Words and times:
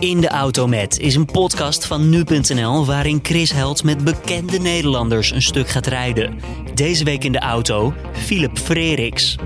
In 0.00 0.20
de 0.20 0.28
Auto 0.28 0.66
Met 0.66 0.98
is 0.98 1.14
een 1.14 1.24
podcast 1.26 1.86
van 1.86 2.08
nu.nl 2.08 2.86
waarin 2.86 3.18
Chris 3.22 3.52
Held 3.52 3.84
met 3.84 4.04
bekende 4.04 4.58
Nederlanders 4.58 5.30
een 5.30 5.42
stuk 5.42 5.68
gaat 5.68 5.86
rijden. 5.86 6.38
Deze 6.74 7.04
week 7.04 7.24
in 7.24 7.32
de 7.32 7.38
auto 7.38 7.92
Philip 8.12 8.58
Freriks. 8.58 9.36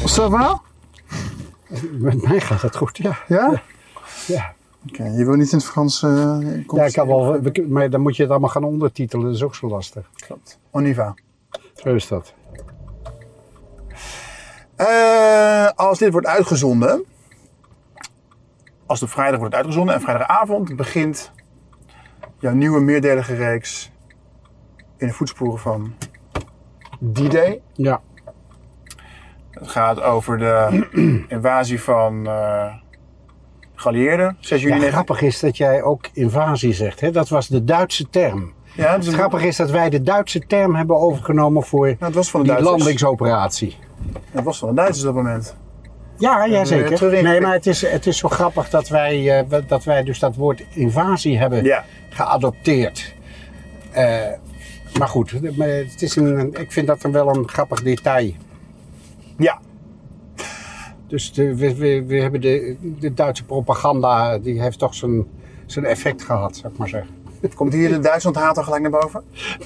Ça 0.00 0.30
va? 0.30 0.60
Met 1.92 2.22
mij 2.22 2.40
gaat 2.40 2.62
het 2.62 2.76
goed, 2.76 2.96
ja. 2.96 3.18
Ja? 3.28 3.62
Ja, 4.26 4.54
Oké, 4.90 5.04
je 5.04 5.24
wil 5.24 5.34
niet 5.34 5.52
in 5.52 5.58
het 5.58 5.66
Frans... 5.66 6.02
eh 6.02 6.36
ja 6.74 6.84
ik 6.84 6.92
kan 6.92 7.06
wel, 7.06 7.40
we- 7.40 7.66
maar 7.68 7.90
dan 7.90 8.00
moet 8.00 8.16
je 8.16 8.22
het 8.22 8.30
allemaal 8.30 8.48
gaan 8.50 8.64
ondertitelen, 8.64 9.24
dat 9.26 9.34
is 9.34 9.42
ook 9.42 9.54
zo 9.54 9.68
lastig. 9.68 10.10
Klopt. 10.26 10.58
On 10.70 10.84
y 10.86 10.94
va. 10.94 11.14
Zo 11.74 11.94
is 11.94 12.08
dat. 12.08 12.34
Eh, 14.76 15.68
als 15.74 15.98
dit 15.98 16.12
wordt 16.12 16.26
uitgezonden... 16.26 17.04
Als 18.90 19.02
op 19.02 19.08
vrijdag 19.10 19.38
wordt 19.38 19.54
uitgezonden 19.54 19.94
en 19.94 20.00
vrijdagavond 20.00 20.76
begint 20.76 21.32
jouw 22.38 22.52
nieuwe 22.52 22.80
meerdelige 22.80 23.34
reeks 23.34 23.90
in 24.96 25.06
de 25.06 25.12
voetsporen 25.12 25.58
van 25.58 25.94
D-Day. 27.12 27.60
Ja, 27.72 28.00
Het 29.50 29.68
gaat 29.68 30.02
over 30.02 30.38
de 30.38 30.86
invasie 31.28 31.82
van 31.82 32.26
eh 32.26 32.74
geallieerden, 33.74 34.36
6 34.40 34.60
juni. 34.62 34.74
ja 34.74 34.80
19 34.80 34.92
grappig 34.92 35.22
is 35.22 35.40
dat 35.40 35.56
jij 35.56 35.82
ook 35.82 36.08
invasie 36.12 36.72
zegt, 36.72 37.00
hè? 37.00 37.10
dat 37.10 37.28
was 37.28 37.48
de 37.48 37.64
Duitse 37.64 38.08
term. 38.10 38.52
Ja, 38.74 38.96
dus 38.96 39.06
Het 39.06 39.14
grappige 39.14 39.46
is 39.46 39.56
dat 39.56 39.70
wij 39.70 39.90
de 39.90 40.02
Duitse 40.02 40.46
term 40.46 40.74
hebben 40.74 40.96
overgenomen 40.96 41.62
voor 41.62 41.86
Nou, 41.86 41.96
het 42.00 42.14
was 42.14 42.30
van 42.30 42.40
de 42.40 42.46
die 42.46 42.54
Duitsers. 42.54 42.78
landingsoperatie. 42.78 43.76
Het 44.30 44.44
was 44.44 44.58
van 44.58 44.68
de 44.68 44.74
Duitsers 44.74 45.06
op 45.06 45.14
dat 45.14 45.24
moment. 45.24 45.56
Ja, 46.20 46.44
ja 46.44 46.50
weer 46.50 46.66
zeker. 46.66 46.96
terug. 46.96 47.22
Nee, 47.22 47.40
maar 47.40 47.52
het 47.52 47.66
is, 47.66 47.80
het 47.86 48.06
is 48.06 48.18
zo 48.18 48.28
grappig 48.28 48.70
dat 48.70 48.88
wij, 48.88 49.38
eh, 49.38 49.60
dat 49.66 49.84
wij 49.84 50.02
dus 50.02 50.18
dat 50.18 50.36
woord 50.36 50.62
invasie 50.74 51.38
hebben 51.38 51.64
Ja. 51.64 51.84
geadopteerd. 52.10 53.14
Eh, 53.90 54.28
maar 54.98 55.08
goed, 55.08 55.30
het 55.58 56.02
is 56.02 56.16
een, 56.16 56.54
ik 56.60 56.72
vind 56.72 56.86
dat 56.86 57.00
dan 57.00 57.12
wel 57.12 57.28
een 57.36 57.48
grappig 57.48 57.82
detail. 57.82 58.32
Ja, 59.38 59.58
Dus 61.06 61.32
de, 61.32 61.56
we, 61.56 61.74
we, 61.74 62.04
we 62.06 62.16
hebben 62.20 62.40
de, 62.40 62.76
de 62.98 63.14
Duitse 63.14 63.44
propaganda, 63.44 64.38
die 64.38 64.62
heeft 64.62 64.78
toch 64.78 64.94
zijn, 64.94 65.26
zijn 65.66 65.84
effect 65.84 66.22
gehad, 66.22 66.56
zou 66.56 66.72
ik 66.72 66.78
maar 66.78 66.88
zeggen. 66.88 67.10
komt 67.54 67.72
hier 67.72 67.88
de 67.88 67.98
Duitsland-hater 67.98 68.64
gelijk 68.64 68.82
naar 68.82 68.90
boven? 69.00 69.22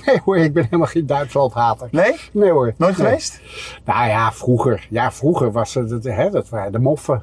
Nee 0.07 0.21
hoor, 0.25 0.37
ik 0.37 0.53
ben 0.53 0.65
helemaal 0.65 0.87
geen 0.87 1.07
Duitslandhater. 1.07 1.89
Nee? 1.91 2.15
Nee 2.33 2.51
hoor. 2.51 2.75
Nooit 2.77 2.97
Nee. 2.99 3.07
geweest? 3.07 3.41
Nou 3.85 4.09
ja, 4.09 4.33
vroeger. 4.33 4.87
Ja, 4.91 5.13
vroeger 5.13 5.53
was 5.53 5.75
het, 5.75 5.91
het- 5.91 6.05
hè, 6.05 6.31
dat 6.31 6.49
waren 6.49 6.73
de 6.73 6.79
moffen. 6.79 7.23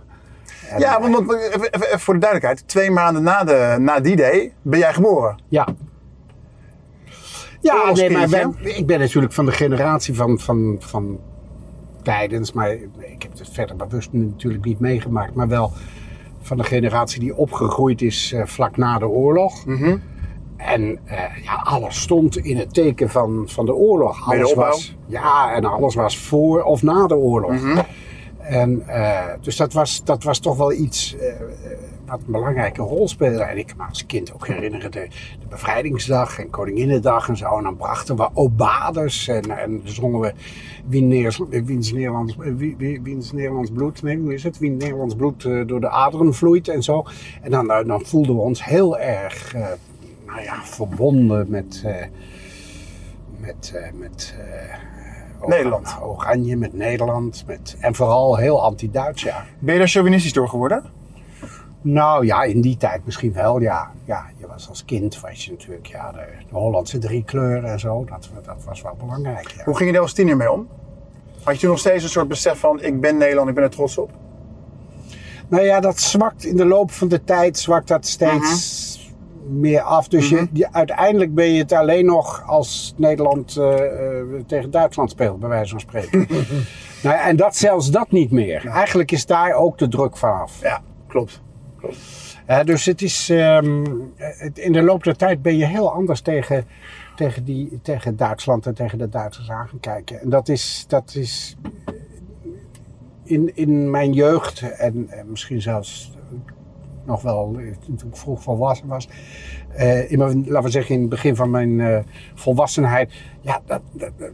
En, 0.70 0.80
Ja, 0.80 1.02
want, 1.02 1.16
want 1.16 1.32
even, 1.72 2.00
voor 2.00 2.14
de 2.14 2.20
duidelijkheid. 2.20 2.68
Twee 2.68 2.92
maanden 2.92 3.24
na, 3.24 3.44
de, 3.44 3.76
na 3.80 4.00
die 4.00 4.16
day 4.16 4.54
ben 4.62 4.80
jij 4.80 4.94
geboren. 4.94 5.38
Ja. 5.48 5.68
Ja, 7.62 7.92
nee, 7.94 8.10
maar 8.10 8.30
wij- 8.30 8.48
ik 8.64 8.86
ben 8.86 9.00
natuurlijk 9.00 9.34
van 9.34 9.46
de 9.46 9.52
generatie 9.52 10.16
van, 10.16 10.40
van, 10.40 10.76
van 10.80 11.20
tijdens, 12.04 12.52
maar 12.54 12.72
ik 12.98 13.22
heb 13.24 13.32
het 13.38 13.50
verder 13.52 13.76
bewust 13.76 14.10
natuurlijk 14.14 14.66
niet 14.66 14.80
meegemaakt, 14.80 15.34
maar 15.36 15.48
wel 15.48 15.72
van 16.42 16.58
de 16.58 16.64
generatie 16.64 17.20
die 17.20 17.36
opgegroeid 17.36 18.02
is 18.02 18.32
eh, 18.34 18.46
vlak 18.46 18.78
na 18.78 18.98
de 18.98 19.08
oorlog. 19.08 19.66
Mhm. 19.66 19.98
En 20.66 21.00
eh, 21.06 21.44
ja, 21.44 21.54
alles 21.54 22.02
stond 22.02 22.38
in 22.38 22.58
het 22.58 22.74
teken 22.74 23.10
van, 23.10 23.44
van 23.48 23.66
de 23.66 23.74
oorlog. 23.74 24.30
Alles 24.32 24.54
was, 24.54 24.96
ja, 25.08 25.54
en 25.54 25.66
alles 25.66 25.96
was 25.96 26.18
voor 26.18 26.64
of 26.64 26.84
na 26.84 27.08
de 27.08 27.16
oorlog. 27.16 27.52
Mhm. 27.52 27.82
En, 28.40 28.88
eh, 28.88 29.26
dus 29.42 29.56
dat 29.56 29.74
was, 29.74 30.04
dat 30.04 30.24
was 30.24 30.40
toch 30.40 30.58
wel 30.58 30.74
iets 30.74 31.16
eh, 31.16 31.34
wat 32.06 32.20
een 32.20 32.32
belangrijke 32.32 32.82
rol 32.82 33.08
speelde. 33.08 33.44
En 33.44 33.58
ik 33.58 33.68
kan 33.68 33.78
me 33.78 33.84
als 33.84 34.06
kind 34.06 34.34
ook 34.34 34.48
herinneren 34.48 34.92
de, 34.92 35.08
de 35.40 35.48
bevrijdingsdag 35.50 36.40
en 36.40 36.50
Koninginnedag 36.50 37.28
en 37.28 37.38
zo. 37.38 37.58
En 37.58 37.64
dan 37.64 37.78
brachten 37.78 38.16
we 38.16 38.30
obades 38.34 39.28
en, 39.28 39.58
en 39.58 39.82
zongen 39.84 40.20
we 40.20 40.34
wiens, 40.88 41.92
Nederlands, 41.92 42.36
wie, 42.38 42.76
wie, 42.78 43.02
wiens 43.02 43.32
Nederlands 43.32 43.72
bloed, 43.72 44.04
nee, 44.04 44.18
hoe 44.18 44.34
is 44.34 44.44
het? 44.44 44.58
Wie 44.58 44.72
Nederlands 44.72 45.16
bloed 45.16 45.42
door 45.42 45.82
de 45.82 45.90
aderen 45.90 46.34
vloeit 46.34 46.68
en 46.68 46.84
zo. 46.84 47.06
En 47.42 47.52
dan, 47.52 47.68
dan 47.68 48.02
voelden 48.06 48.36
we 48.36 48.42
ons 48.42 48.66
heel 48.66 49.00
erg 49.00 49.56
nou 50.32 50.44
ja, 50.44 50.64
verbonden 50.64 51.50
met... 51.50 51.82
eh, 51.86 52.06
met, 53.38 53.72
eh, 53.76 53.92
met 53.94 54.36
eh, 54.40 55.48
Nederland. 55.48 55.98
Oranje, 56.02 56.58
met 56.58 56.74
Nederland. 56.74 57.44
Met, 57.48 57.78
en 57.80 57.96
vooral 57.96 58.36
heel 58.36 58.64
anti-Duits, 58.64 59.24
ja. 59.24 59.46
Ben 59.60 59.74
je 59.74 59.80
daar 59.80 59.90
chauvinistisch 59.90 60.34
door 60.34 60.50
geworden? 60.50 60.84
Nou 61.82 62.26
ja, 62.26 62.44
in 62.44 62.62
die 62.62 62.78
tijd 62.78 63.06
misschien 63.06 63.34
wel, 63.34 63.60
ja. 63.60 63.92
Ja, 64.06 64.26
je 64.38 64.48
was 64.48 64.70
als 64.70 64.86
kind, 64.86 65.20
was 65.20 65.46
je 65.46 65.52
natuurlijk, 65.52 65.86
ja, 65.86 66.12
de, 66.12 66.26
de 66.50 66.56
Hollandse 66.56 66.98
drie 66.98 67.24
kleuren 67.24 67.72
en 67.72 67.80
zo. 67.80 68.06
Dat, 68.06 68.30
dat 68.44 68.64
was 68.64 68.82
wel 68.82 68.96
belangrijk, 69.00 69.52
ja. 69.52 69.64
Hoe 69.64 69.76
ging 69.76 69.88
je 69.90 69.94
daar 69.94 70.04
als 70.04 70.14
tiener 70.14 70.38
mee 70.38 70.52
om? 70.52 70.68
Had 71.44 71.54
je 71.54 71.60
toen 71.60 71.70
nog 71.70 71.80
steeds 71.80 72.04
een 72.04 72.10
soort 72.10 72.28
besef 72.28 72.60
van 72.60 72.82
ik 72.82 73.02
ben 73.02 73.18
Nederland, 73.18 73.50
ik 73.50 73.56
ben 73.56 73.64
er 73.64 73.70
trots 73.70 73.98
op? 73.98 74.12
Nou 75.48 75.64
ja, 75.64 75.80
dat 75.80 76.00
zwakt 76.00 76.46
in 76.46 76.56
de 76.56 76.66
loop 76.66 76.92
van 76.92 77.08
de 77.08 77.24
tijd, 77.24 77.58
zwakt 77.58 77.88
dat 77.88 78.06
steeds 78.06 78.91
meer 79.50 79.82
af. 79.82 80.08
Dus 80.08 80.30
je, 80.30 80.48
je- 80.54 80.72
uiteindelijk 80.74 81.34
ben 81.34 81.46
je 81.52 81.60
het 81.62 81.72
alleen 81.72 82.06
nog 82.06 82.44
als 82.48 82.94
Nederland 82.98 83.58
eh, 83.58 83.74
eh, 84.20 84.26
tegen 84.48 84.72
Duitsland 84.72 85.10
speelt, 85.12 85.40
bij 85.40 85.50
wijze 85.50 85.70
van 85.72 85.80
spreken. 85.80 86.28
nou 87.04 87.16
en 87.20 87.36
dat 87.36 87.56
zelfs 87.56 87.92
dat 87.92 88.12
niet 88.12 88.32
meer. 88.32 88.68
Eigenlijk 88.68 89.12
is 89.12 89.26
daar 89.26 89.54
ook 89.54 89.78
de 89.78 89.88
druk 89.88 90.18
vanaf. 90.18 90.62
Ja, 90.62 90.82
klopt. 91.08 91.42
Dus 92.66 92.86
het 92.86 93.02
is, 93.02 93.30
ehm, 93.30 93.86
het- 94.16 94.58
in 94.58 94.72
de 94.72 94.82
loop 94.82 95.04
der 95.04 95.16
tijd 95.18 95.42
ben 95.42 95.58
je 95.58 95.66
heel 95.66 95.92
anders 95.94 96.22
tegen, 96.22 96.66
tegen, 97.16 97.44
die, 97.44 97.80
tegen 97.82 98.16
Duitsland 98.18 98.66
en 98.66 98.74
tegen 98.74 98.98
de 98.98 99.10
Duitsers 99.10 99.50
aan 99.50 99.68
gaan 99.68 99.80
kijken. 99.80 100.22
En 100.22 100.30
dat 100.30 100.50
is, 100.50 100.86
dat 100.88 101.16
is 101.16 101.56
in, 103.24 103.56
in 103.56 103.90
mijn 103.90 104.14
jeugd 104.14 104.62
en, 104.78 105.06
en 105.10 105.30
misschien 105.30 105.62
zelfs 105.62 106.12
nog 107.12 107.22
wel 107.22 107.58
toen 107.86 108.00
ik 108.10 108.16
vroeg 108.18 108.42
volwassen 108.44 108.88
was. 108.88 109.08
eh, 109.76 110.12
in 110.12 110.18
mijn, 110.18 110.44
laten 110.48 110.64
we 110.64 110.70
zeggen 110.70 110.96
in 110.96 111.02
het 111.02 111.10
begin 111.10 111.36
van 111.36 111.50
mijn 111.50 111.80
eh, 111.80 112.00
volwassenheid. 112.36 113.14
Ja, 113.42 113.62
dat, 113.66 113.82
dat- 113.92 114.12
dat- 114.20 114.34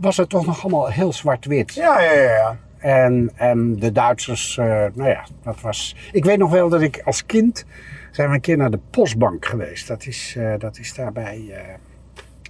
was 0.00 0.16
het 0.16 0.28
toch 0.28 0.46
nog 0.46 0.62
allemaal 0.62 0.86
heel 0.88 1.12
zwart-wit. 1.12 1.74
Ja, 1.74 2.00
ja, 2.00 2.12
ja. 2.12 2.56
En, 2.78 3.30
en 3.34 3.76
de 3.78 3.92
Duitsers, 3.92 4.58
eh, 4.58 4.64
nou 4.94 5.08
ja, 5.08 5.24
dat 5.42 5.60
was. 5.60 5.96
Ik 6.12 6.24
weet 6.24 6.38
nog 6.38 6.50
wel 6.50 6.68
dat 6.68 6.80
ik 6.82 7.02
als 7.04 7.26
kind. 7.26 7.64
zijn 8.10 8.28
we 8.28 8.34
een 8.34 8.40
keer 8.40 8.56
naar 8.56 8.70
de 8.70 8.80
postbank 8.90 9.44
geweest. 9.46 9.88
Dat 9.88 10.06
is, 10.06 10.36
dat 10.58 10.78
is 10.78 10.94
daarbij 10.94 11.54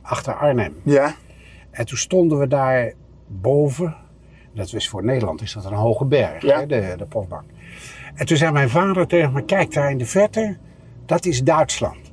achter 0.03 0.35
Arnhem. 0.35 0.75
Ja, 0.83 1.15
En 1.71 1.87
toen 1.87 1.99
stonden 1.99 2.39
we 2.39 2.47
daar 2.49 2.93
boven. 3.27 3.97
Dat 4.55 4.73
is 4.73 4.89
voor 4.89 5.05
Nederland 5.05 5.41
is 5.43 5.53
dat 5.53 5.65
een 5.65 5.73
hoge 5.73 6.05
berg, 6.05 6.43
Ja. 6.43 6.59
hè, 6.61 6.67
de, 6.67 6.95
de 6.99 7.07
postbank. 7.07 7.45
En 8.21 8.27
toen 8.27 8.37
zei 8.37 8.53
mijn 8.53 8.71
vader 8.71 9.07
tegen 9.07 9.33
me: 9.33 9.45
Kijk 9.45 9.73
daar 9.73 9.91
in 9.91 9.99
de 9.99 10.07
verte, 10.07 10.57
dat 11.07 11.27
is 11.27 11.43
Duitsland. 11.43 12.13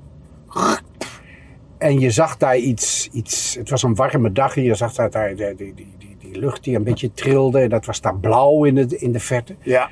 En 1.78 2.00
je 2.00 2.12
zag 2.12 2.38
daar 2.38 2.58
iets, 2.58 3.10
iets, 3.12 3.56
het 3.56 3.70
was 3.70 3.84
een 3.84 3.96
warme 3.96 4.32
dag 4.32 4.58
en 4.58 4.64
je 4.64 4.76
zag 4.76 4.94
daar, 4.94 5.10
daar 5.10 5.36
die, 5.36 5.56
die, 5.56 5.74
die, 5.74 5.96
die, 5.98 6.18
die 6.20 6.40
lucht 6.40 6.64
die 6.64 6.76
een 6.76 6.84
beetje 6.84 7.12
trilde. 7.12 7.60
En 7.60 7.70
dat 7.70 7.86
was 7.86 8.02
daar 8.02 8.16
blauw 8.16 8.64
in 8.64 8.76
de, 8.76 8.98
in 8.98 9.12
de 9.12 9.20
verte. 9.20 9.56
ja. 9.62 9.90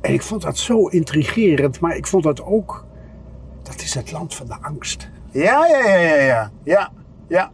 En 0.00 0.12
ik 0.12 0.22
vond 0.22 0.42
dat 0.42 0.58
zo 0.58 0.86
intrigerend, 0.86 1.80
maar 1.80 1.96
ik 1.96 2.06
vond 2.06 2.22
dat 2.22 2.42
ook, 2.42 2.86
dat 3.62 3.82
is 3.82 3.94
het 3.94 4.12
land 4.12 4.34
van 4.34 4.46
de 4.46 4.56
angst. 4.60 5.10
Ja, 5.30 5.66
ja, 5.66 5.86
ja, 5.86 5.96
ja, 5.96 6.14
ja. 6.14 6.50
Ja, 6.64 6.92
ja. 7.28 7.50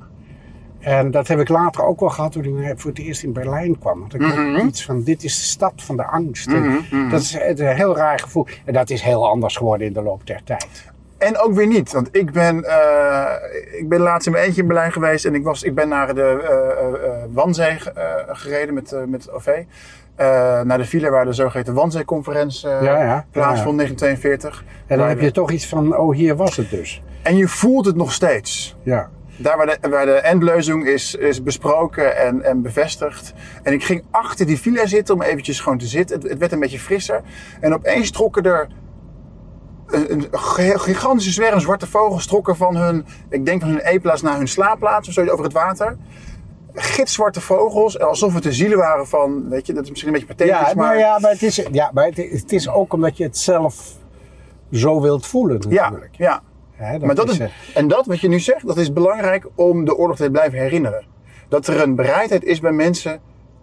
En 0.89 1.11
dat 1.11 1.29
heb 1.29 1.39
ik 1.41 1.49
later 1.49 1.85
ook 1.85 2.01
wel 2.01 2.09
gehad 2.09 2.33
toen 2.33 2.45
ik 2.45 2.81
voor 2.81 2.91
het 2.91 2.99
eerst 2.99 3.23
in 3.23 3.33
Berlijn 3.33 3.79
kwam. 3.79 4.05
Dat 4.09 4.21
ik 4.21 4.39
ook 4.39 4.67
iets 4.67 4.85
van, 4.85 5.03
dit 5.03 5.25
is 5.25 5.37
de 5.37 5.45
stad 5.45 5.73
van 5.77 5.97
de 5.97 6.05
angst. 6.05 6.47
En 6.47 6.85
Dat 7.11 7.21
is 7.21 7.35
een 7.35 7.67
heel 7.67 7.97
raar 7.97 8.19
gevoel. 8.19 8.47
En 8.65 8.73
dat 8.73 8.91
is 8.91 9.03
heel 9.03 9.29
anders 9.29 9.57
geworden 9.57 9.87
in 9.87 9.93
de 9.93 10.03
loop 10.03 10.27
der 10.27 10.41
tijd. 10.45 10.85
En 11.19 11.39
ook 11.39 11.55
weer 11.55 11.67
niet, 11.67 11.93
want 11.93 12.09
ik 12.13 12.33
ben, 12.33 12.65
eh, 12.65 13.79
ik 13.79 13.89
ben 13.89 14.01
laatst 14.01 14.27
in 14.27 14.33
mijn 14.33 14.45
eentje 14.45 14.61
in 14.61 14.67
Berlijn 14.67 14.93
geweest 14.93 15.25
en 15.25 15.35
ik, 15.35 15.45
was, 15.45 15.63
ik 15.63 15.75
ben 15.75 15.89
naar 15.89 16.15
de 16.15 17.27
Wannsee 17.33 17.79
eh, 17.95 18.05
gereden 18.27 18.75
met, 18.75 18.97
met 19.07 19.23
het 19.23 19.33
OV. 19.33 19.63
Naar 20.65 20.79
de 20.79 20.85
file 20.85 21.11
waar 21.11 21.25
de 21.25 21.33
zogeheten 21.33 21.75
Wannsee-conferentie 21.75 22.69
eh, 22.69 22.83
Ja, 22.83 23.03
ja. 23.03 23.27
plaatsvond, 23.31 23.77
1942. 23.77 24.65
En 24.87 24.99
dan 24.99 25.09
heb 25.09 25.21
je 25.21 25.31
toch 25.31 25.51
iets 25.51 25.67
van, 25.67 25.97
oh 25.97 26.15
hier 26.15 26.37
was 26.37 26.57
het 26.57 26.71
dus. 26.71 27.03
En 27.23 27.37
je 27.37 27.49
voelt 27.49 27.87
het 27.87 27.97
nog 27.97 28.13
steeds. 28.13 28.77
Ja. 28.83 29.11
Daar 29.39 29.57
waar 29.57 29.67
de, 29.67 29.89
waar 29.89 30.07
de 30.07 30.91
is, 30.93 31.15
is 31.15 31.43
besproken 31.43 32.17
en, 32.17 32.43
en 32.43 32.63
bevestigd. 32.63 33.33
En 33.63 33.73
ik 33.73 33.85
ging 33.85 34.05
achter 34.11 34.47
die 34.47 34.61
villa 34.61 34.87
zitten 34.87 35.15
om 35.15 35.23
eventjes 35.23 35.61
gewoon 35.61 35.79
te 35.79 35.87
zitten. 35.87 36.21
Het, 36.21 36.29
het 36.29 36.39
werd 36.39 36.53
een 36.53 36.61
beetje 36.61 36.79
frisser. 36.79 37.23
En 37.61 37.75
opeens 37.75 38.11
trokken 38.11 38.43
er 38.43 38.69
een, 39.87 40.29
een 40.31 40.81
gigantische 40.81 41.33
zwerm 41.33 41.61
zwarte 41.61 41.87
vogels 41.87 42.27
trokken 42.27 42.57
van 42.57 42.77
hun, 42.77 43.07
ik 43.29 43.47
denk 43.47 43.61
van 43.61 43.71
hun 43.71 43.81
eetplaats 43.81 44.23
naar 44.23 44.37
hun 44.37 44.49
slaapplaats 44.49 45.09
of 45.09 45.15
zo 45.15 45.27
over 45.27 45.45
het 45.45 45.53
water. 45.53 45.97
Gitzwarte 46.75 47.41
vogels, 47.41 48.01
alsof 48.01 48.35
het 48.35 48.43
de 48.43 48.53
zielen 48.53 48.79
waren 48.79 49.07
van, 49.07 49.49
weet 49.49 49.67
je, 49.67 49.73
dat 49.73 49.83
is 49.83 49.91
misschien 49.91 50.15
een 50.15 50.21
beetje 50.21 50.35
pathetisch, 50.35 50.69
Ja, 50.69 50.75
maar... 50.75 50.87
maar, 50.87 50.99
ja, 50.99 51.19
maar, 51.19 51.31
het 51.31 51.43
is, 51.43 51.63
ja, 51.73 51.91
maar 51.95 52.05
het, 52.05 52.17
het 52.17 52.53
is 52.53 52.69
ook 52.69 52.93
omdat 52.93 53.17
je 53.17 53.25
het 53.25 53.39
zelf 53.39 53.97
zo 54.71 55.01
wilt 55.01 55.27
voelen 55.27 55.61
Ja, 55.69 55.83
natuurlijk. 55.83 56.17
ja. 56.17 56.43
Hè, 56.79 56.99
maar 56.99 57.15
dat 57.15 57.31
is, 57.31 57.39
eh, 57.39 57.49
en 57.75 57.89
dat 57.89 58.07
wat 58.07 58.21
je 58.21 58.29
nu 58.29 58.41
zegt, 58.41 58.67
dat 58.67 58.77
is 58.77 58.93
belangrijk 58.93 59.47
om 59.55 59.85
de 59.85 59.97
oorlog 59.97 60.17
te 60.17 60.31
blijven 60.31 60.59
herinneren. 60.59 61.05
Dat 61.49 61.67
er 61.67 61.83
een 61.83 61.95
bereidheid 61.95 62.45
is 62.45 62.61
bij 62.61 62.73
mensen 62.73 63.21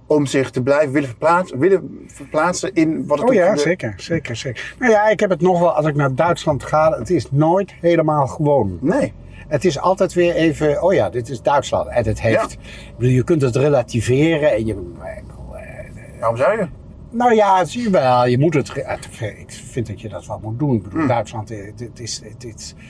om 0.08 0.26
zich 0.26 0.50
te 0.50 0.62
blijven 0.62 0.92
willen 0.92 1.10
verplaatsen, 1.10 1.60
willen 1.60 2.06
verplaatsen 2.08 2.74
in 2.74 3.08
wat 3.08 3.20
het 3.20 3.28
Oh 3.30 3.34
ja, 3.34 3.56
zeker, 3.56 3.94
zeker, 3.98 4.36
zeker. 4.36 4.76
Nou 4.80 4.92
ja, 4.92 5.08
ik 5.08 5.20
heb 5.20 5.30
het 5.30 5.42
nog 5.42 5.60
wel, 5.60 5.72
als 5.72 5.86
ik 5.86 5.96
naar 5.96 6.16
Duitsland 6.16 6.64
ga, 6.64 6.92
het 6.92 7.10
is 7.10 7.32
nooit 7.32 7.74
helemaal 7.82 8.28
gewoon. 8.28 8.78
Nee. 8.82 9.14
Het 9.48 9.66
is 9.66 9.80
altijd 9.80 10.14
weer 10.14 10.36
even, 10.36 10.84
oh 10.84 10.94
ja, 10.94 11.10
dit 11.10 11.30
is 11.30 11.42
Duitsland. 11.42 11.90
En 11.90 12.06
het 12.06 12.22
heeft, 12.22 12.58
bedoel, 12.98 13.14
je 13.14 13.24
kunt 13.24 13.42
het 13.42 13.56
relativeren 13.56 14.52
en 14.52 14.66
je, 14.66 14.74
bedoel, 14.74 14.96
eh, 15.02 16.20
Waarom 16.20 16.38
zou 16.38 16.58
je? 16.58 16.68
nou 17.16 17.36
ja, 17.36 17.66
zie 17.66 17.82
je 17.82 17.90
wel, 17.90 18.26
je 18.26 18.40
moet 18.40 18.54
het, 18.54 18.76
ik 19.20 19.52
vind 19.52 19.88
dat 19.88 20.02
je 20.02 20.10
dat 20.10 20.26
wel 20.26 20.40
moet 20.44 20.60
doen. 20.60 20.76
Ik 20.76 20.84
bedoel, 20.84 21.00
Hmm. 21.00 21.08
Duitsland, 21.08 21.52
eh, 21.52 21.72
dit 21.76 22.00
is, 22.00 22.22
dit 22.38 22.56
is 22.56 22.76
eh, 22.78 22.84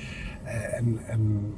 een, 0.78 1.00
een, 1.08 1.56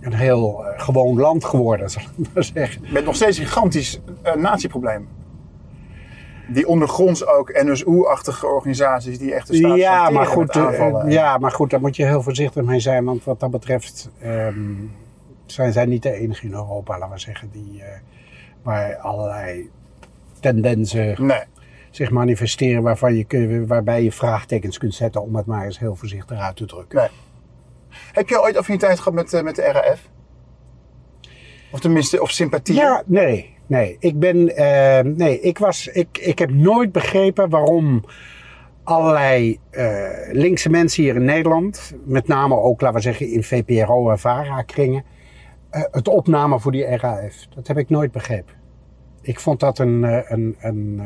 een 0.00 0.14
heel 0.14 0.64
eh, 0.66 0.80
gewoon 0.80 1.18
land 1.18 1.44
geworden, 1.44 1.90
zal 1.90 2.02
ik 2.02 2.34
maar 2.34 2.44
zeggen. 2.44 2.82
Met 2.92 3.04
nog 3.04 3.14
steeds 3.14 3.38
een 3.38 3.46
gigantisch 3.46 4.00
uh, 4.24 4.34
natieprobleem. 4.34 5.08
Die 6.48 6.68
ondergronds 6.68 7.26
ook 7.26 7.62
NSU-achtige 7.62 8.46
organisaties 8.46 9.18
die 9.18 9.34
echt 9.34 9.46
de 9.46 9.56
staat 9.56 9.76
Ja 9.76 10.10
maar, 10.10 10.26
goed, 10.26 10.56
eh, 10.56 11.04
ja, 11.06 11.38
maar 11.38 11.50
goed, 11.50 11.70
daar 11.70 11.80
moet 11.80 11.96
je 11.96 12.04
heel 12.04 12.22
voorzichtig 12.22 12.64
mee 12.64 12.80
zijn. 12.80 13.04
Want 13.04 13.24
wat 13.24 13.40
dat 13.40 13.50
betreft 13.50 14.10
ehm, 14.20 14.74
zijn 15.46 15.72
zij 15.72 15.84
niet 15.84 16.02
de 16.02 16.12
enige 16.12 16.46
in 16.46 16.52
Europa, 16.52 16.98
laten 16.98 17.14
we 17.14 17.20
zeggen, 17.20 17.50
die, 17.52 17.82
eh, 17.82 17.98
waar 18.62 18.96
allerlei 18.96 19.70
tendensen 20.40 21.26
Nee. 21.26 21.42
Zich 21.94 22.10
manifesteren 22.10 22.82
waarvan 22.82 23.14
je, 23.16 23.24
kun- 23.24 23.66
waarbij 23.66 24.02
je 24.02 24.12
vraagtekens 24.12 24.78
kunt 24.78 24.94
zetten, 24.94 25.22
om 25.22 25.36
het 25.36 25.46
maar 25.46 25.64
eens 25.64 25.78
heel 25.78 25.96
voorzichtig 25.96 26.38
uit 26.38 26.56
te 26.56 26.66
drukken. 26.66 26.98
nee. 26.98 27.08
Heb 28.12 28.28
je 28.28 28.42
ooit 28.42 28.56
affiniteit 28.56 28.98
gehad 28.98 29.12
met, 29.14 29.32
eh, 29.32 29.42
met 29.42 29.56
de 29.56 29.62
RAF? 29.62 30.08
Of 31.72 31.80
tenminste, 31.80 32.22
of 32.22 32.30
sympathie? 32.30 32.74
Ja, 32.74 33.02
nee. 33.06 33.56
Nee, 33.66 33.96
ik 33.98 34.18
ben. 34.18 34.56
eh, 34.56 35.04
nee, 35.04 35.40
ik 35.40 35.58
was. 35.58 35.88
Ik, 35.88 36.18
ik 36.18 36.38
heb 36.38 36.50
nooit 36.50 36.92
begrepen 36.92 37.48
waarom 37.48 38.04
allerlei 38.82 39.58
eh, 39.70 40.08
linkse 40.32 40.70
mensen 40.70 41.02
hier 41.02 41.14
in 41.14 41.24
Nederland, 41.24 41.94
met 42.04 42.26
name 42.26 42.54
ook, 42.56 42.80
laten 42.80 42.96
we 42.96 43.02
zeggen, 43.02 43.28
in 43.28 43.42
VPRO 43.44 44.10
en 44.10 44.18
VARA-kringen, 44.18 45.04
het 45.70 46.08
opnamen 46.08 46.60
voor 46.60 46.72
die 46.72 46.96
RAF. 46.96 47.46
Dat 47.54 47.66
heb 47.66 47.78
ik 47.78 47.88
nooit 47.88 48.12
begrepen. 48.12 48.54
Ik 49.22 49.40
vond 49.40 49.60
dat 49.60 49.78
een. 49.78 50.02
een, 50.32 50.56
een 50.60 51.02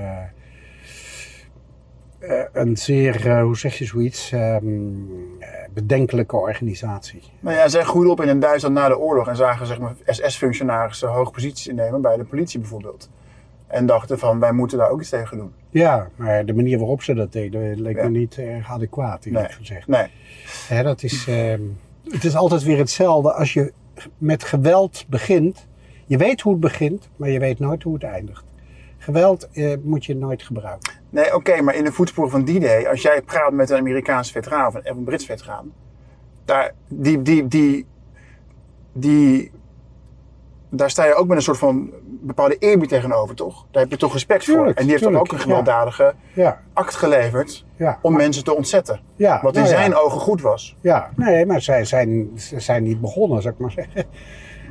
een 2.52 2.76
zeer, 2.76 3.26
eh, 3.30 3.42
hoe 3.42 3.56
zeg 3.56 3.78
je 3.78 3.84
zoiets, 3.84 4.32
ehm, 4.32 4.66
eh, 5.38 5.48
bedenkelijke 5.74 6.36
organisatie. 6.36 7.22
Nou 7.40 7.56
ja, 7.56 7.68
zij 7.68 7.82
groeiden 7.84 8.12
op 8.12 8.20
in 8.22 8.40
Duitsland 8.40 8.74
na 8.74 8.88
de 8.88 8.98
oorlog 8.98 9.28
en 9.28 9.36
zagen 9.36 9.66
zeg 9.66 9.78
maar, 9.78 9.94
SS-functionarissen 10.06 11.08
hoge 11.08 11.30
posities 11.30 11.66
innemen 11.66 12.00
bij 12.00 12.16
de 12.16 12.24
politie 12.24 12.60
bijvoorbeeld. 12.60 13.10
En 13.66 13.86
dachten 13.86 14.18
van, 14.18 14.40
wij 14.40 14.52
moeten 14.52 14.78
daar 14.78 14.90
ook 14.90 15.00
iets 15.00 15.08
tegen 15.10 15.36
doen. 15.36 15.52
Ja, 15.70 16.08
maar 16.16 16.44
de 16.46 16.54
manier 16.54 16.78
waarop 16.78 17.02
ze 17.02 17.14
dat 17.14 17.32
deden 17.32 17.80
leek 17.80 17.96
Ja. 17.96 18.02
me 18.02 18.18
niet 18.18 18.38
erg 18.38 18.70
adequaat, 18.70 19.24
eerlijk 19.24 19.48
Nee. 19.48 19.56
gezegd. 19.56 19.86
Nee. 19.86 20.06
Hè, 20.68 20.82
dat 20.82 21.02
is, 21.02 21.26
ehm, 21.28 21.60
het 22.08 22.24
is 22.24 22.36
altijd 22.36 22.62
weer 22.62 22.78
hetzelfde. 22.78 23.32
Als 23.32 23.52
je 23.52 23.72
met 24.18 24.44
geweld 24.44 25.04
begint, 25.08 25.66
je 26.06 26.16
weet 26.16 26.40
hoe 26.40 26.52
het 26.52 26.60
begint, 26.60 27.08
maar 27.16 27.28
je 27.30 27.38
weet 27.38 27.58
nooit 27.58 27.82
hoe 27.82 27.94
het 27.94 28.02
eindigt. 28.02 28.44
Geweld 28.98 29.48
eh, 29.52 29.74
moet 29.82 30.04
je 30.04 30.16
nooit 30.16 30.42
gebruiken. 30.42 30.92
Nee, 31.10 31.34
oké, 31.34 31.60
maar 31.60 31.74
in 31.74 31.84
de 31.84 31.92
voetsporen 31.92 32.30
van 32.30 32.44
D-Day, 32.44 32.86
als 32.88 33.02
jij 33.02 33.22
praat 33.22 33.52
met 33.52 33.70
een 33.70 33.78
Amerikaanse 33.78 34.32
veteraan 34.32 34.66
of 34.66 34.74
een, 34.82 35.04
Brits 35.04 35.24
veteraan, 35.26 35.72
daar, 36.44 36.72
die, 36.88 37.22
die, 37.22 37.48
die, 37.48 37.86
die, 38.92 39.50
daar 40.68 40.90
sta 40.90 41.04
je 41.04 41.14
ook 41.14 41.26
met 41.26 41.36
een 41.36 41.42
soort 41.42 41.58
van 41.58 41.90
bepaalde 42.20 42.56
eerbied 42.58 42.88
tegenover, 42.88 43.34
toch? 43.34 43.66
Daar 43.70 43.82
heb 43.82 43.90
je 43.90 43.96
toch 43.98 44.12
respect 44.12 44.44
voor. 44.44 44.66
En 44.66 44.74
die 44.74 44.90
heeft 44.90 45.02
toch 45.02 45.10
tuurlijk, 45.10 45.20
ook 45.20 45.32
een 45.32 45.40
gewelddadige 45.40 46.14
Ja, 46.34 46.60
act 46.72 46.94
geleverd 46.94 47.64
ja. 47.76 47.98
om 48.02 48.16
mensen 48.16 48.44
te 48.44 48.54
ontzetten. 48.54 49.00
ja, 49.16 49.40
Wat 49.42 49.54
in 49.56 49.62
nou 49.62 49.74
zijn 49.74 49.94
ogen 49.94 50.20
goed 50.20 50.40
was. 50.40 50.76
Ja, 50.80 51.10
nee, 51.16 51.46
maar 51.46 51.60
zij 51.62 51.84
zijn, 51.84 52.30
ze 52.34 52.60
zijn 52.60 52.82
niet 52.82 53.00
begonnen, 53.00 53.42
zou 53.42 53.54
ik 53.54 53.60
maar 53.60 53.70
zeggen. 53.70 54.04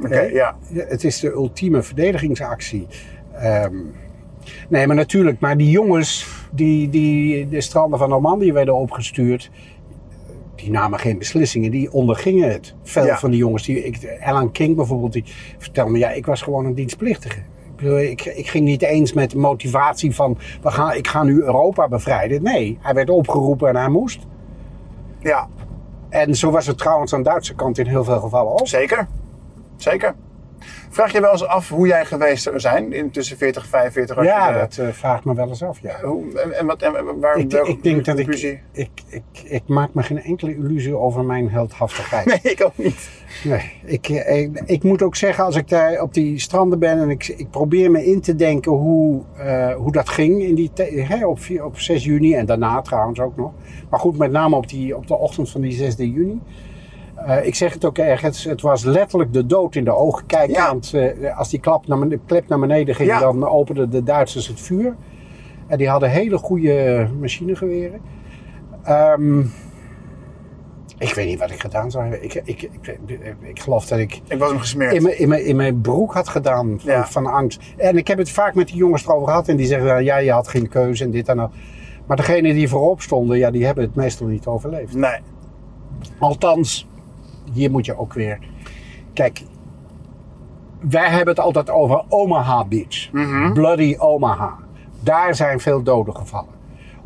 Oké, 0.03 0.21
ja. 0.21 0.55
Ja, 0.69 0.85
het 0.85 1.03
is 1.03 1.19
de 1.19 1.31
ultieme 1.31 1.83
verdedigingsactie. 1.83 2.87
Ehm, 3.33 3.75
nee, 4.69 4.87
maar 4.87 4.95
natuurlijk, 4.95 5.39
maar 5.39 5.57
die 5.57 5.69
jongens 5.69 6.27
die, 6.51 6.89
die 6.89 7.47
de 7.49 7.61
stranden 7.61 7.99
van 7.99 8.09
Normandië 8.09 8.51
werden 8.53 8.75
opgestuurd, 8.75 9.51
die 10.55 10.71
namen 10.71 10.99
geen 10.99 11.17
beslissingen, 11.17 11.71
die 11.71 11.91
ondergingen 11.91 12.51
het. 12.51 12.75
Veel 12.83 13.05
Ja. 13.05 13.17
van 13.17 13.29
die 13.29 13.39
jongens, 13.39 13.63
die, 13.63 13.83
ik, 13.85 14.17
Alan 14.23 14.51
King 14.51 14.75
bijvoorbeeld, 14.75 15.13
die 15.13 15.23
vertelde 15.57 15.91
me, 15.91 15.97
ja, 15.97 16.09
ik 16.11 16.25
was 16.25 16.41
gewoon 16.41 16.65
een 16.65 16.73
dienstplichtige. 16.73 17.37
Ik, 17.39 17.75
bedoel, 17.83 17.99
ik, 17.99 18.25
ik 18.25 18.47
ging 18.47 18.65
niet 18.65 18.81
eens 18.81 19.13
met 19.13 19.31
de 19.31 19.37
motivatie 19.37 20.15
van, 20.15 20.37
we 20.61 20.71
gaan, 20.71 20.93
ik 20.95 21.07
ga 21.07 21.23
nu 21.23 21.41
Europa 21.41 21.87
bevrijden. 21.87 22.43
Nee, 22.43 22.77
hij 22.81 22.93
werd 22.93 23.09
opgeroepen 23.09 23.69
en 23.69 23.75
hij 23.75 23.89
moest. 23.89 24.19
Ja, 25.19 25.47
En 26.09 26.35
zo 26.35 26.51
was 26.51 26.67
het 26.67 26.77
trouwens 26.77 27.13
aan 27.13 27.23
de 27.23 27.29
Duitse 27.29 27.55
kant 27.55 27.77
in 27.77 27.85
heel 27.87 28.03
veel 28.03 28.19
gevallen 28.19 28.51
ook. 28.51 28.67
zeker. 28.67 29.07
Zeker. 29.75 30.15
Vraag 30.89 31.11
je 31.11 31.21
wel 31.21 31.31
eens 31.31 31.45
af 31.45 31.69
hoe 31.69 31.87
jij 31.87 32.05
geweest 32.05 32.43
zou 32.43 32.59
zijn 32.59 32.93
in 32.93 33.11
tussen 33.11 33.37
40 33.37 33.63
en 33.63 33.69
45 33.69 34.17
als 34.17 34.25
Ja, 34.25 34.49
je 34.49 34.59
dat 34.59 34.77
eh, 34.77 34.87
vraagt 34.91 35.25
me 35.25 35.33
wel 35.33 35.47
eens 35.47 35.63
af, 35.63 35.79
ja. 35.81 35.99
Hoe, 36.01 36.39
en, 36.39 36.53
en, 36.53 36.65
wat, 36.65 36.81
en 36.81 37.19
waar, 37.19 37.37
Ik, 37.37 37.51
welke 37.51 37.69
ik 37.69 37.83
denk 37.83 38.05
dat 38.05 38.19
ik, 38.19 38.27
ik, 38.71 38.89
ik, 39.09 39.23
ik 39.43 39.67
maak 39.67 39.93
me 39.93 40.03
geen 40.03 40.21
enkele 40.21 40.55
illusie 40.55 40.97
over 40.97 41.23
mijn 41.25 41.49
heldhaftigheid. 41.49 42.25
Nee, 42.43 42.53
ik 42.53 42.63
ook 42.63 42.77
niet. 42.77 43.09
Nee, 43.43 43.71
ik, 43.85 44.09
eh, 44.09 44.41
ik, 44.41 44.61
ik 44.65 44.83
moet 44.83 45.01
ook 45.01 45.15
zeggen, 45.15 45.43
als 45.43 45.55
ik 45.55 45.69
daar 45.69 46.01
op 46.01 46.13
die 46.13 46.39
stranden 46.39 46.79
ben 46.79 46.99
en 46.99 47.09
ik, 47.09 47.27
ik 47.27 47.49
probeer 47.49 47.91
me 47.91 48.05
in 48.05 48.21
te 48.21 48.35
denken 48.35 48.71
hoe, 48.71 49.21
eh, 49.37 49.75
hoe 49.75 49.91
dat 49.91 50.09
ging 50.09 50.41
in 50.41 50.55
die 50.55 50.71
hè, 50.95 51.25
op, 51.25 51.39
op 51.61 51.79
6 51.79 52.03
juni 52.03 52.33
en 52.33 52.45
daarna 52.45 52.81
trouwens 52.81 53.19
ook 53.19 53.35
nog. 53.35 53.51
Maar 53.89 53.99
goed, 53.99 54.17
met 54.17 54.31
name 54.31 54.55
op, 54.55 54.69
die, 54.69 54.95
op 54.95 55.07
de 55.07 55.17
ochtend 55.17 55.49
van 55.49 55.61
die 55.61 55.71
6 55.71 55.95
juni. 55.97 56.41
Eh, 57.27 57.45
ik 57.45 57.55
zeg 57.55 57.73
het 57.73 57.85
ook 57.85 57.97
ergens, 57.97 58.43
het 58.43 58.61
was 58.61 58.83
letterlijk 58.83 59.33
de 59.33 59.45
dood 59.45 59.75
in 59.75 59.83
de 59.83 59.91
ogen 59.95 60.25
kijken. 60.25 60.53
Ja. 60.53 60.67
Want 60.67 60.93
eh, 60.93 61.37
als 61.37 61.49
die 61.49 61.59
klap 61.59 61.87
naar, 61.87 61.99
beneden- 61.99 62.25
klep 62.25 62.47
naar 62.47 62.59
beneden 62.59 62.95
ging, 62.95 63.09
Ja. 63.09 63.19
dan 63.19 63.47
openden 63.47 63.89
de 63.89 64.03
Duitsers 64.03 64.47
het 64.47 64.61
vuur. 64.61 64.95
En 65.67 65.77
die 65.77 65.89
hadden 65.89 66.09
hele 66.09 66.37
goede 66.37 67.07
machinegeweren. 67.19 68.01
Ehm, 68.83 69.39
ik 70.97 71.13
weet 71.13 71.25
niet 71.27 71.39
wat 71.39 71.51
ik 71.51 71.59
gedaan 71.61 71.91
zou 71.91 72.03
hebben. 72.03 72.23
Ik, 72.23 72.33
ik, 72.33 72.61
ik, 72.61 72.99
ik, 73.41 73.59
geloof 73.59 73.85
dat 73.85 73.99
ik 73.99 74.21
Ik 74.27 74.37
was 74.39 74.49
hem 74.49 74.59
gesmeerd. 74.59 74.93
in 74.93 75.01
mijn, 75.03 75.19
in, 75.19 75.27
mijn, 75.29 75.45
in 75.45 75.55
mijn 75.55 75.81
broek 75.81 76.13
had 76.13 76.27
gedaan 76.29 76.75
van, 76.79 76.91
Ja. 76.91 77.05
van 77.07 77.25
angst. 77.25 77.61
En 77.77 77.97
ik 77.97 78.07
heb 78.07 78.17
het 78.17 78.29
vaak 78.29 78.55
met 78.55 78.67
die 78.67 78.75
jongens 78.75 79.05
erover 79.05 79.27
gehad. 79.27 79.47
En 79.47 79.55
die 79.55 79.65
zeggen, 79.65 79.87
dan, 79.87 80.03
ja, 80.03 80.17
je 80.17 80.31
had 80.31 80.47
geen 80.47 80.67
keuze 80.69 81.03
en 81.03 81.11
dit 81.11 81.27
en 81.27 81.37
dat. 81.37 81.51
Maar 82.05 82.17
degenen 82.17 82.53
die 82.53 82.69
voorop 82.69 83.01
stonden, 83.01 83.37
ja, 83.37 83.51
die 83.51 83.65
hebben 83.65 83.83
het 83.83 83.95
meestal 83.95 84.27
niet 84.27 84.45
overleefd. 84.45 84.93
Nee. 84.93 85.19
Althans, 86.19 86.87
hier 87.53 87.71
moet 87.71 87.85
je 87.85 87.97
ook 87.97 88.13
weer... 88.13 88.39
Kijk, 89.13 89.41
wij 90.79 91.09
hebben 91.09 91.27
het 91.35 91.39
altijd 91.43 91.69
over 91.69 92.03
Omaha 92.09 92.65
Beach. 92.65 93.11
Mhm. 93.11 93.53
Bloody 93.53 93.95
Omaha. 93.97 94.57
Daar 94.99 95.35
zijn 95.35 95.59
veel 95.59 95.83
doden 95.83 96.15
gevallen. 96.15 96.53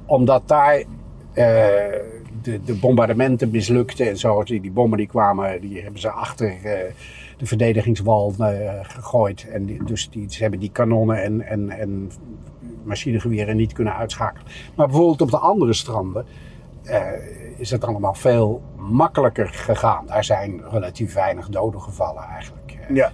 Omdat 0.06 0.48
daar 0.48 0.76
eh, 0.76 0.86
de, 2.42 2.60
de 2.66 2.74
bombardementen 2.82 3.50
mislukten 3.52 4.10
en 4.10 4.18
zo. 4.18 4.44
Die, 4.44 4.62
die 4.62 4.72
bommen 4.72 4.98
die 4.98 5.08
kwamen, 5.08 5.62
die 5.62 5.82
hebben 5.82 6.00
ze 6.02 6.10
achter 6.12 6.48
eh, 6.48 6.94
de 7.38 7.46
verdedigingswal 7.46 8.34
eh, 8.40 8.70
gegooid. 8.82 9.48
En 9.52 9.66
die- 9.66 9.84
dus 9.84 10.10
die, 10.10 10.26
ze 10.32 10.42
hebben 10.42 10.60
die 10.60 10.72
kanonnen 10.72 11.24
en, 11.24 11.42
en, 11.42 11.70
en 11.70 12.12
machinegeweren 12.84 13.56
niet 13.58 13.74
kunnen 13.74 13.96
uitschakelen. 13.96 14.48
Maar 14.76 14.88
bijvoorbeeld 14.88 15.22
op 15.22 15.32
de 15.32 15.38
andere 15.38 15.74
stranden 15.74 16.26
is 17.58 17.72
het 17.72 17.84
allemaal 17.86 18.14
veel 18.14 18.62
makkelijker 18.78 19.48
gegaan. 19.48 20.06
Daar 20.06 20.24
zijn 20.24 20.62
relatief 20.70 21.14
weinig 21.14 21.50
doden 21.50 21.82
gevallen 21.82 22.24
eigenlijk. 22.24 22.78
Eh, 22.88 22.96
Ja. 22.96 23.12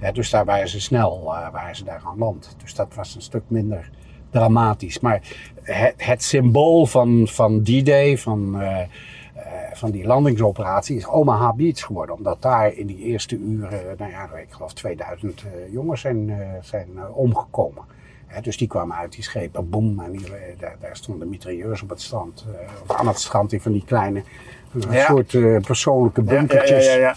ja, 0.00 0.12
dus 0.12 0.30
daar 0.30 0.44
waren 0.44 0.68
ze 0.68 0.80
snel, 0.80 1.34
eh, 1.34 1.52
waren 1.52 1.76
ze 1.76 1.84
daar 1.84 2.02
aan 2.04 2.18
land. 2.18 2.54
Dus 2.62 2.74
dat 2.74 2.94
was 2.94 3.14
een 3.14 3.22
stuk 3.22 3.42
minder 3.46 3.90
dramatisch. 4.30 5.00
Maar 5.00 5.22
het, 5.62 5.94
het 5.96 6.22
symbool 6.22 6.86
van, 6.86 7.26
van 7.30 7.62
D-Day, 7.62 8.18
van, 8.18 8.60
eh, 8.60 8.80
eh, 8.80 8.86
van 9.72 9.90
die 9.90 10.06
landingsoperatie, 10.06 10.96
is 10.96 11.06
Omaha 11.06 11.52
Beach 11.52 11.80
geworden. 11.80 12.14
Omdat 12.14 12.42
daar 12.42 12.72
in 12.74 12.86
die 12.86 12.98
eerste 12.98 13.36
uren, 13.36 13.94
nou 13.98 14.10
ja, 14.10 14.28
ik 14.36 14.46
geloof 14.50 14.72
2000 14.72 15.42
eh, 15.42 15.72
jongens 15.72 16.00
zijn, 16.00 16.30
eh, 16.30 16.36
zijn 16.60 16.88
eh, 16.96 17.16
omgekomen. 17.16 17.84
Dus 18.42 18.56
die 18.56 18.68
kwamen 18.68 18.96
uit 18.96 19.12
die 19.12 19.22
schepen, 19.22 19.68
boem, 19.70 20.00
en 20.00 20.12
die, 20.12 20.26
eh, 20.26 20.58
daar, 20.58 20.76
daar 20.80 20.96
stonden 20.96 21.28
mitrailleurs 21.28 21.82
op 21.82 21.88
het 21.88 22.00
strand. 22.02 22.44
eh, 22.60 22.68
of 22.88 22.96
aan 22.96 23.06
het 23.06 23.18
strand 23.20 23.52
in 23.52 23.60
van 23.60 23.72
die 23.72 23.84
kleine, 23.86 24.22
een 24.74 24.92
Ja. 24.92 25.04
soort 25.06 25.34
eh, 25.34 25.56
persoonlijke 25.60 26.22
Ja, 26.24 26.26
ja, 26.26 26.32
ja, 26.34 26.38
bunkertjes. 26.46 26.86
ja, 26.86 26.92
ja. 26.94 27.14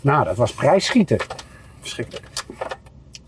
Nou, 0.00 0.24
dat 0.24 0.36
was 0.36 0.52
prijsschieten. 0.52 1.18
Verschrikkelijk. 1.80 2.26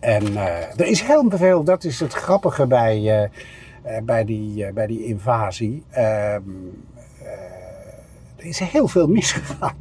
En 0.00 0.36
eh, 0.36 0.80
er 0.80 0.86
is 0.86 1.02
heel 1.02 1.24
veel, 1.30 1.64
dat 1.64 1.84
is 1.84 2.00
het 2.00 2.12
grappige 2.12 2.66
bij, 2.66 2.96
eh, 2.96 3.22
eh, 3.96 4.02
bij, 4.02 4.24
die, 4.24 4.64
eh, 4.64 4.72
bij 4.72 4.86
die 4.86 5.04
invasie. 5.04 5.84
Ehm, 5.90 6.40
is 8.36 8.58
heel 8.58 8.88
veel 8.88 9.06
misgegaan. 9.08 9.76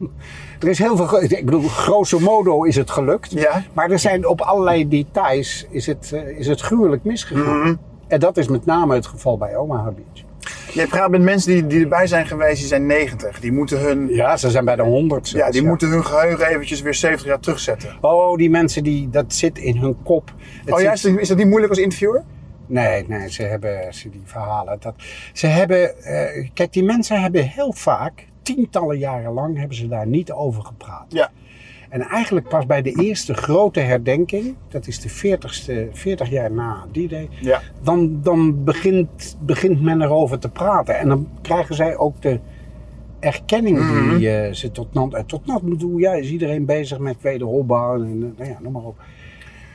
Er 0.65 0.71
is 0.71 0.79
heel 0.79 0.97
veel, 0.97 1.23
ik 1.23 1.45
bedoel, 1.45 1.61
grosso 1.67 2.19
modo 2.19 2.63
is 2.63 2.75
het 2.75 2.89
gelukt. 2.91 3.31
Ja. 3.31 3.63
Maar 3.73 3.91
er 3.91 3.99
zijn 3.99 4.27
op 4.27 4.41
allerlei 4.41 4.87
details 4.87 5.65
is 5.69 5.85
het, 5.85 6.11
eh, 6.13 6.37
is 6.39 6.47
het 6.47 6.61
gruwelijk 6.61 7.03
misgegaan. 7.03 7.59
Mhm. 7.59 7.75
En 8.07 8.19
dat 8.19 8.37
is 8.37 8.47
met 8.47 8.65
name 8.65 8.95
het 8.95 9.05
geval 9.05 9.37
bij 9.37 9.55
Omaha 9.55 9.91
Beach. 9.91 10.25
Je 10.73 10.87
praat 10.87 11.09
met 11.09 11.21
mensen 11.21 11.51
die, 11.51 11.67
die 11.67 11.81
erbij 11.81 12.07
zijn 12.07 12.27
geweest, 12.27 12.57
die 12.59 12.67
zijn 12.67 12.85
90. 12.85 13.39
Die 13.39 13.51
moeten 13.51 13.79
hun, 13.79 14.07
ja, 14.09 14.15
Ja, 14.15 14.37
ze 14.37 14.49
zijn 14.49 14.65
bij 14.65 14.75
de 14.75 14.81
100. 14.81 15.27
zelfs, 15.27 15.51
die 15.51 15.63
moeten 15.63 15.89
hun 15.89 16.05
geheugen 16.05 16.47
eventjes 16.47 16.81
weer 16.81 16.93
70 16.93 17.27
jaar 17.27 17.39
terugzetten. 17.39 17.97
Oh, 18.01 18.37
die 18.37 18.49
mensen, 18.49 18.83
die, 18.83 19.09
dat 19.09 19.33
zit 19.33 19.57
in 19.57 19.77
hun 19.77 19.95
kop. 20.03 20.33
Het 20.65 20.73
oh 20.73 20.81
ja, 20.81 20.95
zit- 20.95 21.05
is 21.05 21.11
dat, 21.11 21.21
is 21.21 21.27
dat 21.27 21.37
niet 21.37 21.47
moeilijk 21.47 21.69
als 21.71 21.81
interviewer? 21.81 22.23
Nee, 22.67 23.05
nee, 23.07 23.31
ze 23.31 23.43
hebben 23.43 23.93
ze 23.93 24.09
die 24.09 24.21
verhalen. 24.25 24.77
Dat, 24.79 24.93
ze 25.33 25.47
hebben, 25.47 26.03
eh, 26.03 26.49
kijk, 26.53 26.73
die 26.73 26.83
mensen 26.83 27.21
hebben 27.21 27.43
heel 27.43 27.73
vaak, 27.73 28.25
tientallen 28.45 28.97
jaren 28.97 29.33
lang, 29.33 29.57
hebben 29.57 29.77
ze 29.77 29.87
daar 29.87 30.07
niet 30.07 30.31
over 30.31 30.63
gepraat. 30.63 31.05
Ja. 31.09 31.31
En 31.89 32.01
eigenlijk 32.01 32.47
pas 32.49 32.65
bij 32.65 32.81
de 32.81 32.91
eerste 33.01 33.33
grote 33.33 33.79
herdenking, 33.79 34.55
dat 34.69 34.87
is 34.87 34.99
de 34.99 35.09
40ste, 35.09 35.89
40 35.91 36.29
jaar 36.29 36.51
na 36.51 36.85
die 36.91 37.07
day, 37.07 37.29
Ja. 37.41 37.61
dan, 37.83 38.19
dan 38.21 38.63
begint, 38.63 39.37
begint 39.41 39.81
men 39.81 40.01
erover 40.01 40.39
te 40.39 40.49
praten. 40.49 40.97
En 40.97 41.07
dan 41.07 41.27
krijgen 41.41 41.75
zij 41.75 41.97
ook 41.97 42.21
de 42.21 42.39
erkenning 43.19 43.77
Mhm. 43.79 44.17
die 44.17 44.29
eh, 44.29 44.53
ze 44.53 44.71
tot 44.71 44.93
nu, 44.93 45.23
tot 45.25 45.61
nu 45.63 45.77
toe, 45.77 45.99
ja, 45.99 46.13
is 46.13 46.29
iedereen 46.29 46.65
bezig 46.65 46.99
met 46.99 47.21
wederopbouw 47.21 47.95
en 47.95 48.33
eh, 48.35 48.37
nou 48.39 48.49
ja, 48.49 48.57
noem 48.61 48.71
maar 48.71 48.83
op. 48.83 48.99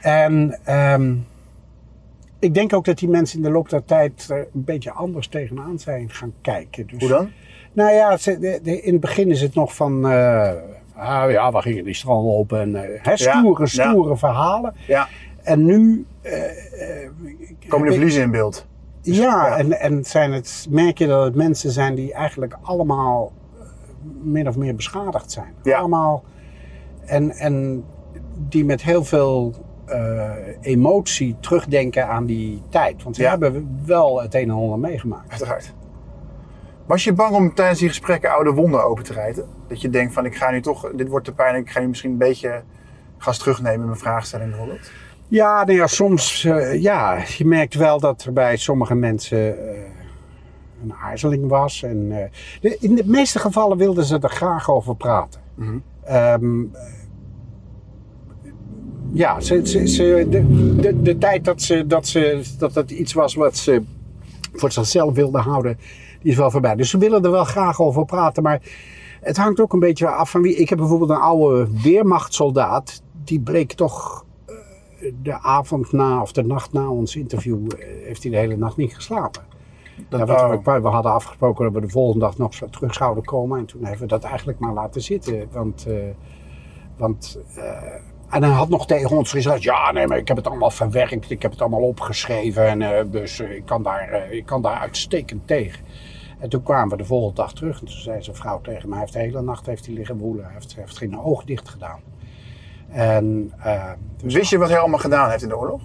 En 0.00 0.58
ehm, 0.64 1.14
ik 2.38 2.54
denk 2.54 2.72
ook 2.72 2.84
dat 2.84 2.98
die 2.98 3.08
mensen 3.08 3.36
in 3.36 3.42
de 3.44 3.50
loop 3.50 3.68
der 3.68 3.84
tijd 3.84 4.26
er 4.30 4.38
een 4.54 4.64
beetje 4.64 4.90
anders 4.92 5.26
tegenaan 5.28 5.78
zijn 5.78 6.10
gaan 6.10 6.32
kijken. 6.40 6.86
Dus, 6.86 7.00
Hoe 7.00 7.08
dan? 7.08 7.30
Nou 7.72 7.90
ja, 7.92 8.18
in 8.62 8.92
het 8.92 9.00
begin 9.00 9.30
is 9.30 9.40
het 9.40 9.54
nog 9.54 9.74
van, 9.74 10.10
eh, 10.10 10.50
ah, 10.94 11.30
ja, 11.30 11.52
we 11.52 11.60
gingen 11.62 11.84
die 11.84 11.94
strand 11.94 12.26
op 12.26 12.52
en 12.52 12.74
hè, 13.02 13.16
stoere, 13.16 13.60
ja. 13.60 13.66
stoere 13.66 14.16
verhalen. 14.16 14.74
Ja. 14.86 15.08
En 15.42 15.64
nu 15.64 16.06
eh, 16.22 16.32
Komen 17.68 17.86
de 17.86 17.92
verliezen 17.92 18.22
in 18.22 18.30
beeld? 18.30 18.66
ja, 19.02 19.22
ja. 19.46 19.56
en, 19.56 19.80
en 19.80 20.04
zijn 20.04 20.32
het, 20.32 20.66
merk 20.70 20.98
je 20.98 21.06
dat 21.06 21.24
het 21.24 21.34
mensen 21.34 21.70
zijn 21.70 21.94
die 21.94 22.12
eigenlijk 22.12 22.56
allemaal 22.62 23.32
min 24.22 24.48
of 24.48 24.56
meer 24.56 24.74
beschadigd 24.74 25.32
zijn. 25.32 25.54
Ja. 25.62 25.78
Allemaal. 25.78 26.24
En, 27.06 27.30
en 27.30 27.84
die 28.48 28.64
met 28.64 28.82
heel 28.82 29.04
veel 29.04 29.54
emotie 30.60 31.36
terugdenken 31.40 32.08
aan 32.08 32.26
die 32.26 32.62
tijd. 32.68 33.02
Want 33.02 33.16
ze 33.16 33.22
Ja. 33.22 33.30
hebben 33.30 33.80
wel 33.84 34.22
het 34.22 34.34
een 34.34 34.40
en 34.40 34.50
ander 34.50 34.78
meegemaakt. 34.78 35.30
Uiteraard. 35.30 35.74
Was 36.90 37.04
je 37.04 37.12
bang 37.12 37.34
om 37.34 37.54
tijdens 37.54 37.78
die 37.78 37.88
gesprekken 37.88 38.30
oude 38.30 38.50
wonden 38.50 38.84
open 38.84 39.04
te 39.04 39.12
rijden? 39.12 39.44
Dat 39.68 39.80
je 39.80 39.90
denkt 39.90 40.12
van 40.12 40.24
ik 40.24 40.36
ga 40.36 40.50
nu 40.50 40.60
toch, 40.60 40.90
dit 40.94 41.08
wordt 41.08 41.24
te 41.24 41.32
pijnlijk, 41.32 41.66
ik 41.66 41.72
ga 41.72 41.80
nu 41.80 41.86
misschien 41.88 42.10
een 42.10 42.18
beetje 42.18 42.62
gas 43.18 43.38
terugnemen 43.38 43.80
in 43.80 43.86
mijn 43.86 43.98
vraagstelling 43.98 44.50
bijvoorbeeld. 44.50 44.90
Ja, 45.28 45.64
nou 45.64 45.76
ja, 45.78 45.86
soms, 45.86 46.44
eh, 46.44 46.82
ja, 46.82 47.18
je 47.36 47.44
merkt 47.46 47.74
wel 47.74 48.00
dat 48.00 48.24
er 48.24 48.32
bij 48.32 48.56
sommige 48.56 48.94
mensen 48.94 49.38
eh, 49.68 49.78
een 50.82 50.94
aarzeling 51.02 51.48
was. 51.48 51.82
En, 51.82 52.06
eh, 52.10 52.30
de- 52.60 52.76
in 52.80 52.94
de 52.94 53.04
meeste 53.06 53.38
gevallen 53.38 53.76
wilden 53.76 54.04
ze 54.04 54.18
er 54.18 54.30
graag 54.30 54.70
over 54.70 54.96
praten. 54.96 55.40
Mhm. 55.54 55.78
Ehm, 56.04 56.62
ja, 59.12 59.40
ze, 59.40 59.60
ze, 59.66 59.88
ze, 59.88 60.26
de, 60.30 60.76
de, 60.76 61.02
de 61.02 61.18
tijd 61.18 61.44
dat, 61.44 61.62
ze, 61.62 61.86
dat, 61.86 62.06
ze, 62.06 62.42
dat 62.58 62.74
het 62.74 62.90
iets 62.90 63.12
was 63.12 63.34
wat 63.34 63.56
ze 63.56 63.82
voor 64.52 64.72
zichzelf 64.72 65.14
wilden 65.14 65.40
houden, 65.40 65.78
die 66.20 66.30
is 66.30 66.36
wel 66.36 66.50
voorbij. 66.50 66.74
Dus 66.74 66.90
ze 66.90 66.98
willen 66.98 67.24
er 67.24 67.30
wel 67.30 67.44
graag 67.44 67.80
over 67.80 68.04
praten, 68.04 68.42
maar 68.42 68.62
het 69.20 69.36
hangt 69.36 69.60
ook 69.60 69.72
een 69.72 69.78
beetje 69.78 70.08
af 70.08 70.30
van 70.30 70.42
wie. 70.42 70.54
Ik 70.54 70.68
heb 70.68 70.78
bijvoorbeeld 70.78 71.10
een 71.10 71.16
oude 71.16 71.68
weermachtsoldaat, 71.82 73.02
die 73.24 73.40
bleek 73.40 73.72
toch 73.72 74.24
eh, 74.46 75.12
de 75.22 75.42
avond 75.42 75.92
na 75.92 76.20
of 76.20 76.32
de 76.32 76.44
nacht 76.44 76.72
na 76.72 76.88
ons 76.88 77.16
interview, 77.16 77.66
eh, 77.72 77.86
heeft 78.04 78.22
hij 78.22 78.32
de 78.32 78.38
hele 78.38 78.56
nacht 78.56 78.76
niet 78.76 78.94
geslapen. 78.94 79.42
Dat, 80.08 80.20
Ja, 80.20 80.26
wat 80.26 80.40
oh. 80.42 80.74
we, 80.74 80.80
we 80.80 80.88
hadden 80.88 81.12
afgesproken 81.12 81.64
dat 81.64 81.72
we 81.72 81.80
de 81.80 81.92
volgende 81.92 82.24
dag 82.24 82.38
nog 82.38 82.54
zo 82.54 82.66
terug 82.66 82.94
zouden 82.94 83.24
komen. 83.24 83.58
En 83.58 83.66
toen 83.66 83.82
hebben 83.82 84.00
we 84.00 84.06
dat 84.06 84.24
eigenlijk 84.24 84.58
maar 84.58 84.72
laten 84.72 85.00
zitten. 85.02 85.48
Want, 85.52 85.86
eh, 85.86 85.94
want 86.96 87.38
en 88.30 88.42
hij 88.42 88.52
had 88.52 88.68
nog 88.68 88.86
tegen 88.86 89.16
ons 89.16 89.30
gezegd: 89.30 89.62
Ja, 89.62 89.92
nee, 89.92 90.06
maar 90.06 90.18
ik 90.18 90.28
heb 90.28 90.36
het 90.36 90.46
allemaal 90.46 90.70
verwerkt. 90.70 91.30
Ik 91.30 91.42
heb 91.42 91.50
het 91.50 91.60
allemaal 91.60 91.80
opgeschreven. 91.80 92.82
En, 92.82 93.10
dus 93.10 93.40
ik, 93.40 93.66
kan 93.66 93.82
daar, 93.82 94.32
ik 94.32 94.46
kan 94.46 94.62
daar 94.62 94.78
uitstekend 94.78 95.46
tegen. 95.46 95.84
En 96.40 96.48
toen 96.48 96.62
kwamen 96.62 96.88
we 96.88 96.96
de 96.96 97.04
volgende 97.04 97.34
dag 97.34 97.52
terug. 97.52 97.80
En 97.80 97.86
toen 97.86 97.96
zei 97.96 98.22
zijn 98.22 98.36
vrouw 98.36 98.60
tegen 98.60 98.88
mij: 98.88 98.98
Hij 98.98 99.00
heeft 99.00 99.12
de 99.12 99.18
hele 99.18 99.42
nacht 99.42 99.66
heeft 99.66 99.86
hij 99.86 99.94
liggen 99.94 100.18
woelen. 100.18 100.44
Hij 100.44 100.52
heeft, 100.54 100.76
heeft 100.76 100.98
geen 100.98 101.20
oog 101.20 101.44
dicht 101.44 101.68
gedaan. 101.68 102.00
En, 102.88 103.52
eh, 103.62 103.90
dus 104.22 104.34
Wist 104.34 104.50
je 104.50 104.58
wat 104.58 104.68
hij 104.68 104.78
allemaal 104.78 104.98
gedaan 104.98 105.30
heeft 105.30 105.42
in 105.42 105.48
de 105.48 105.58
oorlog? 105.58 105.80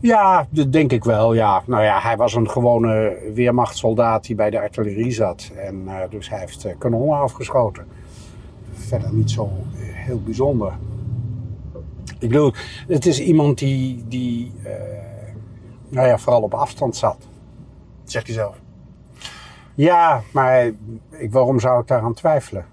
ja, 0.00 0.46
dat 0.50 0.72
denk 0.72 0.92
ik 0.92 1.04
wel. 1.04 1.34
Ja. 1.34 1.62
Nou 1.66 1.82
ja, 1.82 2.00
hij 2.00 2.16
was 2.16 2.34
een 2.34 2.50
gewone 2.50 3.18
weermachtssoldaat 3.34 4.24
die 4.24 4.36
bij 4.36 4.50
de 4.50 4.60
artillerie 4.60 5.10
zat. 5.10 5.50
En 5.56 5.82
eh, 5.88 6.10
dus 6.10 6.28
hij 6.28 6.38
heeft 6.38 6.64
eh, 6.64 6.74
kanonnen 6.78 7.18
afgeschoten. 7.18 7.86
Verder 8.72 9.14
niet 9.14 9.30
zo 9.30 9.50
heel 9.82 10.20
bijzonder. 10.22 10.72
Ik 12.18 12.28
bedoel, 12.28 12.52
het 12.88 13.06
is 13.06 13.20
iemand 13.20 13.58
die, 13.58 14.04
die 14.08 14.52
nou 15.88 16.06
ja, 16.06 16.18
vooral 16.18 16.42
op 16.42 16.54
afstand 16.54 16.96
zat. 16.96 17.18
Dat 18.02 18.10
zegt 18.12 18.26
hij 18.26 18.34
zelf. 18.34 18.60
Ja, 19.78 20.22
maar 20.32 20.64
ik, 21.10 21.32
waarom 21.32 21.60
zou 21.60 21.80
ik 21.80 21.86
daaraan 21.86 22.14
twijfelen? 22.14 22.66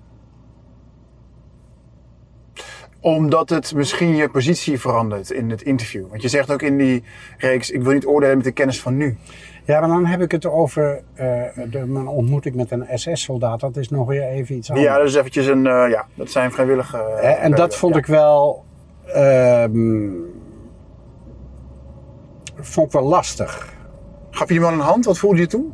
Omdat 3.00 3.50
het 3.50 3.74
misschien 3.76 4.16
je 4.16 4.30
positie 4.30 4.80
verandert 4.80 5.32
in 5.32 5.50
het 5.50 5.62
interview. 5.62 6.08
Want 6.10 6.22
je 6.22 6.28
zegt 6.28 6.52
ook 6.52 6.62
in 6.62 6.78
die 6.78 7.04
reeks, 7.38 7.72
ik 7.72 7.82
wil 7.84 7.94
niet 7.94 8.06
oordelen 8.06 8.36
met 8.36 8.46
de 8.46 8.52
kennis 8.52 8.82
van 8.82 8.98
nu. 8.98 9.18
Ja, 9.64 9.80
maar 9.80 9.90
dan 9.90 10.06
heb 10.06 10.22
ik 10.22 10.32
het 10.32 10.46
over 10.46 11.04
eh, 11.14 11.42
de, 11.70 11.86
mijn 11.86 12.08
ontmoeting 12.08 12.56
met 12.56 12.72
een 12.72 12.86
SS-soldaat. 12.94 13.60
Dat 13.60 13.78
is 13.78 13.90
nog 13.90 14.08
weer 14.08 14.28
even 14.28 14.56
iets 14.56 14.70
anders. 14.70 14.88
Ja, 14.88 14.98
dat 14.98 15.08
is 15.08 15.16
eventjes 15.16 15.46
een, 15.46 15.68
eh, 15.68 15.90
ja, 15.90 16.08
dat 16.14 16.32
zijn 16.32 16.52
vrijwillige... 16.52 16.98
eh, 16.98 17.44
en 17.44 17.52
dat 17.52 17.76
vond 17.76 17.94
ja. 17.94 18.00
ik 18.00 18.06
wel. 18.06 18.66
ehm, 19.06 20.10
vond 22.56 22.88
ik 22.88 22.94
wel 22.94 23.04
lastig. 23.04 23.74
Gaf 24.30 24.48
je 24.48 24.54
die 24.54 24.64
man 24.64 24.74
een 24.74 24.80
hand? 24.80 25.06
Wat 25.06 25.18
voelde 25.18 25.40
je 25.40 25.48
toen? 25.48 25.74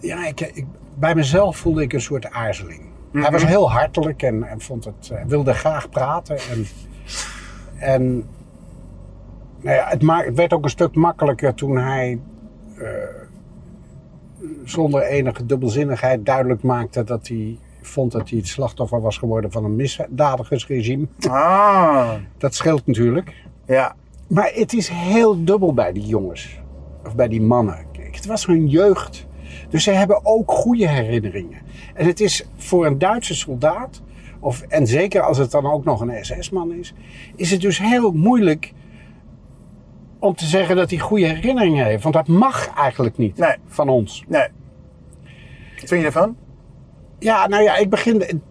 Ja, 0.00 0.26
ik, 0.26 0.40
ik, 0.40 0.64
bij 0.98 1.14
mezelf 1.14 1.56
voelde 1.56 1.82
ik 1.82 1.92
een 1.92 2.00
soort 2.00 2.30
aarzeling. 2.30 2.80
Hij 3.12 3.20
Mhm. 3.20 3.32
was 3.32 3.44
heel 3.44 3.70
hartelijk 3.70 4.22
en, 4.22 4.42
en 4.42 4.60
vond 4.60 4.84
het, 4.84 5.10
eh, 5.10 5.24
wilde 5.24 5.54
graag 5.54 5.88
praten. 5.88 6.36
En, 6.38 6.66
en 7.78 8.16
nou 9.60 9.76
ja, 9.76 9.86
het, 9.88 10.34
werd 10.34 10.52
ook 10.52 10.64
een 10.64 10.70
stuk 10.70 10.94
makkelijker 10.94 11.54
toen 11.54 11.76
hij 11.76 12.18
eh, 12.78 12.86
zonder 14.64 15.02
enige 15.02 15.46
dubbelzinnigheid 15.46 16.26
duidelijk 16.26 16.62
maakte 16.62 17.04
dat 17.04 17.28
hij 17.28 17.58
vond 17.82 18.12
dat 18.12 18.28
hij 18.30 18.38
het 18.38 18.48
slachtoffer 18.48 19.00
was 19.00 19.18
geworden 19.18 19.50
van 19.52 19.64
een 19.64 19.76
misdadigersregime. 19.76 21.06
Ah, 21.28 22.12
Dat 22.38 22.54
scheelt 22.54 22.86
natuurlijk. 22.86 23.34
ja. 23.66 23.94
Maar 24.26 24.50
het 24.54 24.72
is 24.72 24.88
heel 24.88 25.44
dubbel 25.44 25.74
bij 25.74 25.92
die 25.92 26.06
jongens. 26.06 26.60
Of 27.06 27.14
bij 27.14 27.28
die 27.28 27.42
mannen. 27.42 27.78
Kijk, 27.92 28.14
het 28.16 28.26
was 28.26 28.46
hun 28.46 28.66
jeugd. 28.68 29.26
Dus 29.68 29.84
ze 29.84 29.90
hebben 29.90 30.20
ook 30.22 30.50
goede 30.50 30.88
herinneringen. 30.88 31.58
En 31.94 32.06
het 32.06 32.20
is 32.20 32.46
voor 32.56 32.86
een 32.86 32.98
Duitse 32.98 33.34
soldaat, 33.34 34.02
of, 34.40 34.60
en 34.60 34.86
zeker 34.86 35.20
als 35.20 35.38
het 35.38 35.50
dan 35.50 35.66
ook 35.66 35.84
nog 35.84 36.00
een 36.00 36.24
SS-man 36.24 36.72
is, 36.72 36.94
is 37.36 37.50
het 37.50 37.60
dus 37.60 37.78
heel 37.78 38.12
moeilijk 38.12 38.72
om 40.18 40.34
te 40.34 40.44
zeggen 40.44 40.76
dat 40.76 40.90
hij 40.90 40.98
goede 40.98 41.26
herinneringen 41.26 41.84
heeft. 41.84 42.02
Want 42.02 42.14
dat 42.14 42.28
mag 42.28 42.74
eigenlijk 42.74 43.16
niet 43.18 43.36
Nee. 43.36 43.56
van 43.66 43.88
ons. 43.88 44.24
Nee. 44.28 44.48
Wat 45.80 45.88
vind 45.88 46.00
je 46.00 46.06
ervan? 46.06 46.36
Ja, 47.18 47.46
nou 47.48 47.62
ja, 47.62 47.76
ik 47.76 47.90
begin. 47.90 48.42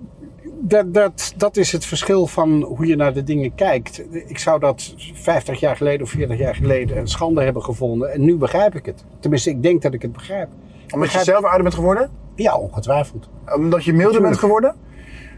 Dat, 0.62 0.94
dat, 0.94 1.34
dat 1.38 1.58
is 1.58 1.72
het 1.72 1.86
verschil 1.86 2.28
van 2.28 2.62
hoe 2.62 2.86
je 2.86 2.96
naar 2.96 3.14
de 3.14 3.24
dingen 3.24 3.56
kijkt. 3.56 4.04
Ik 4.30 4.38
zou 4.38 4.60
dat 4.60 4.94
50 5.14 5.60
jaar 5.60 5.76
geleden 5.76 6.02
of 6.02 6.10
40 6.10 6.38
jaar 6.38 6.56
geleden 6.56 6.98
een 6.98 7.08
schande 7.08 7.44
hebben 7.44 7.64
gevonden. 7.64 8.14
En 8.14 8.22
nu 8.22 8.36
begrijp 8.36 8.76
ik 8.76 8.86
het. 8.86 9.06
Tenminste, 9.20 9.50
ik 9.50 9.64
denk 9.64 9.82
dat 9.82 9.94
ik 9.94 10.02
het 10.02 10.12
begrijp. 10.12 10.50
Omdat 10.94 11.12
je 11.12 11.24
zelf 11.24 11.44
ouder 11.44 11.62
bent 11.62 11.74
geworden? 11.74 12.10
Ja, 12.36 12.58
ongetwijfeld. 12.58 13.30
Omdat 13.56 13.84
je 13.84 13.94
milder 13.94 14.22
bent 14.22 14.38
geworden? 14.38 14.76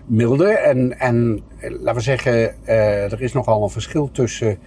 Milder 0.06 0.56
en, 0.56 1.00
en 1.00 1.42
laten 1.60 1.96
we 1.96 2.02
zeggen, 2.02 2.66
eh, 2.66 3.12
er 3.12 3.22
is 3.22 3.34
nogal 3.34 3.64
een 3.64 3.70
verschil 3.70 4.10
tussen 4.12 4.60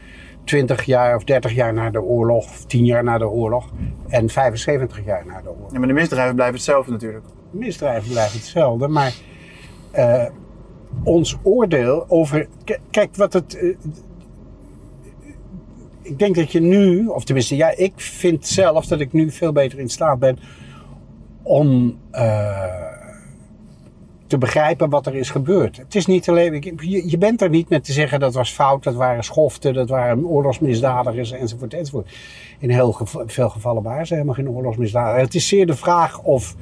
20 0.45 0.83
jaar 0.85 1.17
of 1.17 1.25
30 1.25 1.53
jaar 1.53 1.73
na 1.73 1.91
de 1.91 2.03
oorlog, 2.03 2.45
of 2.45 2.65
10 2.65 2.85
jaar 2.85 3.05
na 3.05 3.19
de 3.19 3.29
oorlog, 3.29 3.71
en 4.09 4.29
75 4.29 5.05
jaar 5.05 5.27
na 5.27 5.41
de 5.43 5.49
oorlog. 5.49 5.73
Ja, 5.73 5.79
maar 5.79 5.89
de 5.89 5.95
misdrijven 5.95 6.35
blijven 6.35 6.55
hetzelfde 6.57 6.93
natuurlijk. 6.93 7.25
misdrijven 7.51 8.11
blijven 8.11 8.39
hetzelfde, 8.39 8.89
maar 8.89 9.15
eh, 9.91 10.25
ons 11.03 11.37
oordeel 11.43 12.05
over. 12.09 12.49
Kijk, 12.91 13.17
wat 13.17 13.33
het. 13.33 13.57
eh, 13.57 13.77
ik 16.03 16.19
denk 16.19 16.35
dat 16.35 16.53
je 16.53 16.61
nu, 16.61 17.07
of 17.07 17.25
tenminste, 17.25 17.57
ja, 17.57 17.77
ik 17.77 17.93
vind 17.97 18.47
zelf 18.47 18.87
dat 18.87 19.01
ik 19.01 19.13
nu 19.13 19.31
veel 19.31 19.53
beter 19.53 19.79
in 19.79 19.89
staat 19.89 20.19
ben 20.19 20.39
om 21.45 21.99
eh, 22.11 22.85
te 24.27 24.39
begrijpen 24.39 24.91
wat 24.91 25.07
er 25.07 25.15
is 25.15 25.31
gebeurd. 25.31 25.77
Het 25.77 25.95
is 25.95 26.07
niet 26.07 26.29
alleen, 26.29 26.77
je, 27.07 27.19
bent 27.19 27.43
er 27.43 27.49
niet 27.49 27.69
met 27.69 27.85
te 27.85 27.93
zeggen 27.93 28.21
dat 28.21 28.35
was 28.35 28.51
fout, 28.51 28.83
dat 28.83 28.95
waren 28.95 29.25
schoften, 29.25 29.75
dat 29.75 29.89
waren 29.89 30.27
oorlogsmisdadigers 30.27 31.31
enzovoort 31.31 31.75
enzovoort. 31.75 32.13
In 32.59 32.71
heel 32.71 32.97
veel 33.27 33.49
gevallen 33.49 33.83
waren 33.83 34.07
ze 34.07 34.15
helemaal 34.15 34.35
geen 34.35 34.51
oorlogsmisdadigers. 34.51 35.23
Het 35.23 35.35
is 35.35 35.49
zeer 35.49 35.67
de 35.67 35.77
vraag 35.77 36.23
of 36.23 36.57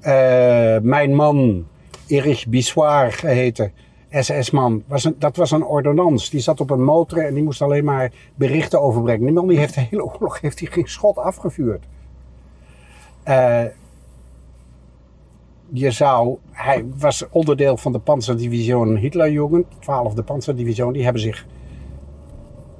eh, 0.00 0.78
mijn 0.82 1.14
man, 1.14 1.66
Erich 2.06 2.46
Bissoir 2.46 3.12
geheten, 3.12 3.72
SS-man, 4.10 4.82
dat 5.18 5.36
was 5.36 5.50
een 5.50 5.64
ordonnans. 5.64 6.30
Die 6.30 6.40
zat 6.40 6.60
op 6.60 6.70
een 6.70 6.84
motor 6.84 7.18
en 7.18 7.34
die 7.34 7.42
moest 7.42 7.62
alleen 7.62 7.84
maar 7.84 8.12
berichten 8.34 8.80
overbrengen. 8.80 9.24
Die 9.24 9.34
man 9.34 9.50
heeft 9.50 9.74
de 9.74 9.86
hele 9.90 10.04
oorlog 10.04 10.40
heeft 10.40 10.60
hij 10.60 10.68
geen 10.70 10.88
schot 10.88 11.18
afgevuurd. 11.18 11.84
Eh, 13.22 13.64
je 15.72 15.90
zou, 15.90 16.36
hij 16.50 16.84
was 16.98 17.24
onderdeel 17.30 17.76
van 17.76 17.92
de 17.92 17.98
Panzerdivision 17.98 18.96
Hitlerjugend, 18.96 19.66
12e 19.74 20.24
Panzerdivision, 20.24 20.92
die 20.92 21.04
hebben 21.04 21.22
zich 21.22 21.46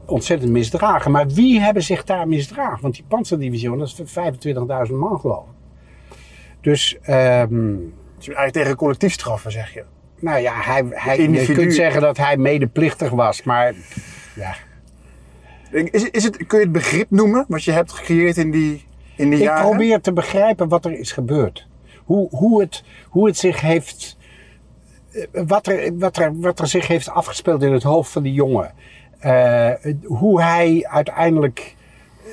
ontzettend 0.07 0.50
misdragen. 0.52 1.11
Maar 1.11 1.26
wie 1.28 1.61
hebben 1.61 1.83
zich 1.83 2.04
daar 2.04 2.28
misdragen? 2.28 2.83
Want 2.83 2.95
die 2.95 3.04
Panzerdivision, 3.09 3.78
dat 3.78 3.88
is 3.88 4.88
25.000 4.88 4.95
man 4.95 5.21
geloof 5.21 5.45
ik. 5.45 5.57
Dus, 6.61 6.99
ehm, 7.02 7.76
Dus 8.16 8.26
eigenlijk 8.26 8.52
tegen 8.52 8.76
collectief 8.76 9.12
straffen, 9.12 9.52
zeg 9.52 9.75
je. 9.75 9.85
nou 10.21 10.40
ja, 10.40 10.52
hij, 10.54 10.85
hij, 10.90 11.28
je 11.30 11.52
kunt 11.52 11.75
zeggen 11.75 12.00
dat 12.00 12.16
hij 12.16 12.37
medeplichtig 12.37 13.11
was, 13.11 13.42
maar 13.42 13.75
ja. 14.35 14.54
Is, 15.71 16.11
is 16.11 16.25
het, 16.25 16.47
kun 16.47 16.59
je 16.59 16.64
het 16.64 16.73
begrip 16.73 17.11
noemen 17.11 17.45
wat 17.49 17.64
je 17.64 17.73
hebt 17.73 17.92
gecreëerd 17.92 18.37
in 18.37 18.50
die, 18.50 18.87
in 19.16 19.30
die 19.30 19.38
Ik 19.38 19.45
jaren? 19.45 19.68
probeer 19.68 20.00
te 20.00 20.12
begrijpen 20.12 20.68
wat 20.68 20.85
er 20.85 20.99
is 20.99 21.12
gebeurd. 21.12 21.67
Hoe, 22.09 22.29
hoe, 22.31 22.61
het, 22.61 22.83
hoe 23.09 23.27
het 23.27 23.37
zich 23.37 23.61
heeft. 23.61 24.17
eh, 25.12 25.43
Wat 25.47 25.67
er, 25.67 25.99
wat, 25.99 26.17
er, 26.17 26.41
wat 26.41 26.59
er 26.61 26.67
zich 26.67 26.87
heeft 26.87 27.09
afgespeeld 27.11 27.62
in 27.62 27.73
het 27.73 27.83
hoofd 27.83 28.11
van 28.12 28.23
die 28.23 28.33
jongen. 28.33 28.73
Eh, 29.19 29.71
hoe 30.05 30.43
hij 30.43 30.87
uiteindelijk 30.88 31.75
eh, 32.25 32.31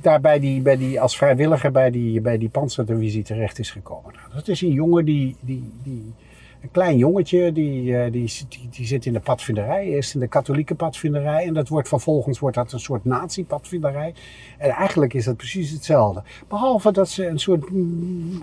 daar 0.00 0.20
bij 0.20 0.38
die, 0.40 0.60
bij 0.60 0.76
die, 0.76 1.00
als 1.00 1.16
vrijwilliger 1.16 1.70
bij 1.70 1.90
die, 1.90 2.20
bij 2.20 2.38
die 2.38 2.48
panzerdivisie 2.48 3.22
terecht 3.22 3.58
is 3.58 3.70
gekomen. 3.70 4.12
Nou, 4.14 4.26
dat 4.34 4.48
is 4.48 4.60
een 4.60 4.72
jongen 4.72 5.04
die, 5.04 5.36
die, 5.40 5.72
die 5.82 6.12
een 6.60 6.70
klein 6.70 6.96
jongetje, 6.96 7.52
die, 7.52 7.96
eh, 7.96 8.12
die, 8.12 8.32
die, 8.48 8.68
die 8.70 8.86
zit 8.86 9.06
in 9.06 9.12
de 9.12 9.20
padvinderij, 9.20 9.86
eerst 9.86 10.14
in 10.14 10.20
de 10.20 10.28
katholieke 10.28 10.74
padvinderij. 10.74 11.46
En 11.46 11.54
dat 11.54 11.68
wordt 11.68 11.88
vervolgens 11.88 12.38
wordt 12.38 12.56
dat 12.56 12.72
een 12.72 12.80
soort 12.80 13.04
nazi-padvinderij. 13.04 14.14
En 14.58 14.70
eigenlijk 14.70 15.14
is 15.14 15.24
dat 15.24 15.36
precies 15.36 15.70
hetzelfde. 15.70 16.22
Behalve 16.48 16.92
dat 16.92 17.08
ze 17.08 17.26
een 17.26 17.38
soort 17.38 17.70
mm, 17.70 18.42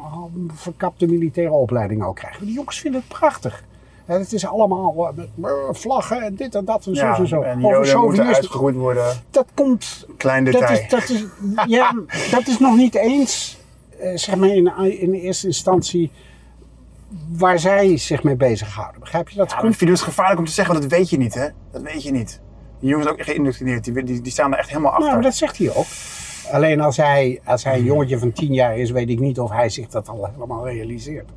verkapte 0.53 1.05
militaire 1.05 1.53
opleiding 1.53 2.03
ook 2.03 2.15
krijgen. 2.15 2.45
Die 2.45 2.53
jongens 2.53 2.79
vinden 2.79 2.99
het 2.99 3.09
prachtig. 3.09 3.63
En 4.05 4.19
het 4.19 4.33
is 4.33 4.45
allemaal 4.45 5.07
eh, 5.07 5.17
met 5.35 5.49
eh, 5.51 5.53
vlaggen 5.71 6.21
en 6.21 6.35
dit 6.35 6.55
en 6.55 6.65
dat 6.65 6.85
en 6.85 6.95
zo 6.95 7.05
ja, 7.05 7.17
en 7.17 7.27
zo. 7.27 7.41
en 7.41 7.65
Over 7.65 7.85
joden 7.85 8.05
moeten 8.05 8.25
uitgegroeid 8.25 8.75
worden. 8.75 9.21
Dat 9.31 9.47
komt 9.53 10.05
Klein 10.17 10.43
dat 10.43 10.53
detail. 10.53 10.79
is, 10.79 10.89
dat, 10.89 11.09
is, 11.09 11.25
ja, 11.67 11.95
dat 12.31 12.47
is 12.47 12.59
nog 12.59 12.75
niet 12.75 12.95
eens, 12.95 13.57
zeg 14.15 14.35
maar 14.35 14.49
in, 14.49 14.71
in 14.99 15.13
eerste 15.13 15.47
instantie, 15.47 16.11
waar 17.29 17.59
zij 17.59 17.97
zich 17.97 18.23
mee 18.23 18.35
bezighouden. 18.35 18.99
Begrijp 18.99 19.29
je? 19.29 19.37
Dat 19.37 19.47
Ja, 19.47 19.53
maar 19.53 19.61
komt, 19.61 19.73
ik 19.73 19.79
vind 19.79 19.91
het 19.91 20.01
gevaarlijk 20.01 20.39
om 20.39 20.45
te 20.45 20.51
zeggen, 20.51 20.73
want 20.73 20.89
dat 20.89 20.99
weet 20.99 21.09
je 21.09 21.17
niet, 21.17 21.33
hè? 21.33 21.47
Dat 21.71 21.81
weet 21.81 22.03
je 22.03 22.11
niet. 22.11 22.41
Die 22.79 22.89
jongens 22.89 23.09
ook 23.09 23.21
geïndoctrineerd. 23.23 23.83
Die, 23.83 24.03
die, 24.03 24.21
die 24.21 24.31
staan 24.31 24.51
er 24.53 24.59
echt 24.59 24.69
helemaal 24.69 24.91
achter. 24.91 25.09
nou, 25.09 25.21
dat 25.21 25.35
zegt 25.35 25.57
hij 25.57 25.75
ook. 25.75 25.85
Alleen 26.51 26.81
als 26.81 26.97
hij, 26.97 27.41
als 27.45 27.63
hij 27.63 27.77
een 27.77 27.83
jongetje 27.83 28.19
van 28.19 28.31
tien 28.31 28.53
jaar 28.53 28.77
is, 28.77 28.91
weet 28.91 29.09
ik 29.09 29.19
niet 29.19 29.39
of 29.39 29.51
hij 29.51 29.69
zich 29.69 29.87
dat 29.87 30.09
al 30.09 30.29
helemaal 30.33 30.67
realiseert. 30.67 31.29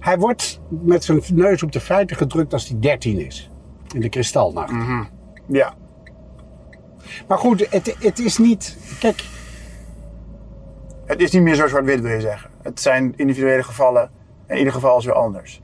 Hij 0.00 0.18
wordt 0.18 0.60
met 0.68 1.04
zijn 1.04 1.22
neus 1.34 1.62
op 1.62 1.72
de 1.72 1.80
feiten 1.80 2.16
gedrukt 2.16 2.52
als 2.52 2.68
hij 2.68 2.78
13 2.80 3.18
is. 3.26 3.50
In 3.94 4.00
de 4.00 4.08
kristalnacht. 4.08 4.72
Ja. 5.48 5.74
Maar 7.28 7.38
goed, 7.38 7.66
het, 7.70 7.96
het 7.98 8.18
is 8.18 8.38
niet. 8.38 8.76
Kijk, 9.00 9.24
Het 11.04 11.20
is 11.20 11.30
niet 11.30 11.42
meer 11.42 11.54
zo 11.54 11.66
zwart-wit, 11.66 12.00
wil 12.00 12.10
je 12.12 12.20
zeggen. 12.20 12.50
Het 12.62 12.80
zijn 12.80 13.12
individuele 13.16 13.62
gevallen. 13.62 14.10
In 14.52 14.58
ieder 14.58 14.72
geval 14.72 14.98
is 14.98 15.04
weer 15.04 15.14
anders. 15.14 15.62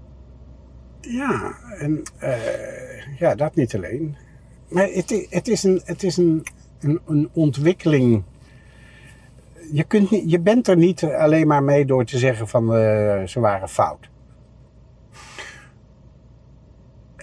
Ja, 1.01 1.55
en 1.79 2.03
eh, 2.19 3.19
ja, 3.19 3.35
dat 3.35 3.55
niet 3.55 3.75
alleen. 3.75 4.17
Maar 4.69 4.89
het, 4.89 5.27
het 5.31 5.49
is, 5.49 5.63
een, 5.63 5.81
het 5.85 6.03
is 6.03 6.17
een, 6.17 6.47
een, 6.81 7.01
een 7.07 7.29
ontwikkeling. 7.33 8.23
Je, 9.73 9.85
kunt 9.85 10.11
niet, 10.11 10.31
je 10.31 10.41
bent 10.41 10.69
er 10.69 10.77
niet 10.77 11.05
alleen 11.05 11.47
maar 11.47 11.63
mee 11.63 11.85
door 11.85 12.05
te 12.05 12.19
zeggen 12.19 12.49
van 12.49 12.75
eh, 12.75 13.23
ze 13.23 13.41
waren 13.41 13.69
fout. 13.69 14.11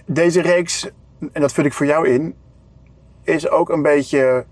Deze 0.04 0.40
reeks, 0.40 0.90
en 1.32 1.40
dat 1.40 1.52
vul 1.52 1.64
ik 1.64 1.72
voor 1.72 1.86
jou 1.86 2.08
in, 2.08 2.34
is 3.22 3.48
ook 3.48 3.68
een 3.68 3.82
beetje 3.82 4.44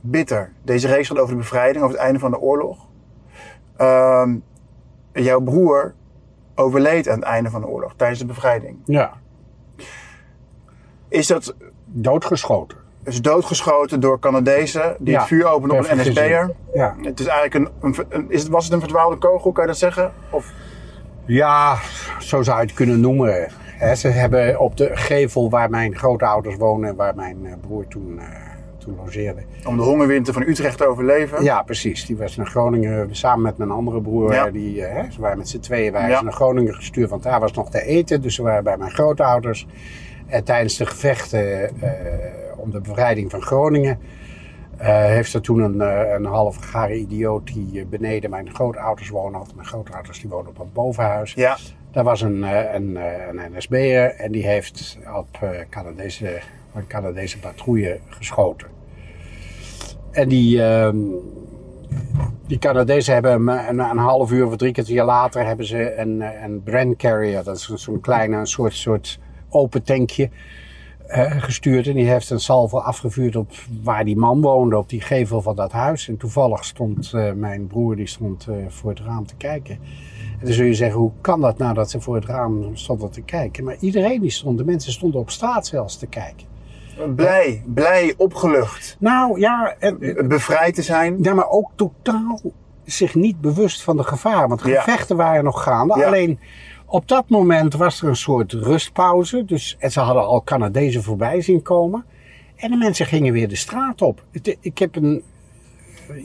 bitter. 0.00 0.52
Deze 0.62 0.88
reeks 0.88 1.08
gaat 1.08 1.18
over 1.18 1.34
de 1.34 1.40
bevrijding, 1.40 1.84
over 1.84 1.96
het 1.96 2.04
einde 2.04 2.18
van 2.18 2.30
de 2.30 2.40
oorlog. 2.40 2.86
Ehm, 3.76 4.36
jouw 5.12 5.40
broer 5.40 5.94
overleed 6.58 7.08
aan 7.08 7.14
het 7.14 7.24
einde 7.24 7.50
van 7.50 7.60
de 7.60 7.66
oorlog, 7.66 7.94
tijdens 7.96 8.20
de 8.20 8.26
bevrijding. 8.26 8.76
Ja. 8.84 9.12
Is 11.08 11.26
dat 11.26 11.54
Doodgeschoten. 11.84 12.78
is 13.04 13.22
doodgeschoten 13.22 14.00
door 14.00 14.18
Canadezen 14.18 14.96
die 14.98 15.12
Ja, 15.12 15.18
het 15.18 15.28
vuur 15.28 15.46
openen 15.46 15.76
op 15.78 15.90
een 15.90 15.96
NSB'er? 15.98 16.50
Ja. 16.74 16.96
Het 17.02 17.20
is 17.20 17.26
eigenlijk 17.26 17.72
een, 17.80 17.96
een, 18.08 18.30
is 18.30 18.42
het, 18.42 18.50
was 18.50 18.64
het 18.64 18.72
een 18.72 18.80
verdwaalde 18.80 19.16
kogel, 19.16 19.52
kan 19.52 19.64
je 19.64 19.70
dat 19.70 19.78
zeggen? 19.78 20.12
Of, 20.30 20.52
ja, 21.24 21.76
zo 22.18 22.42
zou 22.42 22.60
je 22.60 22.66
het 22.66 22.74
kunnen 22.74 23.00
noemen. 23.00 23.48
Ze 23.96 24.08
hebben 24.08 24.60
op 24.60 24.76
de 24.76 24.90
gevel 24.92 25.50
waar 25.50 25.70
mijn 25.70 25.96
grootouders 25.96 26.56
wonen 26.56 26.88
en 26.88 26.96
waar 26.96 27.14
mijn 27.14 27.46
eh, 27.46 27.52
broer 27.60 27.88
toen, 27.88 28.18
eh, 28.18 28.47
toen 28.88 29.04
logeerde. 29.04 29.42
om 29.66 29.76
de 29.76 29.82
hongerwinter 29.82 30.32
van 30.32 30.42
Utrecht 30.42 30.78
te 30.78 30.86
overleven? 30.86 31.42
Ja, 31.42 31.62
precies. 31.62 32.06
Die 32.06 32.16
was 32.16 32.36
naar 32.36 32.46
Groningen 32.46 33.16
samen 33.16 33.42
met 33.42 33.56
mijn 33.58 33.70
andere 33.70 34.00
broer. 34.00 34.32
Ja. 34.32 34.50
Die, 34.50 34.84
eh, 34.84 35.02
hè, 35.02 35.10
ze 35.10 35.20
waren 35.20 35.38
met 35.38 35.48
z'n 35.48 35.58
tweeën 35.58 35.92
waren 35.92 36.10
Ja. 36.10 36.18
ze 36.18 36.24
naar 36.24 36.32
Groningen 36.32 36.74
gestuurd, 36.74 37.10
want 37.10 37.22
daar 37.22 37.40
was 37.40 37.52
nog 37.52 37.70
te 37.70 37.82
eten. 37.82 38.20
Dus 38.22 38.34
ze 38.34 38.42
waren 38.42 38.64
bij 38.64 38.76
mijn 38.76 38.90
grootouders. 38.90 39.66
En 40.26 40.44
tijdens 40.44 40.76
de 40.76 40.86
gevechten 40.86 41.80
eh, 41.80 41.90
om 42.56 42.70
de 42.70 42.80
bevrijding 42.80 43.30
van 43.30 43.42
Groningen 43.42 43.98
eh, 44.76 45.04
heeft 45.04 45.34
er 45.34 45.40
toen 45.40 45.58
een, 45.60 45.80
eh, 45.80 46.12
een 46.12 46.24
half 46.24 46.56
gare 46.56 46.94
idioot 46.96 47.46
die 47.46 47.80
eh, 47.80 47.86
beneden 47.86 48.30
mijn 48.30 48.54
grootouders 48.54 49.08
wonen. 49.08 49.38
Want 49.38 49.54
mijn 49.54 49.66
grootouders 49.66 50.20
die 50.20 50.30
wonen 50.30 50.50
op 50.50 50.58
een 50.58 50.72
bovenhuis. 50.72 51.32
Ja. 51.32 51.56
Daar 51.92 52.04
was 52.04 52.20
een, 52.20 52.44
eh, 52.44 52.74
een, 52.74 52.96
eh, 52.96 53.26
een 53.28 53.52
NSB'er 53.56 54.14
en 54.14 54.32
die 54.32 54.46
heeft 54.46 54.98
op 55.16 55.28
eh, 55.40 55.48
Canadese, 55.70 56.40
een 56.74 56.86
Canadese 56.86 57.38
patrouille 57.38 57.98
geschoten. 58.08 58.68
En 60.18 60.28
die, 60.28 60.62
ehm, 60.62 60.96
die 62.46 62.58
Canadezen 62.58 63.12
hebben 63.12 63.30
hem, 63.30 63.48
eh, 63.48 63.68
een, 63.68 63.78
een 63.78 63.98
half 63.98 64.30
uur 64.32 64.46
of 64.46 64.56
drie 64.56 64.72
kwartier 64.72 65.04
later 65.04 65.46
hebben 65.46 65.66
ze 65.66 65.96
een, 65.96 66.22
eh, 66.22 66.42
een 66.42 66.62
Brand 66.62 66.96
Carrier, 66.96 67.44
dat 67.44 67.56
is 67.56 67.64
zo'n 67.74 68.00
kleine 68.00 68.36
een 68.36 68.46
soort, 68.46 68.74
soort 68.74 69.18
open 69.48 69.82
tankje, 69.82 70.30
eh, 71.06 71.42
gestuurd. 71.42 71.86
En 71.86 71.94
die 71.94 72.08
heeft 72.08 72.30
een 72.30 72.40
salvo 72.40 72.78
afgevuurd 72.78 73.36
op 73.36 73.50
waar 73.82 74.04
die 74.04 74.16
man 74.16 74.40
woonde, 74.40 74.76
op 74.78 74.88
die 74.88 75.00
gevel 75.00 75.42
van 75.42 75.56
dat 75.56 75.72
huis. 75.72 76.08
En 76.08 76.16
toevallig 76.16 76.64
stond 76.64 77.12
mijn 77.34 77.66
broer, 77.66 77.96
die 77.96 78.06
stond 78.06 78.46
voor 78.68 78.90
het 78.90 79.00
raam 79.00 79.26
te 79.26 79.36
kijken. 79.36 79.74
En 80.40 80.44
dan 80.44 80.52
zul 80.52 80.66
je 80.66 80.74
zeggen, 80.74 81.00
hoe 81.00 81.12
kan 81.20 81.40
dat 81.40 81.58
nou 81.58 81.74
dat 81.74 81.90
ze 81.90 82.00
voor 82.00 82.14
het 82.14 82.24
raam 82.24 82.76
stonden 82.76 83.10
te 83.10 83.22
kijken? 83.22 83.64
Maar 83.64 83.76
iedereen 83.80 84.20
die 84.20 84.30
stond, 84.30 84.58
de 84.58 84.64
mensen 84.64 84.92
stonden 84.92 85.20
op 85.20 85.30
straat 85.30 85.66
zelfs 85.66 85.96
te 85.98 86.06
kijken. 86.06 86.57
Blij, 87.16 87.62
blij, 87.66 88.14
opgelucht. 88.16 88.96
Nou 89.00 89.40
ja, 89.40 89.74
en, 89.78 89.98
Bevrijd 90.28 90.74
te 90.74 90.82
zijn. 90.82 91.16
ja, 91.22 91.34
maar 91.34 91.48
ook 91.48 91.70
totaal 91.74 92.40
zich 92.84 93.14
niet 93.14 93.40
bewust 93.40 93.82
van 93.82 93.96
de 93.96 94.02
gevaar. 94.04 94.48
Want 94.48 94.62
Ja. 94.64 94.80
gevechten 94.80 95.16
waren 95.16 95.44
nog 95.44 95.62
gaande. 95.62 95.98
Ja. 95.98 96.06
Alleen 96.06 96.38
op 96.86 97.08
dat 97.08 97.28
moment 97.28 97.74
was 97.74 98.02
er 98.02 98.08
een 98.08 98.16
soort 98.16 98.52
rustpauze. 98.52 99.44
Dus, 99.44 99.76
en 99.78 99.90
ze 99.92 100.00
hadden 100.00 100.26
al 100.26 100.42
Canadezen 100.44 101.02
voorbij 101.02 101.40
zien 101.40 101.62
komen. 101.62 102.04
En 102.56 102.70
de 102.70 102.76
mensen 102.76 103.06
gingen 103.06 103.32
weer 103.32 103.48
de 103.48 103.56
straat 103.56 104.02
op. 104.02 104.24
Het- 104.32 104.56
Ik 104.60 104.78
heb 104.78 104.96
een, 104.96 105.22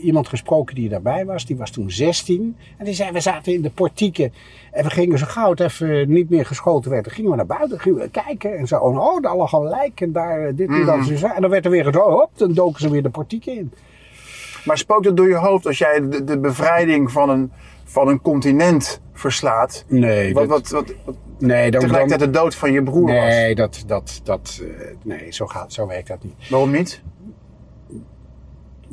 iemand 0.02 0.28
gesproken 0.28 0.74
die 0.74 0.88
daarbij 0.88 1.24
was. 1.24 1.46
Die 1.46 1.56
was 1.56 1.70
toen 1.70 1.90
16. 1.90 2.56
En 2.78 2.84
die 2.84 2.94
zei, 2.94 3.10
we 3.12 3.20
zaten 3.20 3.52
in 3.52 3.62
de 3.62 3.70
portieken. 3.70 4.32
En 4.72 4.84
we 4.84 4.90
gingen 4.90 5.18
zo 5.18 5.26
gauw 5.28 5.50
het 5.50 5.60
even 5.60 6.10
niet 6.12 6.30
meer 6.30 6.46
geschoten 6.46 6.90
werd. 6.90 7.04
Dan 7.04 7.12
gingen 7.14 7.30
we 7.30 7.36
naar 7.36 7.46
buiten, 7.46 7.80
gingen 7.80 7.98
we 7.98 8.08
kijken. 8.08 8.56
En 8.58 8.66
zo, 8.66 8.76
oh, 8.78 9.22
daar 9.22 9.36
lag 9.36 9.52
een 9.52 9.68
lijk. 9.68 10.00
En 10.00 10.12
daar 10.12 10.46
eh, 10.46 10.52
dit 10.56 10.68
en 10.68 10.84
dat. 10.84 10.96
Mhm. 10.96 11.24
en 11.24 11.40
dan 11.40 11.50
werd 11.50 11.64
er 11.64 11.70
weer 11.70 11.92
zo, 11.92 12.10
hop, 12.10 12.30
dan 12.34 12.52
doken 12.52 12.80
ze 12.80 12.90
weer 12.90 13.02
de 13.02 13.10
portieken 13.10 13.56
in. 13.56 13.72
Maar 14.64 14.78
spookt 14.78 15.04
het 15.04 15.16
door 15.16 15.28
je 15.28 15.34
hoofd 15.36 15.66
als 15.66 15.78
jij 15.78 16.08
de, 16.08 16.24
de 16.24 16.38
bevrijding 16.38 17.12
van 17.12 17.28
een, 17.30 17.52
van 17.84 18.08
een 18.08 18.20
continent 18.20 19.00
verslaat? 19.12 19.84
Nee, 19.88 20.34
Wat, 20.34 20.48
dat- 20.48 20.68
wat, 20.68 20.86
wat, 20.86 20.94
wat 21.04 21.14
Nee, 21.38 21.70
dan, 21.70 21.80
tegelijkertijd 21.80 22.32
de 22.32 22.38
dood 22.38 22.54
van 22.54 22.72
je 22.72 22.82
broer 22.82 23.12
was. 23.12 23.24
nee, 23.24 23.54
dat, 23.54 23.82
dat, 23.86 24.20
dat, 24.24 24.62
eh, 24.62 24.86
nee 25.02 25.32
zo, 25.32 25.46
gaat, 25.46 25.72
zo 25.72 25.86
werkt 25.86 26.08
dat 26.08 26.22
niet. 26.22 26.34
Waarom 26.50 26.70
niet? 26.70 27.02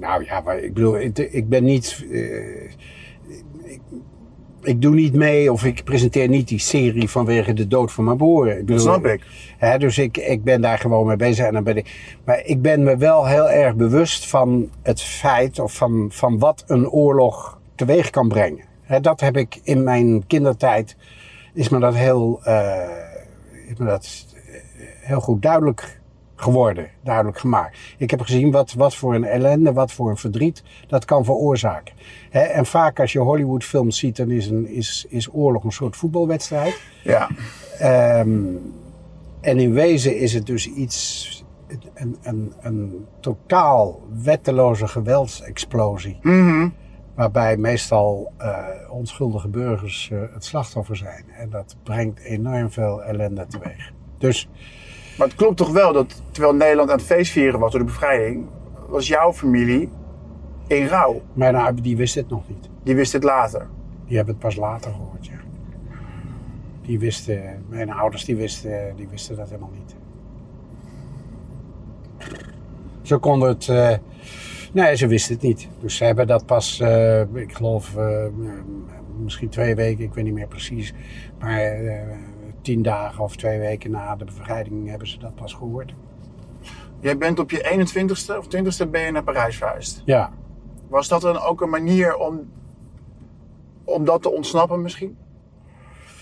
Nou 0.01 0.25
ja, 0.25 0.41
maar 0.41 0.59
ik 0.59 0.73
bedoel, 0.73 0.99
ik, 0.99 1.17
ik 1.17 1.49
ben 1.49 1.63
niet. 1.63 2.05
eh, 2.11 2.63
ik, 3.63 3.81
ik 4.61 4.81
doe 4.81 4.93
niet 4.93 5.13
mee 5.13 5.51
of 5.51 5.65
ik 5.65 5.83
presenteer 5.83 6.27
niet 6.27 6.47
die 6.47 6.59
serie 6.59 7.09
vanwege 7.09 7.53
de 7.53 7.67
dood 7.67 7.91
van 7.91 8.03
mijn 8.03 8.17
broer. 8.17 8.57
Ik 8.57 8.67
Dat 8.67 8.81
snap 8.81 9.05
ik. 9.05 9.21
Hè, 9.57 9.77
dus 9.77 9.97
ik, 9.97 10.17
ik 10.17 10.43
ben 10.43 10.61
daar 10.61 10.77
gewoon 10.77 11.07
mee 11.07 11.15
bezig. 11.15 11.45
En 11.45 11.53
dan 11.53 11.63
ben 11.63 11.77
ik, 11.77 12.17
maar 12.25 12.45
ik 12.45 12.61
ben 12.61 12.83
me 12.83 12.97
wel 12.97 13.27
heel 13.27 13.49
erg 13.49 13.75
bewust 13.75 14.27
van 14.27 14.69
het 14.81 15.01
feit 15.01 15.59
of 15.59 15.73
van, 15.73 16.07
van 16.11 16.39
wat 16.39 16.63
een 16.67 16.89
oorlog 16.89 17.59
teweeg 17.75 18.09
kan 18.09 18.27
brengen. 18.27 18.65
Hè, 18.81 18.99
dat 18.99 19.19
heb 19.19 19.37
ik 19.37 19.59
in 19.63 19.83
mijn 19.83 20.27
kindertijd, 20.27 20.95
is 21.53 21.69
me 21.69 21.79
dat 21.79 21.95
heel, 21.95 22.39
eh, 22.43 22.89
is 23.67 23.77
me 23.77 23.85
dat 23.85 24.25
heel 25.01 25.19
goed 25.19 25.41
duidelijk 25.41 26.00
geworden, 26.41 26.89
duidelijk 27.03 27.39
gemaakt. 27.39 27.77
Ik 27.97 28.11
heb 28.11 28.21
gezien 28.21 28.51
wat, 28.51 28.73
wat 28.73 28.95
voor 28.95 29.15
een 29.15 29.23
ellende, 29.23 29.73
wat 29.73 29.91
voor 29.91 30.09
een 30.09 30.17
verdriet 30.17 30.63
dat 30.87 31.05
kan 31.05 31.25
veroorzaken. 31.25 31.93
En 32.29 32.65
vaak 32.65 32.99
als 32.99 33.11
je 33.11 33.19
Hollywoodfilms 33.19 33.97
ziet, 33.97 34.15
dan 34.15 34.31
is, 34.31 34.47
een, 34.47 34.67
is, 34.67 35.05
is 35.09 35.33
oorlog 35.33 35.63
een 35.63 35.71
soort 35.71 35.95
voetbalwedstrijd. 35.95 36.81
Ja. 37.03 37.29
Ehm, 37.79 38.55
en 39.41 39.59
in 39.59 39.73
wezen 39.73 40.17
is 40.17 40.33
het 40.33 40.45
dus 40.45 40.67
iets, 40.67 41.43
een, 41.93 42.17
een, 42.21 42.53
een 42.61 43.05
totaal 43.19 44.01
wetteloze 44.23 44.87
geweldsexplosie. 44.87 46.17
Mhm. 46.21 46.69
Waarbij 47.15 47.57
meestal 47.57 48.31
eh, 48.37 48.57
onschuldige 48.89 49.47
burgers 49.47 50.09
eh, 50.11 50.19
het 50.33 50.45
slachtoffer 50.45 50.95
zijn. 50.95 51.25
En 51.37 51.49
dat 51.49 51.75
brengt 51.83 52.19
enorm 52.19 52.71
veel 52.71 53.03
ellende 53.03 53.45
teweeg. 53.47 53.91
Dus 54.17 54.49
Maar 55.21 55.29
het 55.29 55.39
klopt 55.39 55.57
toch 55.57 55.71
wel 55.71 55.93
dat 55.93 56.21
terwijl 56.31 56.55
Nederland 56.55 56.89
aan 56.89 56.97
het 56.97 57.05
feestvieren 57.05 57.59
was 57.59 57.71
door 57.71 57.79
de 57.79 57.85
bevrijding, 57.85 58.45
was 58.87 59.07
jouw 59.07 59.33
familie 59.33 59.89
in 60.67 60.87
rouw. 60.87 61.21
mijn 61.33 61.55
ouders 61.55 61.81
die 61.81 61.97
wist 61.97 62.15
het 62.15 62.29
nog 62.29 62.47
niet. 62.47 62.69
Die 62.83 62.95
wist 62.95 63.13
het 63.13 63.23
later. 63.23 63.67
Die 64.07 64.15
hebben 64.15 64.33
het 64.33 64.43
pas 64.43 64.55
later 64.55 64.91
gehoord, 64.91 65.25
ja. 65.25 65.39
Die 66.81 66.99
wisten, 66.99 67.65
mijn 67.69 67.91
ouders 67.91 68.25
die 68.25 68.35
wisten, 68.35 68.95
die 68.95 69.07
wisten 69.07 69.35
dat 69.35 69.49
helemaal 69.49 69.71
niet. 69.73 69.95
Ze 73.01 73.17
konden 73.17 73.49
het, 73.49 73.67
eh, 73.67 73.97
nee 74.71 74.95
ze 74.95 75.07
wisten 75.07 75.33
het 75.33 75.43
niet. 75.43 75.67
Dus 75.79 75.95
ze 75.95 76.03
hebben 76.03 76.27
dat 76.27 76.45
pas, 76.45 76.79
eh, 76.79 77.21
ik 77.33 77.53
geloof, 77.53 77.95
eh, 77.95 78.25
misschien 79.23 79.49
twee 79.49 79.75
weken, 79.75 80.03
ik 80.03 80.13
weet 80.13 80.23
niet 80.23 80.33
meer 80.33 80.47
precies. 80.47 80.93
Maar 81.39 81.59
tien 82.61 82.81
dagen 82.81 83.23
of 83.23 83.35
twee 83.35 83.59
weken 83.59 83.91
na 83.91 84.15
de 84.15 84.25
bevrijding 84.25 84.89
hebben 84.89 85.07
ze 85.07 85.19
dat 85.19 85.35
pas 85.35 85.53
gehoord. 85.53 85.93
Jij 86.99 87.17
bent 87.17 87.39
op 87.39 87.51
je 87.51 87.87
21ste 87.87 88.37
of 88.37 88.45
20ste 88.45 88.89
ben 88.89 89.01
je 89.01 89.11
naar 89.11 89.23
Parijs 89.23 89.57
verhuisd. 89.57 90.01
Ja, 90.05 90.33
Was 90.87 91.07
dat 91.07 91.21
dan 91.21 91.39
ook 91.39 91.61
een 91.61 91.69
manier 91.69 92.15
om, 92.15 92.51
om 93.83 94.05
dat 94.05 94.21
te 94.21 94.31
ontsnappen 94.31 94.81
misschien? 94.81 95.17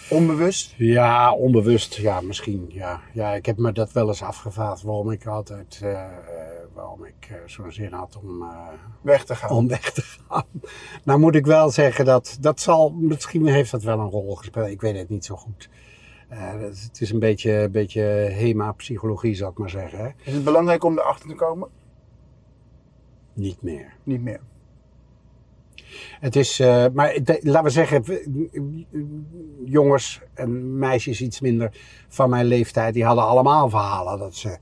Onbewust? 0.09 0.73
ja 0.77 1.33
onbewust, 1.33 1.95
ja 1.95 2.21
misschien. 2.21 2.65
Ja. 2.69 3.01
ja, 3.13 3.33
ik 3.33 3.45
heb 3.45 3.57
me 3.57 3.71
dat 3.71 3.91
wel 3.91 4.07
eens 4.07 4.23
afgevraagd 4.23 4.81
waarom 4.81 5.11
ik 5.11 5.25
altijd, 5.25 5.79
eh, 5.83 5.91
eh, 5.91 6.09
waarom 6.73 7.05
ik 7.05 7.27
eh, 7.29 7.35
zo'n 7.45 7.71
zin 7.71 7.91
had 7.93 8.19
om... 8.21 8.43
Weg 9.01 9.25
te 9.25 9.35
gaan. 9.35 9.49
om 9.49 9.67
weg 9.67 9.91
te 9.91 10.01
gaan. 10.01 10.45
Nou 11.03 11.19
moet 11.19 11.35
ik 11.35 11.45
wel 11.45 11.69
zeggen 11.69 12.05
dat 12.05 12.37
dat 12.39 12.59
zal, 12.59 12.89
misschien 12.89 13.45
heeft 13.47 13.71
dat 13.71 13.83
wel 13.83 13.99
een 13.99 14.09
rol 14.09 14.35
gespeeld. 14.35 14.69
Ik 14.69 14.81
weet 14.81 14.97
het 14.97 15.09
niet 15.09 15.25
zo 15.25 15.35
goed. 15.35 15.69
Het 16.29 16.97
is 17.01 17.11
een 17.11 17.19
beetje, 17.19 17.51
een 17.51 17.71
beetje 17.71 18.01
HEMA-psychologie, 18.01 19.35
zou 19.35 19.51
ik 19.51 19.57
maar 19.57 19.69
zeggen. 19.69 19.99
Hè? 19.99 20.09
Is 20.23 20.33
het 20.33 20.43
belangrijk 20.43 20.83
om 20.83 20.97
erachter 20.99 21.29
te 21.29 21.35
komen? 21.35 21.69
Niet 23.33 23.61
meer. 23.61 23.93
Niet 24.03 24.21
meer. 24.21 24.39
Het 26.19 26.35
is, 26.35 26.59
eh, 26.59 26.85
maar 26.93 27.19
de- 27.23 27.39
laten 27.43 27.63
we 27.63 27.69
zeggen, 27.69 28.03
jongens 29.65 30.21
en 30.33 30.77
meisjes 30.77 31.21
iets 31.21 31.39
minder 31.41 31.77
van 32.07 32.29
mijn 32.29 32.45
leeftijd, 32.45 32.93
die 32.93 33.03
hadden 33.05 33.23
allemaal 33.27 33.69
verhalen 33.69 34.19
dat 34.19 34.35
ze, 34.35 34.57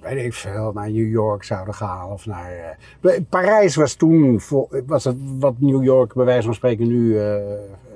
weet 0.00 0.24
ik 0.24 0.34
veel, 0.34 0.72
naar 0.72 0.90
New 0.90 1.10
York 1.10 1.44
zouden 1.44 1.74
gaan 1.74 2.10
of 2.10 2.26
naar. 2.26 2.78
eh, 3.02 3.20
Parijs 3.28 3.74
was 3.76 3.94
toen, 3.94 4.40
was 4.86 5.04
het 5.04 5.16
wat 5.38 5.60
New 5.60 5.84
York 5.84 6.14
bij 6.14 6.24
wijze 6.24 6.42
van 6.46 6.54
spreken 6.54 6.86
nu 6.88 7.18
eh, 7.18 7.36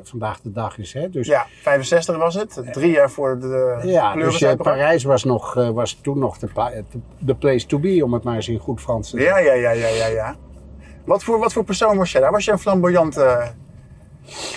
vandaag 0.03 0.41
de 0.41 0.51
dag 0.53 0.79
is. 0.79 0.93
Hè? 0.93 1.11
Dus, 1.11 1.27
Ja, 1.27 1.47
65 1.63 2.17
was 2.17 2.35
het. 2.35 2.61
Drie 2.73 2.91
jaar 2.91 3.11
voor 3.11 3.39
de 3.41 3.81
Ja, 3.85 4.15
dus 4.15 4.43
eh. 4.43 4.55
Parijs 4.57 5.05
was, 5.05 5.25
nog, 5.25 5.57
eh, 5.57 5.69
was 5.71 5.99
toen 6.03 6.19
nog 6.19 6.39
de, 6.39 6.47
pla- 6.47 6.71
de- 6.71 6.99
de 7.19 7.35
place 7.35 7.67
to 7.67 7.79
be, 7.79 8.01
om 8.05 8.13
het 8.13 8.23
maar 8.23 8.35
eens 8.35 8.49
in 8.49 8.59
goed 8.59 8.81
Frans 8.81 9.11
te 9.11 9.19
zeggen. 9.21 9.45
Ja, 9.45 9.53
ja, 9.53 9.71
ja, 9.71 9.71
ja, 9.71 9.89
ja, 9.89 10.07
ja. 10.07 10.37
Wat 11.05 11.25
voor, 11.25 11.39
wat 11.39 11.53
voor 11.53 11.65
persoon 11.65 11.97
was 11.97 12.13
jij 12.13 12.21
daar? 12.21 12.31
Was 12.33 12.45
je 12.45 12.53
een 12.53 12.59
flamboyant... 12.59 13.17
eh, 13.17 13.47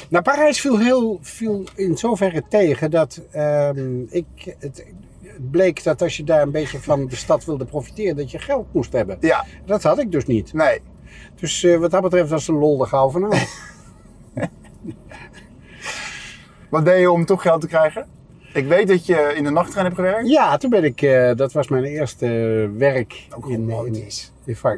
Nou, 0.10 0.24
Parijs 0.24 0.62
viel, 0.62 0.80
heel, 0.80 1.20
viel 1.22 1.64
in 1.76 1.98
zoverre 1.98 2.44
tegen 2.50 2.92
dat 2.92 3.22
ehm, 3.32 4.02
ik, 4.10 4.56
het, 4.60 4.86
bleek 5.52 5.84
dat 5.84 6.02
als 6.02 6.18
je 6.18 6.24
daar 6.24 6.42
een 6.42 6.52
beetje 6.52 6.80
van 6.80 7.08
de 7.08 7.16
stad 7.16 7.46
wilde 7.46 7.66
profiteren, 7.66 8.16
dat 8.16 8.32
je 8.32 8.40
geld 8.40 8.74
moest 8.74 8.94
hebben. 8.94 9.18
ja, 9.20 9.46
Dat 9.66 9.84
had 9.84 10.00
ik 10.00 10.12
dus 10.12 10.26
niet. 10.26 10.54
nee. 10.54 10.82
Dus 11.36 11.68
wat 11.80 11.92
dat 11.92 12.02
betreft 12.02 12.30
was 12.30 12.46
de 12.46 12.54
lol 12.54 12.82
er 12.82 12.88
gauw 12.88 13.10
vanaf. 13.10 13.70
Wat 16.72 16.86
deed 16.86 17.00
je 17.00 17.12
om 17.12 17.26
toch 17.26 17.42
geld 17.42 17.62
te 17.62 17.68
krijgen? 17.68 18.06
Ik 18.54 18.68
weet 18.68 18.88
dat 18.88 19.06
je 19.06 19.34
in 19.36 19.44
de 19.44 19.50
nachttrein 19.50 19.86
hebt 19.86 19.98
gewerkt. 19.98 20.30
ja, 20.30 20.58
toen 20.58 20.70
ben 20.70 20.84
ik, 20.84 21.02
eh, 21.02 21.32
dat 21.36 21.54
was 21.54 21.68
mijn 21.68 21.84
eerste 21.84 22.28
werk. 22.78 23.28
Ook 23.36 23.50
in, 23.50 23.70
in, 23.70 24.08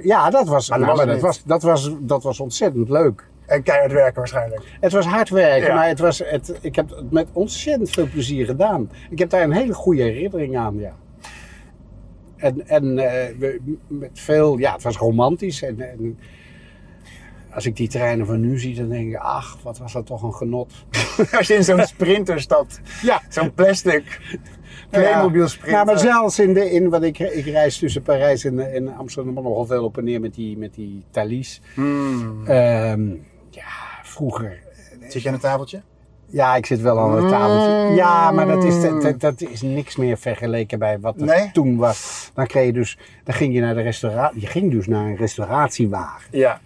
ja, 0.03 0.29
dat 0.29 0.47
was, 0.47 0.69
Maar 0.69 0.79
nou, 0.79 0.97
maar 0.97 1.05
dat, 1.05 1.19
was, 1.19 1.43
dat, 1.43 1.63
was, 1.63 1.91
dat 1.99 2.23
was 2.23 2.39
ontzettend 2.39 2.89
leuk. 2.89 3.27
En 3.45 3.63
keihard 3.63 3.91
werken 3.91 4.15
waarschijnlijk. 4.15 4.61
Het 4.79 4.91
was 4.91 5.05
hard 5.05 5.29
werken, 5.29 5.67
Ja. 5.67 5.75
maar 5.75 5.87
het 5.87 5.99
was, 5.99 6.21
het, 6.25 6.53
ik 6.61 6.75
heb 6.75 6.89
het 6.89 7.11
met 7.11 7.27
ontzettend 7.33 7.89
veel 7.89 8.07
plezier 8.07 8.45
gedaan. 8.45 8.89
Ik 9.09 9.19
heb 9.19 9.29
daar 9.29 9.43
een 9.43 9.51
hele 9.51 9.73
goede 9.73 10.01
herinnering 10.01 10.57
aan, 10.57 10.77
ja. 10.79 10.95
En, 12.35 12.67
en 12.67 12.97
eh, 12.99 13.49
met 13.87 14.09
veel, 14.13 14.57
ja, 14.57 14.73
het 14.73 14.83
was 14.83 14.97
romantisch. 14.97 15.61
En, 15.63 15.81
en 15.81 16.19
als 17.55 17.65
ik 17.65 17.75
die 17.75 17.87
treinen 17.87 18.25
van 18.25 18.39
nu 18.39 18.59
zie, 18.59 18.75
dan 18.75 18.89
denk 18.89 19.07
ik, 19.07 19.15
ach, 19.15 19.57
wat 19.63 19.77
was 19.77 19.93
dat 19.93 20.05
toch 20.05 20.23
een 20.23 20.33
genot. 20.33 20.73
Als 21.37 21.47
je 21.47 21.53
in 21.53 21.63
zo'n 21.63 21.85
sprinter 21.85 22.41
stapt. 22.41 22.81
Ja, 23.01 23.21
Zo'n 23.29 23.53
plastic 23.53 24.19
Playmobil 24.89 25.47
sprinter. 25.47 25.77
Ja, 25.77 25.83
maar 25.83 25.99
zelfs 25.99 26.39
in, 26.39 26.53
de, 26.53 26.71
in 26.71 26.89
wat 26.89 27.03
ik, 27.03 27.19
ik 27.19 27.45
reis 27.45 27.77
tussen 27.77 28.01
Parijs 28.01 28.43
en, 28.43 28.73
en 28.73 28.95
Amsterdam 28.95 29.33
nogal 29.33 29.65
veel 29.65 29.83
op 29.83 29.97
en 29.97 30.03
neer 30.03 30.19
met 30.19 30.33
die, 30.33 30.57
met 30.57 30.73
die 30.73 31.03
Thalys. 31.11 31.61
Hmm. 31.73 32.47
Ehm, 32.47 33.09
ja, 33.49 33.71
vroeger 34.03 34.61
Zit 35.07 35.21
je 35.21 35.27
aan 35.27 35.33
het 35.33 35.43
tafeltje? 35.43 35.81
Ja, 36.25 36.55
ik 36.55 36.65
zit 36.65 36.81
wel 36.81 36.99
aan 36.99 37.15
het 37.15 37.29
tafeltje. 37.29 37.95
Ja, 37.95 38.31
maar 38.31 38.47
dat 38.47 38.63
is, 38.63 38.81
dat, 38.81 39.19
dat 39.19 39.41
is 39.41 39.61
niks 39.61 39.95
meer 39.95 40.17
vergeleken 40.17 40.79
bij 40.79 40.99
wat 40.99 41.19
er 41.19 41.25
Nee? 41.25 41.51
toen 41.51 41.77
was. 41.77 42.31
Dan, 42.33 42.47
kreeg 42.47 42.65
je 42.65 42.73
dus, 42.73 42.97
dan 43.23 43.35
ging 43.35 43.53
je 43.53 43.61
naar 43.61 43.73
de 43.73 43.81
restauratie. 43.81 44.41
Je 44.41 44.47
ging 44.47 44.71
dus 44.71 44.87
naar 44.87 45.05
een 45.05 45.15
restauratiewagen. 45.15 46.27
Ja. 46.31 46.61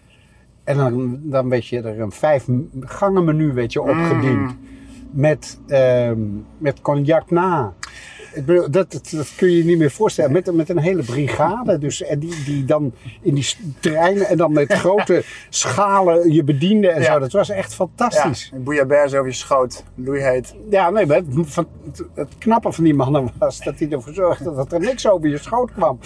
En 0.67 0.77
dan, 0.77 1.19
dan 1.23 1.49
werd 1.49 1.67
je 1.67 1.81
er 1.81 1.99
een 1.99 2.11
vijf 2.11 2.45
gangen 2.79 3.23
menu 3.23 3.53
werd 3.53 3.73
je 3.73 3.81
opgediend. 3.81 4.55
Met, 5.11 5.59
ehm, 5.67 6.19
met 6.57 6.81
cognac 6.81 7.31
na. 7.31 7.73
Ik 8.33 8.45
bedoel, 8.45 8.71
dat, 8.71 8.91
dat, 8.91 9.09
dat 9.15 9.33
kun 9.37 9.51
je 9.51 9.57
je 9.57 9.63
niet 9.65 9.77
meer 9.77 9.91
voorstellen. 9.91 10.31
Met, 10.31 10.53
met 10.53 10.69
een 10.69 10.77
hele 10.79 11.03
brigade. 11.03 11.77
Dus, 11.77 12.01
en 12.03 12.19
die, 12.19 12.43
die 12.45 12.65
dan 12.65 12.93
in 13.21 13.33
die 13.35 13.45
treinen 13.79 14.27
en 14.27 14.37
dan 14.37 14.51
met 14.51 14.73
grote 14.83 15.23
schalen 15.49 16.31
je 16.33 16.43
bediende 16.43 16.89
en 16.89 17.01
Ja. 17.01 17.13
zo. 17.13 17.19
Dat 17.19 17.31
was 17.31 17.49
echt 17.49 17.69
Ja, 17.69 17.75
fantastisch. 17.75 18.51
een 18.53 18.63
bouillabaisse 18.63 19.17
over 19.17 19.29
je 19.29 19.35
schoot. 19.35 19.83
Loeiheet. 19.95 20.55
Ja, 20.69 20.89
nee, 20.89 21.05
maar 21.05 21.15
het, 21.17 21.25
het 22.13 22.29
knappe 22.37 22.71
van 22.71 22.83
die 22.83 22.93
mannen 22.93 23.29
was 23.37 23.63
dat 23.63 23.79
hij 23.79 23.89
ervoor 23.89 24.13
zorgde 24.13 24.55
dat 24.55 24.71
er 24.71 24.79
niks 24.79 25.07
over 25.09 25.29
je 25.29 25.37
schoot 25.37 25.71
kwam. 25.73 25.99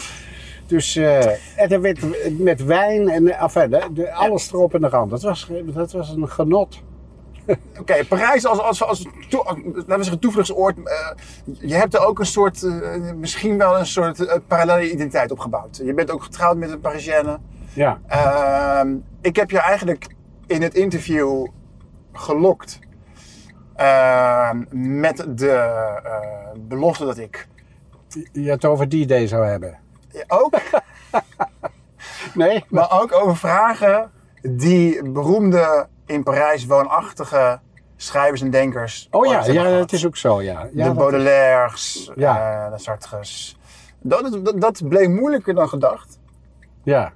Dus 0.71 0.95
eh, 0.95 1.25
en 1.61 1.69
er 1.69 1.81
werd 1.81 1.99
met 2.39 2.63
wijn 2.65 3.09
en 3.09 3.27
eh, 3.27 3.43
enfin, 3.43 3.69
de, 3.69 3.87
de- 3.93 4.11
alles 4.13 4.51
erop 4.53 4.73
en 4.73 4.83
eraan. 4.83 5.09
Dat 5.09 5.21
was, 5.21 5.49
dat 5.65 5.91
was 5.91 6.09
een 6.09 6.29
genot. 6.29 6.81
Oké, 7.79 8.05
Parijs 8.05 8.45
als, 8.45 8.59
als, 8.59 8.83
als, 8.83 9.05
laten 9.29 9.97
we 9.97 10.03
zeggen, 10.03 10.19
toevluchtsoord. 10.19 10.77
eh, 10.83 11.11
je 11.59 11.73
hebt 11.73 11.93
er 11.93 12.05
ook 12.05 12.19
een 12.19 12.25
soort, 12.25 12.63
eh, 12.63 13.11
misschien 13.15 13.57
wel 13.57 13.79
een 13.79 13.85
soort 13.85 14.25
eh, 14.25 14.37
parallele 14.47 14.91
identiteit 14.91 15.31
opgebouwd. 15.31 15.77
Je 15.83 15.93
bent 15.93 16.11
ook 16.11 16.23
getrouwd 16.23 16.57
met 16.57 16.71
een 16.71 16.79
Parisienne. 16.79 17.39
Ja, 17.73 17.99
Ehm, 18.07 18.95
ik 19.21 19.35
heb 19.35 19.51
je 19.51 19.59
eigenlijk 19.59 20.07
in 20.47 20.61
het 20.61 20.73
interview 20.73 21.47
gelokt 22.13 22.79
ehm, 23.75 24.63
met 24.99 25.25
de 25.35 25.49
eh, 25.49 26.59
belofte 26.59 27.05
dat 27.05 27.17
ik 27.17 27.47
je 28.31 28.49
het 28.49 28.65
over 28.65 28.89
die 28.89 29.05
day 29.05 29.27
zou 29.27 29.45
hebben. 29.45 29.77
Ook, 30.27 30.53
Nee? 32.33 32.65
maar 32.69 33.01
ook 33.01 33.13
over 33.13 33.37
vragen 33.37 34.11
die 34.41 35.09
beroemde 35.11 35.87
in 36.05 36.23
Parijs 36.23 36.65
woonachtige 36.65 37.59
schrijvers 37.95 38.41
en 38.41 38.49
denkers. 38.49 39.07
Oh 39.11 39.25
ja, 39.25 39.31
ja 39.45 39.61
gehad. 39.63 39.77
dat 39.79 39.91
is 39.91 40.05
ook 40.05 40.17
zo, 40.17 40.41
ja. 40.41 40.69
ja 40.73 40.87
de 40.87 40.93
Baudelaires, 40.93 42.11
Ja. 42.15 42.65
eh, 42.65 42.71
de 42.71 42.79
Sartres. 42.79 43.57
Dat, 44.01 44.39
dat, 44.43 44.61
dat 44.61 44.87
bleek 44.89 45.09
moeilijker 45.09 45.53
dan 45.55 45.69
gedacht. 45.69 46.19
ja. 46.83 47.13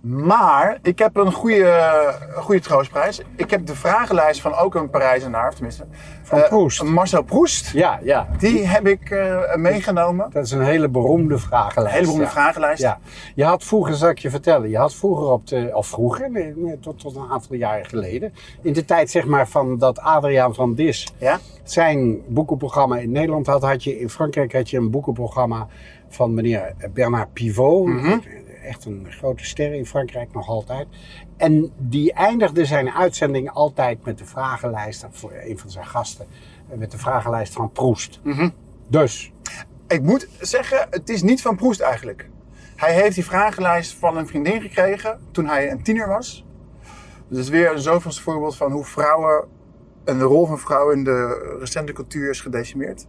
Maar 0.00 0.78
ik 0.82 0.98
heb 0.98 1.16
een 1.16 1.32
goede, 1.32 2.14
goede 2.34 2.60
troostprijs. 2.60 3.22
Ik 3.36 3.50
heb 3.50 3.66
de 3.66 3.74
vragenlijst 3.74 4.40
van 4.40 4.54
ook 4.54 4.74
een 4.74 4.90
Parijzenaar, 4.90 5.48
of 5.48 5.54
tenminste. 5.54 5.84
Van 6.22 6.42
Proest. 6.42 6.82
Marcel 6.82 7.22
Proest. 7.22 7.72
Ja, 7.72 8.00
ja. 8.02 8.28
Die 8.38 8.66
heb 8.66 8.86
ik 8.86 9.10
eh, 9.10 9.54
meegenomen. 9.54 10.30
Dat 10.30 10.44
is 10.44 10.50
een 10.50 10.62
hele 10.62 10.88
beroemde 10.88 11.38
vragenlijst. 11.38 11.86
Een 11.86 11.92
hele 11.92 12.04
beroemde 12.04 12.24
ja. 12.24 12.30
vragenlijst. 12.30 12.82
Ja, 12.82 12.98
je 13.34 13.44
had 13.44 13.64
vroeger, 13.64 13.94
zal 13.94 14.08
ik 14.08 14.18
je 14.18 14.30
vertellen, 14.30 14.70
je 14.70 14.76
had 14.76 14.94
vroeger 14.94 15.26
op 15.26 15.46
de, 15.46 15.70
of 15.72 15.86
vroeger, 15.86 16.30
nee, 16.30 16.52
nee, 16.56 16.78
tot, 16.80 16.98
tot 16.98 17.16
een 17.16 17.30
aantal 17.30 17.56
jaren 17.56 17.86
geleden, 17.86 18.34
in 18.62 18.72
de 18.72 18.84
tijd 18.84 19.10
zeg 19.10 19.24
maar 19.26 19.48
van 19.48 19.78
dat 19.78 19.98
Adriaan 19.98 20.54
van 20.54 20.74
Dis 20.74 21.12
Ja? 21.18 21.38
zijn 21.64 22.20
boekenprogramma 22.28 22.98
in 22.98 23.10
Nederland 23.10 23.46
had, 23.46 23.62
had 23.62 23.84
je 23.84 23.98
in 23.98 24.10
Frankrijk 24.10 24.52
had 24.52 24.70
je 24.70 24.76
een 24.76 24.90
boekenprogramma 24.90 25.66
van 26.08 26.34
meneer 26.34 26.74
Bernard 26.94 27.32
Pivot, 27.32 27.86
Mhm. 27.86 28.18
Echt 28.62 28.84
een 28.84 29.06
grote 29.10 29.44
ster 29.44 29.74
in 29.74 29.86
Frankrijk 29.86 30.32
nog 30.32 30.48
altijd. 30.48 30.88
En 31.36 31.72
die 31.78 32.12
eindigde 32.12 32.64
zijn 32.64 32.90
uitzending 32.90 33.50
altijd 33.50 34.04
met 34.04 34.18
de 34.18 34.24
vragenlijst, 34.24 35.06
voor 35.10 35.32
een 35.32 35.58
van 35.58 35.70
zijn 35.70 35.86
gasten, 35.86 36.26
met 36.74 36.90
de 36.90 36.98
vragenlijst 36.98 37.52
van 37.52 37.72
Proest. 37.72 38.20
Mhm. 38.22 38.48
Dus, 38.88 39.32
Ik 39.88 40.02
moet 40.02 40.28
zeggen, 40.40 40.86
het 40.90 41.08
is 41.08 41.22
niet 41.22 41.42
van 41.42 41.56
Proest 41.56 41.80
eigenlijk. 41.80 42.28
Hij 42.76 42.94
heeft 42.94 43.14
die 43.14 43.24
vragenlijst 43.24 43.94
van 43.94 44.16
een 44.16 44.26
vriendin 44.26 44.60
gekregen 44.60 45.20
toen 45.30 45.46
hij 45.46 45.70
een 45.70 45.82
tiener 45.82 46.08
was. 46.08 46.44
Dus 47.28 47.38
is 47.38 47.48
weer 47.48 47.72
een 47.72 47.80
zoveelste 47.80 48.22
voorbeeld 48.22 48.56
van 48.56 48.72
hoe 48.72 48.84
vrouwen 48.84 49.48
en 50.04 50.18
de 50.18 50.24
rol 50.24 50.46
van 50.46 50.58
vrouwen 50.58 50.96
in 50.96 51.04
de 51.04 51.56
recente 51.58 51.92
cultuur 51.92 52.30
is 52.30 52.40
gedecimeerd. 52.40 53.06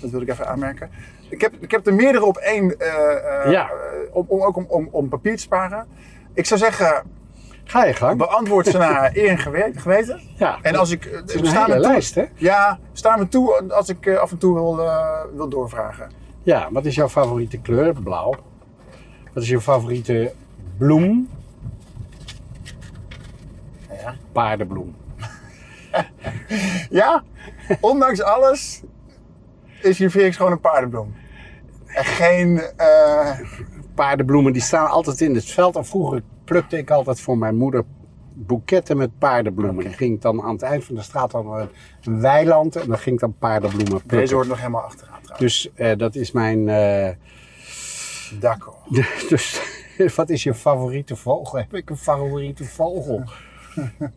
Dat 0.00 0.10
wil 0.10 0.20
ik 0.20 0.28
even 0.28 0.48
aanmerken. 0.48 0.90
Ik 1.30 1.40
heb, 1.40 1.52
ik 1.60 1.70
heb 1.70 1.86
er 1.86 1.94
meerdere 1.94 2.24
op 2.24 2.36
één, 2.36 2.78
eh, 2.78 3.44
eh, 3.44 3.50
Ja. 3.52 3.68
eh, 3.70 3.72
om, 4.16 4.24
om, 4.28 4.42
ook 4.42 4.56
om, 4.56 4.64
om, 4.68 4.88
om 4.90 5.08
papier 5.08 5.36
te 5.36 5.42
sparen. 5.42 5.86
Ik 6.34 6.46
zou 6.46 6.60
zeggen, 6.60 7.02
ga 7.64 7.84
je 7.84 7.94
gang. 7.94 8.18
beantwoord 8.18 8.66
ze 8.66 8.78
naar 8.78 9.10
eer 9.16 9.28
en 9.28 9.38
gewe- 9.38 9.72
geweten. 9.74 10.20
Ja, 10.36 10.58
En 10.62 10.76
als 10.76 10.90
ik, 10.90 11.04
het 11.12 11.34
is 11.34 11.40
een 11.40 11.64
hele 11.64 11.78
lijst, 11.78 12.14
hè? 12.14 12.24
Ja, 12.34 12.78
sta 12.92 13.16
me 13.16 13.28
toe 13.28 13.72
als 13.72 13.88
ik 13.88 14.06
eh, 14.06 14.16
af 14.18 14.30
en 14.30 14.38
toe 14.38 14.54
wil, 14.54 14.80
eh, 14.80 15.20
wil 15.34 15.48
doorvragen. 15.48 16.10
Ja, 16.42 16.68
wat 16.70 16.84
is 16.84 16.94
jouw 16.94 17.08
favoriete 17.08 17.58
kleur? 17.60 17.92
Blauw. 18.02 18.34
Wat 19.32 19.42
is 19.42 19.48
je 19.48 19.60
favoriete 19.60 20.32
bloem? 20.78 21.28
Ja. 24.02 24.14
Paardenbloem. 24.32 24.94
Ja, 26.90 27.22
ondanks 27.80 28.22
alles 28.22 28.82
is 29.82 29.98
hier 29.98 30.10
Felix 30.10 30.36
gewoon 30.36 30.52
een 30.52 30.60
paardenbloem. 30.60 31.14
En 31.94 32.04
geen. 32.04 32.60
eh, 32.76 33.38
Paardenbloemen 33.94 34.52
die 34.52 34.62
staan 34.62 34.86
altijd 34.90 35.20
in 35.20 35.34
het 35.34 35.44
veld. 35.50 35.76
En 35.76 35.84
vroeger 35.86 36.22
plukte 36.44 36.78
ik 36.78 36.90
altijd 36.90 37.20
voor 37.20 37.38
mijn 37.38 37.56
moeder 37.56 37.84
boeketten 38.34 38.96
met 38.96 39.18
paardenbloemen. 39.18 39.84
Die 39.84 39.92
ging 39.92 40.14
ik 40.14 40.22
dan 40.22 40.42
aan 40.42 40.52
het 40.52 40.62
eind 40.62 40.84
van 40.84 40.94
de 40.94 41.02
straat 41.02 41.30
dan 41.30 41.68
een, 42.02 42.20
weiland 42.20 42.76
en 42.76 42.88
dan 42.88 42.98
ging 42.98 43.14
ik 43.14 43.20
dan 43.20 43.34
paardenbloemen 43.38 43.88
plukken. 43.96 44.18
deze 44.18 44.34
hoort 44.34 44.48
nog 44.48 44.58
helemaal 44.58 44.80
achteraan 44.82 45.20
trouwens. 45.22 45.38
Dus 45.40 45.70
eh, 45.74 45.98
dat 45.98 46.14
is 46.14 46.32
mijn. 46.32 46.64
D'accord. 48.40 48.76
dus 49.28 49.60
wat 50.16 50.30
is 50.30 50.42
je 50.42 50.54
favoriete 50.54 51.16
vogel? 51.16 51.58
Heb 51.58 51.74
ik 51.74 51.90
een 51.90 51.96
favoriete 51.96 52.64
vogel? 52.64 53.22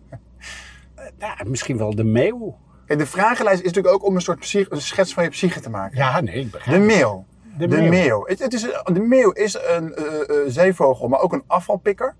Nou, 1.19 1.49
misschien 1.49 1.77
wel 1.77 1.95
de 1.95 2.03
meeuw. 2.03 2.57
En 2.85 2.97
de 2.97 3.05
vragenlijst 3.05 3.59
is 3.59 3.65
natuurlijk 3.65 3.93
ook 3.95 4.05
om 4.05 4.15
een 4.15 4.21
soort 4.21 4.39
psych- 4.39 4.69
een 4.69 4.81
schets 4.81 5.13
van 5.13 5.23
je 5.23 5.29
psyche 5.29 5.59
te 5.59 5.69
maken. 5.69 5.97
Ja, 5.97 6.21
nee, 6.21 6.35
ik 6.35 6.43
De 6.43 6.49
begrijp 6.51 6.81
het. 7.57 7.69
meeuw. 7.69 7.69
De 7.69 7.83
De 7.83 7.89
meeuw. 7.89 8.23
Het, 8.25 8.39
het 8.39 8.53
is, 8.53 8.63
een- 8.63 8.93
de 8.93 8.99
meeuw 8.99 9.31
is 9.31 9.53
een 9.53 9.93
eh, 9.95 10.05
eh, 10.05 10.35
zeevogel, 10.47 11.07
maar 11.07 11.19
ook 11.21 11.33
een 11.33 11.43
afvalpikker. 11.47 12.15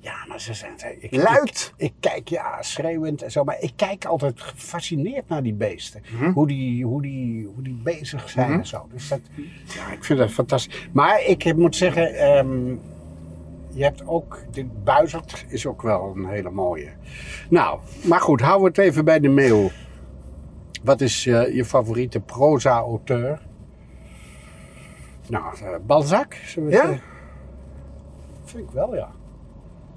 Ja, 0.00 0.14
maar 0.28 0.40
ze 0.40 0.54
zijn... 0.54 0.72
Ik, 1.00 1.14
Luid. 1.16 1.72
Ik, 1.76 1.86
ik 1.86 1.92
kijk, 2.00 2.28
ja, 2.28 2.62
schreeuwend 2.62 3.22
en 3.22 3.30
zo. 3.30 3.44
Maar 3.44 3.56
ik 3.60 3.72
kijk 3.76 4.04
altijd 4.04 4.40
gefascineerd 4.40 5.28
naar 5.28 5.42
die 5.42 5.54
beesten. 5.54 6.02
Mhm. 6.12 6.30
Hoe, 6.30 6.46
die, 6.46 6.84
hoe, 6.84 7.02
die, 7.02 7.46
hoe 7.54 7.62
die 7.62 7.80
bezig 7.84 8.30
zijn 8.30 8.52
en 8.52 8.66
zo. 8.66 8.86
Dus 8.92 9.08
dat, 9.08 9.20
ja, 9.64 9.92
ik 9.92 10.04
vind 10.04 10.18
dat 10.18 10.30
fantastisch. 10.30 10.88
Maar 10.92 11.22
ik 11.24 11.56
moet 11.56 11.76
zeggen... 11.76 12.14
ehm, 12.14 12.68
je 13.70 13.82
hebt 13.82 14.06
ook... 14.06 14.38
De 14.50 14.64
buizerd 14.84 15.44
is 15.48 15.66
ook 15.66 15.82
wel 15.82 16.12
een 16.16 16.26
hele 16.28 16.50
mooie. 16.50 16.90
Nou, 17.50 17.78
maar 18.04 18.20
goed. 18.20 18.40
Houden 18.40 18.62
we 18.62 18.80
het 18.80 18.90
even 18.90 19.04
bij 19.04 19.20
de 19.20 19.28
meeuw. 19.28 19.70
Wat 20.82 21.00
is 21.00 21.26
eh, 21.26 21.54
je 21.54 21.64
favoriete 21.64 22.20
proza-auteur? 22.20 23.46
Nou, 25.28 25.44
eh, 25.62 25.68
Balzac. 25.86 26.34
zullen 26.34 26.68
we 26.68 26.76
het, 26.76 26.84
Ja? 26.90 26.98
vind 28.44 28.64
ik 28.64 28.70
wel, 28.70 28.94
ja. 28.94 29.10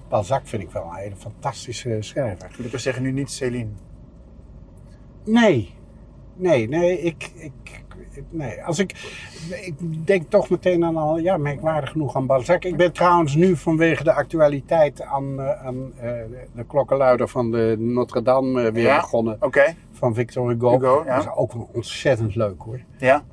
Balzac 0.10 0.42
vind 0.44 0.64
ik 0.64 0.72
wel 0.72 0.84
een 0.84 0.96
hele 0.96 1.16
fantastische 1.16 1.98
schrijver. 2.00 2.48
Moet 2.58 2.66
ik 2.66 2.72
wel 2.72 2.80
zeggen, 2.80 3.04
nu 3.04 3.12
niet 3.12 3.32
Céline. 3.32 3.70
Nee, 5.26 5.74
nee, 6.36 6.68
nee, 6.68 7.00
ik, 7.02 7.32
ik, 7.36 7.84
nee. 8.30 8.64
Als 8.64 8.80
ik, 8.80 8.92
ik 9.62 10.08
denk 10.08 10.30
toch 10.30 10.50
meteen 10.50 10.86
aan 10.86 10.98
al, 10.98 11.18
ja, 11.18 11.38
merkwaardig 11.38 11.90
genoeg 11.92 12.16
aan 12.16 12.26
Balzac. 12.26 12.64
Ik 12.64 12.76
ben 12.78 12.92
trouwens 12.94 13.36
nu 13.36 13.56
vanwege 13.56 14.04
de 14.04 14.14
actualiteit 14.14 15.02
aan, 15.02 15.40
eh, 15.42 15.66
aan 15.66 15.92
eh, 15.98 16.02
de- 16.02 16.48
de 16.56 16.64
klokkenluider 16.66 17.28
van 17.28 17.52
de 17.52 17.76
Notre 17.80 18.22
Dame 18.22 18.72
weer 18.72 18.84
Ja? 18.84 18.96
begonnen. 19.00 19.38
Oké. 19.40 19.74
Van 19.92 20.14
Victor 20.14 20.50
Hugo. 20.50 20.72
Hugo, 20.72 21.04
ja. 21.06 21.16
Dat 21.16 21.24
is 21.24 21.32
ook 21.36 21.54
ontzettend 21.76 22.36
leuk 22.36 22.62
hoor. 22.62 22.80
Ja. 22.98 23.24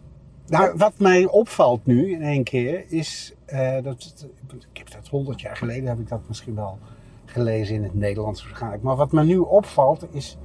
Nou, 0.48 0.76
wat 0.76 0.98
mij 0.98 1.24
opvalt 1.24 1.86
nu 1.86 2.10
in 2.12 2.22
één 2.22 2.44
keer 2.44 2.84
is 2.88 3.34
eh, 3.44 3.82
dat 3.82 4.26
ik 4.72 4.78
heb 4.78 4.90
dat 4.90 5.08
honderd 5.08 5.40
jaar 5.40 5.56
geleden 5.56 5.88
heb 5.88 5.98
ik 5.98 6.08
dat 6.08 6.20
misschien 6.28 6.54
wel 6.54 6.78
gelezen 7.24 7.74
in 7.74 7.82
het 7.82 7.94
Nederlands 7.94 8.44
waarschijnlijk. 8.44 8.82
Maar 8.82 8.96
wat 8.96 9.12
me 9.12 9.24
nu 9.24 9.38
opvalt 9.38 10.06
is 10.10 10.36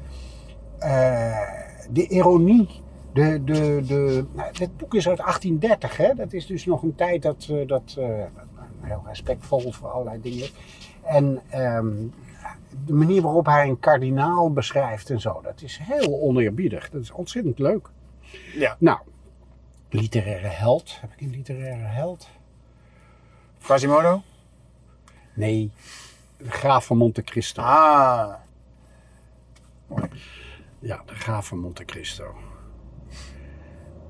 eh, 0.80 1.38
de 1.92 2.08
ironie. 2.08 2.82
De, 3.13 3.44
de, 3.44 3.84
de, 3.88 4.26
nou, 4.34 4.54
dit 4.54 4.78
boek 4.78 4.94
is 4.94 5.08
uit 5.08 5.18
1830, 5.18 5.98
hè? 5.98 6.13
dat 6.13 6.34
is 6.34 6.46
dus 6.46 6.66
nog 6.66 6.84
een 6.84 6.96
tijd 6.96 7.22
dat, 7.22 7.48
eh, 7.50 7.68
dat 7.68 7.98
heel 8.82 9.04
respectvol 9.08 9.72
voor 9.72 9.89
allerlei 9.89 10.22
dingen. 10.22 10.48
En 11.04 11.42
ehm, 11.50 11.92
de 12.86 12.94
manier 12.94 13.22
waarop 13.22 13.46
hij 13.46 13.68
een 13.70 13.80
kardinaal 13.80 14.52
beschrijft 14.54 15.10
en 15.10 15.22
zo, 15.22 15.42
dat 15.44 15.62
is 15.62 15.80
heel 15.82 16.22
oneerbiedig. 16.22 16.89
Dat 16.89 17.02
is 17.02 17.12
ontzettend 17.12 17.60
leuk. 17.60 17.89
Ja. 18.54 18.76
Nou, 18.80 19.00
literaire 19.93 20.47
held. 20.47 20.97
Heb 21.01 21.12
ik 21.13 21.21
een 21.21 21.29
literaire 21.29 21.84
held? 21.84 22.29
Quasimodo? 23.62 24.21
Nee, 25.34 25.71
de 26.38 26.51
graaf 26.51 26.86
van 26.86 26.97
Monte 26.97 27.23
Cristo. 27.23 27.62
Ah. 27.62 28.34
Ja, 30.79 31.01
de 31.06 31.15
graaf 31.15 31.47
van 31.47 31.60
Monte 31.60 31.86
Cristo. 31.86 32.36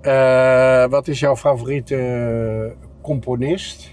Eh, 0.01 0.85
wat 0.85 1.07
is 1.07 1.19
jouw 1.19 1.35
favoriete 1.35 2.75
componist? 3.01 3.91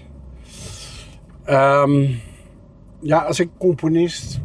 Ehm, 1.43 2.13
ja, 2.99 3.19
als 3.19 3.39
ik 3.39 3.49
componist... 3.57 4.39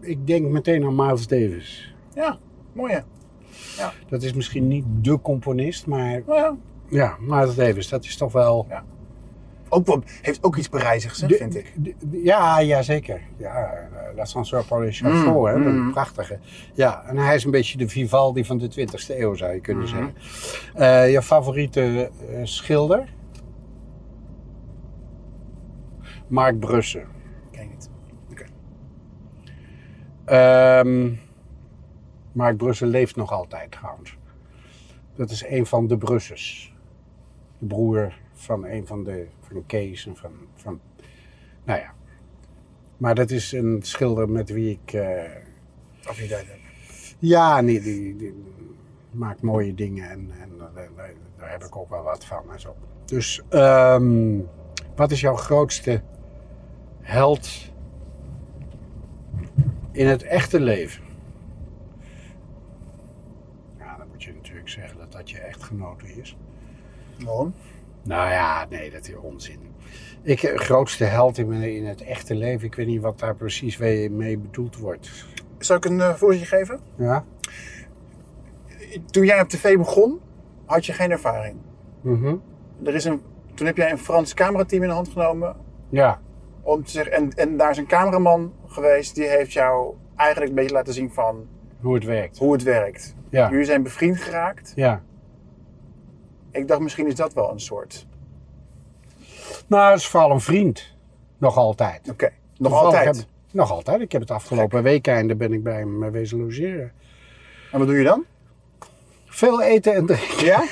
ik 0.00 0.26
denk 0.26 0.46
meteen 0.48 0.84
aan 0.84 0.94
Miles 0.94 1.26
Davis. 1.26 1.94
Ja, 2.14 2.38
mooi 2.72 2.92
hè. 2.92 3.00
Dat 4.08 4.22
is 4.22 4.32
misschien 4.32 4.68
niet 4.68 4.84
de 5.00 5.20
componist, 5.20 5.86
maar 5.86 6.22
ja. 6.26 6.56
ja, 6.88 7.16
Davis, 7.56 7.88
dat 7.88 8.04
is 8.04 8.16
toch 8.16 8.32
wel... 8.32 8.66
Ook 9.70 9.86
wel, 9.86 10.02
heeft 10.22 10.44
ook 10.44 10.56
iets 10.56 10.68
Parijzigs, 10.68 11.20
hè, 11.20 11.28
vind 11.28 11.56
ik. 11.56 11.72
de- 11.76 11.94
ja, 12.22 12.58
ja, 12.60 12.82
zeker. 12.82 13.20
Ja, 13.36 13.72
eh, 13.72 14.14
L'Ascenseur 14.16 14.64
Paul 14.64 14.82
et 14.82 14.96
Chauffour, 14.96 15.56
Mm, 15.58 15.62
hè, 15.64 15.70
mm. 15.70 15.86
een 15.86 15.92
prachtige. 15.92 16.38
Ja, 16.74 17.04
en 17.06 17.16
hij 17.16 17.34
is 17.34 17.44
een 17.44 17.50
beetje 17.50 17.78
de 17.78 17.88
Vivaldi 17.88 18.44
van 18.44 18.58
de 18.58 18.68
20e 18.68 19.18
eeuw, 19.20 19.34
zou 19.34 19.52
je 19.54 19.60
kunnen 19.60 19.84
Mhm. 19.84 19.94
zeggen. 19.94 20.14
Eh, 20.74 21.12
je 21.12 21.22
favoriete 21.22 22.10
eh, 22.30 22.40
schilder? 22.42 23.08
Mark 26.28 26.58
Brussen. 26.58 27.04
Ken 27.50 27.62
je 27.62 27.68
niet. 27.68 27.90
Oké. 28.30 28.44
Ehm, 30.24 31.10
Mark 32.38 32.56
Brussen 32.56 32.88
leeft 32.88 33.16
nog 33.16 33.32
altijd 33.32 33.70
trouwens. 33.70 34.16
Dat 35.14 35.30
is 35.30 35.44
een 35.46 35.66
van 35.66 35.86
de 35.86 35.98
Brussens. 35.98 36.74
De 37.58 37.66
broer 37.66 38.18
van 38.32 38.64
een 38.66 38.86
van 38.86 39.04
de 39.04 39.26
van 39.40 39.66
Kees 39.66 40.06
en 40.06 40.16
van, 40.16 40.30
van. 40.54 40.80
Nou 41.64 41.80
ja. 41.80 41.94
Maar 42.96 43.14
dat 43.14 43.30
is 43.30 43.52
een 43.52 43.78
schilder 43.82 44.28
met 44.28 44.50
wie 44.50 44.70
ik. 44.82 44.92
eh, 44.92 45.22
Affiniteit 46.04 46.46
heb. 46.46 46.58
ja, 47.18 47.60
nee, 47.60 47.80
die, 47.80 48.16
die 48.16 48.44
maakt 49.10 49.42
mooie 49.42 49.74
dingen 49.74 50.10
en, 50.10 50.30
en 50.40 50.50
eh, 50.58 50.74
daar, 50.96 51.10
daar 51.38 51.50
heb 51.50 51.64
ik 51.64 51.76
ook 51.76 51.90
wel 51.90 52.02
wat 52.02 52.24
van 52.24 52.52
en 52.52 52.60
zo. 52.60 52.76
Dus, 53.04 53.42
ehm, 53.48 54.38
wat 54.96 55.10
is 55.10 55.20
jouw 55.20 55.36
grootste 55.36 56.02
held 57.00 57.72
in 59.92 60.06
het 60.06 60.22
echte 60.22 60.60
leven? 60.60 61.06
Ja, 63.78 63.96
dan 63.96 64.06
zeggen 64.68 64.98
dat 64.98 65.12
dat 65.12 65.30
je 65.30 65.38
echtgenote 65.38 66.06
is. 66.06 66.36
Waarom? 67.24 67.54
Nou 68.02 68.30
ja, 68.30 68.66
nee, 68.70 68.90
dat 68.90 69.08
is 69.08 69.14
onzin. 69.16 69.58
Ik, 70.22 70.42
eh, 70.42 70.56
grootste 70.58 71.04
held 71.04 71.38
in, 71.38 71.48
mijn- 71.48 71.76
in 71.76 71.86
het 71.86 72.02
echte 72.02 72.34
leven. 72.34 72.66
Ik 72.66 72.74
weet 72.74 72.86
niet 72.86 73.00
wat 73.02 73.18
daar 73.18 73.34
precies 73.34 73.76
mee 74.10 74.38
bedoeld 74.38 74.76
wordt. 74.76 75.10
Zal 75.58 75.76
ik 75.76 75.84
een 75.84 75.96
uh, 75.96 76.14
voorzetje 76.14 76.46
geven? 76.46 76.80
Ja? 76.96 77.24
Toen 79.10 79.24
jij 79.24 79.40
op 79.40 79.48
tv 79.48 79.76
begon, 79.76 80.20
had 80.64 80.86
je 80.86 80.92
geen 80.92 81.10
ervaring. 81.10 81.56
Mhm. 82.00 82.36
Er 82.84 82.94
is 82.94 83.04
een, 83.04 83.22
toen 83.54 83.66
heb 83.66 83.76
jij 83.76 83.90
een 83.90 83.98
Frans 83.98 84.34
camerateam 84.34 84.82
in 84.82 84.88
de 84.88 84.94
hand 84.94 85.08
genomen. 85.08 85.56
Ja. 85.88 86.20
Om 86.62 86.84
te 86.84 86.90
zeggen, 86.90 87.12
en, 87.12 87.30
en 87.30 87.56
daar 87.56 87.70
is 87.70 87.76
een 87.76 87.86
cameraman 87.86 88.52
geweest 88.66 89.14
die 89.14 89.26
heeft 89.28 89.52
jou 89.52 89.94
eigenlijk 90.16 90.50
een 90.50 90.56
beetje 90.56 90.74
laten 90.74 90.92
zien 90.94 91.10
van 91.12 91.46
Hoe 91.80 91.94
het 91.94 92.04
werkt. 92.04 92.38
hoe 92.38 92.52
het 92.52 92.62
werkt. 92.62 93.14
Ja. 93.30 93.50
Jullie 93.50 93.64
zijn 93.64 93.82
bevriend 93.82 94.16
geraakt. 94.20 94.72
Ja. 94.74 95.02
Ik 96.50 96.68
dacht 96.68 96.80
misschien 96.80 97.06
is 97.06 97.14
dat 97.14 97.32
wel 97.34 97.50
een 97.50 97.60
soort. 97.60 98.06
Nou, 99.66 99.90
het 99.90 100.00
is 100.00 100.06
vooral 100.06 100.30
een 100.30 100.40
vriend. 100.40 100.96
Nog 101.38 101.56
altijd. 101.56 102.08
Oké, 102.10 102.24
nog 102.24 102.32
Toevallig 102.56 102.84
altijd. 102.98 103.16
heb- 103.16 103.26
nog 103.52 103.70
altijd. 103.70 104.00
Ik 104.00 104.12
heb 104.12 104.20
het 104.20 104.30
afgelopen 104.30 104.82
weekende 104.82 105.36
ben 105.36 105.52
ik 105.52 105.62
bij 105.62 105.78
hem 105.78 106.02
eh, 106.04 106.10
wezen 106.10 106.38
logeren. 106.38 106.92
En 107.72 107.78
wat 107.78 107.88
doe 107.88 107.96
je 107.96 108.04
dan? 108.04 108.24
Veel 109.26 109.62
eten 109.62 109.94
en 109.94 110.06
drinken. 110.06 110.44
Ja? 110.44 110.64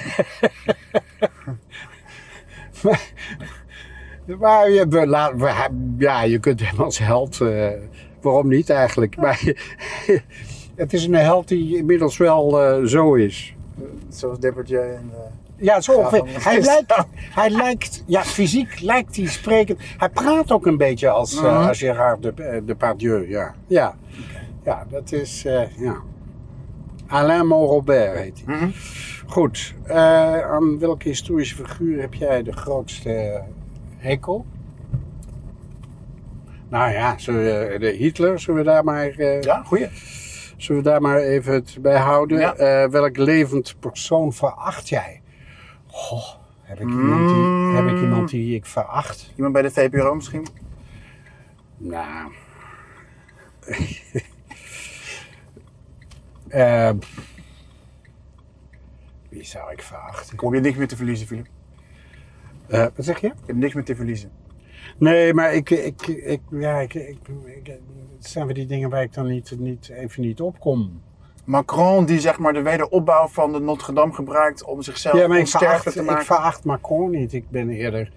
Maar 4.39 4.71
je, 4.71 4.87
we, 4.89 5.07
laat- 5.07 5.37
we- 5.37 5.95
ja, 5.99 6.23
je 6.23 6.39
kunt 6.39 6.61
hem 6.61 6.81
als 6.81 6.99
held. 6.99 7.41
eh, 7.41 7.69
waarom 8.21 8.49
niet 8.49 8.71
eigenlijk? 8.71 9.17
Maar 9.17 9.43
het 10.77 10.93
is 10.93 11.05
een 11.05 11.15
held 11.15 11.49
die 11.49 11.77
inmiddels 11.77 12.17
wel 12.17 12.63
eh, 12.63 12.85
zo 12.85 13.15
is. 13.15 13.55
Zoals 14.09 14.39
Dippertje 14.39 14.79
en... 14.79 15.11
eh, 15.13 15.19
Ja, 15.57 15.81
zo 15.81 15.93
ongeveer. 15.93 16.25
Hij 16.45 16.61
lijkt, 16.61 16.95
hij 17.41 17.51
lijkt, 17.51 18.03
ja, 18.07 18.23
fysiek 18.23 18.81
lijkt 18.81 19.17
hij 19.17 19.27
sprekend. 19.27 19.81
Hij 19.97 20.09
praat 20.09 20.53
ook 20.53 20.67
een 20.67 20.77
beetje 20.77 21.09
als, 21.11 21.37
eh, 21.37 21.43
Mhm. 21.59 21.69
als 21.69 21.79
Gérard 21.79 22.23
de, 22.23 22.63
Depardieu, 22.65 23.29
ja. 23.29 23.55
Ja, 23.67 23.97
ja 24.65 24.87
dat 24.91 25.13
is, 25.13 25.43
ja. 25.77 25.97
Alain 27.07 27.47
Montrobert 27.47 28.19
heet 28.19 28.43
hij. 28.47 28.57
mhm. 28.57 28.69
Goed, 29.27 29.75
aan 30.51 30.79
welke 30.79 31.09
historische 31.09 31.55
figuur 31.57 32.01
heb 32.01 32.15
jij 32.15 32.43
de 32.43 32.53
grootste 32.53 33.41
hekel? 33.97 34.45
Nou 36.69 36.93
ja, 36.93 37.17
we, 37.27 37.77
de 37.81 37.87
Hitler, 37.91 38.41
zullen 38.41 38.61
we 38.65 38.67
daar 38.71 38.85
maar, 38.85 39.23
Ja, 39.41 39.63
goeie. 39.63 39.87
Zullen 40.57 40.83
we 40.83 40.89
daar 40.89 41.01
maar 41.01 41.19
even 41.19 41.53
het 41.53 41.79
bij 41.81 41.99
houden? 41.99 42.39
Ja. 42.39 42.55
Eh, 42.55 42.89
welk 42.91 43.17
levend 43.17 43.75
persoon 43.81 44.33
veracht 44.33 44.89
jij? 44.89 45.23
Goh, 45.87 46.29
heb 46.63 46.81
ik, 46.81 46.89
iemand 46.89 47.29
die, 47.29 47.37
Mm. 47.37 47.77
heb 47.77 47.87
ik 47.87 48.01
iemand 48.03 48.29
die 48.31 48.55
ik 48.55 48.67
veracht? 48.67 49.33
Iemand 49.37 49.53
bij 49.53 49.63
de 49.63 49.71
VPRO 49.71 50.15
misschien? 50.15 50.47
Nou. 51.77 52.33
Eh, 56.49 56.91
wie 59.29 59.45
zou 59.45 59.73
ik 59.73 59.83
verachten? 59.83 60.37
Kom 60.37 60.55
je 60.55 60.61
niks 60.61 60.77
meer 60.77 60.89
te 60.89 60.97
verliezen, 60.97 61.27
Filip? 61.27 61.47
Eh, 62.67 62.87
wat 62.95 63.05
zeg 63.05 63.21
je? 63.21 63.27
Je 63.27 63.33
hebt 63.47 63.59
niks 63.59 63.75
meer 63.75 63.85
te 63.85 63.97
verliezen. 63.97 64.31
Nee, 64.99 65.35
maar 65.35 65.55
ik, 65.55 65.71
ik, 65.71 66.07
ik, 66.07 66.41
ja, 66.51 66.79
ik, 66.81 66.95
ik, 66.95 67.19
ik- 67.45 67.79
het 68.17 68.27
zijn 68.27 68.47
weer 68.47 68.55
die 68.55 68.67
dingen 68.67 68.91
waar 68.91 69.03
ik 69.03 69.15
dan 69.15 69.27
niet, 69.27 69.55
niet, 69.59 69.89
even 69.89 70.23
niet 70.23 70.41
op 70.41 70.61
kom. 70.61 71.01
Macron 71.45 72.05
die 72.05 72.21
zeg 72.21 72.39
maar 72.39 72.53
de 72.53 72.63
wederopbouw 72.63 73.27
van 73.29 73.53
de 73.53 73.61
Notre 73.61 73.93
Dame 73.93 74.13
gebruikt 74.13 74.65
om 74.65 74.83
zichzelf 74.83 75.19
Ja, 75.19 75.29
maar 75.29 75.39
ik 75.39 75.47
te 75.47 75.91
ik 75.95 76.03
maken. 76.07 76.25
veracht 76.25 76.65
Macron 76.65 77.11
niet. 77.11 77.33
Ik 77.33 77.51
ben 77.51 77.71
eerder 77.71 78.13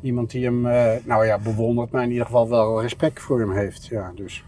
iemand 0.00 0.30
die 0.30 0.44
hem, 0.44 0.66
eh, 0.66 0.92
nou 1.04 1.26
ja, 1.26 1.38
bewondert, 1.38 1.90
maar 1.90 2.02
in 2.02 2.10
ieder 2.10 2.24
geval 2.26 2.48
wel 2.48 2.80
respect 2.82 3.20
voor 3.20 3.40
hem 3.40 3.52
heeft. 3.52 3.86
Ja, 3.86 4.12
dus. 4.14 4.44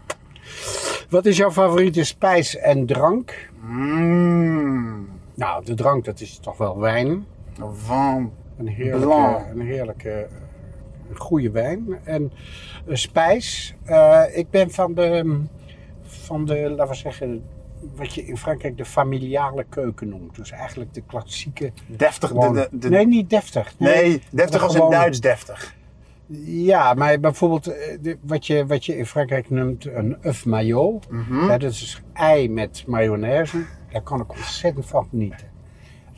Wat 1.09 1.25
is 1.25 1.37
jouw 1.37 1.51
favoriete 1.51 2.03
spijs 2.03 2.57
en 2.57 2.85
drank? 2.85 3.49
Mmm. 3.61 5.09
Nou, 5.35 5.65
de 5.65 5.73
drank, 5.73 6.05
dat 6.05 6.19
is 6.19 6.37
toch 6.39 6.57
wel 6.57 6.79
wijn. 6.79 7.25
Van. 7.73 8.31
Een 8.57 8.67
heerlijke, 8.67 9.05
Blanc. 9.05 9.45
een 9.53 9.61
heerlijke 9.61 10.27
goede 11.19 11.51
wijn. 11.51 11.87
En 12.03 12.31
een 12.85 12.97
spijs. 12.97 13.73
eh, 13.85 14.21
ik 14.33 14.49
ben 14.49 14.71
van 14.71 14.93
de, 14.93 15.39
van 16.03 16.45
de, 16.45 16.69
laten 16.69 16.87
we 16.87 16.95
zeggen, 16.99 17.43
wat 17.95 18.13
je 18.13 18.25
in 18.25 18.37
Frankrijk 18.37 18.77
de 18.77 18.85
familiale 18.85 19.65
keuken 19.69 20.09
noemt. 20.09 20.35
Dus 20.35 20.51
eigenlijk 20.51 20.93
de 20.93 21.01
klassieke. 21.07 21.71
Deftig. 21.87 22.29
De, 22.29 22.35
gewoon- 22.35 22.53
de, 22.53 22.67
de- 22.71 22.89
nee, 22.89 23.07
niet 23.07 23.29
deftig. 23.29 23.73
nee, 23.79 24.21
deftig 24.31 24.59
de 24.59 24.65
als 24.65 24.75
in 24.75 24.89
Duits 24.89 25.19
deftig. 25.21 25.75
Ja, 26.45 26.93
maar 26.93 27.19
bijvoorbeeld 27.19 27.67
eh, 27.67 28.15
wat, 28.21 28.47
je, 28.47 28.65
wat 28.65 28.85
je 28.85 28.97
in 28.97 29.05
Frankrijk 29.05 29.49
noemt 29.49 29.85
een 29.85 30.17
œuf 30.27 30.43
maillot. 30.45 31.09
Mhm. 31.09 31.47
Dat 31.47 31.63
is 31.63 32.01
ei 32.13 32.49
met 32.49 32.83
mayonaise. 32.87 33.65
Daar 33.91 34.01
kan 34.01 34.21
ik 34.21 34.31
ontzettend 34.31 34.85
van 34.85 35.07
genieten. 35.09 35.51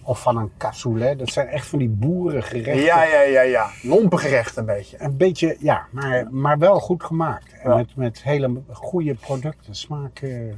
Of 0.08 0.22
van 0.22 0.38
een 0.38 0.52
cassoulet. 0.58 1.20
Dat 1.20 1.30
zijn 1.30 1.48
echt 1.48 1.68
van 1.68 1.80
die 1.80 1.90
boerengerechten. 1.90 2.84
Ja, 2.84 3.04
ja, 3.04 3.22
ja, 3.22 3.42
ja. 3.42 3.70
Lompengerecht 3.84 4.58
een 4.58 4.66
beetje. 4.66 4.98
Een 5.00 5.18
beetje, 5.18 5.58
ja, 5.60 5.88
maar, 5.92 6.28
maar 6.32 6.58
wel 6.58 6.80
goed 6.80 7.04
gemaakt. 7.04 7.54
En 7.54 7.70
Ja. 7.70 7.76
met, 7.76 7.96
met 7.96 8.24
hele 8.24 8.62
goede 8.72 9.16
producten. 9.16 9.76
Smaak, 9.76 10.20
eh, 10.20 10.54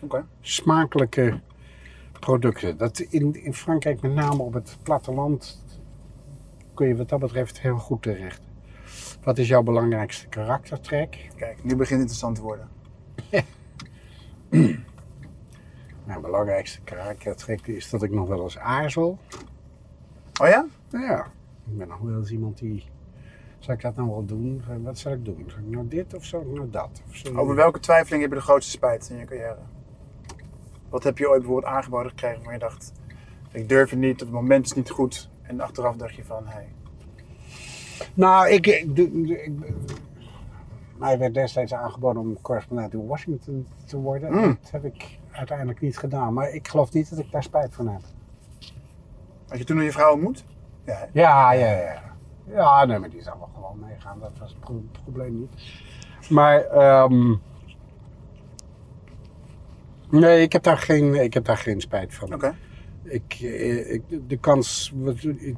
Oké. 0.00 0.24
smakelijke 0.40 1.40
producten. 2.20 2.76
Dat 2.76 2.98
in, 2.98 3.44
in 3.44 3.54
Frankrijk, 3.54 4.00
met 4.00 4.14
name 4.14 4.42
op 4.42 4.52
het 4.54 4.76
platteland, 4.82 5.64
kun 6.74 6.88
je 6.88 6.96
wat 6.96 7.08
dat 7.08 7.20
betreft 7.20 7.60
heel 7.60 7.78
goed 7.78 8.02
terecht. 8.02 8.40
Wat 9.22 9.38
is 9.38 9.48
jouw 9.48 9.62
belangrijkste 9.62 10.26
karaktertrek? 10.26 11.28
Kijk, 11.36 11.64
nu 11.64 11.76
begint 11.76 12.00
het 12.00 12.10
interessant 12.10 12.34
te 12.36 12.42
worden. 12.42 12.68
Mijn 16.08 16.20
belangrijkste 16.20 16.80
karaktertrek 16.80 17.66
is 17.66 17.90
dat 17.90 18.02
ik 18.02 18.10
nog 18.10 18.28
wel 18.28 18.42
eens 18.42 18.58
aarzel. 18.58 19.18
Oh 20.40 20.48
ja? 20.48 20.66
Nou 20.90 21.04
ja, 21.04 21.26
ik 21.66 21.78
ben 21.78 21.88
nog 21.88 21.98
wel 21.98 22.18
eens 22.18 22.30
iemand 22.30 22.58
die. 22.58 22.84
Zal 23.58 23.74
ik 23.74 23.80
dat 23.80 23.96
nou 23.96 24.08
wel 24.08 24.24
doen? 24.24 24.62
Wat 24.82 24.98
zal 24.98 25.12
ik 25.12 25.24
doen? 25.24 25.44
Zal 25.46 25.58
ik 25.58 25.68
nou 25.68 25.88
dit 25.88 26.14
of 26.14 26.24
zal 26.24 26.40
ik 26.40 26.46
nou 26.46 26.70
dat? 26.70 27.02
Of 27.08 27.36
Over 27.36 27.54
welke 27.54 27.80
twijfeling 27.80 28.22
heb 28.22 28.30
je 28.30 28.36
de 28.38 28.42
grootste 28.44 28.70
spijt 28.70 29.08
in 29.10 29.16
je 29.16 29.24
carrière? 29.24 29.58
Wat 30.88 31.04
heb 31.04 31.18
je 31.18 31.28
ooit 31.28 31.40
bijvoorbeeld 31.40 31.72
aangeboden 31.72 32.10
gekregen 32.10 32.36
waarvan 32.36 32.52
je 32.52 32.58
dacht, 32.58 32.92
ik 33.52 33.68
durf 33.68 33.90
het 33.90 33.98
niet, 33.98 34.20
het 34.20 34.30
moment 34.30 34.64
is 34.66 34.72
niet 34.72 34.90
goed. 34.90 35.30
En 35.42 35.60
achteraf 35.60 35.96
dacht 35.96 36.14
je 36.14 36.24
van, 36.24 36.46
hey. 36.46 36.68
Nou, 38.14 38.48
ik, 38.48 38.66
ik, 38.66 38.96
ik- 38.96 39.52
mij 40.98 41.18
werd 41.18 41.34
destijds 41.34 41.74
aangeboden 41.74 42.22
om 42.22 42.40
correspondent 42.40 42.92
in 42.92 43.06
Washington 43.06 43.66
te 43.84 43.96
worden. 43.96 44.32
Mm. 44.32 44.58
Dat 44.62 44.70
heb 44.70 44.84
ik 44.84 45.18
uiteindelijk 45.38 45.80
niet 45.80 45.98
gedaan. 45.98 46.32
Maar 46.34 46.50
ik 46.50 46.68
geloof 46.68 46.92
niet 46.92 47.10
dat 47.10 47.18
ik 47.18 47.30
daar 47.30 47.42
spijt 47.42 47.74
van 47.74 47.88
heb. 47.88 48.00
Had 49.48 49.58
je 49.58 49.64
toen 49.64 49.76
nog 49.76 49.84
je 49.84 49.92
vrouw 49.92 50.12
ontmoet? 50.12 50.44
Ja. 50.84 51.08
Ja, 51.12 51.52
ja, 51.52 51.70
ja. 51.70 52.02
Ja, 52.46 52.84
nee, 52.84 52.98
maar 52.98 53.10
die 53.10 53.22
zou 53.22 53.38
wel 53.38 53.48
gewoon 53.54 53.78
meegaan. 53.88 54.20
Dat 54.20 54.38
was 54.38 54.50
het 54.50 54.60
pro- 54.60 54.84
probleem 55.02 55.38
niet. 55.38 55.50
Maar, 56.30 56.60
ehm, 56.64 57.34
nee, 60.10 60.42
ik 60.42 60.52
heb 60.52 60.62
daar 60.62 60.78
geen, 60.78 61.14
ik 61.14 61.34
heb 61.34 61.44
daar 61.44 61.56
geen 61.56 61.80
spijt 61.80 62.14
van. 62.14 62.34
Oké. 62.34 62.54
Ik, 63.02 63.36
eh, 63.40 63.92
ik, 63.92 64.02
de 64.28 64.36
kans, 64.36 64.92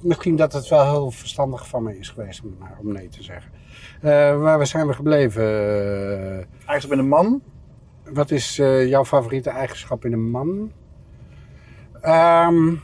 misschien 0.01 0.37
dat 0.37 0.53
het 0.53 0.69
wel 0.69 0.85
heel 0.91 1.11
verstandig 1.11 1.69
van 1.69 1.83
me 1.83 1.99
is 1.99 2.09
geweest 2.09 2.43
om, 2.43 2.57
om 2.81 2.93
nee 2.93 3.09
te 3.09 3.23
zeggen. 3.23 3.53
Eh, 4.01 4.41
waar 4.41 4.67
zijn 4.67 4.87
we 4.87 4.93
gebleven? 4.93 5.45
Eigenlijk 6.67 6.89
ben 6.89 6.99
een 6.99 7.09
man. 7.09 7.43
Wat 8.13 8.31
is 8.31 8.59
eh, 8.59 8.89
jouw 8.89 9.05
favoriete 9.05 9.51
eigenschap 9.51 10.05
in 10.05 10.13
een 10.13 10.31
man? 10.31 10.73
Ehm, 12.01 12.75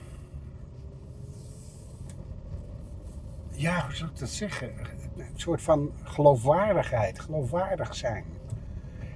ja, 3.51 3.85
hoe 3.85 3.95
zou 3.95 4.11
ik 4.11 4.19
dat 4.19 4.29
zeggen? 4.29 4.71
Een 5.17 5.25
soort 5.35 5.63
van 5.63 5.93
geloofwaardigheid, 6.03 7.21
geloofwaardig 7.21 7.95
zijn. 7.95 8.25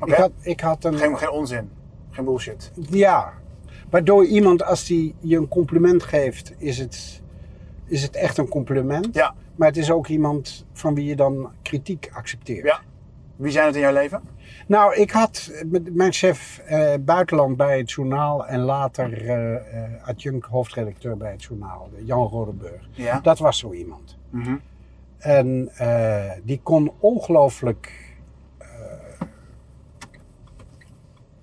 Ik, 0.04 0.12
had, 0.12 0.32
ik 0.40 0.60
had 0.60 0.84
een. 0.84 0.98
Geen, 0.98 1.18
geen 1.18 1.30
onzin. 1.30 1.70
Geen 2.10 2.24
bullshit. 2.24 2.72
Ja, 2.74 3.32
waardoor 3.90 4.24
iemand 4.24 4.62
als 4.62 4.86
die 4.86 5.14
je 5.20 5.36
een 5.36 5.48
compliment 5.48 6.02
geeft, 6.02 6.54
is 6.58 6.78
het, 6.78 7.22
is 7.84 8.02
het 8.02 8.16
echt 8.16 8.38
een 8.38 8.48
compliment. 8.48 9.14
Ja. 9.14 9.34
Maar 9.56 9.68
het 9.68 9.76
is 9.76 9.90
ook 9.90 10.06
iemand 10.06 10.66
van 10.72 10.94
wie 10.94 11.04
je 11.04 11.16
dan 11.16 11.52
kritiek 11.62 12.10
accepteert. 12.12 12.64
Ja. 12.64 12.80
Wie 13.36 13.52
zijn 13.52 13.66
het 13.66 13.74
in 13.74 13.80
jouw 13.80 13.92
leven? 13.92 14.22
Nou, 14.66 14.94
ik 14.94 15.10
had 15.10 15.52
mijn 15.92 16.12
chef 16.12 16.58
eh, 16.58 16.94
buitenland 17.00 17.56
bij 17.56 17.78
het 17.78 17.90
journaal 17.90 18.46
en 18.46 18.60
later 18.60 19.28
eh, 19.28 19.54
eh, 19.54 19.90
adjunct 20.04 20.46
hoofdredacteur 20.46 21.16
bij 21.16 21.30
het 21.30 21.42
journaal, 21.42 21.88
Jan 22.04 22.26
Rodenburg. 22.26 22.88
Ja. 22.90 23.20
Dat 23.20 23.38
was 23.38 23.58
zo 23.58 23.72
iemand. 23.72 24.16
Mhm. 24.30 24.56
En 25.18 25.70
eh, 25.76 26.30
die 26.42 26.60
kon 26.62 26.92
ongelooflijk. 26.98 28.08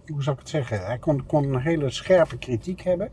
hoe 0.08 0.24
zou 0.24 0.36
ik 0.36 0.42
het 0.42 0.52
zeggen? 0.52 0.86
Hij 0.86 0.98
kon, 0.98 1.26
kon 1.26 1.54
een 1.54 1.62
hele 1.62 1.90
scherpe 1.90 2.38
kritiek 2.38 2.82
hebben. 2.82 3.10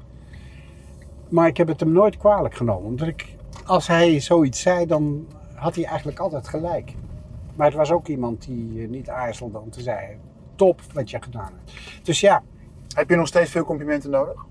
Maar 1.28 1.46
ik 1.46 1.56
heb 1.56 1.68
het 1.68 1.80
hem 1.80 1.92
nooit 1.92 2.16
kwalijk 2.16 2.54
genomen. 2.54 2.84
Omdat 2.84 3.08
ik, 3.08 3.36
als 3.64 3.86
hij 3.86 4.20
zoiets 4.20 4.60
zei, 4.60 4.86
dan 4.86 5.26
had 5.54 5.74
hij 5.74 5.84
eigenlijk 5.84 6.18
altijd 6.18 6.48
gelijk. 6.48 6.94
Maar 7.54 7.66
het 7.66 7.76
was 7.76 7.90
ook 7.90 8.06
iemand 8.08 8.44
die 8.44 8.82
eh, 8.82 8.88
niet 8.88 9.08
aarzelde 9.08 9.58
om 9.58 9.70
te 9.70 9.80
zeggen: 9.80 10.20
top 10.54 10.80
wat 10.92 11.10
je 11.10 11.22
gedaan 11.22 11.52
hebt. 11.56 11.72
Dus 12.02 12.20
ja, 12.20 12.42
Heb 12.94 13.10
je 13.10 13.16
nog 13.16 13.26
steeds 13.26 13.50
veel 13.50 13.64
complimenten 13.64 14.10
nodig? 14.10 14.46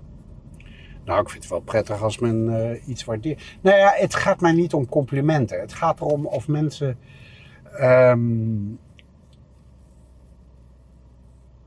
nou, 1.04 1.20
ik 1.20 1.28
vind 1.28 1.42
het 1.42 1.52
wel 1.52 1.60
prettig 1.60 2.02
als 2.02 2.18
men 2.18 2.56
eh, 2.70 2.88
iets 2.88 3.04
waardeert. 3.04 3.42
Nou 3.60 3.76
ja, 3.76 3.92
het 3.96 4.14
gaat 4.14 4.40
mij 4.40 4.52
niet 4.52 4.74
om 4.74 4.88
complimenten. 4.88 5.60
Het 5.60 5.72
gaat 5.72 6.00
erom 6.00 6.26
of 6.26 6.48
mensen 6.48 6.98
ehm, 7.72 8.10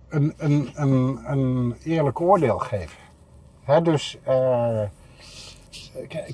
een, 0.10 0.34
een, 0.38 0.70
een, 0.74 1.20
een 1.26 1.76
eerlijk 1.84 2.22
oordeel 2.22 2.58
geven. 2.58 2.98
Hè, 3.64 3.82
dus 3.82 4.18
eh, 4.24 4.82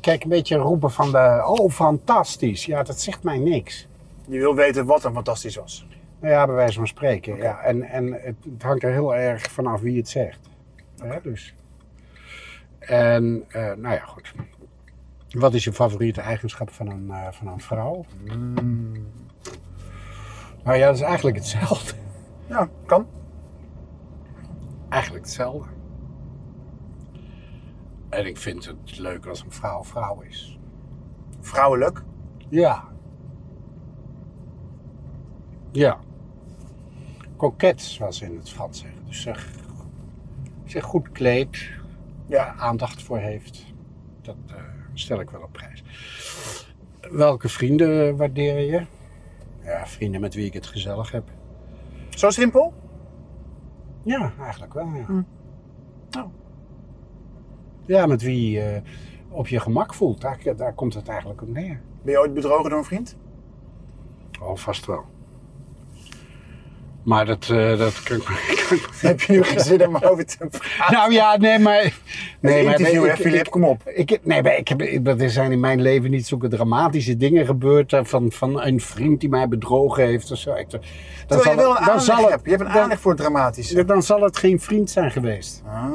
kijk, 0.02 0.24
een 0.24 0.30
beetje 0.30 0.56
roepen 0.56 0.92
van 0.92 1.12
de, 1.12 1.44
oh 1.46 1.72
fantastisch. 1.72 2.66
Ja, 2.66 2.84
dat 2.84 3.00
zegt 3.00 3.24
mij 3.24 3.38
niks. 3.38 3.88
Je 4.28 4.40
wil 4.40 4.56
weten 4.56 4.86
wat 4.86 5.04
er 5.04 5.12
fantastisch 5.12 5.56
was. 5.56 5.88
Nou 6.20 6.34
ja, 6.34 6.46
bij 6.46 6.56
wijze 6.56 6.78
van 6.78 6.88
spreken. 6.88 7.36
Ja. 7.36 7.60
En, 7.60 7.84
en 7.84 8.14
het, 8.14 8.36
het 8.54 8.64
hangt 8.64 8.84
er 8.84 8.92
heel 8.92 9.16
erg 9.16 9.42
vanaf 9.52 9.82
wie 9.82 9.98
het 9.98 10.10
zegt. 10.10 10.50
Hè, 10.98 11.22
dus. 11.22 11.56
En, 12.80 13.46
eh, 13.48 13.62
nou 13.62 13.94
ja, 13.94 14.06
goed. 14.06 14.34
Wat 15.30 15.54
is 15.54 15.64
je 15.64 15.74
favoriete 15.74 16.22
eigenschap 16.22 16.70
van 16.70 16.90
een, 16.90 17.12
eh, 17.12 17.32
van 17.32 17.48
een 17.48 17.60
vrouw? 17.60 18.06
Nou 20.64 20.78
ja, 20.78 20.86
dat 20.86 20.96
is 20.96 21.02
eigenlijk 21.02 21.36
hetzelfde. 21.36 21.94
Ja, 22.48 22.70
kan. 22.86 23.08
Eigenlijk 24.90 25.24
hetzelfde. 25.24 25.70
En 28.10 28.26
ik 28.26 28.38
vind 28.38 28.66
het 28.66 28.98
leuk 28.98 29.26
als 29.26 29.42
een 29.44 29.52
vrouw 29.52 29.84
vrouw 29.84 30.22
is. 30.22 30.60
Vrouwelijk. 31.40 32.04
Ja. 32.50 32.93
Ja. 35.74 36.00
Koket, 37.36 37.82
zoals 37.82 38.18
ze 38.18 38.26
in 38.26 38.36
het 38.38 38.50
Frans 38.50 38.80
zeggen. 38.80 39.06
Dus 39.06 39.22
zich, 39.22 39.50
zich 40.66 40.84
goed 40.84 41.12
kleedt, 41.12 41.70
Ja. 42.26 42.54
aandacht 42.58 43.02
voor 43.04 43.18
heeft. 43.18 43.66
Dat 44.22 44.36
eh, 44.48 44.56
stel 44.94 45.20
ik 45.20 45.30
wel 45.30 45.42
op 45.42 45.52
prijs. 45.52 45.84
Welke 47.12 47.50
vrienden 47.50 48.18
waardeer 48.18 48.60
je? 48.60 48.86
Ja, 49.64 49.88
vrienden 49.88 50.22
met 50.22 50.34
wie 50.34 50.46
ik 50.46 50.54
het 50.54 50.66
gezellig 50.68 51.12
heb. 51.12 51.24
Zo 52.10 52.30
simpel? 52.30 52.74
Ja, 54.04 54.34
eigenlijk 54.40 54.74
wel. 54.74 54.86
Ja, 54.86 55.06
Hm. 55.06 55.22
Oh. 56.18 56.34
ja 57.86 58.06
met 58.06 58.22
wie 58.22 58.52
je 58.52 58.62
eh, 58.62 58.82
op 59.30 59.48
je 59.48 59.60
gemak 59.60 59.94
voelt. 59.94 60.22
Daar, 60.22 60.40
daar 60.56 60.74
komt 60.74 60.94
het 60.94 61.08
eigenlijk 61.08 61.42
op 61.42 61.48
neer. 61.48 61.82
Ben 62.02 62.14
je 62.14 62.20
ooit 62.20 62.34
bedrogen 62.34 62.70
door 62.70 62.80
een 62.80 62.86
vriend? 62.86 63.18
Oh, 64.42 64.56
vast 64.56 64.86
wel. 64.86 65.06
Maar 67.04 67.26
dat, 67.26 67.50
eh, 67.52 67.78
dat 67.78 68.04
kan 68.04 68.22
Heb 69.02 69.22
je 69.22 69.34
nu 69.34 69.44
geen 69.44 69.60
zin 69.60 69.88
om 69.88 69.96
over 69.96 70.26
te 70.26 70.38
praten? 70.38 70.94
Nou 70.94 71.14
ja, 71.14 71.38
nee, 71.38 71.60
maar. 71.60 71.94
Nee, 72.40 72.64
maar 72.64 72.74
interview, 72.80 73.06
hè, 73.08 73.16
Filip? 73.16 73.50
Kom 73.50 73.64
op. 73.64 73.82
Ik, 73.90 74.20
nee, 74.24 74.42
maar 74.44 74.58
ik 74.58 74.68
heb, 74.68 74.82
ik- 74.82 75.08
er 75.22 75.30
zijn 75.30 75.52
in 75.52 75.60
mijn 75.60 75.82
leven 75.82 76.12
niet 76.12 76.28
zulke 76.28 76.48
dramatische 76.48 77.18
dingen 77.18 77.46
gebeurd. 77.46 77.94
eh, 77.94 78.00
Van, 78.04 78.32
van 78.32 78.62
een 78.62 78.82
vriend 78.82 79.20
die 79.20 79.30
mij 79.30 79.48
bedrogen 79.48 80.04
heeft 80.06 80.32
of 80.32 80.38
zo. 80.38 80.54
Ik, 80.54 80.70
dan, 80.70 80.80
Terwijl 81.28 81.50
je 81.50 81.62
wel 81.62 81.78
een 81.80 81.86
dan, 81.86 82.02
zal 82.02 82.30
hebt. 82.30 82.44
Je 82.44 82.50
hebt 82.50 82.62
een 82.62 82.72
dan- 82.72 82.82
aanleg 82.82 83.00
voor 83.00 83.16
dramatische. 83.16 83.86
dan 83.86 84.04
zal 84.04 84.22
het 84.22 84.38
geen 84.38 84.60
vriend 84.60 84.90
zijn 84.90 85.12
geweest. 85.12 85.62
Ah. 85.66 85.86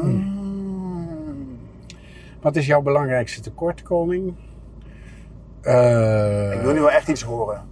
Wat 2.40 2.56
is 2.56 2.66
jouw 2.66 2.80
belangrijkste 2.82 3.40
tekortkoming? 3.40 4.34
Eh, 5.60 6.52
Ik 6.54 6.60
wil 6.60 6.72
nu 6.72 6.80
wel 6.80 6.90
echt 6.90 7.08
iets 7.08 7.22
horen. 7.22 7.62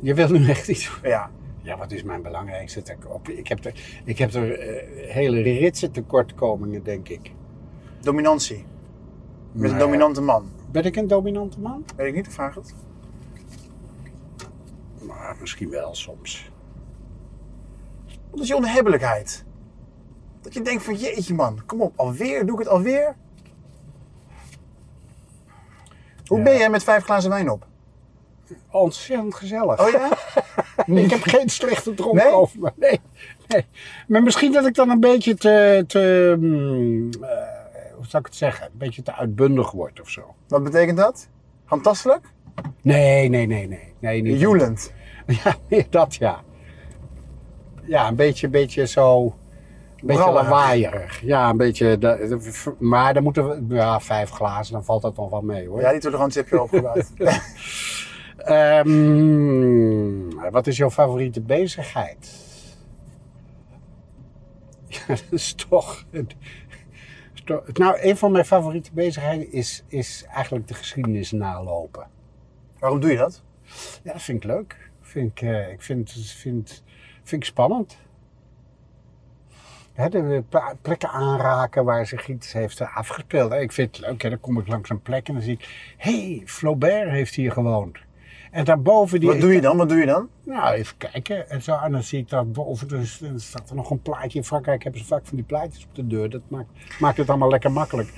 Je 0.00 0.14
wil 0.14 0.28
nu 0.28 0.48
echt 0.48 0.68
iets. 0.68 0.90
Ja. 1.02 1.30
Ja, 1.66 1.76
wat 1.76 1.92
is 1.92 2.02
mijn 2.02 2.22
belangrijkste? 2.22 2.82
Ik 3.24 3.48
heb 3.48 3.64
er, 3.64 4.00
ik 4.04 4.18
heb 4.18 4.34
er 4.34 4.58
eh, 4.58 5.10
hele 5.14 5.42
ritse 5.42 5.90
tekortkomingen, 5.90 6.82
denk 6.82 7.08
ik. 7.08 7.32
Dominantie. 8.00 8.56
Je 8.56 8.64
bent 9.52 9.64
een 9.64 9.70
Maar- 9.70 9.78
dominante 9.78 10.20
man. 10.20 10.50
Ben 10.70 10.84
ik 10.84 10.96
een 10.96 11.06
dominante 11.06 11.60
man? 11.60 11.84
Weet 11.96 12.06
ik 12.08 12.14
niet, 12.14 12.26
ik 12.26 12.32
vraag 12.32 12.54
het. 12.54 12.74
Maar 15.02 15.36
misschien 15.40 15.70
wel 15.70 15.94
soms. 15.94 16.50
Wat 18.30 18.40
is 18.40 18.48
je 18.48 18.56
onhebbelijkheid? 18.56 19.44
Dat 20.40 20.54
je 20.54 20.62
denkt 20.62 20.82
van 20.82 20.94
jeetje 20.94 21.34
man, 21.34 21.62
kom 21.66 21.80
op, 21.82 21.92
alweer? 21.96 22.46
Doe 22.46 22.54
ik 22.54 22.58
het 22.58 22.68
alweer? 22.68 23.16
Hoe 26.26 26.38
Ja. 26.38 26.44
ben 26.44 26.56
jij 26.56 26.70
met 26.70 26.82
vijf 26.84 27.04
glazen 27.04 27.30
wijn 27.30 27.50
op? 27.50 27.66
Ontzettend 28.70 29.34
gezellig. 29.34 29.80
Oh 29.80 29.90
ja? 29.90 30.08
Ik 30.86 31.10
heb 31.10 31.22
geen 31.22 31.48
slechte 31.48 31.94
dronk 31.94 32.14
Nee? 32.14 32.32
over 32.32 32.60
me. 32.60 32.72
Nee, 32.76 33.00
nee. 33.48 33.66
Maar 34.06 34.22
misschien 34.22 34.52
dat 34.52 34.66
ik 34.66 34.74
dan 34.74 34.90
een 34.90 35.00
beetje 35.00 35.34
te, 35.34 35.84
te 35.86 36.36
mm, 36.38 37.10
eh, 37.12 37.28
hoe 37.94 38.06
zou 38.06 38.22
ik 38.22 38.26
het 38.26 38.36
zeggen, 38.36 38.66
een 38.66 38.78
beetje 38.78 39.02
te 39.02 39.14
uitbundig 39.14 39.70
word 39.70 40.00
of 40.00 40.10
zo. 40.10 40.34
Wat 40.48 40.62
betekent 40.62 40.98
dat? 40.98 41.28
Handtastelijk? 41.64 42.26
Nee, 42.82 43.28
nee, 43.28 43.46
nee, 43.46 43.68
nee. 43.68 43.94
nee 43.98 44.22
niet. 44.22 44.40
Joelend. 44.40 44.92
Ja, 45.44 45.54
meer 45.68 45.86
dat 45.90 46.14
ja. 46.14 46.42
Ja, 47.82 48.08
een 48.08 48.14
beetje, 48.14 48.48
beetje 48.48 48.86
zo, 48.86 49.24
een 49.24 50.06
beetje 50.06 50.32
lawaaierig. 50.32 51.20
Ja, 51.20 51.50
een 51.50 51.56
beetje, 51.56 51.98
maar 52.78 53.14
dan 53.14 53.22
moeten 53.22 53.68
we, 53.68 53.74
ja, 53.74 54.00
vijf 54.00 54.30
glazen, 54.30 54.72
dan 54.72 54.84
valt 54.84 55.02
dat 55.02 55.16
nog 55.16 55.30
wel 55.30 55.42
mee 55.42 55.68
hoor. 55.68 55.80
Ja, 55.80 55.90
die 55.92 56.00
tolerantie 56.00 56.40
heb 56.40 56.50
je 56.50 56.62
opgebouwd. 56.62 57.10
Ehm, 58.46 60.30
wat 60.50 60.66
is 60.66 60.76
jouw 60.76 60.90
favoriete 60.90 61.40
bezigheid? 61.40 62.30
Ja, 64.88 65.06
dat 65.06 65.24
is 65.30 65.54
toch. 65.54 66.04
Nou, 67.72 67.98
een 68.00 68.16
van 68.16 68.32
mijn 68.32 68.44
favoriete 68.44 68.90
bezigheden 68.92 69.52
is, 69.52 69.84
is 69.88 70.24
eigenlijk 70.28 70.68
de 70.68 70.74
geschiedenis 70.74 71.30
nalopen. 71.32 72.08
Waarom 72.78 73.00
doe 73.00 73.10
je 73.10 73.16
dat? 73.16 73.42
Ja, 74.02 74.12
dat 74.12 74.22
vind 74.22 74.44
ik 74.44 74.50
leuk. 74.50 74.90
Vind 75.00 75.30
ik, 75.30 75.40
eh, 75.40 75.72
ik 75.72 75.82
vind, 75.82 76.12
vind, 76.12 76.82
vind 77.22 77.42
ik 77.42 77.48
spannend. 77.48 77.96
De 79.94 80.44
plekken 80.82 81.10
aanraken 81.10 81.84
waar 81.84 82.06
zich 82.06 82.28
iets 82.28 82.52
heeft 82.52 82.80
eh, 82.80 82.96
afgespeeld. 82.96 83.52
Ik 83.52 83.72
vind 83.72 83.96
het 83.96 84.06
leuk. 84.06 84.20
Dan 84.20 84.40
kom 84.40 84.58
ik 84.58 84.66
langs 84.68 84.90
een 84.90 85.02
plek 85.02 85.28
en 85.28 85.34
dan 85.34 85.42
zie 85.42 85.52
ik... 85.52 85.94
Hé, 85.96 86.34
hey, 86.36 86.42
Flaubert 86.46 87.10
heeft 87.10 87.34
hier 87.34 87.52
gewoond. 87.52 88.05
En 88.56 88.64
daarboven 88.64 89.20
die... 89.20 89.28
Wat 89.28 89.40
doe 89.40 89.52
je 89.52 89.60
dan? 89.60 89.76
Wat 89.76 89.88
doe 89.88 89.98
je 89.98 90.06
dan? 90.06 90.28
Nou, 90.44 90.74
even 90.74 90.96
kijken. 90.96 91.50
En, 91.50 91.62
zo, 91.62 91.76
en 91.76 91.92
dan 91.92 92.02
zie 92.02 92.18
ik 92.18 92.28
dat 92.28 92.52
boven, 92.52 92.88
dus, 92.88 93.18
dan 93.18 93.40
staat 93.40 93.70
er 93.70 93.76
nog 93.76 93.90
een 93.90 94.02
plaatje. 94.02 94.38
In 94.38 94.44
Frankrijk 94.44 94.82
hebben 94.82 95.00
ze 95.00 95.06
vaak 95.06 95.26
van 95.26 95.36
die 95.36 95.46
plaatjes 95.46 95.84
op 95.84 95.94
de 95.94 96.06
deur. 96.06 96.30
Dat 96.30 96.40
maakt, 96.48 96.68
maakt 96.98 97.16
het 97.16 97.28
allemaal 97.28 97.50
lekker 97.50 97.72
makkelijk. 97.72 98.12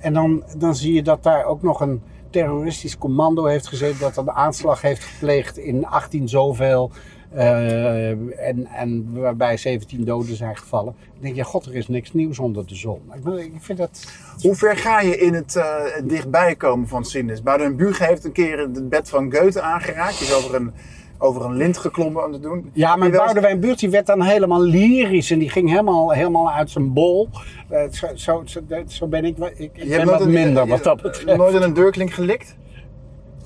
En 0.00 0.12
dan, 0.12 0.44
dan 0.58 0.74
zie 0.74 0.92
je 0.92 1.02
dat 1.02 1.22
daar 1.22 1.44
ook 1.44 1.62
nog 1.62 1.80
een 1.80 2.02
terroristisch 2.30 2.98
commando 2.98 3.44
heeft 3.44 3.66
gezeten. 3.66 4.00
Dat 4.00 4.16
een 4.16 4.30
aanslag 4.30 4.80
heeft 4.82 5.04
gepleegd 5.04 5.58
in 5.58 5.86
18 5.86 6.28
zoveel. 6.28 6.90
Eh, 7.34 8.08
en, 8.48 8.66
en 8.66 9.08
waarbij 9.20 9.56
17 9.56 10.04
doden 10.04 10.36
zijn 10.36 10.56
gevallen. 10.56 10.94
Dan 11.12 11.22
denk 11.22 11.34
je, 11.36 11.44
god, 11.44 11.66
er 11.66 11.74
is 11.74 11.88
niks 11.88 12.12
nieuws 12.12 12.38
onder 12.38 12.66
de 12.66 12.74
zon. 12.74 13.00
Ik, 13.14 13.44
ik 13.44 13.52
vind 13.62 13.78
dat... 13.78 14.04
Hoe 14.40 14.54
ver 14.54 14.76
ga 14.76 15.00
je 15.00 15.16
in 15.18 15.34
het 15.34 15.56
eh, 15.56 15.74
dichtbij 16.04 16.54
komen 16.54 16.88
van 16.88 17.04
Sinnes? 17.04 17.42
Boudewijn 17.42 17.76
Buge 17.76 18.04
heeft 18.04 18.24
een 18.24 18.32
keer 18.32 18.58
het 18.58 18.88
bed 18.88 19.08
van 19.08 19.32
Goethe 19.34 19.60
aangeraakt. 19.62 20.18
Die 20.18 20.26
is 20.28 20.34
over 20.34 20.54
een, 20.54 20.72
over 21.18 21.44
een 21.44 21.56
lint 21.56 21.78
geklommen 21.78 22.22
aan 22.22 22.32
het 22.32 22.42
doen. 22.42 22.70
Ja, 22.72 22.96
maar 22.96 23.10
Boudewijn 23.10 23.60
Buurt 23.60 23.78
die 23.78 23.90
werd 23.90 24.06
dan 24.06 24.22
helemaal 24.22 24.60
lyrisch 24.62 25.30
en 25.30 25.38
die 25.38 25.50
ging 25.50 25.68
helemaal, 25.68 26.10
helemaal 26.10 26.50
uit 26.52 26.70
zijn 26.70 26.92
bol. 26.92 27.28
Eh, 27.68 27.82
zo, 27.90 28.06
zo, 28.14 28.42
zo, 28.44 28.60
zo 28.86 29.06
ben 29.06 29.24
ik, 29.24 29.38
ik, 29.38 29.54
ik 29.58 29.70
Je 29.76 29.84
ben 29.88 29.90
hebt 29.98 30.10
wat 30.10 30.20
een- 30.20 30.30
minder 30.30 30.64
je- 30.64 30.70
wat 30.70 30.82
dat 30.84 30.96
je- 31.00 31.02
betreft. 31.08 31.38
Nooit 31.38 31.54
in 31.54 31.62
een 31.62 31.74
deurklink 31.74 32.10
gelikt? 32.12 32.56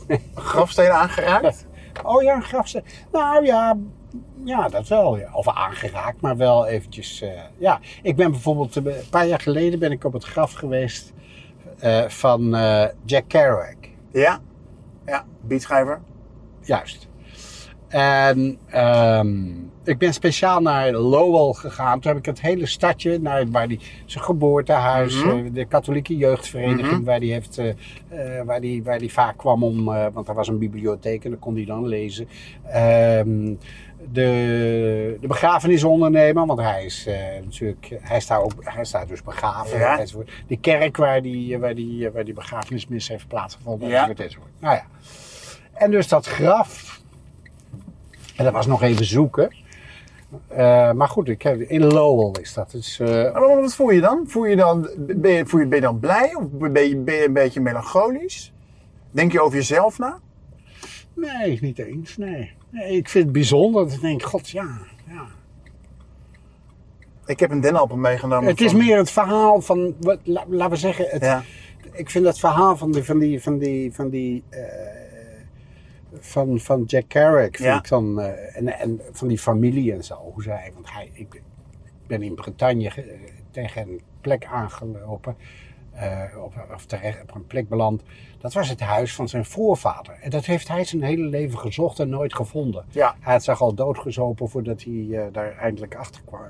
Een 0.07 0.21
grafsteen 0.35 0.91
aangeraakt? 0.91 1.66
Oh 2.03 2.23
ja, 2.23 2.35
een 2.35 2.43
grafsteen. 2.43 2.85
Nou 3.13 3.45
ja, 3.45 3.77
ja, 4.45 4.69
dat 4.69 4.89
wel. 4.89 5.17
Ja. 5.19 5.29
Of 5.33 5.49
aangeraakt, 5.49 6.21
maar 6.21 6.37
wel 6.37 6.67
eventjes. 6.67 7.21
eh, 7.21 7.41
ja, 7.59 7.81
ik 8.03 8.17
ben 8.17 8.31
bijvoorbeeld 8.31 8.77
eh, 8.77 8.85
een 8.85 9.09
paar 9.11 9.27
jaar 9.27 9.41
geleden 9.41 9.79
ben 9.79 9.93
ik 9.93 10.05
op 10.05 10.13
het 10.13 10.25
graf 10.25 10.53
geweest 10.53 11.13
eh, 11.79 12.05
van 12.09 12.51
Jack 13.05 13.25
Kerouac. 13.29 13.77
Ja. 14.13 14.41
Ja, 15.07 15.25
beatschrijver. 15.41 16.01
Juist. 16.61 17.09
En 17.89 18.59
ehm, 18.67 19.53
ik 19.87 19.99
ben 19.99 20.13
speciaal 20.15 20.61
naar 20.61 20.93
Lowell 20.93 21.53
gegaan. 21.53 22.01
Toen 22.01 22.11
heb 22.11 22.21
ik 22.21 22.27
het 22.27 22.41
hele 22.41 22.67
stadje, 22.67 23.19
naar 23.19 23.51
waar 23.51 23.69
die, 23.69 23.81
zijn 24.05 24.25
geboortehuis, 24.25 25.25
Mhm. 25.25 25.37
eh, 25.37 25.45
de 25.53 25.65
katholieke 25.65 26.17
jeugdvereniging, 26.17 26.91
Mhm. 26.91 27.03
waar 27.05 27.21
die 27.21 27.33
heeft, 27.33 27.59
eh, 27.59 27.69
eh, 27.69 28.45
waar 28.45 28.61
die, 28.61 28.83
waar 28.83 28.99
die 28.99 29.13
vaak 29.13 29.37
kwam 29.37 29.63
om, 29.65 29.85
want 29.85 30.29
er 30.29 30.35
was 30.35 30.49
een 30.49 30.59
bibliotheek 30.59 31.25
en 31.25 31.31
dan 31.31 31.39
kon 31.39 31.55
hij 31.55 31.65
dan 31.65 31.87
lezen. 31.87 32.29
Ehm, 32.67 33.55
de, 34.13 35.17
de 35.21 35.27
begrafenisondernemer, 35.27 36.47
want 36.47 36.61
hij 36.61 36.85
is 36.85 37.09
natuurlijk, 37.45 37.99
hij 38.01 38.21
staat, 38.21 38.43
ook, 38.43 38.53
hij 38.59 38.85
staat 38.85 39.09
dus 39.09 39.23
begraven. 39.23 39.79
Ja. 39.79 39.99
enzovoort. 39.99 40.31
De 40.47 40.57
kerk 40.57 40.97
waar 40.97 41.23
die, 41.23 41.59
waar 41.59 41.75
die, 41.75 42.11
waar 42.11 42.25
die 42.25 42.35
begrafenismis 42.35 43.09
heeft 43.09 43.29
plaatsgevonden. 43.29 43.89
Ja. 43.89 43.95
enzovoort, 43.95 44.21
enzovoort. 44.21 44.51
Nou 44.61 44.75
ja. 44.75 44.87
En 45.73 45.91
dus 45.91 46.09
dat 46.09 46.27
graf. 46.27 47.01
En 48.37 48.45
dat 48.45 48.53
was 48.53 48.67
nog 48.67 48.83
even 48.83 49.05
zoeken. 49.05 49.55
Eh, 50.49 50.93
maar 50.93 51.09
goed, 51.09 51.29
ik 51.29 51.43
heb, 51.43 51.61
in 51.61 51.85
Lowell 51.85 52.43
is 52.43 52.55
dat. 52.55 52.71
Dus, 52.71 52.99
eh, 53.01 53.09
Maar 53.09 53.61
wat 53.61 53.75
voel 53.75 53.91
je 53.91 54.01
dan? 54.01 54.25
Voel 54.27 54.45
je 54.45 54.57
dan 54.57 54.91
ben, 54.99 55.31
je, 55.31 55.47
voel 55.47 55.61
je, 55.61 55.67
ben 55.67 55.79
je 55.79 55.85
dan 55.85 55.99
blij 55.99 56.35
of 56.35 56.51
ben 56.51 56.89
je, 56.89 56.97
ben 56.97 57.15
je 57.15 57.25
een 57.27 57.33
beetje 57.33 57.61
melancholisch? 57.61 58.53
Denk 59.11 59.33
je 59.33 59.41
over 59.41 59.57
jezelf 59.57 59.99
na? 59.99 60.19
nee, 61.15 61.59
niet 61.61 61.79
eens. 61.79 62.17
Nee. 62.17 62.53
nee. 62.71 62.97
Ik 62.97 63.09
vind 63.09 63.25
het 63.25 63.33
bijzonder. 63.33 63.93
Ik 63.93 64.01
denk, 64.01 64.23
god 64.23 64.51
ja. 64.51 64.69
ja. 65.09 65.25
Ik 67.27 67.41
heb 67.41 67.51
een 67.51 67.61
dennenappel 67.61 67.97
meegenomen. 67.97 68.49
Het 68.49 68.61
is 68.61 68.71
van- 68.71 68.81
meer 68.81 68.97
het 68.97 69.11
verhaal 69.11 69.61
van, 69.61 69.95
laten 70.25 70.71
we 70.71 70.77
zeggen, 70.77 71.07
het, 71.09 71.23
Ja. 71.23 71.43
ik 71.93 72.11
vind 72.11 72.25
dat 72.25 72.39
verhaal 72.39 72.77
van 72.77 72.93
die, 72.93 73.05
van 73.05 73.19
die, 73.19 73.43
van 73.43 73.59
die, 73.59 73.95
van 73.95 74.09
die, 74.09 74.43
eh, 74.49 74.61
van, 76.21 76.61
van 76.61 76.83
Jack 76.85 77.05
Kerouac, 77.09 77.57
vind 77.57 77.69
Ja. 77.69 77.77
ik 77.79 77.89
dan, 77.89 78.21
eh, 78.21 78.57
en, 78.57 78.79
en 78.79 79.01
van 79.13 79.29
die 79.29 79.39
familie 79.39 79.93
en 79.93 80.05
zo, 80.05 80.15
hoe 80.15 80.43
zij, 80.43 80.71
want 80.75 80.93
hij, 80.93 81.11
ik 81.13 81.43
ben 82.07 82.23
in 82.23 82.35
Bretagne 82.35 82.91
ge- 82.91 83.19
tegen 83.51 83.83
een 83.83 84.01
plek 84.21 84.45
aangelopen, 84.45 85.37
eh, 85.93 86.23
op, 86.45 86.67
of 86.75 86.87
terecht 86.87 87.23
op 87.23 87.35
een 87.35 87.47
plek 87.47 87.69
beland. 87.69 88.03
Dat 88.39 88.53
was 88.53 88.69
het 88.69 88.81
huis 88.81 89.15
van 89.15 89.29
zijn 89.29 89.45
voorvader. 89.45 90.19
En 90.21 90.31
dat 90.31 90.45
heeft 90.45 90.69
hij 90.69 90.85
zijn 90.85 91.03
hele 91.03 91.25
leven 91.27 91.59
gezocht 91.59 91.99
en 91.99 92.09
nooit 92.09 92.35
gevonden. 92.35 92.85
Ja. 92.91 93.17
Hij 93.21 93.33
had 93.33 93.45
zich 93.45 93.61
al 93.61 93.75
doodgezopen 93.75 94.49
voordat 94.49 94.83
hij 94.83 95.09
eh, 95.11 95.27
daar 95.33 95.57
eindelijk 95.57 95.95
achter 95.95 96.23
kwam. 96.25 96.41
Eh, 96.43 96.49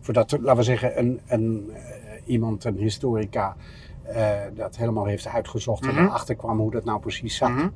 Voordat, 0.00 0.32
laten 0.32 0.56
we 0.56 0.62
zeggen, 0.62 0.98
een, 0.98 1.20
een, 1.26 1.70
eh, 1.74 1.82
iemand, 2.24 2.64
een 2.64 2.76
historica, 2.76 3.56
eh, 4.02 4.30
dat 4.54 4.76
helemaal 4.76 5.04
heeft 5.04 5.26
uitgezocht 5.26 5.82
en 5.86 5.94
Mhm. 5.94 6.04
erachter 6.04 6.34
kwam 6.34 6.58
hoe 6.58 6.70
dat 6.70 6.84
nou 6.84 7.00
precies 7.00 7.36
zat. 7.36 7.48
Mhm. 7.50 7.68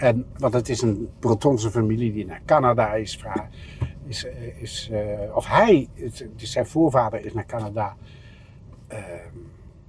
En, 0.00 0.26
want 0.38 0.52
het 0.52 0.68
is 0.68 0.82
een 0.82 1.08
Bretonse 1.18 1.70
familie 1.70 2.12
die 2.12 2.26
naar 2.26 2.40
Canada 2.44 2.92
is, 2.94 3.18
is, 4.06 4.24
eh, 4.24 4.62
is 4.62 4.88
eh, 4.92 5.36
of 5.36 5.46
hij, 5.46 5.88
het, 5.94 6.26
dus 6.36 6.52
zijn 6.52 6.66
voorvader 6.66 7.24
is 7.24 7.32
naar 7.32 7.46
Canada 7.46 7.96
eh, 8.86 8.98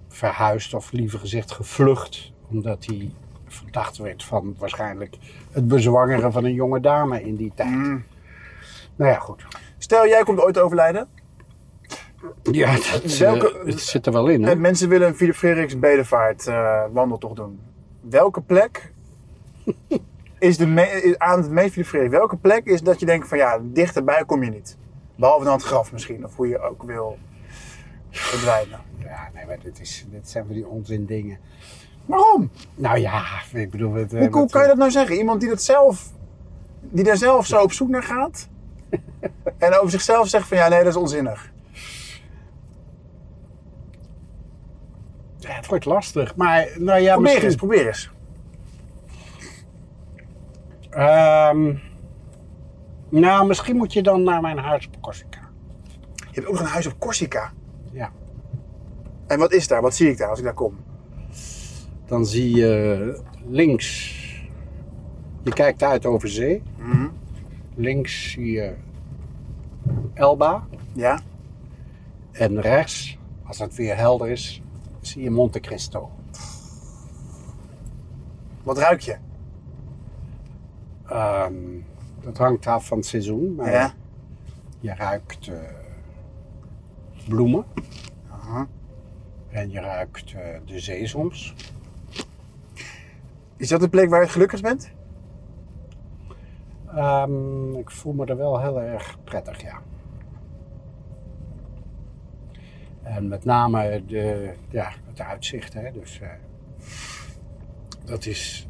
verhuisd, 0.08 0.74
of 0.74 0.92
liever 0.92 1.20
gezegd 1.20 1.52
gevlucht, 1.52 2.32
omdat 2.50 2.86
hij 2.86 3.12
verdacht 3.48 3.98
werd 3.98 4.24
van 4.24 4.56
waarschijnlijk 4.58 5.18
het 5.52 5.68
bezwangeren 5.68 6.32
van 6.32 6.44
een 6.46 6.54
jonge 6.54 6.80
dame 6.80 7.24
in 7.24 7.36
die 7.36 7.52
tijd. 7.56 7.70
Mm. 7.70 8.04
Nou 8.96 9.12
ja, 9.12 9.20
goed. 9.20 9.46
Stel, 9.78 10.08
jij 10.08 10.24
komt 10.24 10.40
ooit 10.40 10.60
overlijden. 10.60 11.08
Ja, 12.44 12.76
dat, 12.76 13.18
Welke- 13.18 13.60
eh, 13.60 13.66
het 13.66 13.80
zit 13.80 14.06
er 14.06 14.12
wel 14.12 14.28
in, 14.28 14.44
hè? 14.44 14.52
En 14.52 14.62
mensen 14.62 14.90
willen 14.90 15.08
een 15.08 15.16
Philip 15.16 15.36
Frederiks 15.36 15.80
bedevaart 15.80 16.46
wandeltocht 16.92 17.36
doen. 17.36 17.60
Welke 18.02 18.42
plek 18.42 18.94
is 20.40 20.58
de 20.58 20.68
me- 20.68 21.16
aan 21.18 21.42
het 21.42 21.52
meest? 21.52 21.92
Welke 21.92 22.38
plek 22.38 22.66
is 22.66 22.82
dat 22.82 23.00
je 23.00 23.06
denkt 23.06 23.28
van 23.28 23.38
ja, 23.38 23.60
dichterbij 23.64 24.24
kom 24.26 24.44
je 24.44 24.50
niet? 24.50 24.78
Behalve 25.16 25.44
dan 25.44 25.54
het 25.54 25.64
graf 25.64 25.92
misschien, 25.92 26.26
of 26.26 26.36
hoe 26.36 26.48
je 26.48 26.60
ook 26.60 26.84
wil 26.84 27.18
verdwijnen. 28.10 28.80
Ja, 28.98 29.30
nee, 29.34 29.46
maar 29.46 29.60
dit, 29.64 29.80
is, 29.80 30.06
dit 30.10 30.30
zijn 30.30 30.46
van 30.46 30.56
die 30.56 30.68
onzin 30.68 31.06
dingen. 31.06 31.40
Waarom? 32.06 32.52
Nou 32.76 33.00
ja, 33.00 33.24
ik 33.54 33.72
bedoel... 33.72 33.94
Het, 33.94 34.12
Hoe, 34.12 34.50
kan 34.50 34.62
je 34.62 34.68
dat 34.68 34.78
nou 34.78 34.92
zeggen? 34.92 35.16
Iemand 35.16 35.40
die 35.40 35.50
dat 35.50 35.62
zelf, 35.62 36.12
die 36.80 37.04
daar 37.04 37.18
zelf 37.18 37.46
zo 37.46 37.62
op 37.62 37.72
zoek 37.72 37.90
naar 37.90 38.04
gaat. 38.04 38.48
en 39.58 39.74
over 39.74 39.92
zichzelf 39.92 40.28
zegt 40.28 40.48
van 40.48 40.58
ja, 40.58 40.68
nee, 40.68 40.80
dat 40.80 40.88
is 40.88 40.96
onzinnig. 40.96 41.52
Ja, 45.38 45.50
het 45.50 45.68
wordt 45.68 45.86
lastig, 45.86 46.36
maar 46.36 46.68
nou 46.78 47.00
ja, 47.00 47.14
probeer 47.14 47.22
misschien... 47.22 47.44
eens, 47.44 47.56
probeer 47.56 47.88
eens. 47.88 48.12
Ehm, 50.92 51.74
nou, 53.10 53.48
misschien 53.48 53.76
moet 53.76 53.94
je 53.94 54.02
dan 54.02 54.24
naar 54.24 54.42
mijn 54.42 54.58
huis 54.58 54.88
op 54.88 55.02
Corsica. 55.02 55.50
Je 56.16 56.26
hebt 56.32 56.46
ook 56.48 56.54
nog 56.54 56.62
een 56.62 56.68
huis 56.68 56.86
op 56.86 57.00
Corsica. 57.00 57.54
Ja. 57.92 58.12
En 59.28 59.40
wat 59.40 59.54
is 59.54 59.68
daar? 59.68 59.82
Wat 59.82 59.96
zie 59.96 60.10
ik 60.10 60.18
daar 60.18 60.30
als 60.30 60.40
ik 60.40 60.46
daar 60.46 60.54
kom? 60.54 60.78
Dan 62.06 62.26
zie 62.26 62.56
je 62.56 63.24
links, 63.48 64.16
je 65.44 65.54
kijkt 65.54 65.84
uit 65.84 66.06
over 66.06 66.30
zee. 66.30 66.64
Mhm. 66.78 67.08
Links 67.76 68.32
zie 68.32 68.52
je 68.52 68.74
Elba. 70.14 70.68
Ja? 70.94 71.20
En 72.32 72.62
rechts, 72.62 73.18
als 73.44 73.60
het 73.60 73.76
weer 73.76 73.98
helder 73.98 74.30
is, 74.30 74.62
zie 75.02 75.24
je 75.24 75.30
Monte 75.30 75.60
Cristo. 75.60 76.12
Wat 78.64 78.78
ruik 78.78 79.02
je? 79.02 79.16
Ehm, 81.12 81.54
dat 82.22 82.38
hangt 82.38 82.68
af 82.68 82.86
van 82.88 82.98
het 82.98 83.06
seizoen, 83.08 83.56
maar 83.56 83.72
Ja? 83.72 83.94
je 84.80 84.94
ruikt 84.96 85.48
eh, 85.48 85.56
bloemen. 87.28 87.66
Aha. 88.32 88.68
En 89.50 89.70
je 89.72 89.80
ruikt 89.80 90.34
eh, 90.34 90.60
de 90.66 90.80
zee 90.80 91.08
soms. 91.08 91.56
Is 93.58 93.68
dat 93.70 93.80
de 93.80 93.90
plek 93.90 94.10
waar 94.10 94.18
je 94.20 94.24
het 94.24 94.34
gelukkigst 94.34 94.64
bent? 94.64 94.92
Ehm, 96.88 97.74
ik 97.76 97.92
voel 97.92 98.14
me 98.14 98.26
er 98.26 98.38
wel 98.38 98.60
heel 98.62 98.82
erg 98.82 99.18
prettig, 99.24 99.62
ja. 99.62 99.82
En 103.04 103.28
met 103.28 103.46
name 103.46 104.04
de, 104.06 104.54
ja, 104.70 104.92
het 105.08 105.22
uitzicht. 105.22 105.74
Hè? 105.74 105.92
Dus, 105.92 106.20
eh, 106.20 106.30
dat 108.06 108.26
is 108.26 108.68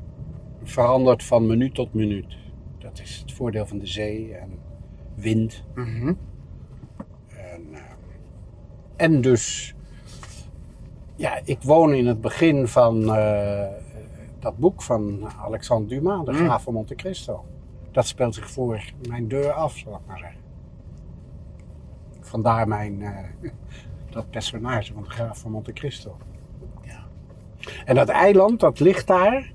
veranderd 0.64 1.24
van 1.24 1.48
minuut 1.48 1.76
tot 1.76 1.94
minuut. 1.94 2.38
Dat 2.80 3.00
is 3.00 3.18
het 3.18 3.32
voordeel 3.32 3.66
van 3.66 3.80
de 3.80 3.88
zee 3.88 4.34
en 4.34 4.50
wind. 5.16 5.64
Mhm. 5.76 6.14
En, 7.28 7.62
eh, 7.74 7.80
en 8.96 9.22
dus, 9.22 9.76
ja, 11.16 11.40
ik 11.44 11.62
woon 11.62 11.94
in 11.94 12.08
het 12.08 12.22
begin 12.22 12.68
van 12.68 13.16
eh, 13.16 13.68
dat 14.40 14.58
boek 14.58 14.82
van 14.82 15.30
Alexandre 15.42 15.96
Dumas, 15.96 16.26
De 16.26 16.32
Mm. 16.32 16.38
Graaf 16.38 16.64
van 16.64 16.74
Monte 16.74 16.96
Cristo. 16.96 17.46
Dat 17.92 18.08
speelt 18.08 18.36
zich 18.36 18.50
voor 18.50 18.84
mijn 19.08 19.28
deur 19.28 19.52
af, 19.52 19.78
zal 19.78 19.94
ik 19.94 20.00
maar 20.08 20.20
zeggen. 20.20 20.40
Vandaar 22.20 22.68
mijn, 22.68 23.02
eh, 23.02 23.18
dat 24.10 24.30
personage 24.30 24.94
van 24.94 25.04
de 25.04 25.10
Graaf 25.10 25.40
van 25.40 25.52
Monte 25.52 25.74
Cristo. 25.74 26.18
Ja. 26.82 27.04
En 27.86 27.96
dat 27.96 28.10
eiland, 28.10 28.60
dat 28.60 28.80
ligt 28.80 29.08
daar. 29.08 29.54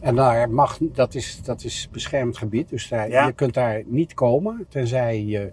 En 0.00 0.14
daar 0.14 0.50
mag, 0.50 0.78
dat, 0.80 1.14
is, 1.14 1.42
dat 1.42 1.64
is 1.64 1.88
beschermd 1.92 2.38
gebied, 2.38 2.68
dus 2.68 2.88
daar, 2.88 3.08
Ja. 3.08 3.26
je 3.26 3.32
kunt 3.32 3.54
daar 3.54 3.82
niet 3.86 4.14
komen, 4.14 4.66
tenzij 4.68 5.24
je 5.24 5.50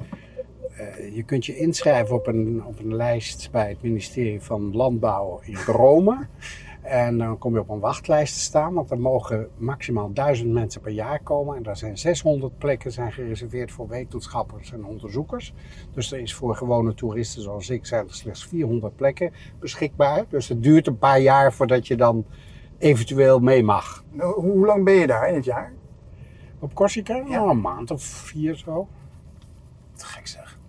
eh, 0.77 1.15
je 1.15 1.23
kunt 1.23 1.45
je 1.45 1.57
inschrijven 1.57 2.15
op 2.15 2.27
een, 2.27 2.63
op 2.65 2.79
een 2.79 2.95
lijst 2.95 3.51
bij 3.51 3.69
het 3.69 3.81
ministerie 3.81 4.41
van 4.41 4.75
Landbouw 4.75 5.39
in 5.43 5.55
Rome. 5.65 6.27
En 6.81 7.17
dan 7.17 7.37
kom 7.37 7.53
je 7.53 7.59
op 7.59 7.69
een 7.69 7.79
wachtlijst 7.79 8.33
te 8.33 8.39
staan, 8.39 8.73
want 8.73 8.91
er 8.91 8.99
mogen 8.99 9.47
maximaal 9.57 10.13
duizend 10.13 10.51
mensen 10.51 10.81
per 10.81 10.91
jaar 10.91 11.19
komen. 11.23 11.55
En 11.55 11.63
daar 11.63 11.77
zijn 11.77 11.97
600 11.97 12.57
plekken 12.57 12.91
zijn 12.91 13.11
gereserveerd 13.11 13.71
voor 13.71 13.87
wetenschappers 13.87 14.71
en 14.71 14.85
onderzoekers. 14.85 15.53
Dus 15.93 16.11
er 16.11 16.19
is 16.19 16.33
voor 16.33 16.55
gewone 16.55 16.93
toeristen 16.93 17.41
zoals 17.41 17.69
ik 17.69 17.85
zijn 17.85 18.07
er 18.07 18.13
slechts 18.13 18.45
400 18.45 18.95
plekken 18.95 19.31
beschikbaar. 19.59 20.25
Dus 20.29 20.47
het 20.47 20.63
duurt 20.63 20.87
een 20.87 20.97
paar 20.97 21.19
jaar 21.19 21.53
voordat 21.53 21.87
je 21.87 21.95
dan 21.95 22.25
eventueel 22.77 23.39
mee 23.39 23.63
mag. 23.63 24.03
Nou, 24.11 24.41
Hoe, 24.41 24.65
lang 24.65 24.83
ben 24.83 24.93
je 24.93 25.07
daar 25.07 25.29
in 25.29 25.35
het 25.35 25.45
jaar? 25.45 25.73
Op 26.59 26.73
Corsica? 26.73 27.15
Ja. 27.15 27.23
Nou, 27.23 27.49
een 27.49 27.61
maand 27.61 27.91
of 27.91 28.03
vier 28.03 28.55
zo. 28.55 28.87
Te 29.95 30.05
gek 30.05 30.27
zeg. 30.27 30.59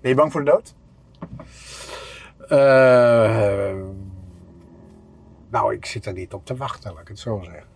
Ben 0.00 0.10
je 0.10 0.16
bang 0.16 0.32
voor 0.32 0.44
de 0.44 0.50
dood? 0.50 0.74
Eh, 2.48 3.76
nou, 5.50 5.74
ik 5.74 5.86
zit 5.86 6.06
er 6.06 6.12
niet 6.12 6.32
op 6.32 6.46
te 6.46 6.56
wachten, 6.56 6.92
laat 6.92 7.02
ik 7.02 7.08
het 7.08 7.18
zo 7.18 7.40
zeggen. 7.42 7.70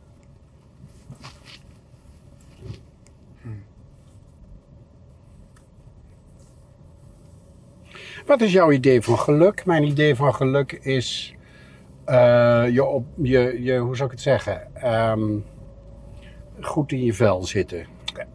Wat 8.26 8.40
is 8.40 8.52
jouw 8.52 8.70
idee 8.70 9.02
van 9.02 9.18
geluk? 9.18 9.64
Mijn 9.64 9.82
idee 9.82 10.16
van 10.16 10.34
geluk 10.34 10.72
is 10.72 11.35
eh, 12.06 12.64
je 12.70 12.84
op, 12.84 13.06
je, 13.22 13.62
je, 13.62 13.78
hoe 13.78 13.96
zou 13.96 14.08
ik 14.08 14.14
het 14.14 14.24
zeggen? 14.24 14.74
Ehm, 14.74 15.38
goed 16.60 16.92
in 16.92 17.04
je 17.04 17.14
vel 17.14 17.42
zitten. 17.44 17.86
Oké. 18.10 18.26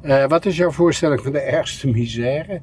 Eh, 0.00 0.26
wat 0.26 0.44
is 0.44 0.56
jouw 0.56 0.70
voorstelling 0.70 1.20
van 1.20 1.32
de 1.32 1.40
ergste 1.40 1.88
misère? 1.88 2.62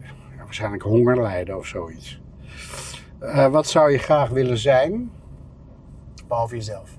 Ja, 0.00 0.44
waarschijnlijk 0.44 0.82
honger 0.82 1.22
lijden 1.22 1.56
of 1.56 1.66
zoiets. 1.66 2.20
Eh, 3.18 3.48
wat 3.48 3.66
zou 3.66 3.90
je 3.90 3.98
graag 3.98 4.28
willen 4.28 4.58
zijn? 4.58 5.10
Behalve 6.28 6.54
jezelf. 6.54 6.98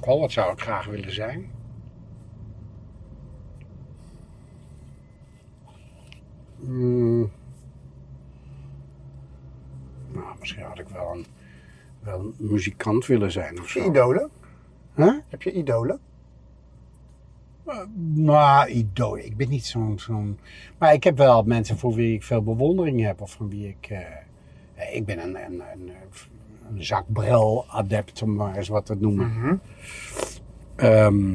Goh, 0.00 0.20
wat 0.20 0.32
zou 0.32 0.52
ik 0.52 0.60
graag 0.60 0.86
willen 0.86 1.12
zijn? 1.12 1.50
Hmm. 6.58 7.30
Nou, 10.16 10.36
misschien 10.40 10.62
had 10.62 10.78
ik 10.78 10.88
wel 10.88 11.10
een 11.14 11.26
wel 12.06 12.18
een 12.18 12.34
muzikant 12.38 13.06
willen 13.06 13.32
zijn 13.32 13.60
of 13.60 13.68
zo. 13.68 13.84
idolen? 13.84 14.30
Huh? 14.94 15.14
Heb 15.28 15.42
je 15.42 15.52
idolen? 15.52 16.00
Nou, 18.14 18.68
idool. 18.68 19.18
Ik 19.18 19.36
ben 19.36 19.48
niet 19.48 19.64
zo'n, 19.66 19.98
zo'n... 19.98 20.38
Maar 20.78 20.92
ik 20.92 21.04
heb 21.04 21.16
wel 21.16 21.42
mensen 21.42 21.78
voor 21.78 21.94
wie 21.94 22.14
ik 22.14 22.22
veel 22.22 22.42
bewondering 22.42 23.04
heb. 23.04 23.20
Of 23.20 23.32
van 23.32 23.48
wie 23.48 23.68
ik... 23.68 23.90
eh, 23.90 24.96
ik 24.96 25.04
ben 25.04 25.22
een, 25.22 25.36
een, 25.44 25.62
een, 25.72 25.90
een 26.68 26.78
Jacques 26.78 27.12
Brel 27.12 27.64
adept, 27.68 28.22
om 28.22 28.34
maar 28.34 28.56
eens 28.56 28.68
wat 28.68 28.86
te 28.86 28.96
noemen. 28.98 29.28
Mhm. 29.28 29.54
Ehm, 30.76 31.34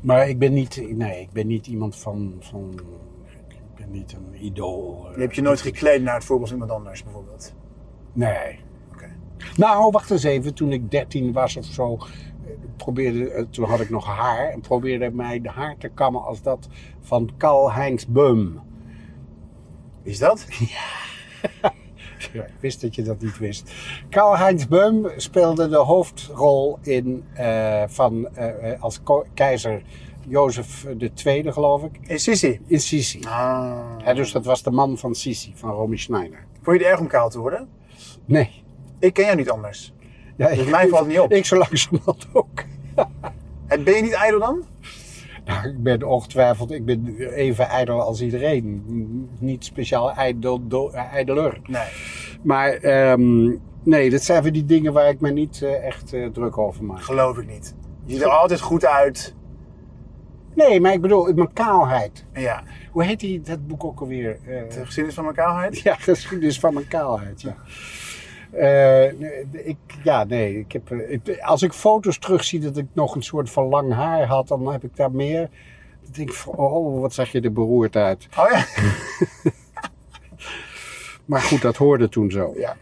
maar 0.00 0.28
ik 0.28 0.38
ben 0.38 0.52
niet... 0.52 0.96
Nee, 0.96 1.20
ik 1.20 1.30
ben 1.30 1.46
niet 1.46 1.66
iemand 1.66 1.96
van... 1.96 2.34
van 2.40 2.80
ik 3.84 3.90
ben 3.90 3.98
niet 3.98 4.12
een 4.12 4.44
idool. 4.44 5.06
eh. 5.08 5.14
Je 5.14 5.20
hebt 5.20 5.34
je 5.34 5.42
nooit 5.42 5.60
gekleed 5.60 6.02
naar 6.02 6.14
het 6.14 6.24
voorbeeld 6.24 6.48
van 6.48 6.58
iemand 6.58 6.78
anders, 6.78 7.02
bijvoorbeeld. 7.04 7.54
Nee. 8.12 8.58
Oké. 8.92 9.06
Nou, 9.56 9.90
wacht 9.90 10.10
eens 10.10 10.22
even. 10.22 10.54
Toen 10.54 10.72
ik 10.72 10.90
13 10.90 11.32
was 11.32 11.56
of 11.56 11.64
zo, 11.64 11.92
eh, 11.94 12.50
probeerde, 12.76 13.30
eh, 13.30 13.44
toen 13.50 13.64
had 13.64 13.80
ik 13.80 13.90
nog 13.90 14.06
haar 14.06 14.48
en 14.48 14.60
probeerde 14.60 15.10
mij 15.10 15.40
de 15.40 15.50
haar 15.50 15.76
te 15.78 15.88
kammen 15.88 16.24
als 16.24 16.42
dat 16.42 16.68
van 17.00 17.30
Karl-Heinz 17.36 18.04
Beum. 18.04 18.60
Wie 20.02 20.12
is 20.12 20.18
dat? 20.18 20.46
Ja, 22.32 22.42
ik 22.44 22.52
wist 22.60 22.80
dat 22.80 22.94
je 22.94 23.02
dat 23.02 23.20
niet 23.20 23.38
wist. 23.38 23.72
Karl-Heinz 24.08 24.66
Beum 24.66 25.06
speelde 25.16 25.68
de 25.68 25.76
hoofdrol 25.76 26.78
in, 26.82 27.24
eh, 27.34 27.82
van, 27.86 28.28
eh, 28.34 28.72
eh, 28.72 28.82
als 28.82 29.00
keizer 29.34 29.82
Jozef 30.28 30.86
II, 31.24 31.52
geloof 31.52 31.82
ik, 31.82 31.98
In 32.02 32.18
Sissi. 32.18 32.60
in 32.66 32.80
Sisi. 32.80 33.20
Ah. 33.28 34.14
Dus 34.14 34.32
dat 34.32 34.44
was 34.44 34.62
de 34.62 34.70
man 34.70 34.98
van 34.98 35.14
Sisi, 35.14 35.52
van 35.54 35.70
Romy 35.70 35.96
Schneider. 35.96 36.46
Vond 36.62 36.76
je 36.78 36.82
het 36.82 36.92
erg 36.92 37.00
om 37.00 37.06
kaal 37.06 37.30
te 37.30 37.38
worden? 37.38 37.68
Nee. 38.24 38.62
Ik 38.98 39.12
ken 39.14 39.24
jou 39.24 39.36
niet 39.36 39.50
anders. 39.50 39.92
Ja, 40.36 40.48
Dus 40.54 40.64
mij 40.66 40.88
valt 40.88 41.00
het 41.02 41.10
niet 41.10 41.20
op. 41.20 41.32
Ik 41.32 41.44
zo 41.44 41.56
langzamerhand 41.58 42.26
ook. 42.32 42.62
En 43.66 43.84
ben 43.84 43.94
je 43.94 44.02
niet 44.02 44.12
ijdel 44.12 44.38
dan? 44.40 44.62
Nou, 45.44 45.68
ik 45.68 45.82
ben 45.82 46.02
ongetwijfeld, 46.02 46.70
ik 46.70 46.84
ben 46.84 47.16
even 47.18 47.68
ijdel 47.68 48.00
als 48.02 48.20
iedereen. 48.22 48.82
Niet 49.38 49.64
speciaal 49.64 50.12
ijdel, 50.12 50.68
do- 50.68 50.90
ijdeler. 50.90 51.60
Nee. 51.66 51.82
Maar 52.42 52.72
ehm, 52.72 53.52
nee, 53.82 54.10
dat 54.10 54.22
zijn 54.22 54.42
weer 54.42 54.52
die 54.52 54.64
dingen 54.64 54.92
waar 54.92 55.08
ik 55.08 55.20
me 55.20 55.30
niet 55.30 55.62
eh, 55.62 55.86
echt 55.86 56.12
eh, 56.12 56.26
druk 56.26 56.58
over 56.58 56.84
maak. 56.84 57.02
Geloof 57.02 57.38
ik 57.38 57.46
niet. 57.46 57.74
Je 58.04 58.12
ziet 58.12 58.22
er 58.22 58.28
altijd 58.28 58.60
goed 58.60 58.84
uit. 58.86 59.34
Nee, 60.54 60.80
maar 60.80 60.92
ik 60.92 61.00
bedoel, 61.00 61.32
mijn 61.34 61.52
kaalheid. 61.52 62.24
Ja, 62.32 62.62
Hoe 62.90 63.04
heet 63.04 63.20
die, 63.20 63.40
dat 63.40 63.66
boek 63.66 63.84
ook 63.84 64.00
alweer? 64.00 64.30
Eh, 64.46 64.68
de 64.74 64.84
geschiedenis 64.84 65.14
van 65.14 65.24
mijn 65.24 65.36
kaalheid. 65.36 65.78
ja, 65.80 65.94
geschiedenis 66.10 66.58
van 66.60 66.74
mijn 66.74 66.88
kaalheid, 66.88 67.42
ja. 67.42 67.56
Eh, 68.52 69.04
ik, 69.66 69.76
ja, 70.02 70.24
nee. 70.24 70.58
Ik 70.58 70.72
heb, 70.72 70.90
eh, 70.90 71.10
ik- 71.12 71.38
als 71.40 71.62
ik 71.62 71.72
foto's 71.72 72.18
terugzie 72.18 72.60
dat 72.60 72.76
ik 72.76 72.86
nog 72.92 73.14
een 73.14 73.22
soort 73.22 73.50
van 73.50 73.64
lang 73.64 73.92
haar 73.92 74.26
had, 74.26 74.48
dan 74.48 74.72
heb 74.72 74.84
ik 74.84 74.96
daar 74.96 75.10
meer. 75.12 75.50
Dan 76.02 76.12
denk 76.12 76.28
ik 76.28 76.34
van, 76.34 76.54
oh, 76.54 77.00
wat 77.00 77.14
zag 77.14 77.32
je 77.32 77.40
er 77.40 77.52
beroerd 77.52 77.96
uit. 77.96 78.28
Oh 78.38 78.50
ja? 78.50 78.64
Maar 81.24 81.40
goed, 81.40 81.62
dat 81.62 81.76
hoorde 81.76 82.08
toen 82.08 82.30
zo. 82.30 82.52
Ja. 82.56 82.76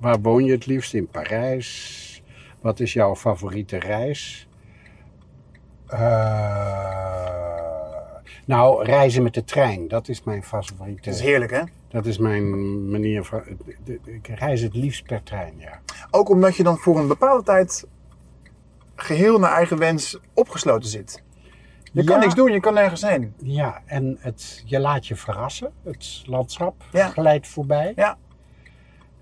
Waar 0.00 0.20
woon 0.20 0.44
je 0.44 0.52
het 0.52 0.66
liefst? 0.66 0.94
In 0.94 1.08
Parijs. 1.08 2.22
Wat 2.60 2.80
is 2.80 2.92
jouw 2.92 3.16
favoriete 3.16 3.76
reis? 3.78 4.47
Eh, 5.88 7.36
nou, 8.44 8.84
reizen 8.84 9.22
met 9.22 9.34
de 9.34 9.44
trein. 9.44 9.88
Dat 9.88 10.08
is 10.08 10.22
mijn 10.22 10.42
favoriete. 10.44 11.02
Dat 11.02 11.14
is 11.14 11.20
heerlijk, 11.20 11.50
hè? 11.50 11.62
Dat 11.88 12.06
is 12.06 12.18
mijn 12.18 12.90
manier 12.90 13.24
van. 13.24 13.42
Ik 14.04 14.26
reis 14.28 14.60
het 14.60 14.74
liefst 14.74 15.06
per 15.06 15.22
trein, 15.22 15.54
ja. 15.58 15.80
Ook 16.10 16.28
omdat 16.28 16.56
je 16.56 16.62
dan 16.62 16.76
voor 16.78 16.98
een 16.98 17.08
bepaalde 17.08 17.42
tijd 17.42 17.86
geheel 18.94 19.38
naar 19.38 19.52
eigen 19.52 19.78
wens 19.78 20.18
opgesloten 20.34 20.88
zit. 20.88 21.22
Je 21.92 22.04
kan 22.04 22.20
niks 22.20 22.34
doen, 22.34 22.52
je 22.52 22.60
kan 22.60 22.74
nergens 22.74 23.02
heen. 23.02 23.34
Ja, 23.42 23.82
en 23.86 24.16
het, 24.20 24.62
je 24.66 24.78
laat 24.80 25.06
je 25.06 25.16
verrassen. 25.16 25.72
Het 25.84 26.22
landschap 26.26 26.74
Ja. 26.92 27.08
glijdt 27.08 27.48
voorbij. 27.48 27.92
Ja. 27.96 28.18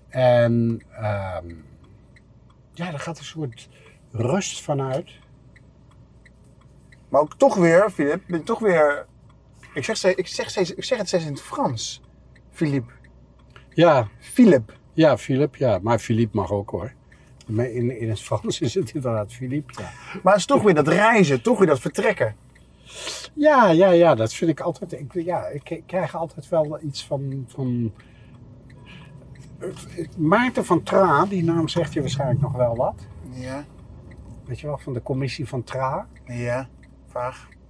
En 0.09 0.83
ehm, 0.91 1.49
ja, 2.73 2.93
er 2.93 2.99
gaat 2.99 3.17
een 3.17 3.23
soort 3.25 3.69
rust 4.11 4.61
vanuit. 4.61 5.11
Maar 7.09 7.21
ook 7.21 7.33
toch 7.37 7.55
weer, 7.55 7.89
Filip, 7.89 8.21
ben 8.27 8.37
je 8.39 8.43
toch 8.45 8.59
weer... 8.59 9.05
Ik 9.73 9.83
zeg, 9.83 9.97
steeds- 9.97 10.17
ik, 10.17 10.27
zeg 10.27 10.49
steeds, 10.49 10.73
ik 10.73 10.83
zeg 10.83 10.97
het 10.97 11.07
steeds 11.07 11.25
in 11.25 11.31
het 11.31 11.41
Frans. 11.41 12.01
Philippe. 12.51 12.91
Ja, 13.69 14.07
Philip. 14.19 14.77
ja, 14.93 15.17
Philip, 15.17 15.55
ja. 15.55 15.79
Maar 15.81 15.99
Philippe 15.99 16.37
mag 16.37 16.51
ook 16.51 16.69
hoor. 16.69 16.93
In, 17.47 17.99
in 17.99 18.09
het 18.09 18.21
Frans 18.21 18.59
is 18.61 18.73
het 18.73 18.91
inderdaad 18.93 19.33
Philippe, 19.33 19.73
ja. 19.81 19.89
Maar 20.23 20.31
het 20.33 20.41
is 20.41 20.45
toch 20.47 20.61
weer 20.63 20.73
dat 20.73 20.87
reizen, 20.87 21.41
toch 21.41 21.57
weer 21.57 21.67
dat 21.67 21.79
vertrekken. 21.79 22.35
Ja, 23.33 23.69
ja, 23.69 23.89
ja, 23.89 24.15
dat 24.15 24.33
vind 24.33 24.51
ik 24.51 24.59
altijd. 24.59 24.91
Ik, 24.91 25.13
ja, 25.13 25.45
ik, 25.47 25.69
ik 25.69 25.83
krijg 25.85 26.15
altijd 26.15 26.49
wel 26.49 26.79
iets 26.83 27.05
van. 27.05 27.45
van 27.47 27.93
Maarten 30.17 30.65
van 30.65 30.83
Tra, 30.83 31.25
die 31.25 31.43
naam 31.43 31.67
zegt 31.67 31.93
je 31.93 31.99
waarschijnlijk 32.01 32.41
nog 32.41 32.51
wel 32.53 32.75
wat. 32.75 33.07
Ja, 33.29 33.65
Weet 34.45 34.59
je 34.59 34.67
wel, 34.67 34.77
van 34.77 34.93
de 34.93 35.01
commissie 35.03 35.47
van 35.47 35.63
Tra. 35.63 36.07
ja, 36.25 36.67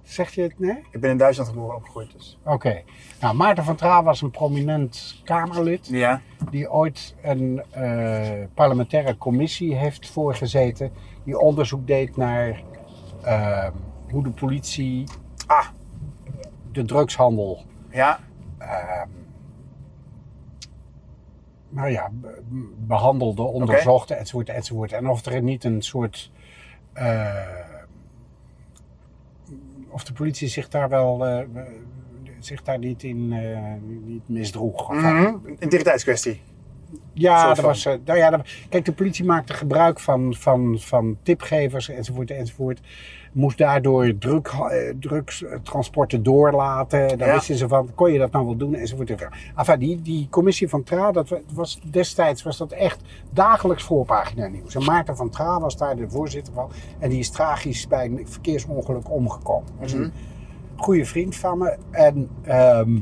Zegt 0.02 0.34
je 0.34 0.42
het, 0.42 0.58
nee? 0.58 0.84
Ik 0.90 1.00
ben 1.00 1.10
in 1.10 1.16
Duitsland 1.16 1.48
geboren 1.50 1.76
opgegroeid, 1.76 2.12
dus. 2.12 2.38
Oké. 2.44 2.82
Nou, 3.20 3.34
Maarten 3.36 3.64
van 3.64 3.76
Tra 3.76 4.02
was 4.02 4.22
een 4.22 4.30
prominent 4.30 5.20
Kamerlid. 5.24 5.86
Ja, 5.86 6.20
die 6.50 6.70
ooit 6.70 7.14
een 7.22 7.62
eh, 7.70 8.44
parlementaire 8.54 9.16
commissie 9.16 9.74
heeft 9.74 10.10
voorgezeten. 10.10 10.92
die 11.24 11.38
onderzoek 11.38 11.86
deed 11.86 12.16
naar 12.16 12.62
eh, 13.22 13.68
hoe 14.10 14.22
de 14.22 14.30
politie 14.30 15.04
ah, 15.46 15.66
de 16.72 16.84
drugshandel. 16.84 17.62
ja, 17.90 18.18
eh, 18.58 19.02
nou 21.68 21.90
ja, 21.90 22.08
be- 22.12 22.42
behandelde, 22.76 23.42
onderzocht, 23.42 24.10
enzovoort, 24.10 24.48
enzovoort. 24.48 24.92
En 24.92 25.08
of 25.08 25.24
er 25.26 25.42
niet 25.42 25.64
een 25.64 25.82
soort. 25.82 26.30
eh, 26.92 27.36
of 29.98 30.04
de 30.04 30.12
politie 30.12 30.48
zich 30.48 30.68
daar 30.68 30.88
wel. 30.88 31.26
eh, 31.26 31.44
zich 32.38 32.62
daar 32.62 32.78
niet 32.78 33.02
in 33.02 33.32
eh, 33.32 33.72
niet 34.06 34.28
misdroeg. 34.28 34.88
Of 34.88 34.96
mhm. 34.96 35.34
integriteitskwestie. 35.58 36.40
Ja, 37.12 37.36
soort 37.36 37.48
dat 37.48 37.56
van. 37.56 37.64
was, 37.68 37.86
eh, 37.86 37.94
nou 38.04 38.18
ja, 38.18 38.30
dat- 38.30 38.48
kijk, 38.68 38.84
de 38.84 38.92
politie 38.92 39.24
maakte 39.24 39.52
gebruik 39.52 40.00
van, 40.00 40.34
van, 40.34 40.76
van 40.80 41.16
tipgevers 41.22 41.88
enzovoort 41.88 42.30
enzovoort. 42.30 42.80
Moest 43.32 43.58
daardoor 43.58 44.18
druk, 44.18 44.46
eh, 44.46 44.94
drugstransporten 45.00 46.22
doorlaten. 46.22 47.18
Daar 47.18 47.28
Ja. 47.28 47.34
wisten 47.34 47.56
ze 47.56 47.68
van, 47.68 47.90
kon 47.94 48.12
je 48.12 48.18
dat 48.18 48.32
nou 48.32 48.44
wel 48.46 48.56
doen 48.56 48.74
enzovoort. 48.74 49.14
Enfin, 49.56 49.78
die, 49.78 50.02
die 50.02 50.26
commissie 50.30 50.68
van 50.68 50.82
Tra, 50.82 51.12
dat 51.12 51.28
wa- 51.28 51.40
was, 51.52 51.80
destijds 51.90 52.42
was 52.42 52.56
dat 52.56 52.72
echt 52.72 53.00
dagelijks 53.30 53.82
voorpagina 53.82 54.46
nieuws. 54.46 54.74
En 54.74 54.84
Maarten 54.84 55.16
van 55.16 55.30
Tra 55.30 55.60
was 55.60 55.76
daar 55.76 55.96
de 55.96 56.10
voorzitter 56.10 56.52
van. 56.54 56.70
En 56.98 57.08
die 57.10 57.18
is 57.18 57.30
tragisch 57.30 57.86
bij 57.88 58.04
een 58.04 58.26
verkeersongeluk 58.28 59.10
omgekomen. 59.10 59.68
Dat 59.78 59.86
is 59.86 59.92
een 59.92 60.12
goede 60.76 61.04
vriend 61.04 61.36
van 61.36 61.58
me. 61.58 61.76
En 61.90 62.28
ehm, 62.42 62.98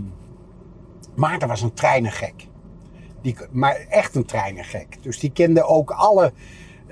Maarten 1.15 1.49
was 1.49 1.63
een 1.63 1.73
treinengek. 1.75 2.47
Die, 3.27 3.37
maar 3.51 3.75
echt 3.89 4.15
een 4.15 4.25
treinengek. 4.25 5.03
Dus 5.03 5.19
die 5.19 5.33
kende 5.33 5.65
ook 5.65 5.91
alle 5.91 6.33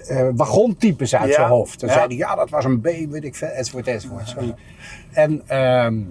eh 0.09 0.28
wagontypes 0.35 1.14
uit 1.14 1.28
Ja, 1.28 1.35
zijn 1.35 1.49
hoofd. 1.49 1.80
Dan 1.80 1.89
ja. 1.89 1.95
zei 1.95 2.07
hij, 2.07 2.16
ja, 2.16 2.35
dat 2.35 2.51
was 2.51 2.64
een 2.64 2.80
B, 2.80 2.85
weet 2.85 3.24
ik 3.24 3.35
veel, 3.35 3.49
enzovoort, 3.49 3.87
enzovoort. 3.87 4.28
Zo. 4.28 4.55
En 5.12 5.49
ehm, 5.49 6.03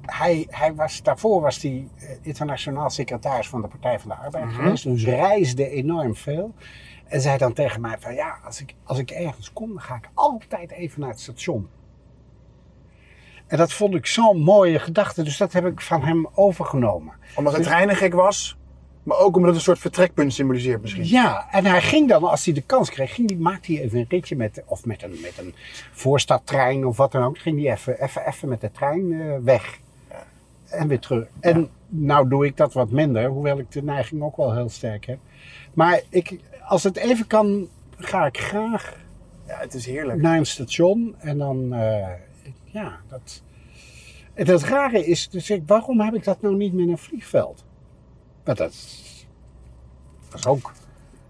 hij, 0.00 0.46
hij 0.50 0.74
was, 0.74 1.02
daarvoor 1.02 1.40
was 1.40 1.62
hij 1.62 1.88
eh, 1.98 2.08
internationaal 2.22 2.90
secretaris 2.90 3.48
van 3.48 3.60
de 3.62 3.68
Partij 3.68 3.98
van 3.98 4.08
de 4.08 4.14
Arbeid 4.16 4.44
Mhm. 4.44 4.54
geweest. 4.54 4.84
Dus 4.84 5.04
reisde 5.04 5.68
enorm 5.70 6.14
veel. 6.16 6.54
En 7.06 7.20
zei 7.20 7.38
dan 7.38 7.52
tegen 7.52 7.80
mij 7.80 7.96
van, 7.98 8.14
ja, 8.14 8.38
als 8.44 8.60
ik, 8.60 8.74
als 8.84 8.98
ik 8.98 9.10
ergens 9.10 9.52
kom, 9.52 9.68
dan 9.68 9.80
ga 9.80 9.94
ik 9.94 10.08
altijd 10.14 10.70
even 10.70 11.00
naar 11.00 11.10
het 11.10 11.20
station. 11.20 11.68
En 13.50 13.56
dat 13.56 13.72
vond 13.72 13.94
ik 13.94 14.06
zo'n 14.06 14.40
mooie 14.42 14.78
gedachte, 14.78 15.22
dus 15.22 15.36
dat 15.36 15.52
heb 15.52 15.66
ik 15.66 15.80
van 15.80 16.02
hem 16.02 16.28
overgenomen. 16.34 17.14
Omdat 17.34 17.52
het 17.52 17.62
treinen 17.62 17.96
gek 17.96 18.14
was, 18.14 18.56
maar 19.02 19.18
ook 19.18 19.36
omdat 19.36 19.48
het 19.48 19.54
een 19.54 19.64
soort 19.64 19.78
vertrekpunt 19.78 20.32
symboliseert 20.32 20.82
misschien. 20.82 21.06
Ja, 21.06 21.48
en 21.50 21.64
hij 21.64 21.82
ging 21.82 22.08
dan, 22.08 22.24
als 22.24 22.44
hij 22.44 22.54
de 22.54 22.60
kans 22.60 22.90
kreeg, 22.90 23.14
ging 23.14 23.28
die, 23.28 23.38
maakte 23.38 23.72
hij 23.72 23.82
even 23.82 23.98
een 23.98 24.06
ritje 24.08 24.36
met, 24.36 24.62
of 24.66 24.84
met 24.84 25.02
een, 25.02 25.18
met 25.22 25.38
een 25.38 25.54
voorstadtrein 25.92 26.86
of 26.86 26.96
wat 26.96 27.12
dan 27.12 27.22
ook. 27.22 27.38
Ging 27.38 27.62
hij 27.62 27.72
even, 27.72 28.02
even, 28.02 28.26
even 28.26 28.48
met 28.48 28.60
de 28.60 28.70
trein 28.70 29.20
eh, 29.20 29.36
weg. 29.42 29.78
En 30.68 30.88
weer 30.88 31.00
terug. 31.00 31.26
En 31.40 31.70
nou 31.88 32.28
doe 32.28 32.46
ik 32.46 32.56
dat 32.56 32.72
wat 32.72 32.90
minder, 32.90 33.26
hoewel 33.26 33.58
ik 33.58 33.70
de 33.72 33.82
neiging 33.82 34.22
ook 34.22 34.36
wel 34.36 34.54
heel 34.54 34.68
sterk 34.68 35.06
heb. 35.06 35.18
Maar 35.74 36.00
ik, 36.08 36.38
als 36.66 36.82
het 36.82 36.96
even 36.96 37.26
kan, 37.26 37.68
ga 37.96 38.26
ik 38.26 38.38
graag 38.38 38.96
Ja, 39.46 39.58
het 39.58 39.74
is 39.74 39.86
heerlijk. 39.86 40.20
naar 40.20 40.36
een 40.36 40.46
station 40.46 41.14
en 41.18 41.38
dan, 41.38 41.72
eh, 41.72 42.08
ja, 42.72 43.00
dat. 43.08 43.42
En 44.34 44.46
het 44.46 44.62
rare 44.62 45.06
is, 45.06 45.28
dus 45.28 45.50
ik, 45.50 45.62
waarom 45.66 46.00
heb 46.00 46.14
ik 46.14 46.24
dat 46.24 46.40
nou 46.42 46.56
niet 46.56 46.72
met 46.72 46.88
een 46.88 46.98
vliegveld? 46.98 47.64
Want 48.44 48.58
dat, 48.58 48.72
Dat 50.30 50.38
is 50.38 50.46
ook 50.46 50.72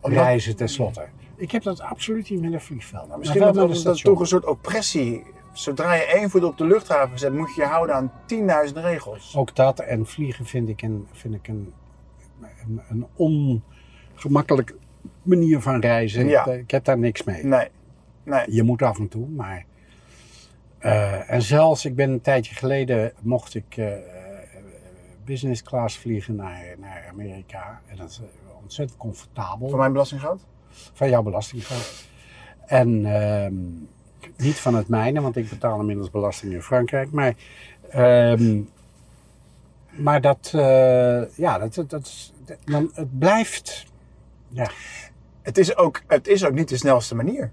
Omdat- 0.00 0.22
reizen 0.22 0.56
tenslotte. 0.56 1.08
Ik 1.36 1.50
heb 1.50 1.62
dat 1.62 1.80
absoluut 1.80 2.30
niet 2.30 2.40
met 2.40 2.52
een 2.52 2.60
vliegveld. 2.60 3.08
Maar 3.08 3.18
Misschien 3.18 3.40
wel 3.40 3.52
dat, 3.52 3.76
station. 3.76 4.12
toch 4.12 4.20
een 4.22 4.26
soort 4.28 4.46
oppressie. 4.46 5.22
Zodra 5.52 5.94
je 5.94 6.04
één 6.04 6.30
voet 6.30 6.44
op 6.44 6.58
de 6.58 6.64
luchthaven 6.66 7.18
zet, 7.18 7.32
moet 7.32 7.54
je 7.54 7.60
je 7.60 7.66
houden 7.66 7.94
aan 7.94 8.12
10.000 8.26 8.72
regels. 8.74 9.36
Ook 9.36 9.56
dat 9.56 9.78
en 9.80 10.06
vliegen 10.06 10.46
vind 10.46 10.68
ik 10.68 10.82
een, 10.82 11.06
vind 11.12 11.34
ik 11.34 11.48
een, 11.48 11.72
een, 12.66 12.80
een 12.88 13.06
ongemakkelijke 14.14 14.74
manier 15.22 15.60
van 15.60 15.80
reizen. 15.80 16.26
Ja. 16.28 16.46
Ik 16.46 16.70
heb 16.70 16.84
daar 16.84 16.98
niks 16.98 17.24
mee. 17.24 17.44
Nee, 17.44 17.68
nee. 18.24 18.52
Je 18.54 18.62
moet 18.62 18.82
af 18.82 18.98
en 18.98 19.08
toe, 19.08 19.28
maar. 19.28 19.64
Eh, 20.80 21.30
en 21.30 21.42
zelfs, 21.42 21.84
ik 21.84 21.94
ben 21.94 22.10
een 22.10 22.20
tijdje 22.20 22.54
geleden, 22.54 23.12
mocht 23.20 23.54
ik 23.54 23.76
eh, 23.76 23.92
business 25.24 25.62
class 25.62 25.98
vliegen 25.98 26.34
naar, 26.34 26.64
naar 26.78 27.06
Amerika. 27.10 27.80
En 27.86 27.96
dat 27.96 28.10
is 28.10 28.18
eh, 28.18 28.62
ontzettend 28.62 28.98
comfortabel. 28.98 29.68
Voor 29.68 29.78
mijn 29.78 29.92
belastinggeld? 29.92 30.46
Van 30.70 31.08
jouw 31.08 31.22
belastinggeld. 31.22 32.04
En 32.66 33.06
ehm, 33.06 33.54
niet 34.36 34.58
van 34.58 34.74
het 34.74 34.88
mijne, 34.88 35.20
want 35.20 35.36
ik 35.36 35.48
betaal 35.48 35.80
inmiddels 35.80 36.10
belasting 36.10 36.52
in 36.52 36.62
Frankrijk. 36.62 37.10
Maar, 37.10 37.34
ehm, 37.90 38.60
maar 39.90 40.20
dat, 40.20 40.50
ja, 41.36 41.58
dat, 41.58 41.74
dat, 41.74 41.90
dat 41.90 42.32
dan, 42.64 42.90
het 42.94 43.18
blijft. 43.18 43.86
Ja, 44.48 44.70
Het 45.42 45.58
is, 45.58 45.76
ook, 45.76 46.02
het 46.06 46.28
is 46.28 46.44
ook 46.44 46.54
niet 46.54 46.68
de 46.68 46.76
snelste 46.76 47.14
manier. 47.14 47.52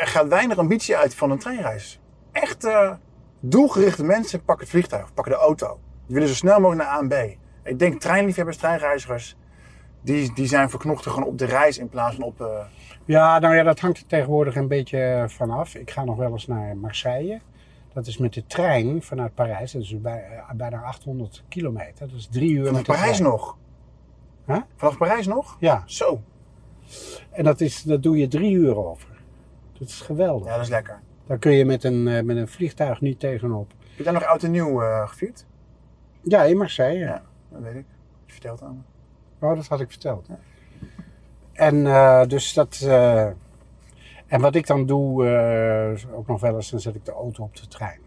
Er 0.00 0.06
gaat 0.06 0.28
weinig 0.28 0.58
ambitie 0.58 0.96
uit 0.96 1.14
van 1.14 1.30
een 1.30 1.38
treinreis. 1.38 2.00
Echt 2.32 2.64
eh, 2.64 2.92
doelgerichte 3.40 4.04
mensen 4.04 4.44
pakken 4.44 4.64
het 4.64 4.74
vliegtuig, 4.74 5.14
pakken 5.14 5.32
de 5.32 5.38
auto. 5.38 5.78
Die 6.06 6.14
willen 6.14 6.28
zo 6.28 6.34
snel 6.34 6.60
mogelijk 6.60 6.82
naar 6.88 6.92
A 6.92 6.98
en 6.98 7.08
B. 7.08 7.36
Ik 7.68 7.78
denk 7.78 8.00
treinliefhebbers, 8.00 8.56
treinreizigers, 8.56 9.36
die, 10.02 10.32
die 10.34 10.46
zijn 10.46 10.70
verknochten 10.70 11.10
gewoon 11.10 11.28
op 11.28 11.38
de 11.38 11.44
reis 11.44 11.78
in 11.78 11.88
plaats 11.88 12.14
van 12.14 12.24
op... 12.24 12.40
eh, 12.40 12.64
Ja, 13.04 13.38
nou 13.38 13.54
ja, 13.54 13.62
dat 13.62 13.80
hangt 13.80 13.98
er 13.98 14.06
tegenwoordig 14.06 14.56
een 14.56 14.68
beetje 14.68 15.24
vanaf. 15.28 15.74
Ik 15.74 15.90
ga 15.90 16.04
nog 16.04 16.16
wel 16.16 16.30
eens 16.32 16.46
naar 16.46 16.76
Marseille. 16.76 17.40
Dat 17.92 18.06
is 18.06 18.18
met 18.18 18.32
de 18.34 18.46
trein 18.46 19.02
vanuit 19.02 19.34
Parijs. 19.34 19.72
Dat 19.72 19.82
is 19.82 20.00
bij, 20.00 20.24
eh, 20.48 20.50
bijna 20.54 20.82
800 20.82 21.44
kilometer. 21.48 22.08
Dat 22.08 22.16
is 22.16 22.28
drie 22.30 22.50
uur 22.50 22.64
vanaf 22.66 22.72
met 22.76 22.86
de 22.86 22.92
Parijs 22.92 23.16
trein. 23.16 23.30
nog. 23.30 23.56
Huh? 24.46 24.56
Vanaf 24.76 24.96
Parijs 24.96 25.26
nog? 25.26 25.56
Ja, 25.60 25.82
Zo. 25.86 26.20
en 27.30 27.44
dat, 27.44 27.60
is, 27.60 27.82
dat 27.82 28.02
doe 28.02 28.16
je 28.18 28.28
drie 28.28 28.52
uur 28.52 28.76
over. 28.76 29.08
Dat 29.78 29.88
is 29.88 30.00
geweldig. 30.00 30.48
Ja, 30.48 30.54
dat 30.54 30.64
is 30.64 30.70
lekker. 30.70 31.00
Daar 31.26 31.38
kun 31.38 31.52
je 31.52 31.64
met 31.64 31.84
een, 31.84 32.08
eh, 32.08 32.22
met 32.22 32.36
een 32.36 32.48
vliegtuig 32.48 33.00
niet 33.00 33.20
tegenop. 33.20 33.72
Heb 33.78 33.96
je 33.96 34.02
daar 34.02 34.12
nog 34.12 34.24
oud 34.24 34.42
en 34.42 34.50
nieuw 34.50 34.82
eh, 34.82 35.08
gevierd? 35.08 35.46
Ja, 36.22 36.42
in 36.42 36.56
Marseille. 36.56 36.98
Ja. 36.98 37.22
Dat 37.48 37.60
weet 37.60 37.74
ik. 37.74 37.84
Je 38.26 38.32
vertelt 38.32 38.62
aan 38.62 38.74
me. 38.74 39.46
Oh, 39.46 39.56
dat 39.56 39.66
had 39.66 39.80
ik 39.80 39.90
verteld. 39.90 40.28
En 41.52 41.86
eh, 41.86 42.26
dus 42.26 42.52
dat. 42.52 42.80
en 44.26 44.40
wat 44.40 44.54
ik 44.54 44.66
dan 44.66 44.86
doe, 44.86 46.06
ook 46.14 46.26
nog 46.26 46.40
wel 46.40 46.54
eens, 46.54 46.70
dan 46.70 46.80
zet 46.80 46.94
ik 46.94 47.04
de 47.04 47.12
auto 47.12 47.42
op 47.42 47.56
de 47.56 47.66
trein. 47.66 48.00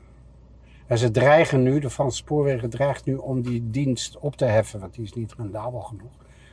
En 0.87 0.97
ze 0.97 1.11
dreigen 1.11 1.63
nu, 1.63 1.79
de 1.79 1.89
Franse 1.89 2.17
spoorwegen 2.17 2.69
dreigt 2.69 3.05
nu 3.05 3.15
om 3.15 3.41
die 3.41 3.69
dienst 3.69 4.17
op 4.17 4.35
te 4.35 4.45
heffen, 4.45 4.79
want 4.79 4.93
die 4.93 5.03
is 5.03 5.13
niet 5.13 5.33
rendabel 5.33 5.79
genoeg. 5.79 6.11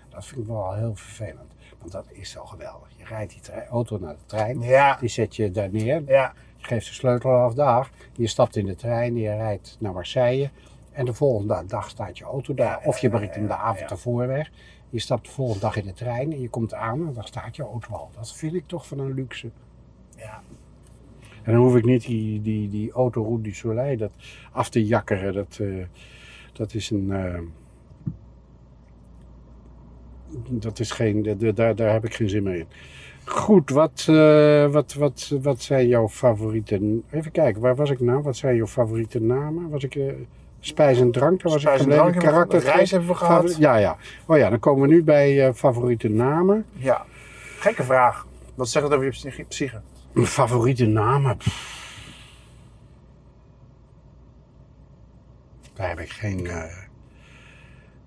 Dat 0.08 0.26
vind 0.26 0.40
ik 0.40 0.46
wel 0.46 0.74
heel 0.74 0.94
vervelend. 0.94 1.54
Want 1.91 2.07
dat 2.07 2.16
is 2.16 2.30
zo 2.30 2.45
geweldig. 2.45 2.89
Je 2.97 3.05
rijdt 3.05 3.32
die 3.32 3.64
auto 3.70 3.99
naar 3.99 4.14
de 4.14 4.24
trein, 4.26 4.61
Ja. 4.61 4.97
die 5.01 5.09
zet 5.09 5.37
je 5.37 5.51
daar 5.51 5.70
neer, 5.70 6.03
Ja. 6.07 6.32
je 6.57 6.64
geeft 6.64 6.87
de 6.87 6.93
sleutel 6.93 7.30
af 7.30 7.55
daar, 7.55 7.91
je 8.12 8.26
stapt 8.26 8.57
in 8.57 8.66
de 8.66 8.74
trein, 8.74 9.16
je 9.16 9.28
rijdt 9.34 9.76
naar 9.80 9.93
Marseille. 9.93 10.51
En 10.93 11.05
de 11.05 11.14
volgende 11.14 11.64
dag 11.66 11.89
staat 11.89 12.18
je 12.18 12.24
auto 12.24 12.55
daar. 12.55 12.80
Of 12.84 12.99
je 12.99 13.09
brengt 13.11 13.34
hem 13.34 13.47
de 13.47 13.57
avond 13.57 13.91
ervoor 13.91 14.26
weg. 14.26 14.51
Je 14.91 14.99
stapt 14.99 15.24
de 15.26 15.30
volgende 15.32 15.61
dag 15.61 15.76
in 15.76 15.84
de 15.84 15.93
trein 15.93 16.32
en 16.32 16.41
je 16.41 16.49
komt 16.49 16.74
aan 16.74 17.07
en 17.07 17.12
dan 17.12 17.24
staat 17.24 17.57
je 17.57 17.62
auto 17.62 17.95
al. 17.95 18.11
Dat 18.14 18.32
vind 18.34 18.55
ik 18.55 18.66
toch 18.66 18.87
van 18.87 18.99
een 18.99 19.14
luxe. 19.14 19.51
Ja. 20.16 20.43
En 21.43 21.53
dan 21.53 21.62
hoef 21.62 21.76
ik 21.76 21.84
niet 21.84 22.07
die, 22.07 22.43
die, 22.43 22.68
die 22.68 22.93
autoroute 22.93 23.43
du 23.43 23.53
Soleil 23.55 23.97
dat 23.97 24.11
af 24.53 24.68
te 24.68 24.84
jakkeren. 24.87 25.34
Dat, 25.34 25.59
eh, 25.61 25.84
dat 26.53 26.74
is 26.74 26.91
een. 26.91 27.12
eh, 27.12 27.39
dat 30.48 30.78
is 30.78 30.90
geen. 30.90 31.36
daar, 31.54 31.74
daar 31.74 31.92
heb 31.92 32.04
ik 32.04 32.14
geen 32.14 32.28
zin 32.28 32.42
meer 32.42 32.54
in. 32.56 32.66
Goed, 33.24 33.70
wat, 33.70 34.06
eh, 34.08 34.66
wat, 34.66 34.94
wat, 34.94 35.32
wat 35.42 35.62
zijn 35.62 35.86
jouw 35.88 36.08
favoriete. 36.08 37.00
Even 37.10 37.30
kijken, 37.32 37.60
waar 37.62 37.74
was 37.76 37.90
ik 37.90 38.00
nou? 38.00 38.22
Wat 38.22 38.36
zijn 38.36 38.56
jouw 38.56 38.66
favoriete 38.66 39.20
namen? 39.20 39.68
Was 39.70 39.84
ik. 39.84 39.94
eh, 39.94 40.12
spijs 40.60 41.00
en 41.00 41.10
drank, 41.10 41.42
daar 41.42 41.52
was 41.52 41.60
Spijs 41.60 41.80
ik 41.80 41.86
en 41.86 41.92
gebleven. 41.92 42.12
drank 42.12 42.24
hebben 42.24 42.40
we- 42.42 42.46
Karakter, 42.48 42.74
reis 42.76 42.90
hebben 42.90 43.08
we 43.08 43.14
gehad. 43.14 43.56
Ja, 43.56 43.76
ja. 43.76 43.96
Oh 44.26 44.36
ja, 44.36 44.50
dan 44.50 44.58
komen 44.58 44.88
we 44.88 44.94
nu 44.94 45.02
bij 45.04 45.46
eh, 45.46 45.54
favoriete 45.54 46.08
namen. 46.08 46.64
Ja. 46.72 47.04
Gekke 47.58 47.82
vraag. 47.82 48.26
Wat 48.54 48.68
zegt 48.68 48.84
het 48.84 48.94
over 48.94 49.06
je 49.36 49.44
psyche-? 49.48 49.80
Mijn 50.12 50.26
favoriete 50.26 50.86
namen. 50.86 51.36
pff. 51.36 51.84
Daar 55.74 55.88
heb 55.88 56.00
ik 56.00 56.10
geen. 56.10 56.48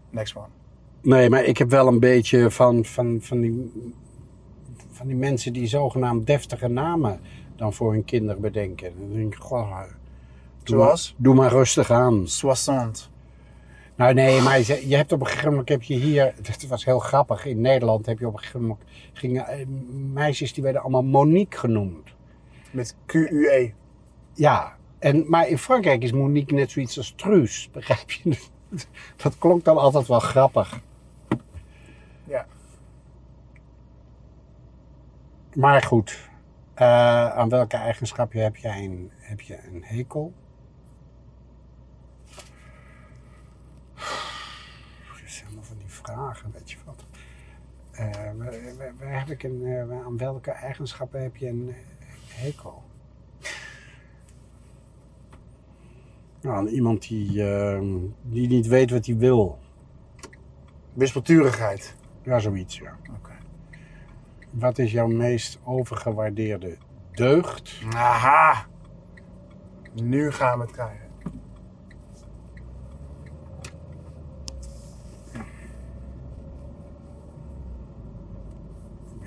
Next 0.09 0.35
one. 0.35 0.47
Nee, 1.01 1.29
maar 1.29 1.43
ik 1.43 1.57
heb 1.57 1.69
wel 1.69 1.87
een 1.87 1.99
beetje 1.99 2.51
van, 2.51 2.85
van, 2.85 3.17
van, 3.21 3.41
die, 3.41 3.71
van 4.91 5.07
die 5.07 5.15
mensen 5.15 5.53
die 5.53 5.67
zogenaamd 5.67 6.27
deftige 6.27 6.67
namen 6.67 7.19
dan 7.55 7.73
voor 7.73 7.91
hun 7.91 8.05
kinderen 8.05 8.41
bedenken. 8.41 8.93
Dan 8.99 9.13
denk 9.13 9.33
ik, 9.33 9.39
goh, 9.39 9.79
doe 10.63 10.77
Zoals? 10.77 11.13
Maar, 11.13 11.23
doe 11.23 11.35
maar 11.35 11.51
rustig 11.51 11.91
aan. 11.91 12.27
Soissant. 12.27 13.09
Nou 13.99 14.13
nee, 14.13 14.41
maar 14.41 14.59
je, 14.59 14.95
hebt 14.95 15.11
op 15.11 15.19
een 15.19 15.27
gegeven 15.27 15.49
moment, 15.49 15.69
heb 15.69 15.83
je 15.83 15.95
hier, 15.95 16.23
het 16.41 16.67
was 16.67 16.85
heel 16.85 16.99
grappig, 16.99 17.45
in 17.45 17.61
Nederland 17.61 18.05
heb 18.05 18.19
je 18.19 18.27
op 18.27 18.33
een 18.33 18.39
gegeven 18.39 18.61
moment, 18.61 18.79
gingen 19.13 19.47
eh, 19.47 19.65
meisjes 20.13 20.53
die 20.53 20.63
werden 20.63 20.81
allemaal 20.81 21.03
Monique 21.03 21.59
genoemd. 21.59 22.09
Met 22.71 22.95
Q-U-E. 23.05 23.71
Ja, 24.33 24.77
en, 24.99 25.25
maar 25.27 25.47
in 25.47 25.57
Frankrijk 25.57 26.03
is 26.03 26.11
Monique 26.11 26.55
net 26.55 26.71
zoiets 26.71 26.97
als 26.97 27.13
Truus, 27.15 27.69
begrijp 27.71 28.11
je? 28.11 28.37
Dat 29.23 29.37
klonk 29.37 29.63
dan 29.63 29.77
altijd 29.77 30.07
wel 30.07 30.19
grappig. 30.19 30.81
Ja. 32.23 32.45
Maar 35.55 35.81
goed, 35.81 36.29
eh, 36.73 37.29
aan 37.29 37.49
welke 37.49 37.77
eigenschap 37.77 38.33
heb 38.33 38.55
jij 38.55 38.83
een, 38.83 39.11
heb 39.17 39.41
je 39.41 39.57
een 39.67 39.83
hekel? 39.83 40.33
Dat 43.95 45.29
zijn 45.31 45.45
allemaal 45.45 45.63
van 45.63 45.77
die 45.77 45.89
vragen, 45.89 46.51
weet 46.51 46.71
je 46.71 46.77
wat. 46.85 47.05
Eh, 47.91 48.31
waar, 48.99 49.19
heb 49.19 49.29
ik 49.29 49.43
een, 49.43 49.65
eh, 49.65 50.05
aan 50.05 50.17
welke 50.17 50.51
eigenschappen 50.51 51.21
heb 51.21 51.35
je 51.35 51.47
een 51.47 51.75
hekel? 52.27 52.83
Nou, 56.41 56.55
aan 56.55 56.67
iemand 56.67 57.07
die, 57.07 57.51
eh, 57.51 57.81
die 58.21 58.47
niet 58.47 58.67
weet 58.67 58.91
wat 58.91 59.05
hij 59.05 59.17
wil. 59.17 59.59
Wispelturigheid. 60.93 61.95
Ja, 62.23 62.39
zoiets, 62.39 62.77
ja. 62.77 62.97
Oké. 63.17 63.31
Wat 64.51 64.77
is 64.77 64.91
jouw 64.91 65.07
meest 65.07 65.59
overgewaardeerde 65.63 66.77
deugd? 67.11 67.81
Aha. 67.95 68.65
Nu 69.93 70.31
gaan 70.31 70.57
we 70.59 70.63
het 70.63 70.73
krijgen. 70.73 71.07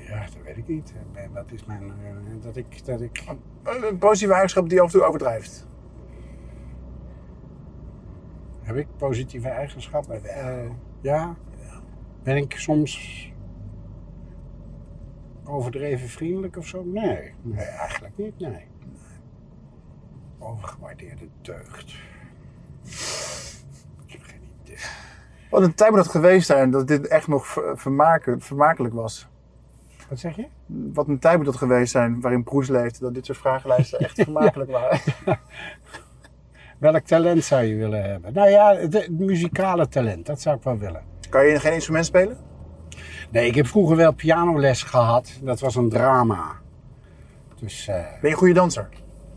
Ja, 0.09 0.21
dat 0.21 0.37
weet 0.45 0.57
ik 0.57 0.67
niet. 0.69 0.93
Wat 1.33 1.53
is 1.53 1.65
mijn... 1.65 1.83
eh, 1.83 2.43
Dat 2.43 2.57
ik... 2.57 2.85
Dat 2.85 3.01
ik 3.01 3.25
Een 3.63 3.99
positieve 3.99 4.33
eigenschap 4.33 4.69
die 4.69 4.81
af 4.81 4.87
en 4.87 4.93
toe 4.99 5.07
overdrijft. 5.09 5.71
heb 8.63 8.77
ik 8.77 8.87
positieve 8.97 9.49
eigenschappen? 9.49 10.21
Ja. 11.01 11.37
Ben 12.23 12.37
ik 12.37 12.53
soms 12.57 13.32
overdreven 15.45 16.09
vriendelijk 16.09 16.57
of 16.57 16.67
zo? 16.67 16.85
Nee. 16.85 17.35
Nee, 17.43 17.65
eigenlijk 17.65 18.17
niet, 18.17 18.39
nee. 18.39 18.67
Overgewaardeerde 20.39 21.29
deugd. 21.43 21.91
Ik 24.07 24.13
heb 24.13 24.23
geen 24.23 24.41
idee. 24.65 24.77
Wat 25.51 25.63
een 25.63 25.75
tijd 25.75 25.91
moet 25.91 25.99
dat 25.99 26.09
geweest 26.09 26.47
zijn 26.47 26.71
dat 26.71 26.89
dit 26.89 27.07
echt 27.09 27.29
nog 27.29 27.47
vermaken- 27.75 28.41
vermakelijk 28.41 28.95
was. 28.95 29.29
Wat 30.09 30.19
zeg 30.19 30.37
je? 30.37 30.47
Wat 30.67 31.09
een 31.09 31.19
tijd 31.19 31.37
moet 31.37 31.47
dat 31.47 31.57
geweest 31.57 31.93
zijn 31.93 32.21
waarin 32.21 32.43
Proes 32.43 32.69
leefde, 32.69 32.99
dat 32.99 33.15
dit 33.15 33.27
soort 33.27 33.39
vragenlijsten 33.39 33.99
echt 33.99 34.15
vermakelijk 34.25 34.71
waren. 34.71 35.01
Welk 36.79 37.05
talent 37.05 37.45
zou 37.45 37.63
je 37.63 37.77
willen 37.77 38.03
hebben? 38.11 38.33
Nou 38.33 38.49
ja, 38.51 38.75
het 38.77 39.11
muzikale 39.11 39.89
talent, 39.89 40.27
dat 40.27 40.41
zou 40.41 40.57
ik 40.57 40.63
wel 40.63 40.79
willen. 40.79 41.03
Kan 41.29 41.47
je 41.47 41.61
geen 41.61 41.73
instrument 41.73 42.05
spelen? 42.07 42.39
Nee, 43.33 43.47
ik 43.47 43.55
heb 43.55 43.67
vroeger 43.67 43.97
wel 43.97 44.13
pianoles 44.13 44.83
gehad. 44.83 45.33
Dat 45.43 45.61
was 45.61 45.75
een 45.75 45.89
drama. 45.89 46.53
Dus, 47.61 47.89
eh, 47.89 47.95
Ben 47.97 48.07
je 48.21 48.29
een 48.29 48.33
goede 48.33 48.55
danser? 48.55 48.89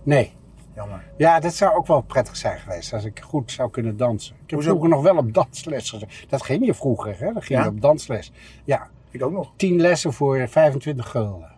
nee. 0.03 0.33
Jammer. 0.75 1.03
Ja, 1.17 1.39
dat 1.39 1.53
zou 1.53 1.75
ook 1.75 1.87
wel 1.87 2.01
prettig 2.01 2.35
zijn 2.35 2.59
geweest 2.59 2.93
als 2.93 3.03
ik 3.05 3.19
goed 3.19 3.51
zou 3.51 3.69
kunnen 3.69 3.97
dansen. 3.97 4.33
Ik 4.35 4.39
heb 4.41 4.49
Hoezo? 4.49 4.69
vroeger 4.69 4.89
nog 4.89 5.01
wel 5.01 5.17
op 5.17 5.33
dansles 5.33 5.89
gezeten. 5.89 6.27
Dat 6.29 6.43
ging 6.43 6.65
je 6.65 6.73
vroeger, 6.73 7.19
hè? 7.19 7.33
Dat 7.33 7.43
ging 7.43 7.59
Ja? 7.59 7.65
je 7.65 7.71
op 7.71 7.81
dansles. 7.81 8.31
Ja, 8.63 8.89
Ik 9.11 9.23
ook 9.23 9.31
nog. 9.31 9.51
10 9.55 9.79
lessen 9.81 10.13
voor 10.13 10.47
25 10.47 11.09
gulden. 11.09 11.51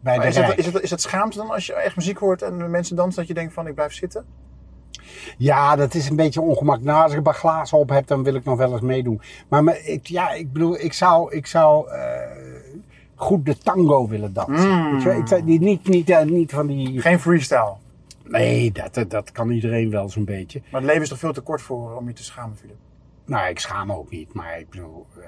Bij 0.00 0.18
de 0.18 0.26
is, 0.26 0.34
dat, 0.34 0.58
is, 0.58 0.72
dat, 0.72 0.82
is 0.82 0.90
dat 0.90 1.00
schaamte 1.00 1.36
dan 1.38 1.50
als 1.50 1.66
je 1.66 1.72
echt 1.74 1.96
muziek 1.96 2.18
hoort 2.18 2.42
en 2.42 2.70
mensen 2.70 2.96
dansen 2.96 3.18
dat 3.18 3.28
je 3.28 3.34
denkt 3.34 3.52
van 3.52 3.66
ik 3.66 3.74
blijf 3.74 3.92
zitten? 3.92 4.26
Ja, 5.38 5.76
dat 5.76 5.94
is 5.94 6.08
een 6.08 6.16
beetje 6.16 6.40
ongemakkelijk. 6.40 6.84
Nou, 6.92 7.02
als 7.02 7.10
ik 7.12 7.16
een 7.18 7.22
paar 7.24 7.34
glazen 7.34 7.78
op 7.78 7.88
heb, 7.88 8.06
dan 8.06 8.22
wil 8.22 8.34
ik 8.34 8.44
nog 8.44 8.56
wel 8.58 8.72
eens 8.72 8.80
meedoen. 8.80 9.20
Maar 9.48 9.78
ik, 9.84 10.06
ja, 10.06 10.30
ik 10.32 10.52
bedoel, 10.52 10.80
ik 10.80 10.92
zou, 10.92 11.34
ik 11.34 11.46
zou 11.46 11.90
eh, 11.90 12.20
goed 13.14 13.46
de 13.46 13.58
tango 13.58 14.08
willen 14.08 14.32
dansen. 14.32 14.70
Mm. 14.70 15.02
Weet 15.02 15.28
je 15.28 15.42
niet, 15.58 15.88
niet, 15.88 16.10
eh, 16.10 16.22
niet 16.22 16.50
van 16.50 16.66
die... 16.66 17.00
Geen 17.00 17.20
freestyle. 17.20 17.74
Nee, 18.24 18.72
dat, 18.72 19.10
dat, 19.10 19.32
kan 19.32 19.50
iedereen 19.50 19.90
wel 19.90 20.08
zo'n 20.08 20.24
beetje. 20.24 20.62
Maar 20.70 20.80
het 20.80 20.88
leven 20.90 21.02
is 21.02 21.08
toch 21.08 21.18
veel 21.18 21.32
te 21.32 21.40
kort 21.40 21.62
voor 21.62 21.96
om 21.96 22.06
je 22.06 22.12
te 22.14 22.24
schamen, 22.24 22.56
Philip? 22.56 22.76
Nou, 23.24 23.48
ik 23.48 23.58
schaam 23.58 23.86
me 23.86 23.96
ook 23.96 24.10
niet, 24.10 24.32
maar 24.32 24.58
ik 24.58 24.70
bedoel... 24.70 25.06
eh, 25.20 25.26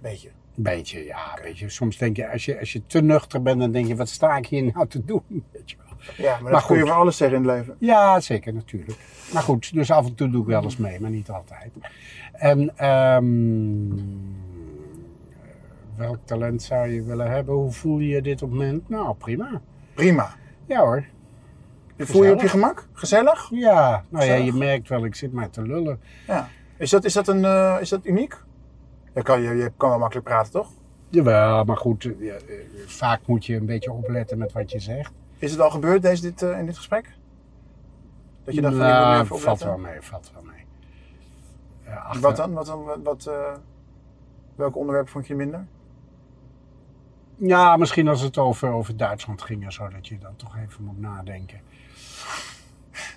Beetje. 0.00 0.28
Een 0.56 0.62
beetje, 0.62 1.04
ja, 1.04 1.38
weet 1.42 1.58
je. 1.58 1.68
Soms 1.68 1.96
denk 1.96 2.16
je, 2.16 2.30
als 2.30 2.44
je, 2.44 2.58
als 2.58 2.72
je 2.72 2.82
te 2.86 3.00
nuchter 3.02 3.42
bent, 3.42 3.60
dan 3.60 3.72
denk 3.72 3.86
je, 3.86 3.96
wat 3.96 4.08
sta 4.08 4.36
ik 4.36 4.46
hier 4.46 4.72
nou 4.74 4.86
te 4.88 5.04
doen? 5.04 5.22
Weet 5.52 5.70
je 5.70 5.76
wel. 5.84 5.91
Ja, 6.16 6.32
maar, 6.32 6.42
Maar 6.42 6.52
dat 6.52 6.66
kun 6.66 6.76
je 6.76 6.86
voor 6.86 6.92
alles 6.92 7.16
zeggen 7.16 7.36
in 7.36 7.48
het 7.48 7.56
leven. 7.56 7.76
Ja, 7.78 8.20
zeker, 8.20 8.54
natuurlijk. 8.54 8.98
Maar 9.32 9.42
goed, 9.42 9.74
dus 9.74 9.90
af 9.90 10.06
en 10.06 10.14
toe 10.14 10.30
doe 10.30 10.40
ik 10.40 10.46
wel 10.46 10.62
eens 10.62 10.76
mee, 10.76 11.00
maar 11.00 11.10
niet 11.10 11.30
altijd. 11.30 11.72
En 12.32 12.76
ehm, 12.76 13.28
welk 15.96 16.18
talent 16.24 16.62
zou 16.62 16.88
je 16.88 17.02
willen 17.02 17.30
hebben? 17.30 17.54
Hoe 17.54 17.72
voel 17.72 17.98
je 17.98 18.08
je 18.08 18.22
dit 18.22 18.42
op 18.42 18.50
het 18.50 18.58
moment? 18.58 18.88
Nou, 18.88 19.14
prima. 19.14 19.60
Prima. 19.94 20.34
Ja 20.66 20.80
hoor. 20.80 21.04
Je 21.96 22.06
voel 22.06 22.24
je 22.24 22.32
op 22.32 22.40
je 22.40 22.48
gemak? 22.48 22.88
Gezellig? 22.92 23.48
Ja, 23.50 24.04
nou 24.08 24.24
ja, 24.24 24.34
je 24.34 24.52
merkt 24.52 24.88
wel, 24.88 25.04
ik 25.04 25.14
zit 25.14 25.32
maar 25.32 25.50
te 25.50 25.62
lullen. 25.62 26.00
Ja. 26.26 26.48
Is 26.76 26.90
dat, 26.90 27.04
is 27.04 27.12
dat, 27.12 27.28
een, 27.28 27.44
eh, 27.44 27.76
is 27.80 27.88
dat 27.88 28.06
uniek? 28.06 28.42
Je 29.14 29.22
kan, 29.22 29.42
je, 29.42 29.54
je 29.54 29.72
kan 29.76 29.88
wel 29.88 29.98
makkelijk 29.98 30.26
praten, 30.26 30.52
toch? 30.52 30.70
Jawel, 31.08 31.64
maar 31.64 31.76
goed, 31.76 32.04
eh, 32.04 32.32
vaak 32.86 33.20
moet 33.26 33.46
je 33.46 33.56
een 33.56 33.66
beetje 33.66 33.92
opletten 33.92 34.38
met 34.38 34.52
wat 34.52 34.70
je 34.70 34.78
zegt. 34.78 35.12
Is 35.42 35.50
het 35.50 35.60
al 35.60 35.70
gebeurd 35.70 36.02
deze, 36.02 36.22
dit, 36.22 36.42
eh, 36.42 36.58
in 36.58 36.66
dit 36.66 36.76
gesprek? 36.76 37.12
Dat 38.44 38.54
je 38.54 38.60
dacht 38.60 38.74
van, 38.76 38.86
ik 38.86 38.92
moet 38.94 39.06
nu 39.06 39.12
even 39.12 39.26
valt 39.26 39.40
opletten? 39.40 39.66
wel 39.66 39.78
mee, 39.78 40.00
valt 40.00 40.30
wel 40.34 40.42
mee. 40.42 40.64
Achter- 41.96 42.20
Wat 42.20 42.36
dan? 42.36 42.52
Wat 42.52 42.66
dan? 42.66 42.84
Wat, 42.84 42.98
wat, 43.02 43.26
eh, 43.26 43.52
welke 44.54 44.78
onderwerpen 44.78 45.12
vond 45.12 45.26
je 45.26 45.34
minder? 45.34 45.66
Ja, 47.36 47.76
misschien 47.76 48.08
als 48.08 48.20
het 48.20 48.38
over, 48.38 48.72
over 48.72 48.96
Duitsland 48.96 49.42
ging 49.42 49.64
en 49.64 49.72
zo, 49.72 49.88
dat 49.88 50.06
je 50.06 50.18
dan 50.18 50.36
toch 50.36 50.56
even 50.56 50.84
moet 50.84 51.00
nadenken. 51.00 51.60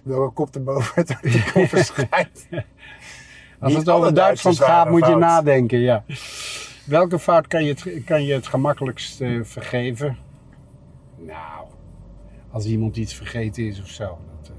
Welke 0.03 0.33
kop 0.33 0.55
erboven 0.55 0.91
het 0.95 1.09
artikel 1.15 1.67
verschijnt? 1.67 2.47
Als 3.59 3.69
Niet 3.73 3.77
het 3.85 3.89
over 3.89 4.13
Duitsland 4.13 4.59
gaat, 4.59 4.89
moet 4.89 5.05
je 5.07 5.15
nadenken, 5.15 5.79
ja. 5.79 6.03
Welke 6.85 7.19
fout 7.19 7.47
kan 7.47 7.63
je 7.63 7.69
het, 7.73 8.03
kan 8.05 8.23
je 8.23 8.33
het 8.33 8.47
gemakkelijkst 8.47 9.21
eh, 9.21 9.39
vergeven? 9.43 10.17
Nou, 11.17 11.54
als 12.55 12.65
iemand 12.65 12.97
iets 12.97 13.13
vergeten 13.13 13.63
is 13.67 13.81
of 13.81 13.87
zo. 13.87 14.17
Dat, 14.41 14.49
eh, 14.49 14.55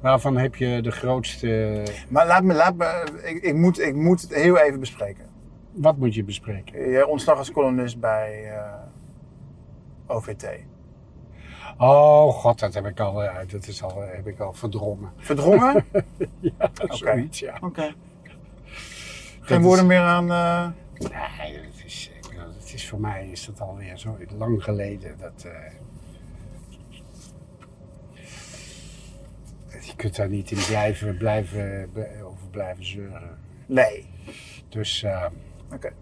waarvan 0.00 0.36
heb 0.36 0.54
je 0.54 0.80
de 0.82 0.90
grootste... 0.90 1.82
Maar 2.08 2.26
laat 2.26 2.42
me, 2.42 2.54
laat 2.54 2.74
me 2.76 3.04
ik, 3.24 3.42
ik, 3.42 3.54
moet, 3.54 3.80
ik 3.80 3.94
moet 3.94 4.20
het 4.20 4.34
heel 4.34 4.58
even 4.58 4.80
bespreken. 4.80 5.24
Wat 5.72 5.96
moet 5.98 6.14
je 6.14 6.24
bespreken? 6.24 6.90
Jij 6.90 7.02
ontslag 7.02 7.38
als 7.38 7.50
columnist 7.52 8.00
bij 8.00 8.44
eh, 8.54 8.72
OVT. 10.06 10.46
Oh 11.76 12.32
god, 12.32 12.58
dat 12.58 12.74
heb 12.74 12.86
ik 12.86 13.00
al, 13.00 13.24
eh, 13.24 13.36
dat 13.48 13.66
is 13.66 13.82
al, 13.82 14.00
heb 14.02 14.26
ik 14.26 14.40
al 14.40 14.52
verdrongen. 14.52 15.12
Verdrongen? 15.16 15.84
Ja, 16.40 16.70
zoiets, 16.88 17.38
ja. 17.38 17.58
Oké. 17.60 17.82
Dat 17.82 17.94
Geen 19.40 19.58
is- 19.58 19.64
woorden 19.64 19.86
meer 19.86 20.00
aan... 20.00 20.26
Nee, 20.26 21.58
het 21.60 21.84
is, 21.84 22.10
het 22.58 22.72
is 22.74 22.88
voor 22.88 23.00
mij 23.00 23.28
is 23.28 23.46
dat 23.46 23.60
alweer 23.60 23.98
zo 23.98 24.16
lang 24.38 24.62
geleden. 24.64 25.18
Dat, 25.18 25.46
je 29.80 29.96
kunt 29.96 30.16
daar 30.16 30.28
niet 30.28 30.50
in 30.50 30.58
blijven, 30.66 31.16
blijven, 31.16 31.90
bl- 31.92 32.24
over 32.24 32.48
blijven 32.50 32.84
zeuren. 32.86 33.38
nee. 33.66 34.06
Dus 34.68 35.02
eh, 35.02 35.26
Oké. 35.72 35.92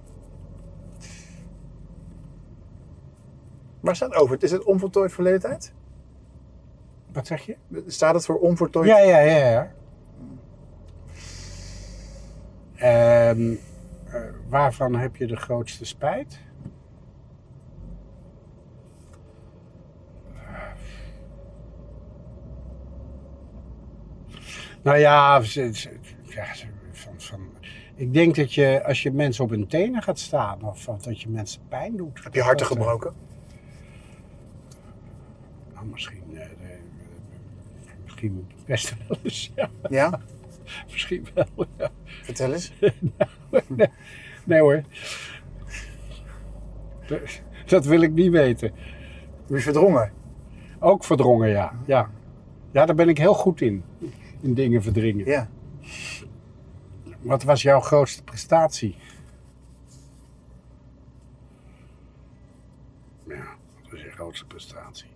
Waar 3.80 3.96
staat 3.96 4.14
over? 4.14 4.42
Is 4.42 4.50
het 4.50 4.64
onvoltooid 4.64 5.12
verleden 5.12 5.40
tijd? 5.40 5.72
wat 7.12 7.26
zeg 7.26 7.46
je? 7.46 7.56
Staat 7.86 8.14
het 8.14 8.24
voor 8.24 8.38
onvoltooid? 8.38 8.88
Ja, 8.88 8.98
ja, 8.98 9.18
ja. 9.18 9.36
ja. 9.50 9.72
Ehm, 12.76 13.54
eh, 14.06 14.20
waarvan 14.48 14.94
heb 14.94 15.16
je 15.16 15.26
de 15.26 15.36
grootste 15.36 15.84
spijt? 15.84 16.38
Nou 24.86 24.98
ja, 24.98 25.42
van, 26.92 27.14
van, 27.16 27.40
ik 27.94 28.12
denk 28.12 28.34
dat 28.34 28.54
je 28.54 28.84
als 28.84 29.02
je 29.02 29.12
mensen 29.12 29.44
op 29.44 29.50
hun 29.50 29.66
tenen 29.66 30.02
gaat 30.02 30.18
staan 30.18 30.62
of, 30.62 30.88
of 30.88 31.02
dat 31.02 31.20
je 31.20 31.28
mensen 31.28 31.60
pijn 31.68 31.96
doet. 31.96 32.24
Heb 32.24 32.34
je 32.34 32.42
harten 32.42 32.68
dat, 32.68 32.76
eh, 32.76 32.82
gebroken? 32.82 33.14
Nou, 35.74 35.86
misschien, 35.86 36.22
eh, 36.34 36.48
misschien 38.04 38.46
best 38.66 38.94
wel 39.08 39.18
eens, 39.22 39.52
ja. 39.54 39.70
Ja? 39.88 40.20
Misschien 40.92 41.26
wel, 41.34 41.66
ja. 41.78 41.90
Vertel 42.04 42.52
eens. 42.52 42.72
Nee 44.44 44.60
hoor. 44.60 44.82
Dat- 47.66 47.84
wil 47.84 48.00
ik 48.00 48.12
niet 48.12 48.30
weten. 48.30 48.72
Wie 49.46 49.62
verdrongen? 49.62 50.12
Ook 50.78 51.04
verdrongen, 51.04 51.48
ja. 51.48 51.72
ja. 51.86 52.10
Ja, 52.70 52.86
daar 52.86 52.94
ben 52.96 53.08
ik 53.08 53.18
heel 53.18 53.34
goed 53.34 53.60
in. 53.60 53.84
In 54.46 54.54
dingen 54.54 54.82
verdringen. 54.82 55.26
Ja. 55.26 55.48
Wat 57.20 57.42
was 57.42 57.62
jouw 57.62 57.80
grootste 57.80 58.22
prestatie? 58.24 58.96
Ja, 63.28 63.44
wat 63.82 63.90
was 63.90 64.00
je 64.00 64.10
grootste 64.10 64.46
prestatie? 64.46 65.08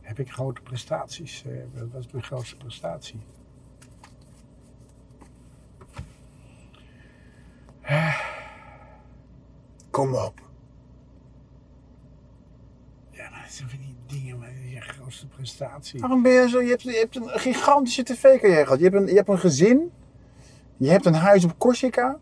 Heb 0.00 0.18
ik 0.18 0.30
grote 0.32 0.60
prestaties? 0.62 1.44
Eh, 1.44 1.52
Wat 1.74 1.88
was 1.92 2.12
mijn 2.12 2.24
grootste 2.24 2.56
prestatie? 2.56 3.20
Kom 9.90 10.14
op. 10.14 10.40
Ja, 13.10 13.30
maar 13.30 13.41
dat 13.52 13.70
zijn 13.70 13.80
van 13.80 13.94
die 14.08 14.20
dingen, 14.20 14.38
maar 14.38 14.48
je 14.74 14.80
grootste 14.80 15.26
prestatie. 15.26 16.00
Waarom 16.00 16.22
ben 16.22 16.32
je 16.32 16.48
zo... 16.48 16.60
Je 16.60 16.68
hebt, 16.68 16.82
je 16.82 16.90
hebt 16.90 17.16
een 17.16 17.28
gigantische 17.28 18.02
tv-carrière 18.02 18.64
gehad. 18.64 18.78
Je 18.78 18.84
hebt, 18.84 18.96
een, 18.96 19.06
je 19.06 19.14
hebt 19.14 19.28
een 19.28 19.38
gezin. 19.38 19.90
Je 20.76 20.88
hebt 20.88 21.06
een 21.06 21.14
huis 21.14 21.44
op 21.44 21.58
Corsica. 21.58 22.18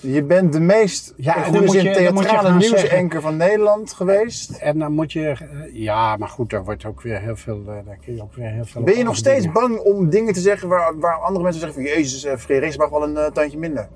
Je 0.00 0.22
bent 0.22 0.52
de 0.52 0.60
meest 0.60 1.12
Ja, 1.16 1.36
in 1.36 1.54
goede 1.54 1.68
zin 1.68 1.92
theatrale 1.92 2.48
gaan 2.48 2.56
nieuwsanker 2.58 3.20
van 3.20 3.36
Nederland 3.36 3.92
geweest. 3.92 4.50
En 4.50 4.78
dan 4.78 4.92
moet 4.92 5.12
je, 5.12 5.28
eh, 5.28 5.36
ja, 5.72 6.16
maar 6.16 6.28
goed, 6.28 6.50
daar 6.50 6.64
wordt 6.64 6.84
ook 6.84 7.02
weer 7.02 7.20
heel 7.20 7.36
veel, 7.36 7.60
eh, 7.66 7.86
daar 7.86 7.98
kun 8.04 8.14
je 8.14 8.22
ook 8.22 8.34
weer 8.34 8.50
heel 8.50 8.64
veel. 8.64 8.82
Ben 8.82 8.96
je 8.96 9.04
nog 9.04 9.16
steeds 9.16 9.52
bang 9.52 9.78
om 9.78 10.10
dingen 10.10 10.32
te 10.32 10.40
zeggen 10.40 10.68
waar, 10.68 10.98
waar 10.98 11.18
andere 11.18 11.42
mensen 11.42 11.60
zeggen 11.60 11.82
van... 11.82 11.92
Jezus, 11.92 12.24
eh, 12.24 12.36
Frederik 12.36 12.76
mag 12.76 12.90
wel 12.90 13.02
een 13.02 13.32
tandje 13.32 13.58
minder. 13.58 13.88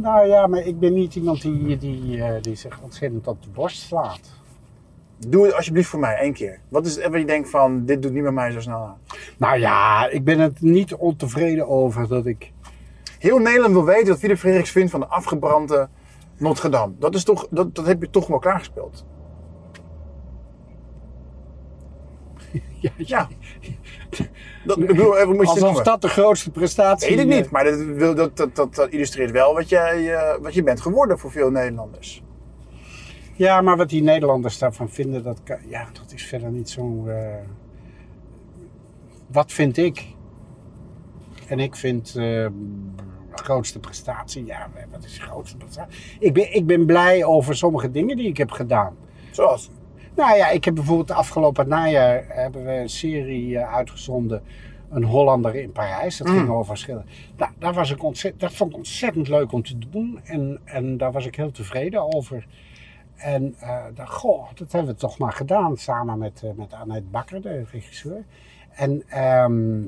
Nou 0.00 0.26
ja, 0.26 0.46
maar 0.46 0.60
ik 0.60 0.78
ben 0.78 0.92
niet 0.92 1.14
iemand 1.14 1.42
die, 1.42 1.76
die, 1.76 2.22
eh, 2.22 2.42
die 2.42 2.54
zich 2.54 2.80
ontzettend 2.82 3.26
op 3.26 3.42
de 3.42 3.48
borst 3.48 3.80
slaat. 3.80 4.20
Doe 5.28 5.44
het 5.44 5.54
alsjeblieft 5.54 5.88
voor 5.88 6.00
mij, 6.00 6.16
één 6.16 6.32
keer. 6.32 6.60
Wat 6.68 6.86
is 6.86 6.96
het 6.96 7.06
wat 7.06 7.20
je 7.20 7.26
denkt 7.26 7.50
van, 7.50 7.84
dit 7.84 8.02
doet 8.02 8.12
niet 8.12 8.22
met 8.22 8.32
mij 8.32 8.50
zo 8.50 8.60
snel 8.60 8.78
aan? 8.78 8.98
Nou 9.38 9.58
ja, 9.58 10.08
ik 10.08 10.24
ben 10.24 10.38
het 10.38 10.60
niet 10.60 10.94
ontevreden 10.94 11.68
over 11.68 12.08
dat 12.08 12.26
ik. 12.26 12.52
Heel 13.18 13.38
Nederland 13.38 13.72
wil 13.72 13.84
weten 13.84 14.08
wat 14.08 14.18
Philip 14.18 14.38
Frederiks 14.38 14.70
vindt 14.70 14.90
van 14.90 15.00
de 15.00 15.06
afgebrande 15.06 15.88
Notre 16.36 16.68
Dame. 16.68 16.92
Dat, 16.98 17.14
is 17.14 17.24
toch, 17.24 17.46
dat, 17.50 17.74
dat 17.74 17.86
heb 17.86 18.00
je 18.00 18.10
toch 18.10 18.26
wel 18.26 18.38
klaargespeeld. 18.38 19.04
Ja, 22.80 22.90
Ja. 22.96 23.28
Dat, 24.64 24.78
ik 24.78 24.86
bedoel, 24.86 25.16
even 25.16 25.28
moet 25.36 25.46
je 25.48 25.52
het 25.54 25.62
Alsof 25.62 25.82
dat 25.82 26.02
de 26.02 26.08
grootste 26.08 26.50
prestatie 26.50 27.16
Weet 27.16 27.24
ik 27.26 27.30
eh, 27.32 27.36
niet, 27.36 27.50
maar 27.50 27.64
dat, 27.64 27.78
wil- 27.84 28.14
dat, 28.14 28.36
dat, 28.36 28.56
dat, 28.56 28.74
dat 28.74 28.88
illustreert 28.90 29.30
wel 29.30 29.54
wat, 29.54 29.68
jij, 29.68 30.14
eh, 30.14 30.38
wat 30.42 30.54
je 30.54 30.62
bent 30.62 30.80
geworden 30.80 31.18
voor 31.18 31.30
veel 31.30 31.50
Nederlanders. 31.50 32.22
Ja, 33.34 33.60
maar 33.60 33.76
wat 33.76 33.88
die 33.88 34.02
Nederlanders 34.02 34.58
daarvan 34.58 34.90
vinden, 34.90 35.22
dat, 35.22 35.40
kan, 35.42 35.58
ja, 35.68 35.88
dat 35.92 36.12
is 36.12 36.24
verder 36.26 36.50
niet 36.50 36.70
zo. 36.70 37.06
eh, 37.06 37.34
wat 39.26 39.52
vind 39.52 39.76
ik? 39.76 40.06
En 41.48 41.60
ik 41.60 41.76
vind 41.76 42.14
eh, 42.16 42.46
grootste 43.32 43.78
prestatie, 43.78 44.44
ja, 44.44 44.70
wat 44.90 45.04
is 45.04 45.14
de 45.14 45.20
grootste 45.20 45.56
prestatie? 45.56 46.16
Ik 46.18 46.32
ben, 46.32 46.54
ik 46.54 46.66
ben 46.66 46.86
blij 46.86 47.24
over 47.24 47.56
sommige 47.56 47.90
dingen 47.90 48.16
die 48.16 48.28
ik 48.28 48.36
heb 48.36 48.50
gedaan. 48.50 48.96
Zoals? 49.30 49.70
Nou 50.16 50.36
ja, 50.36 50.48
ik 50.48 50.64
heb 50.64 50.74
bijvoorbeeld 50.74 51.10
afgelopen 51.10 51.68
najaar 51.68 52.24
hebben 52.28 52.64
we 52.64 52.72
een 52.72 52.88
serie 52.88 53.58
eh, 53.58 53.74
uitgezonden. 53.74 54.42
Een 54.90 55.04
Hollander 55.04 55.54
in 55.54 55.72
Parijs. 55.72 56.16
Dat 56.16 56.26
Mm. 56.26 56.36
ging 56.36 56.48
over 56.48 56.66
verschillen. 56.66 57.06
Nou, 57.36 57.52
daar 57.58 57.72
was 57.74 57.90
ik 57.90 58.02
ontzettend, 58.02 58.42
dat 58.42 58.52
vond 58.52 58.70
ik 58.70 58.76
ontzettend 58.76 59.28
leuk 59.28 59.52
om 59.52 59.62
te 59.62 59.78
doen. 59.78 60.20
En, 60.24 60.60
en 60.64 60.96
daar 60.96 61.12
was 61.12 61.26
ik 61.26 61.34
heel 61.36 61.50
tevreden 61.50 62.14
over. 62.14 62.46
En 63.16 63.54
eh 63.60 63.84
dacht, 63.94 64.12
goh, 64.12 64.48
dat 64.54 64.72
hebben 64.72 64.92
we 64.92 64.98
toch 65.00 65.18
maar 65.18 65.32
gedaan. 65.32 65.76
Samen 65.76 66.18
met, 66.18 66.42
eh, 66.44 66.50
met 66.54 66.72
Annette 66.72 67.08
Bakker, 67.10 67.42
de 67.42 67.64
regisseur. 67.72 68.24
En 68.70 69.02
ehm, 69.08 69.82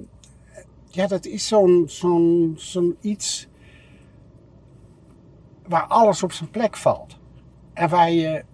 ja, 0.86 1.06
dat 1.06 1.24
is 1.26 1.48
zo'n 1.48 1.84
zo'n 1.86 2.54
zo'n 2.56 2.96
iets 3.00 3.48
waar 5.66 5.86
alles 5.86 6.22
op 6.22 6.32
zijn 6.32 6.50
plek 6.50 6.76
valt. 6.76 7.18
En 7.72 7.88
waar 7.88 8.10
je, 8.10 8.44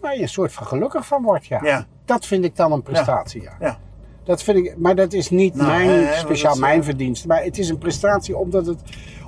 waar 0.00 0.16
je 0.16 0.22
een 0.22 0.28
soort 0.28 0.52
van 0.52 0.66
gelukkig 0.66 1.06
van 1.06 1.22
wordt, 1.22 1.46
ja. 1.46 1.60
Ja. 1.62 1.86
Dat 2.04 2.26
vind 2.26 2.44
ik 2.44 2.56
dan 2.56 2.72
een 2.72 2.82
prestatie, 2.82 3.42
ja. 3.42 3.56
Ja. 3.60 3.78
Dat 4.26 4.42
vind 4.42 4.58
ik, 4.58 4.76
maar 4.78 4.94
dat 4.94 5.12
is 5.12 5.30
niet 5.30 5.54
Nou, 5.54 5.68
mijn, 5.68 5.88
hè, 5.88 6.14
speciaal 6.14 6.52
is, 6.52 6.58
mijn 6.58 6.78
eh, 6.78 6.84
verdienste. 6.84 7.26
Maar 7.26 7.42
het 7.42 7.58
is 7.58 7.68
een 7.68 7.78
prestatie 7.78 8.36
omdat 8.36 8.66
het, 8.66 8.80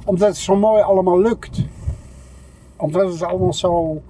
omdat 0.05 0.29
het 0.29 0.37
zo 0.37 0.57
mooi 0.57 0.83
allemaal 0.83 1.21
lukt. 1.21 1.65
Omdat 2.77 3.13
het 3.13 3.23
allemaal 3.23 3.53
zo, 3.53 4.03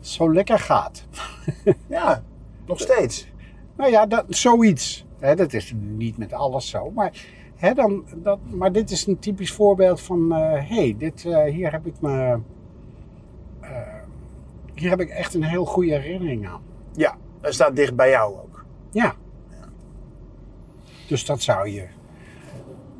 zo 0.00 0.32
lekker 0.32 0.58
gaat. 0.58 1.04
Ja, 1.86 2.22
nog 2.66 2.80
steeds. 2.80 3.28
Nou 3.76 3.90
ja, 3.90 4.06
dat, 4.06 4.24
zoiets. 4.28 5.04
Hè, 5.18 5.34
dat 5.34 5.52
is 5.52 5.72
niet 5.76 6.18
met 6.18 6.32
alles 6.32 6.68
zo. 6.68 6.90
Maar, 6.90 7.24
hè, 7.56 7.74
dan, 7.74 8.04
dat, 8.16 8.38
maar 8.50 8.72
dit 8.72 8.90
is 8.90 9.06
een 9.06 9.18
typisch 9.18 9.52
voorbeeld 9.52 10.00
van... 10.00 10.32
hé, 10.32 10.58
hey, 10.58 10.94
dit, 10.98 11.24
eh, 11.24 11.44
hier 11.44 11.72
heb 11.72 11.86
ik 11.86 12.00
me... 12.00 12.38
hier 14.74 14.90
heb 14.90 15.00
ik 15.00 15.08
echt 15.08 15.34
een 15.34 15.42
heel 15.42 15.64
goede 15.64 15.90
herinnering 15.98 16.48
aan. 16.48 16.62
Ja, 16.94 17.16
dat 17.40 17.54
staat 17.54 17.76
dicht 17.76 17.94
bij 17.96 18.10
jou 18.10 18.34
ook. 18.34 18.64
Ja. 18.90 19.14
Dus 21.08 21.24
dat 21.26 21.42
zou 21.42 21.68
je 21.68 21.86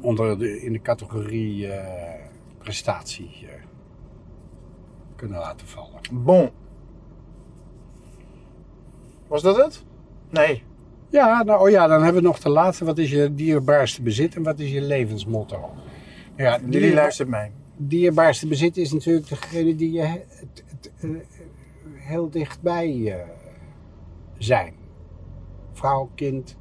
onder 0.00 0.38
de, 0.38 0.60
in 0.62 0.72
de 0.72 0.80
categorie 0.82 1.68
eh, 1.72 2.20
prestatie 2.58 3.30
eh, 3.42 3.54
kunnen 5.16 5.38
laten 5.38 5.66
vallen. 5.66 6.00
Bon. 6.12 6.50
Was 9.26 9.42
dat 9.42 9.56
het? 9.56 9.84
Nee. 10.30 10.62
Ja, 11.10 11.42
nou, 11.42 11.60
oh 11.60 11.70
ja, 11.70 11.86
dan 11.86 12.02
hebben 12.02 12.22
we 12.22 12.28
nog 12.28 12.38
de 12.38 12.48
laatste. 12.48 12.84
Wat 12.84 12.98
is 12.98 13.10
je 13.10 13.34
dierbaarste 13.34 14.02
bezit 14.02 14.34
en 14.34 14.42
wat 14.42 14.58
is 14.58 14.70
je 14.70 14.80
levensmotto? 14.82 15.70
Ja, 16.36 16.60
Jullie 16.70 16.94
luistert 16.94 17.28
mee. 17.28 17.50
dierbaarste 17.76 18.46
bezit 18.46 18.76
is 18.76 18.92
natuurlijk 18.92 19.28
degene 19.28 19.74
die 19.76 19.92
je 19.92 20.00
he- 20.00 20.24
het, 20.28 20.64
het, 20.66 20.92
eh, 21.00 21.10
heel 22.02 22.30
dichtbij 22.30 23.18
eh, 23.18 23.28
zijn. 24.38 24.74
Vrouw, 25.72 26.10
kind. 26.14 26.56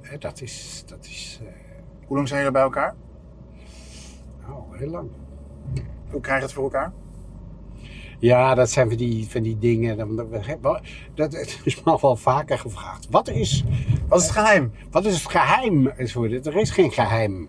Eh, 0.00 0.18
dat 0.18 0.40
is, 0.40 0.84
dat 0.86 1.04
is 1.04 1.40
eh, 1.42 1.48
Hoe 2.06 2.16
lang 2.16 2.28
zijn 2.28 2.40
jullie 2.40 2.54
bij 2.54 2.62
elkaar? 2.62 2.94
nou, 4.46 4.78
heel 4.78 4.90
lang. 4.90 5.10
Hoe 6.10 6.20
krijg 6.20 6.38
je 6.38 6.44
het 6.44 6.54
voor 6.54 6.64
elkaar? 6.64 6.92
Ja, 8.18 8.54
dat 8.54 8.70
zijn 8.70 8.88
van 8.88 8.96
die, 8.96 9.28
van 9.28 9.42
die 9.42 9.58
dingen. 9.58 9.96
Dat, 11.14 11.34
is 11.64 11.82
me 11.82 11.90
al 11.90 12.00
wel 12.00 12.16
vaker 12.16 12.58
gevraagd. 12.58 13.06
Wat 13.10 13.28
is, 13.28 13.64
Wat 14.08 14.20
is 14.20 14.26
het 14.26 14.34
geheim? 14.36 14.72
wat 14.90 15.04
is 15.04 15.22
het 15.22 15.30
geheim? 15.30 15.86
Er 15.86 16.56
is 16.56 16.70
geen 16.70 16.92
geheim. 16.92 17.48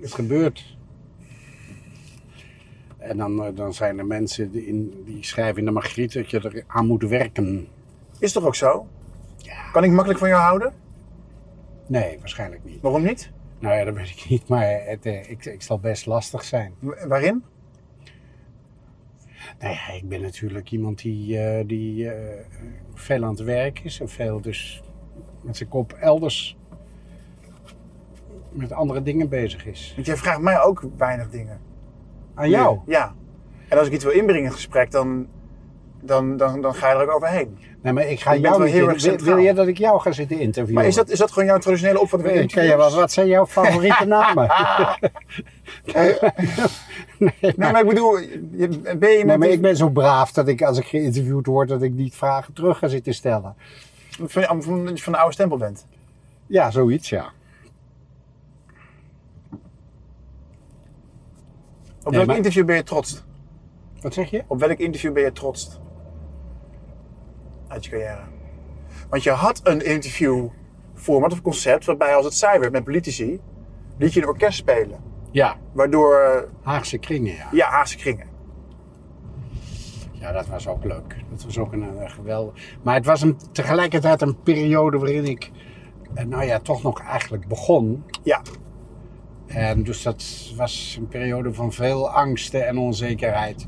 Het 0.00 0.14
gebeurt. 0.14 0.77
En 3.08 3.16
dan, 3.16 3.44
eh, 3.44 3.56
dan 3.56 3.74
zijn 3.74 3.98
er 3.98 4.06
mensen 4.06 4.50
die, 4.50 4.66
in, 4.66 5.02
die 5.06 5.24
schrijven 5.24 5.58
in 5.58 5.64
de 5.64 5.70
Margriet 5.70 6.12
dat 6.12 6.30
je 6.30 6.40
er 6.40 6.64
aan 6.66 6.86
moet 6.86 7.02
werken. 7.02 7.68
Is 8.18 8.32
toch 8.32 8.44
ook 8.44 8.54
zo? 8.54 8.86
Ja. 9.36 9.70
Kan 9.72 9.84
ik 9.84 9.90
makkelijk 9.90 10.18
van 10.18 10.28
jou 10.28 10.40
houden? 10.40 10.72
Nee, 11.86 12.18
waarschijnlijk 12.18 12.64
niet. 12.64 12.80
Waarom 12.80 13.02
niet? 13.02 13.30
Nou 13.58 13.76
ja, 13.76 13.84
dat 13.84 13.94
weet 13.94 14.08
ik 14.10 14.26
niet, 14.28 14.48
maar 14.48 14.80
het, 14.84 15.06
eh, 15.06 15.30
ik, 15.30 15.44
ik 15.44 15.62
zal 15.62 15.78
best 15.78 16.06
lastig 16.06 16.44
zijn. 16.44 16.72
Wa- 16.78 17.06
Waarin? 17.06 17.44
Nou 19.60 19.72
ja, 19.74 19.88
ik 19.92 20.08
ben 20.08 20.20
natuurlijk 20.20 20.70
iemand 20.70 20.98
die, 21.02 21.38
eh, 21.38 21.66
die 21.66 22.10
eh, 22.10 22.44
veel 22.94 23.24
aan 23.24 23.30
het 23.30 23.40
werk 23.42 23.80
is 23.80 24.00
en 24.00 24.08
veel 24.08 24.40
dus 24.40 24.82
met 25.42 25.56
zijn 25.56 25.68
kop 25.68 25.92
elders 25.92 26.56
met 28.52 28.72
andere 28.72 29.02
dingen 29.02 29.28
bezig 29.28 29.66
is. 29.66 29.92
Want 29.94 30.06
jij 30.06 30.16
vraagt 30.16 30.40
mij 30.40 30.60
ook 30.60 30.84
weinig 30.96 31.30
dingen. 31.30 31.60
Aan 32.38 32.50
jou? 32.50 32.78
Nu. 32.86 32.92
Ja. 32.92 33.14
En 33.68 33.78
als 33.78 33.86
ik 33.86 33.92
iets 33.92 34.04
wil 34.04 34.12
inbrengen 34.12 34.42
in 34.42 34.48
het 34.48 34.54
gesprek, 34.54 34.90
dan, 34.90 35.26
dan, 36.00 36.36
dan, 36.36 36.60
dan 36.60 36.74
ga 36.74 36.88
je 36.88 36.94
er 36.94 37.02
ook 37.02 37.14
overheen. 37.14 37.58
Nee, 37.82 37.92
maar 37.92 38.06
ik 38.06 38.20
ga 38.20 38.32
Je 38.32 38.40
jou 38.40 38.64
niet 38.64 38.72
heel 38.72 38.88
erg 38.88 39.22
wil, 39.22 39.36
je 39.36 39.54
dat 39.54 39.66
ik 39.66 39.78
jou 39.78 40.00
ga 40.00 40.12
zitten 40.12 40.38
interviewen? 40.38 40.74
Maar 40.74 40.86
is 40.86 40.94
dat, 40.94 41.08
is 41.08 41.18
dat 41.18 41.32
gewoon 41.32 41.48
jouw 41.48 41.58
traditionele 41.58 42.00
opvatting 42.00 42.32
van 42.32 42.40
interviews? 42.40 42.76
wat, 42.76 42.94
wat 42.94 43.12
zijn 43.12 43.26
jouw 43.26 43.46
favoriete 43.46 44.04
namen? 44.16 44.50
Nee, 47.40 47.54
maar 47.56 47.80
ik 47.80 47.88
bedoel, 47.88 48.12
ben 48.98 49.10
je 49.10 49.24
Nee, 49.24 49.38
maar 49.38 49.48
ik 49.48 49.60
ben 49.60 49.76
zo 49.76 49.88
braaf 49.88 50.32
dat 50.32 50.48
ik 50.48 50.62
als 50.62 50.78
ik 50.78 50.84
geïnterviewd 50.84 51.46
word, 51.46 51.68
dat 51.68 51.82
ik 51.82 51.92
niet 51.92 52.14
vragen 52.14 52.52
terug 52.52 52.78
ga 52.78 52.88
zitten 52.88 53.14
stellen. 53.14 53.54
van, 54.08 54.62
van, 54.62 54.98
van 54.98 55.12
de 55.12 55.18
oude 55.18 55.34
stempel 55.34 55.56
bent? 55.56 55.86
Ja, 56.46 56.70
zoiets, 56.70 57.08
ja. 57.08 57.32
Nee, 62.10 62.16
welk 62.16 62.26
maar- 62.26 62.36
interview 62.36 62.64
ben 62.64 62.76
je 62.76 62.82
trots? 62.82 63.24
Wat 64.00 64.14
zeg 64.14 64.30
je? 64.30 64.44
Op 64.46 64.60
welk 64.60 64.78
interview 64.78 65.12
ben 65.12 65.22
je 65.22 65.32
trots? 65.32 65.80
Uit 67.68 67.84
je 67.84 67.90
carrière. 67.90 68.20
Want 69.10 69.22
je 69.22 69.30
had 69.30 69.60
een 69.62 69.84
interview 69.84 70.48
format 70.94 71.32
of 71.32 71.42
concept 71.42 71.84
waarbij 71.84 72.14
als 72.14 72.24
het 72.24 72.34
saai 72.34 72.58
werd 72.58 72.72
met 72.72 72.84
politici, 72.84 73.40
liet 73.98 74.12
je 74.12 74.20
een 74.22 74.28
orkest 74.28 74.58
spelen. 74.58 74.98
Ja, 75.30 75.56
Waardoor, 75.72 76.14
eh, 76.18 76.42
Haagse 76.62 76.98
kringen, 76.98 77.34
ja. 77.34 77.48
ja, 77.52 77.68
Haagse 77.68 77.96
kringen. 77.96 78.26
Ja, 80.12 80.32
dat 80.32 80.46
was 80.46 80.68
ook 80.68 80.84
leuk. 80.84 81.16
Dat 81.30 81.44
was 81.44 81.58
ook 81.58 81.72
een, 81.72 81.98
eh, 81.98 82.10
geweldig. 82.10 82.76
Maar 82.82 82.94
het 82.94 83.06
was 83.06 83.22
een, 83.22 83.36
tegelijkertijd 83.52 84.20
een 84.22 84.42
periode 84.42 84.98
waarin 84.98 85.24
ik, 85.24 85.50
eh, 86.14 86.24
nou 86.24 86.44
ja, 86.44 86.58
toch 86.58 86.82
nog 86.82 87.00
eigenlijk 87.00 87.48
begon. 87.48 88.04
Ja, 88.22 88.42
En 89.48 89.82
dus 89.82 90.02
dat 90.02 90.52
was 90.56 90.96
een 90.98 91.08
periode 91.08 91.54
van 91.54 91.72
veel 91.72 92.10
angsten 92.10 92.66
en 92.66 92.78
onzekerheid. 92.78 93.66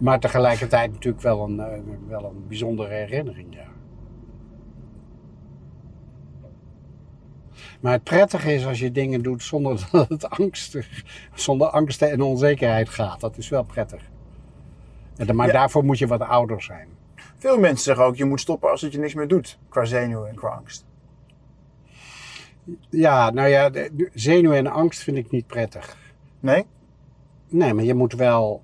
Maar 0.00 0.20
tegelijkertijd 0.20 0.92
natuurlijk 0.92 1.22
wel 1.22 1.42
een, 1.44 1.60
eh, 1.60 1.78
wel 2.08 2.24
een 2.24 2.44
bijzondere 2.48 2.94
herinnering, 2.94 3.54
ja. 3.54 3.66
Maar 7.80 7.92
het 7.92 8.04
prettige 8.04 8.54
is 8.54 8.66
als 8.66 8.78
je 8.78 8.92
dingen 8.92 9.22
doet 9.22 9.42
zonder 9.42 9.88
dat 9.92 10.08
het 10.08 10.30
angstig, 10.30 11.04
zonder 11.34 11.68
angsten 11.68 12.10
en 12.10 12.20
onzekerheid 12.22 12.88
gaat. 12.88 13.20
Dat 13.20 13.36
is 13.36 13.48
wel 13.48 13.62
prettig. 13.64 14.02
En, 15.16 15.36
maar 15.36 15.46
Ja. 15.46 15.52
daarvoor 15.52 15.84
moet 15.84 15.98
je 15.98 16.06
wat 16.06 16.20
ouder 16.20 16.62
zijn. 16.62 16.88
veel 17.36 17.58
mensen 17.58 17.84
zeggen 17.84 18.04
ook, 18.04 18.16
je 18.16 18.24
moet 18.24 18.40
stoppen 18.40 18.70
als 18.70 18.80
het 18.80 18.92
je 18.92 18.98
niks 18.98 19.14
meer 19.14 19.28
doet. 19.28 19.58
Qua 19.68 19.84
zenuwen 19.84 20.28
en 20.28 20.34
qua 20.34 20.48
angst. 20.48 20.86
Ja, 22.90 23.30
nou 23.30 23.48
ja, 23.48 23.70
de- 23.70 24.10
zenuwen 24.14 24.56
en 24.56 24.66
angst 24.66 25.02
vind 25.02 25.16
ik 25.16 25.30
niet 25.30 25.46
prettig. 25.46 25.96
Nee? 26.40 26.64
Nee, 27.48 27.74
maar 27.74 27.84
je 27.84 27.94
moet 27.94 28.12
wel 28.12 28.62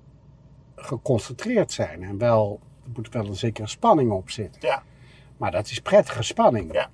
geconcentreerd 0.75 1.71
zijn 1.71 2.03
en 2.03 2.17
wel, 2.17 2.59
er 2.83 2.89
moet 2.95 3.09
wel 3.09 3.25
een 3.25 3.35
zekere 3.35 3.67
spanning 3.67 4.11
op 4.11 4.29
zitten. 4.29 4.61
Ja. 4.67 4.83
Maar 5.37 5.51
dat 5.51 5.69
is 5.69 5.79
prettige 5.79 6.23
spanning. 6.23 6.73
Ja. 6.73 6.89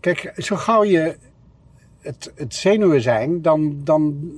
Kijk, 0.00 0.32
zo 0.36 0.56
gauw 0.56 0.84
je 0.84 1.16
het, 2.00 2.32
het 2.34 2.54
zenuwen 2.54 3.00
zijn, 3.00 3.42
dan, 3.42 3.80
dan, 3.84 4.30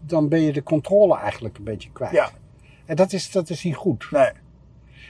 dan 0.00 0.28
ben 0.28 0.40
je 0.42 0.52
de 0.52 0.62
controle 0.62 1.16
eigenlijk 1.16 1.58
een 1.58 1.64
beetje 1.64 1.90
kwijt. 1.92 2.12
Ja. 2.12 2.30
En 2.84 2.96
dat 2.96 3.12
is, 3.12 3.30
dat 3.30 3.50
is 3.50 3.64
niet 3.64 3.74
goed. 3.76 4.10
Nee. 4.10 4.30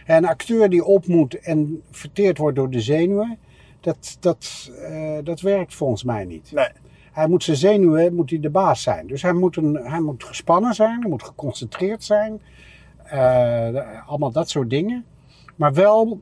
En 0.05 0.17
een 0.17 0.29
acteur 0.29 0.69
die 0.71 0.85
op 0.85 1.07
moet 1.07 1.35
en 1.39 1.83
verteerd 1.91 2.39
wordt 2.39 2.57
door 2.57 2.71
de 2.71 2.81
zenuwen, 2.81 3.39
dat, 3.81 4.17
dat, 4.21 4.71
eh, 4.83 5.19
dat 5.25 5.41
werkt 5.41 5.75
volgens 5.75 6.05
mij 6.05 6.25
niet. 6.25 6.53
Nee. 6.53 6.69
Hij 7.13 7.29
moet 7.29 7.45
zijn 7.45 7.57
zenuwen, 7.57 8.15
moet 8.15 8.31
hij 8.31 8.41
de 8.41 8.51
baas 8.51 8.83
zijn. 8.83 9.07
Dus 9.07 9.23
hij 9.23 9.33
moet, 9.33 9.57
een, 9.57 9.75
hij 9.75 10.01
moet 10.01 10.25
gespannen 10.25 10.75
zijn, 10.75 11.01
hij 11.01 11.11
moet 11.11 11.23
geconcentreerd 11.23 12.05
zijn. 12.05 12.41
eh, 13.05 14.09
allemaal 14.09 14.31
dat 14.33 14.49
soort 14.51 14.71
dingen. 14.71 15.05
Maar 15.57 15.73
wel 15.73 16.21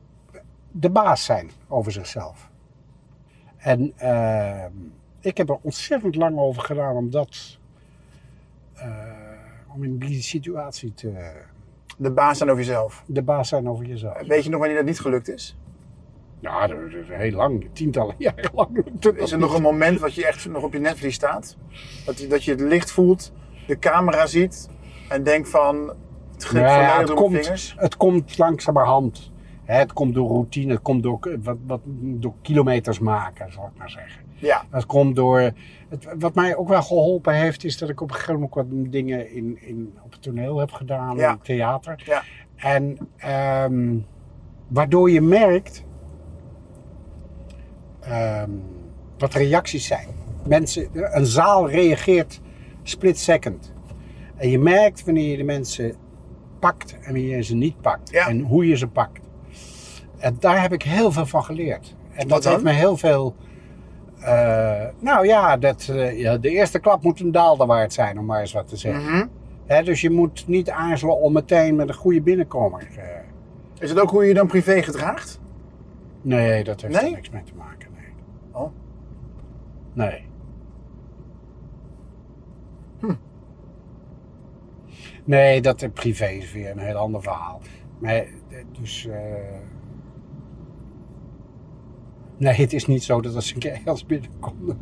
de 0.71 0.89
baas 0.89 1.25
zijn 1.25 1.49
over 1.67 1.91
zichzelf. 1.91 2.49
En 3.57 3.93
eh, 3.97 4.65
ik 5.19 5.37
heb 5.37 5.49
er 5.49 5.57
ontzettend 5.61 6.15
lang 6.15 6.37
over 6.37 6.61
gedaan 6.61 6.95
om 6.95 7.09
dat. 7.09 7.57
om 9.73 9.83
in 9.83 9.97
die 9.97 10.21
situatie 10.21 10.93
te. 10.93 11.31
De 11.97 12.11
baas 12.11 12.37
zijn 12.37 12.49
over 12.49 12.63
jezelf. 12.63 13.03
de 13.07 13.21
baas 13.21 13.47
zijn 13.49 13.69
over 13.69 13.85
jezelf. 13.85 14.21
Weet 14.27 14.43
je 14.43 14.49
nog 14.49 14.59
wanneer 14.59 14.77
dat 14.77 14.85
niet 14.85 14.99
gelukt 14.99 15.29
is? 15.29 15.55
Ja, 16.41 16.67
dat 16.67 16.77
dat 16.91 17.01
is 17.01 17.07
heel 17.07 17.31
lang, 17.31 17.69
tientallen 17.73 18.15
jaren 18.27 18.51
lang. 18.53 18.85
Is 19.15 19.31
er 19.31 19.37
nog 19.39 19.55
een 19.55 19.61
moment 19.61 19.99
wat 19.99 20.13
je 20.15 20.25
echt 20.25 20.47
nog 20.49 20.63
op 20.63 20.73
je 20.73 20.79
netvlies 20.79 21.15
staat? 21.15 21.57
Dat 22.05 22.19
je, 22.19 22.27
dat 22.27 22.43
je 22.43 22.51
het 22.51 22.59
licht 22.61 22.91
voelt, 22.91 23.31
de 23.67 23.79
camera 23.79 24.25
ziet 24.25 24.69
en 25.09 25.23
denkt 25.23 25.49
van, 25.49 25.93
Het 26.33 26.51
Nou 26.51 26.65
ja, 26.65 26.75
volledig 26.89 27.09
het 27.09 27.13
komt, 27.17 27.35
vingers. 27.43 27.73
het 27.77 27.97
komt 27.97 28.37
langzamerhand. 28.37 29.31
Het 29.63 29.93
komt 29.93 30.13
door 30.13 30.27
routine, 30.27 30.71
het 30.73 30.81
komt 30.81 31.03
door, 31.03 31.19
wat, 31.43 31.57
wat, 31.67 31.81
door 32.01 32.33
kilometers 32.41 32.99
maken, 32.99 33.51
zal 33.51 33.65
ik 33.65 33.77
maar 33.77 33.89
zeggen. 33.89 34.21
Ja, 34.35 34.65
Het 34.69 34.85
komt 34.85 35.15
door. 35.15 35.39
Het, 35.89 36.07
wat 36.19 36.35
mij 36.35 36.55
ook 36.55 36.67
wel 36.67 36.81
geholpen 36.83 37.33
heeft, 37.33 37.63
is 37.63 37.77
dat 37.77 37.89
ik 37.89 38.01
op 38.01 38.09
een 38.09 38.15
gegeven 38.15 38.33
moment 38.33 38.53
wat 38.53 38.65
dingen 38.91 39.31
in, 39.31 39.57
in, 39.61 39.93
op 40.03 40.11
het 40.11 40.21
toneel 40.21 40.57
heb 40.59 40.71
gedaan, 40.71 41.15
Ja. 41.17 41.31
in 41.31 41.39
theater. 41.41 42.03
Ja. 42.05 42.23
En 42.55 42.97
ehm, 43.17 43.97
waardoor 44.67 45.11
je 45.11 45.21
merkt 45.21 45.83
ehm, 48.09 48.49
wat 49.17 49.33
reacties 49.33 49.85
zijn. 49.87 50.07
Mensen, 50.47 50.87
een 50.93 51.25
zaal 51.25 51.69
reageert 51.69 52.39
split 52.83 53.17
second. 53.19 53.73
En 54.35 54.49
je 54.49 54.59
merkt 54.59 55.05
wanneer 55.05 55.31
je 55.31 55.37
de 55.37 55.43
mensen 55.43 55.95
pakt 56.59 56.93
en 56.93 57.03
wanneer 57.03 57.35
je 57.35 57.43
ze 57.43 57.55
niet 57.55 57.81
pakt. 57.81 58.09
Ja. 58.11 58.27
En 58.27 58.39
hoe 58.39 58.67
je 58.67 58.75
ze 58.77 58.87
pakt. 58.87 59.19
En 60.17 60.35
daar 60.39 60.61
heb 60.61 60.73
ik 60.73 60.83
heel 60.83 61.11
veel 61.11 61.25
van 61.25 61.43
geleerd. 61.43 61.95
En 62.11 62.27
dat 62.27 62.43
heeft 62.43 62.63
me 62.63 62.71
heel 62.71 62.97
veel. 62.97 63.35
eh, 64.19 64.85
nou 64.99 65.25
ja, 65.25 65.57
dat, 65.57 65.87
eh, 65.91 66.19
ja, 66.19 66.37
de 66.37 66.49
eerste 66.49 66.79
klap 66.79 67.03
moet 67.03 67.19
een 67.19 67.31
daalder 67.31 67.67
waard 67.67 67.93
zijn, 67.93 68.19
om 68.19 68.25
maar 68.25 68.39
eens 68.39 68.53
wat 68.53 68.67
te 68.67 68.77
zeggen. 68.77 69.03
Mhm. 69.03 69.25
Hè, 69.65 69.83
dus 69.83 70.01
je 70.01 70.09
moet 70.09 70.47
niet 70.47 70.69
aarzelen 70.69 71.17
om 71.17 71.33
meteen 71.33 71.75
met 71.75 71.87
een 71.89 71.93
goede 71.95 72.21
binnenkomer. 72.21 72.87
eh, 72.97 73.03
Is 73.79 73.89
het 73.89 73.99
ook 73.99 74.09
hoe 74.09 74.21
je 74.21 74.27
je 74.27 74.33
dan 74.33 74.47
privé 74.47 74.81
gedraagt? 74.81 75.39
nee, 76.21 76.63
dat 76.63 76.81
heeft 76.81 76.93
Nee? 76.93 77.05
er 77.05 77.15
niks 77.15 77.29
mee 77.29 77.43
te 77.43 77.53
maken. 77.57 77.78
Nee. 79.93 80.09
Nee. 80.09 80.27
Hm. 82.99 83.15
Nee, 85.25 85.61
dat 85.61 85.81
eh, 85.81 85.89
privé 85.93 86.25
is 86.27 86.51
weer 86.51 86.71
een 86.71 86.79
heel 86.79 86.95
ander 86.95 87.21
verhaal. 87.21 87.61
Maar, 87.99 88.13
eh, 88.15 88.25
dus. 88.79 89.07
eh, 89.07 89.57
Nee, 92.37 92.53
het 92.53 92.73
is 92.73 92.85
niet 92.85 93.03
zo 93.03 93.21
dat 93.21 93.35
als 93.35 93.53
ik 93.53 93.63
ergens 93.63 94.05
binnenkom. 94.05 94.55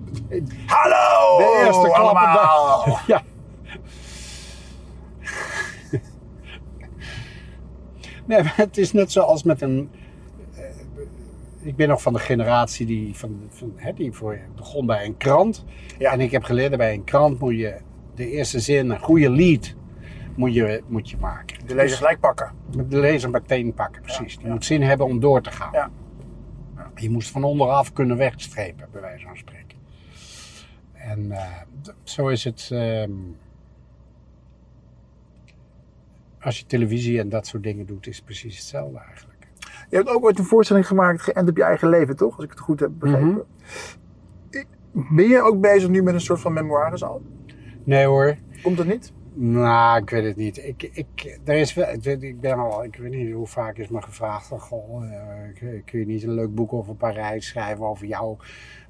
Hallo! 0.66 1.38
De 1.38 1.64
eerste 1.66 1.94
allemaal! 1.94 2.98
Ja. 3.08 3.24
Nee, 8.26 8.44
maar 8.44 8.54
het 8.58 8.78
is 8.78 8.92
net 8.92 9.12
zoals 9.12 9.44
met 9.44 9.62
een. 9.62 9.90
Ik 11.68 11.76
ben 11.76 11.88
nog 11.88 12.02
van 12.02 12.14
de 12.14 12.20
generatie 12.20 12.86
die, 12.86 13.16
van, 13.16 13.42
van, 13.50 13.74
hè, 13.76 13.94
die 13.94 14.12
voor, 14.12 14.40
begon 14.56 14.86
bij 14.86 15.06
een 15.06 15.18
krant. 15.18 15.66
Ja. 15.98 16.12
En 16.12 16.22
ik 16.22 16.32
heb 16.32 16.44
geleerd 16.44 16.78
bij 16.78 16.94
een 16.94 17.04
krant 17.04 17.40
moet 17.40 17.58
je 17.58 17.78
de 18.16 18.30
eerste 18.30 18.60
zin, 18.60 18.90
een 18.90 19.00
goede 19.00 19.30
lead, 19.30 19.76
moet 20.36 20.54
je, 20.54 20.84
moet 20.88 21.10
je 21.10 21.18
maken. 21.18 21.66
De 21.66 21.76
lezer 21.76 21.98
gelijk 21.98 22.20
pakken. 22.20 22.52
De 22.90 23.00
lezer 23.00 23.30
meteen 23.30 23.74
pakken, 23.74 24.02
precies. 24.02 24.34
Ja, 24.34 24.38
Die 24.38 24.48
ja. 24.48 24.54
moet 24.54 24.66
zin 24.66 24.82
hebben 24.82 25.06
om 25.06 25.20
door 25.20 25.42
te 25.42 25.52
gaan. 25.52 25.72
Ja. 25.72 25.92
Je 26.96 27.10
moest 27.10 27.30
van 27.30 27.44
onderaf 27.44 27.94
kunnen 27.94 28.18
wegstrepen, 28.18 28.88
bij 28.92 29.02
wijze 29.02 29.26
van 29.26 29.38
spreken. 29.38 29.78
En 30.94 31.32
eh, 31.32 31.62
zo 32.04 32.28
is 32.28 32.44
het. 32.44 32.70
ehm, 32.72 33.12
als 36.40 36.60
je 36.60 36.66
televisie 36.66 37.20
en 37.20 37.30
dat 37.30 37.48
soort 37.48 37.64
dingen 37.64 37.86
doet, 37.86 38.08
is 38.08 38.16
het 38.16 38.26
precies 38.26 38.58
hetzelfde 38.58 39.00
eigenlijk. 39.00 39.37
Je 39.90 39.96
hebt 39.96 40.10
ook 40.10 40.24
ooit 40.24 40.40
een 40.40 40.46
voorstelling 40.46 40.88
gemaakt, 40.88 41.22
geënt 41.22 41.50
op 41.50 41.58
je 41.58 41.64
eigen 41.64 41.90
leven, 41.90 42.16
toch? 42.16 42.36
Als 42.36 42.44
ik 42.46 42.50
het 42.50 42.60
goed 42.60 42.80
heb 42.80 42.92
begrepen. 43.00 43.28
Mhm. 43.28 43.40
Ik- 44.50 44.68
Ben 44.92 45.28
je 45.28 45.42
ook 45.42 45.62
bezig 45.62 45.90
nu 45.90 46.04
met 46.04 46.14
een 46.14 46.22
soort 46.22 46.40
van 46.40 46.54
memoires 46.54 47.04
al? 47.04 47.22
Nee 47.84 48.06
hoor. 48.06 48.36
Komt 48.64 48.78
dat 48.78 48.86
niet? 48.86 49.12
Nou, 49.34 50.02
ik 50.02 50.10
weet 50.10 50.24
het 50.24 50.36
niet. 50.36 50.58
Ik, 50.58 50.84
ik, 50.94 51.40
er 51.44 51.56
is 51.56 51.74
wel, 51.74 51.88
ik, 52.04 52.40
ben 52.42 52.58
al, 52.58 52.84
ik 52.84 52.96
weet 52.96 53.12
niet 53.12 53.34
hoe 53.34 53.48
vaak 53.48 53.78
is 53.78 53.88
me 53.88 54.02
gevraagd 54.02 54.48
van, 54.48 54.60
goh, 54.60 55.04
eh, 55.14 55.84
kun- 55.86 56.00
je 56.00 56.06
niet 56.06 56.24
een 56.24 56.34
leuk 56.34 56.56
boek 56.56 56.74
over 56.74 56.96
Parijs 56.96 57.48
schrijven, 57.48 57.86
over 57.86 58.06
jou, 58.08 58.38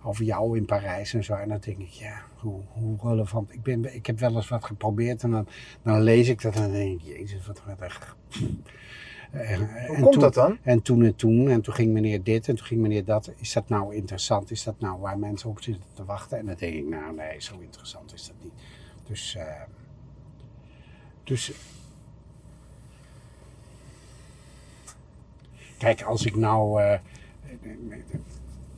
over 0.04 0.24
jou 0.26 0.58
in 0.58 0.66
Parijs 0.66 1.14
en 1.14 1.24
zo. 1.24 1.34
En 1.34 1.50
dan 1.50 1.58
denk 1.60 1.78
ik, 1.78 1.88
ja, 1.88 2.22
hoe, 2.36 2.62
hoe 2.68 2.98
relevant. 3.02 3.54
Ik, 3.54 3.64
ben, 3.64 3.96
ik 3.96 4.06
heb 4.06 4.20
wel 4.20 4.36
eens 4.36 4.50
wat 4.50 4.66
geprobeerd 4.66 5.24
en 5.24 5.32
dan, 5.32 5.48
dan 5.82 6.02
lees 6.02 6.30
ik 6.30 6.42
dat 6.42 6.56
en 6.56 6.62
dan 6.62 6.72
denk 6.72 7.02
ik, 7.02 7.06
jezus, 7.18 7.48
wat 7.48 7.62
echt. 7.80 8.16
En- 9.32 9.60
Hoe 9.60 9.96
en 9.96 10.02
komt 10.02 10.12
toen- 10.14 10.22
dat 10.22 10.34
dan? 10.34 10.58
En 10.62 10.82
toen 10.82 11.04
en 11.04 11.16
toen, 11.16 11.50
en 11.50 11.62
toen 11.62 11.74
ging 11.74 11.94
meneer 11.94 12.24
dit 12.24 12.48
en 12.48 12.56
toen 12.56 12.66
ging 12.66 12.82
meneer 12.82 13.06
dat. 13.06 13.32
Is 13.36 13.54
dat 13.54 13.70
nou 13.70 13.96
interessant? 13.96 14.52
Is 14.52 14.64
dat 14.64 14.80
nou 14.80 15.00
waar 15.00 15.20
mensen 15.20 15.50
op 15.50 15.62
zitten 15.62 15.84
te 15.94 16.06
wachten? 16.06 16.38
En 16.38 16.46
dan 16.46 16.56
denk 16.56 16.74
ik, 16.76 16.88
nou 16.88 17.16
nee, 17.16 17.42
zo 17.42 17.60
interessant 17.60 18.14
is 18.14 18.28
dat 18.28 18.36
niet. 18.44 18.54
Dus, 19.08 19.36
eh, 19.36 19.62
dus 21.24 21.52
kijk, 25.78 26.02
als 26.02 26.26
ik 26.26 26.36
nou 26.36 26.82
eh, 26.82 27.00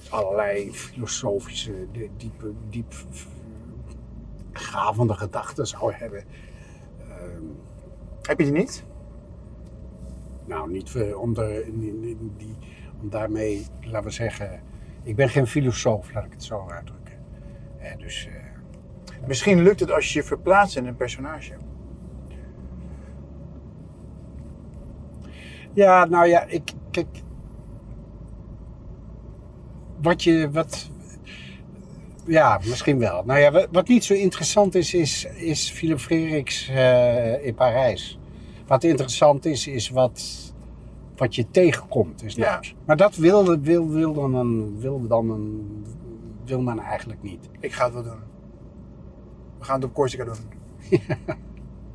allerlei 0.10 0.72
filosofische, 0.74 1.88
diepe, 2.18 2.54
diep 2.70 2.94
gravende 4.52 5.14
gedachten 5.14 5.68
zou 5.68 5.94
hebben. 5.94 6.24
ehm, 7.10 7.44
Heb 8.22 8.40
je 8.40 8.44
die 8.46 8.54
niet? 8.54 8.84
Nou, 10.50 10.72
niet 10.72 10.96
eh, 10.96 11.20
om, 11.22 11.34
de, 11.34 11.72
die, 12.38 12.56
om 13.02 13.10
daarmee, 13.10 13.66
laten 13.82 14.04
we 14.04 14.10
zeggen, 14.10 14.62
ik 15.04 15.16
ben 15.16 15.30
geen 15.30 15.48
filosoof, 15.48 16.14
laat 16.14 16.26
ik 16.26 16.32
het 16.32 16.44
zo 16.44 16.70
uitdrukken. 16.70 17.14
Eh, 17.80 17.98
dus 17.98 18.28
eh, 18.28 19.28
Misschien 19.28 19.62
lukt 19.62 19.80
het 19.80 19.92
als 19.92 20.14
je 20.14 20.20
je 20.20 20.26
verplaatst 20.26 20.78
in 20.78 20.86
een 20.86 20.96
personage. 20.96 21.54
Ja, 25.74 26.06
nou 26.06 26.28
ja, 26.28 26.46
ik. 26.46 26.72
Kijk. 26.92 27.08
Wat 30.02 30.24
je. 30.24 30.50
Wat, 30.52 30.90
ja, 32.26 32.60
misschien 32.66 33.00
wel. 33.00 33.24
Nou 33.26 33.40
ja, 33.40 33.68
wat, 33.72 33.88
niet 33.88 34.04
zo 34.04 34.14
interessant 34.14 34.76
is, 34.76 34.94
is, 34.94 35.26
is 35.26 35.72
Philip 35.72 36.00
in 37.42 37.56
Parijs. 37.56 38.19
Wat 38.70 38.84
interessant 38.84 39.46
is, 39.46 39.68
is 39.68 39.90
wat, 39.90 40.24
wat 41.16 41.36
je 41.36 41.52
tegenkomt. 41.52 42.24
Is 42.24 42.36
Ja. 42.36 42.56
dat. 42.56 42.74
Maar 42.86 42.98
dat 42.98 43.16
wilde, 43.16 43.60
wil, 43.60 43.90
wil, 43.90 44.14
dan 44.14 44.36
een, 44.36 44.80
wil, 44.80 45.08
dan 45.08 45.30
een, 45.30 45.86
wil 46.46 46.62
men 46.62 46.80
eigenlijk 46.80 47.22
niet. 47.22 47.50
Ik 47.60 47.74
ga 47.74 47.84
het 47.84 47.94
wel 47.94 48.04
doen. 48.04 48.20
We 49.58 49.66
gaan 49.66 49.76
het 49.76 49.84
op 49.90 49.94
Corsica 49.94 50.24
doen. 50.24 50.36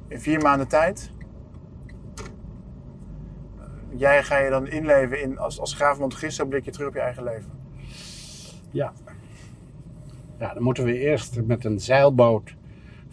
In 0.09 0.20
vier 0.20 0.41
maanden 0.41 0.68
tijd. 0.68 1.11
Jij 3.96 4.22
ga 4.22 4.38
je 4.38 4.51
dan 4.51 4.67
inleven 4.67 5.22
in, 5.22 5.38
als, 5.38 5.61
als 5.61 5.75
graaf 5.75 6.07
Cristo 6.09 6.45
blik 6.45 6.64
je 6.64 6.71
terug 6.71 6.88
op 6.88 6.95
je 6.95 7.01
eigen 7.01 7.25
leven. 7.25 7.51
Ja. 8.71 8.92
Ja, 10.38 10.55
dan 10.55 10.63
moeten 10.63 10.84
we 10.84 10.99
eerst 10.99 11.42
met 11.42 11.64
een 11.64 11.80
zeilboot 11.80 12.55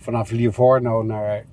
vanaf 0.01 0.31
Livorno 0.31 1.03
naar, 1.03 1.45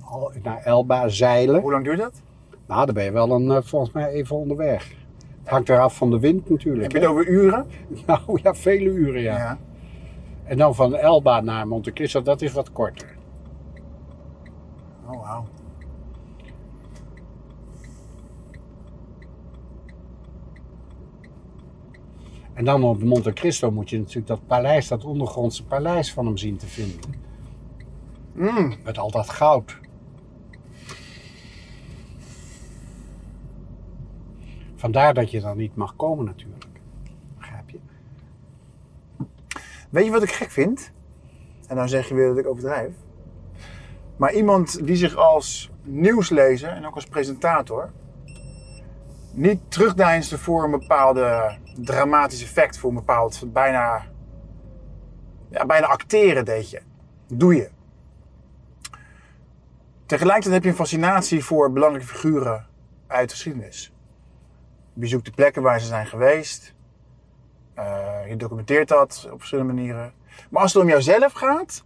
naar 0.43 0.63
Elba 0.63 1.09
zeilen. 1.09 1.61
Hoe 1.61 1.71
lang 1.71 1.85
duurt 1.85 1.99
dat? 1.99 2.23
Nou, 2.67 2.87
dan 2.87 2.95
ben 2.95 3.05
je 3.05 3.13
wel 3.13 3.31
een, 3.31 3.51
eh, 3.51 3.63
volgens 3.63 3.93
mij 3.93 4.09
even 4.09 4.37
onderweg. 4.37 4.89
Het 5.41 5.49
hangt 5.49 5.69
eraf 5.69 5.97
van 5.97 6.11
de 6.11 6.19
wind 6.19 6.51
natuurlijk. 6.51 6.83
Heb 6.83 6.93
je 6.93 6.99
het 6.99 7.09
over 7.09 7.29
uren? 7.29 7.67
Nou 8.07 8.41
ja, 8.43 8.55
vele 8.55 8.91
uren 8.91 9.21
ja. 9.21 9.59
En 10.45 10.57
dan 10.57 10.75
van 10.75 10.95
Elba 10.95 11.41
naar 11.41 11.69
Monte 11.69 11.93
Cristo, 11.93 12.23
dat 12.23 12.43
is 12.43 12.53
wat 12.53 12.73
korter. 12.73 13.17
Oh, 15.07 15.23
wauw. 15.23 15.45
En 22.55 22.65
dan 22.65 22.85
op 22.85 23.03
Monte 23.03 23.33
Cristo 23.33 23.71
moet 23.71 23.91
je 23.91 23.99
natuurlijk 23.99 24.27
dat 24.27 24.47
paleis, 24.47 24.89
dat 24.89 25.05
ondergrondse 25.05 25.65
paleis 25.65 26.13
van 26.13 26.27
hem 26.27 26.37
zien 26.37 26.57
te 26.57 26.67
vinden. 26.67 27.28
Mm. 28.39 28.75
Met 28.85 28.99
al 28.99 29.11
dat 29.11 29.31
goud. 29.31 29.79
Vandaar 34.77 35.15
dat 35.15 35.31
je 35.31 35.41
dan 35.41 35.57
niet 35.57 35.77
mag 35.77 35.97
komen 35.97 36.25
natuurlijk. 36.25 36.81
Begrijp 37.37 37.71
je? 37.71 37.79
Weet 39.91 40.05
je 40.05 40.11
wat 40.11 40.23
ik 40.23 40.33
gek 40.33 40.51
vind? 40.51 40.93
En 41.67 41.77
dan 41.77 41.89
zeg 41.89 42.09
je 42.09 42.15
weer 42.15 42.29
dat 42.29 42.39
ik 42.39 42.47
overdrijf. 42.47 42.95
Maar 44.17 44.33
iemand 44.33 44.87
die 44.87 44.97
zich 44.97 45.17
als 45.17 45.71
nieuwslezer 45.83 46.69
en 46.69 46.87
ook 46.87 46.95
als 46.95 47.07
presentator 47.07 47.91
niet 49.33 49.61
terugdeinste 49.69 50.39
voor 50.39 50.65
een 50.65 50.71
bepaalde 50.71 51.57
dramatisch 51.77 52.43
effect, 52.43 52.79
voor 52.79 52.91
een 52.91 52.97
bepaald 52.97 53.53
bijna, 53.53 54.07
ja, 55.51 55.67
bijna 55.67 55.87
acteren 55.87 56.45
deed 56.45 56.71
je. 56.71 56.81
Doe 57.27 57.55
je. 57.55 57.71
Tegelijkertijd 60.09 60.55
heb 60.55 60.63
je 60.63 60.69
een 60.69 60.77
fascinatie 60.77 61.45
voor 61.45 61.73
belangrijke 61.73 62.09
figuren 62.09 62.67
uit 63.07 63.29
de 63.29 63.35
geschiedenis. 63.35 63.93
Je 64.93 65.01
bezoekt 65.01 65.25
de 65.25 65.31
plekken 65.31 65.63
waar 65.63 65.81
ze 65.81 65.87
zijn 65.87 66.07
geweest. 66.07 66.75
Eh, 67.75 68.29
je 68.29 68.37
documenteert 68.37 68.89
dat 68.89 69.29
op 69.33 69.39
verschillende 69.39 69.73
manieren. 69.73 70.13
Maar 70.51 70.63
als 70.63 70.73
het 70.73 70.83
om 70.83 70.89
jouzelf 70.89 71.33
gaat, 71.33 71.85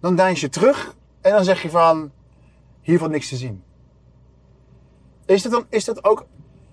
dan 0.00 0.16
deins 0.16 0.40
je 0.40 0.48
terug 0.48 0.96
en 1.20 1.32
dan 1.32 1.44
zeg 1.44 1.62
je 1.62 1.70
van, 1.70 2.12
hier 2.80 2.98
valt 2.98 3.10
niks 3.10 3.28
te 3.28 3.36
zien. 3.36 3.62
Is 5.26 5.42
dat, 5.42 5.52
dan, 5.52 5.66
is 5.68 5.84
dat 5.84 6.04
ook 6.04 6.26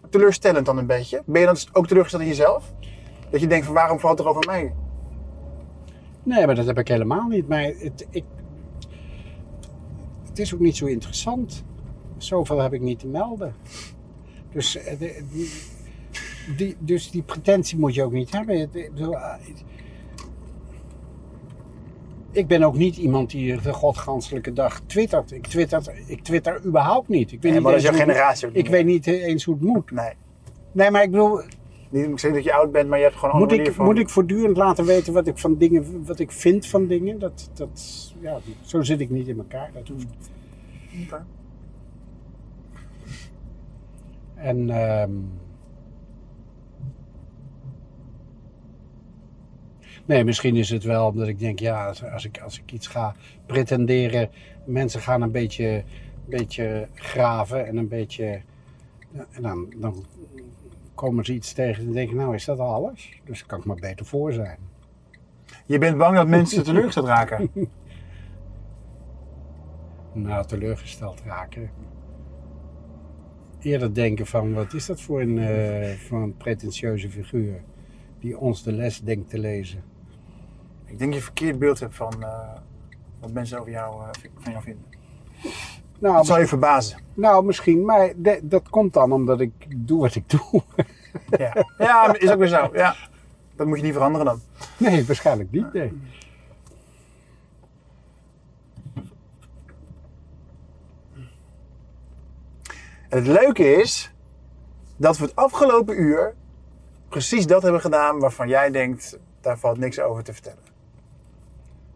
teleurstellend 0.10 0.66
dan 0.66 0.78
een 0.78 0.88
beetje? 0.88 1.24
Ben 1.26 1.42
je 1.42 1.48
dan 1.48 1.58
ook 1.72 1.88
teleurgesteld 1.88 2.24
in 2.24 2.30
jezelf? 2.30 2.74
Dat 3.30 3.42
je 3.42 3.48
denkt 3.48 3.66
van 3.66 3.76
waarom 3.76 4.00
valt 4.00 4.20
er 4.20 4.28
over 4.28 4.46
mij? 4.46 4.74
Nee, 6.24 6.46
maar 6.46 6.56
dat 6.56 6.66
heb 6.66 6.78
ik 6.78 6.88
helemaal 6.88 7.28
niet. 7.28 7.48
Maar 7.48 7.64
het, 7.64 8.08
ik, 8.10 8.24
het 10.30 10.40
is 10.40 10.54
ook 10.54 10.60
niet 10.60 10.78
zo 10.78 10.86
interessant. 10.86 11.64
Zoveel 12.18 12.60
heb 12.60 12.74
ik 12.74 12.82
niet 12.82 13.00
te 13.00 13.08
melden. 13.08 13.56
Dus, 14.52 14.76
eh, 14.78 15.00
de- 15.00 15.24
die, 15.32 15.50
die, 16.58 16.76
dus 16.80 17.12
die 17.12 17.22
pretentie 17.22 17.78
moet 17.80 17.94
je 17.96 18.04
ook 18.04 18.12
niet 18.12 18.32
hebben. 18.32 18.62
Ik, 18.62 18.74
eh, 19.00 19.34
ik 22.32 22.48
ben 22.48 22.64
ook 22.64 22.76
niet 22.78 22.98
iemand 22.98 23.30
die 23.30 23.62
de 23.62 23.74
godganselijke 23.74 24.54
dag 24.54 24.80
twittert. 24.86 25.32
Ik 25.32 25.48
twitter, 25.48 25.94
ik 26.06 26.22
twitter 26.24 26.66
überhaupt 26.66 27.08
niet. 27.08 27.32
Ik 27.32 27.42
weet 27.42 27.42
Nee, 27.42 27.52
niet 27.52 27.62
maar 27.62 27.72
dat 27.72 27.82
is 27.82 27.88
jouw 27.88 27.98
generatie 27.98 28.48
ook 28.48 28.54
niet 28.54 28.66
Ik 28.66 28.70
meer. 28.72 28.84
weet 28.84 28.94
niet 28.94 29.08
eens 29.08 29.44
hoe 29.44 29.54
het 29.56 29.64
moet. 29.64 29.92
Nee. 29.92 30.14
Nee, 30.72 30.92
maar 30.92 31.04
ik 31.04 31.12
bedoel, 31.12 31.42
Niet 31.92 32.06
om 32.06 32.14
te 32.16 32.20
zeggen 32.20 32.34
dat 32.34 32.44
je 32.44 32.54
oud 32.54 32.72
bent, 32.72 32.90
maar 32.90 32.98
je 32.98 33.04
hebt 33.04 33.16
gewoon 33.16 33.32
een 33.36 33.40
moet 33.40 33.50
andere 33.52 33.70
ik, 33.70 33.78
manier 33.78 33.86
van... 33.86 33.96
moet 33.96 34.04
ik 34.08 34.14
voortdurend 34.14 34.58
laten 34.58 34.86
weten 34.86 35.14
wat 35.14 35.28
ik 35.28 35.38
van 35.38 35.58
dingen, 35.58 36.06
wat 36.06 36.20
ik 36.20 36.32
vind 36.32 36.66
van 36.66 36.88
dingen? 36.88 37.20
Dat, 37.20 37.50
dat, 37.54 38.09
ja, 38.20 38.40
zo 38.62 38.82
zit 38.82 39.00
ik 39.00 39.10
niet 39.10 39.28
in 39.28 39.38
elkaar. 39.38 39.70
Dat 39.74 39.88
hoeft. 39.88 40.30
Oké. 41.04 41.26
En 44.40 44.70
ehm, 44.70 45.12
nee, 50.06 50.24
misschien 50.24 50.56
is 50.56 50.70
het 50.70 50.84
wel 50.84 51.08
omdat 51.08 51.28
ik 51.28 51.40
denk, 51.40 51.60
ja, 51.60 51.88
als, 51.88 52.04
als 52.04 52.26
ik, 52.26 52.40
als 52.40 52.60
ik 52.60 52.72
iets 52.72 52.88
ga 52.88 53.16
pretenderen, 53.46 54.30
mensen 54.66 55.02
gaan 55.02 55.22
een 55.22 55.32
beetje, 55.32 55.84
beetje 56.26 56.88
graven 56.94 57.68
en 57.68 57.78
een 57.78 57.88
beetje, 57.88 58.42
en 59.32 59.42
dan, 59.42 59.74
dan 59.76 60.06
komen 60.96 61.26
ze 61.26 61.34
iets 61.34 61.54
tegen 61.54 61.86
en 61.86 61.92
denken, 61.92 62.16
nou 62.16 62.36
is 62.36 62.46
dat 62.46 62.60
alles? 62.60 63.22
Dus 63.26 63.46
kan 63.46 63.60
ik 63.60 63.66
maar 63.66 63.76
beter 63.76 64.06
voor 64.06 64.34
zijn. 64.34 64.58
Je 65.66 65.78
bent 65.78 65.98
bang 65.98 66.16
dat 66.16 66.28
mensen 66.28 66.64
teleurgesteld 66.64 67.08
raken. 67.08 67.50
Nou, 70.22 70.46
teleurgesteld 70.46 71.22
raken. 71.26 71.70
Eerder 73.62 73.94
denken 73.94 74.26
van, 74.26 74.54
wat 74.54 74.74
is 74.74 74.86
dat 74.86 75.02
voor 75.02 75.22
een, 75.22 75.98
voor 75.98 76.22
een 76.22 76.38
pretentieuze 76.38 77.10
figuur 77.10 77.62
die 78.20 78.38
ons 78.38 78.64
de 78.64 78.72
les 78.72 79.02
denkt 79.02 79.30
te 79.30 79.40
lezen. 79.40 79.84
Ik 80.86 81.00
denk 81.00 81.00
dat 81.00 81.10
je 81.10 81.16
een 81.16 81.22
verkeerd 81.22 81.60
beeld 81.60 81.80
hebt 81.80 81.96
van 81.96 82.24
eh, 82.24 82.50
wat 83.20 83.32
mensen 83.32 83.60
over 83.60 83.72
jou, 83.72 84.02
eh, 84.02 84.10
van 84.38 84.52
jou 84.52 84.64
vinden. 84.64 84.84
Nou, 86.00 86.16
Dat 86.16 86.26
zal 86.26 86.40
je 86.40 86.48
verbazen. 86.48 87.00
nou 87.14 87.46
misschien, 87.46 87.86
maar 87.86 88.14
de- 88.18 88.40
dat 88.44 88.70
komt 88.70 88.94
dan 88.94 89.12
omdat 89.12 89.40
ik 89.42 89.52
doe 89.88 90.00
wat 90.00 90.16
ik 90.16 90.30
doe. 90.30 90.62
Ja. 91.38 91.66
ja, 91.78 92.14
is 92.20 92.30
ook 92.32 92.38
weer 92.40 92.48
zo. 92.48 92.70
Ja. 92.74 92.96
Dat 93.56 93.68
moet 93.68 93.78
je 93.78 93.84
niet 93.84 93.94
veranderen 93.94 94.26
dan. 94.26 94.40
Nee, 94.78 95.06
waarschijnlijk 95.06 95.52
niet, 95.52 95.74
nee. 95.74 95.92
En 103.10 103.18
het 103.18 103.28
leuke 103.28 103.72
is 103.72 104.12
dat 104.98 105.18
we 105.18 105.24
het 105.26 105.36
afgelopen 105.36 106.02
uur 106.02 106.36
precies 107.10 107.48
dat 107.48 107.62
hebben 107.62 107.82
gedaan 107.82 108.20
waarvan 108.20 108.48
jij 108.48 108.72
denkt, 108.72 109.20
daar 109.42 109.58
valt 109.60 109.78
niks 109.78 110.00
over 110.00 110.24
te 110.24 110.34
vertellen. 110.34 110.64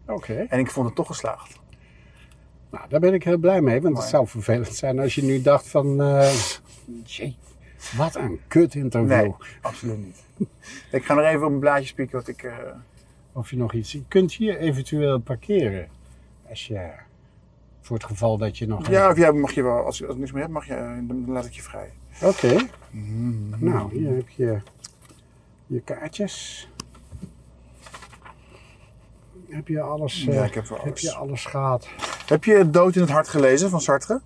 Oké. 0.06 0.46
En 0.48 0.58
ik 0.58 0.70
vond 0.70 0.86
het 0.86 0.94
toch 0.94 1.06
geslaagd. 1.06 1.60
Nou, 2.70 2.88
daar 2.88 3.00
ben 3.00 3.14
ik 3.14 3.24
heel 3.24 3.38
blij 3.38 3.60
mee, 3.60 3.80
want 3.80 3.94
Mooi. 3.94 3.96
het 4.06 4.14
zou 4.14 4.26
vervelend 4.26 4.74
zijn 4.74 4.98
als 4.98 5.14
je 5.14 5.22
nu 5.22 5.42
dacht 5.42 5.68
van... 5.68 6.02
eh 6.02 6.32
jee, 7.04 7.36
wat 7.96 8.14
een 8.14 8.40
kut 8.48 8.74
interview. 8.74 9.08
Nee, 9.08 9.34
absoluut 9.60 9.98
niet. 9.98 10.22
Ik 10.90 11.04
ga 11.04 11.14
nog 11.14 11.24
even 11.24 11.42
op 11.42 11.48
mijn 11.48 11.60
blaadje 11.60 11.86
spieken 11.86 12.16
wat 12.18 12.28
ik... 12.28 12.42
eh, 12.42 12.56
Of 13.32 13.50
je 13.50 13.56
nog 13.56 13.72
iets... 13.72 13.92
Je 13.92 14.02
kunt 14.08 14.32
hier 14.32 14.58
eventueel 14.58 15.18
parkeren. 15.18 15.88
Als 16.48 16.66
je... 16.66 16.90
Voor 17.84 17.96
het 17.96 18.04
geval 18.06 18.38
dat 18.38 18.58
je 18.58 18.66
nog... 18.66 18.88
Ja, 18.88 19.10
of 19.10 19.16
jij 19.16 19.32
mag 19.32 19.52
je 19.52 19.62
wel, 19.62 19.84
als 19.84 19.98
je, 19.98 20.04
als 20.04 20.14
je 20.14 20.20
niks 20.20 20.32
meer 20.32 20.40
hebt, 20.42 20.52
mag 20.54 20.66
je, 20.66 20.74
eh, 20.74 20.96
dan 21.02 21.24
laat 21.30 21.44
ik 21.44 21.52
je 21.52 21.62
vrij. 21.62 21.92
Oké. 22.22 22.56
Nou, 23.58 23.98
hier 23.98 24.14
heb 24.14 24.28
je 24.28 24.60
je 25.66 25.80
kaartjes. 25.80 26.68
Heb 29.48 29.68
je 29.68 29.80
alles, 29.80 30.22
Ja, 30.24 30.32
eh, 30.32 30.44
ik 30.46 30.54
heb 30.54 30.66
wel 30.66 30.78
alles. 30.78 31.00
je 31.00 31.14
alles 31.14 31.44
gehad? 31.44 31.88
Heb 32.26 32.44
je 32.44 32.70
Dood 32.70 32.94
in 32.94 33.00
het 33.00 33.10
Hart 33.10 33.28
gelezen 33.28 33.70
van 33.70 33.80
Sartre? 33.80 34.20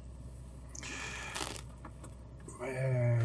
Eh, 2.60 3.18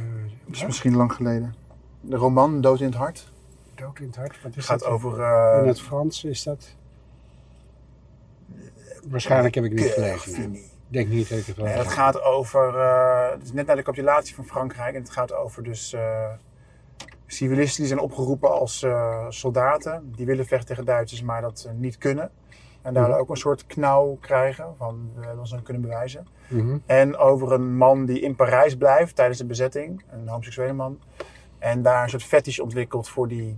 Dat 0.46 0.56
is 0.56 0.66
misschien 0.66 0.96
lang 0.96 1.14
geleden. 1.14 1.56
De 2.02 2.16
roman 2.16 2.62
Dood 2.62 2.80
in 2.80 2.86
het 2.86 2.96
Hart. 2.96 3.32
Dood 3.76 4.00
in 4.00 4.06
het 4.08 4.16
hart, 4.16 4.42
wat 4.42 4.52
is 4.52 4.56
Het 4.56 4.66
gaat 4.66 4.80
dat? 4.80 4.88
over... 4.90 5.14
In 5.62 5.68
het 5.68 5.82
Frans 5.82 6.24
is 6.24 6.44
dat? 6.44 6.76
Waarschijnlijk 9.10 9.56
heb 9.56 9.64
ik 9.64 9.74
niet 9.74 9.92
gelezen. 9.92 10.54
Ik 10.54 11.00
denk 11.00 11.08
niet 11.10 11.30
dat 11.30 11.38
ik 11.40 11.46
het 11.46 11.56
wel 11.56 11.66
het 11.66 11.88
gaat 11.88 12.22
over. 12.22 12.78
eh, 12.78 13.32
het 13.32 13.44
is 13.44 13.52
net 13.54 13.66
na 13.66 13.76
de 13.76 13.82
capitulatie 13.82 14.36
van 14.36 14.46
Frankrijk. 14.46 14.96
En 14.96 15.02
het 15.02 15.10
gaat 15.12 15.34
over 15.34 15.64
dus. 15.64 15.94
eh, 15.94 16.30
civilisten 17.28 17.80
die 17.80 17.88
zijn 17.88 18.00
opgeroepen 18.00 18.52
als 18.52 18.84
eh, 18.84 19.26
soldaten. 19.30 20.14
Die 20.16 20.26
willen 20.26 20.46
vechten 20.46 20.68
tegen 20.68 20.86
Duitsers, 20.86 21.22
maar 21.22 21.42
dat 21.42 21.70
niet 21.78 21.98
kunnen. 21.98 22.30
En 22.82 22.94
daar 22.94 23.10
Mhm. 23.10 23.18
ook 23.20 23.30
een 23.30 23.38
soort 23.38 23.66
knauw 23.66 24.18
krijgen. 24.22 24.66
Van 24.78 25.10
we 25.16 25.22
hebben 25.22 25.40
ons 25.40 25.50
dan 25.50 25.64
kunnen 25.64 25.82
bewijzen. 25.82 26.28
Mhm. 26.48 26.78
En 26.86 27.18
over 27.18 27.52
een 27.52 27.78
man 27.78 28.06
die 28.06 28.20
in 28.20 28.36
Parijs 28.36 28.76
blijft 28.78 29.16
tijdens 29.16 29.38
de 29.38 29.46
bezetting. 29.46 30.04
Een 30.12 30.28
homoseksuele 30.28 30.74
man. 30.74 31.00
En 31.60 31.82
daar 31.82 32.04
een 32.04 32.10
soort 32.10 32.24
fetish 32.24 32.60
ontwikkelt 32.60 33.10
voor 33.10 33.28
die. 33.28 33.58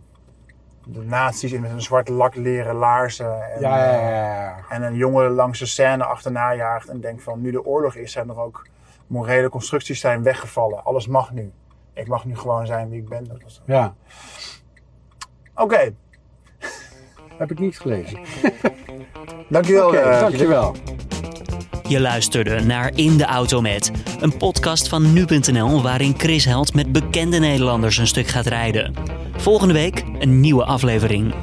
De 0.86 1.02
nazi's 1.02 1.52
in 1.52 1.62
met 1.62 1.72
een 1.72 1.82
zwart 1.82 2.10
lak 2.10 2.36
leren 2.36 2.76
laarzen. 2.76 3.52
En, 3.52 3.62
Ja, 3.62 3.78
ja, 3.78 3.94
eh, 3.94 4.02
ja, 4.02 4.41
ja. 4.41 4.66
en 4.70 4.82
een 4.82 4.95
jongen 4.95 5.30
langs 5.32 5.60
de 5.60 5.66
scène 5.66 6.03
achterna 6.03 6.53
jaagt 6.56 6.90
en 6.90 7.02
denkt 7.02 7.24
van 7.24 7.41
nu 7.41 7.52
de 7.52 7.66
oorlog 7.66 7.95
is, 7.95 8.12
zijn 8.12 8.30
er 8.30 8.40
ook 8.40 8.68
morele 9.07 9.49
constructies 9.49 9.99
zijn 9.99 10.24
weggevallen. 10.24 10.84
Alles 10.84 11.07
mag 11.07 11.32
nu. 11.32 11.52
Ik 11.94 12.07
mag 12.07 12.26
nu 12.26 12.38
gewoon 12.38 12.66
zijn 12.66 12.90
wie 12.90 13.02
ik 13.02 13.10
ben. 13.10 13.28
Dat 13.28 13.41
was. 13.44 13.62
Ja, 13.66 13.94
Oké, 15.56 15.94
heb 17.38 17.52
ik 17.52 17.60
niet 17.60 17.80
gelezen. 17.80 18.20
dankjewel. 19.49 19.88
Oké, 19.88 19.98
eh, 19.98 20.20
dankjewel. 20.20 20.76
Je 21.88 21.99
luisterde 21.99 22.60
naar 22.60 22.91
In 22.95 23.18
de 23.18 23.26
Auto 23.26 23.62
Met, 23.62 23.91
een 24.20 24.38
podcast 24.38 24.88
van 24.88 25.14
nu.nl 25.14 25.82
waarin 25.82 26.14
Chris 26.18 26.45
Held 26.45 26.74
met 26.74 26.91
bekende 26.91 27.40
Nederlanders 27.40 27.98
een 27.98 28.07
stuk 28.07 28.28
gaat 28.28 28.45
rijden. 28.45 28.94
Volgende 29.46 29.74
week 29.74 30.04
een 30.20 30.40
nieuwe 30.40 30.66
aflevering. 30.66 31.34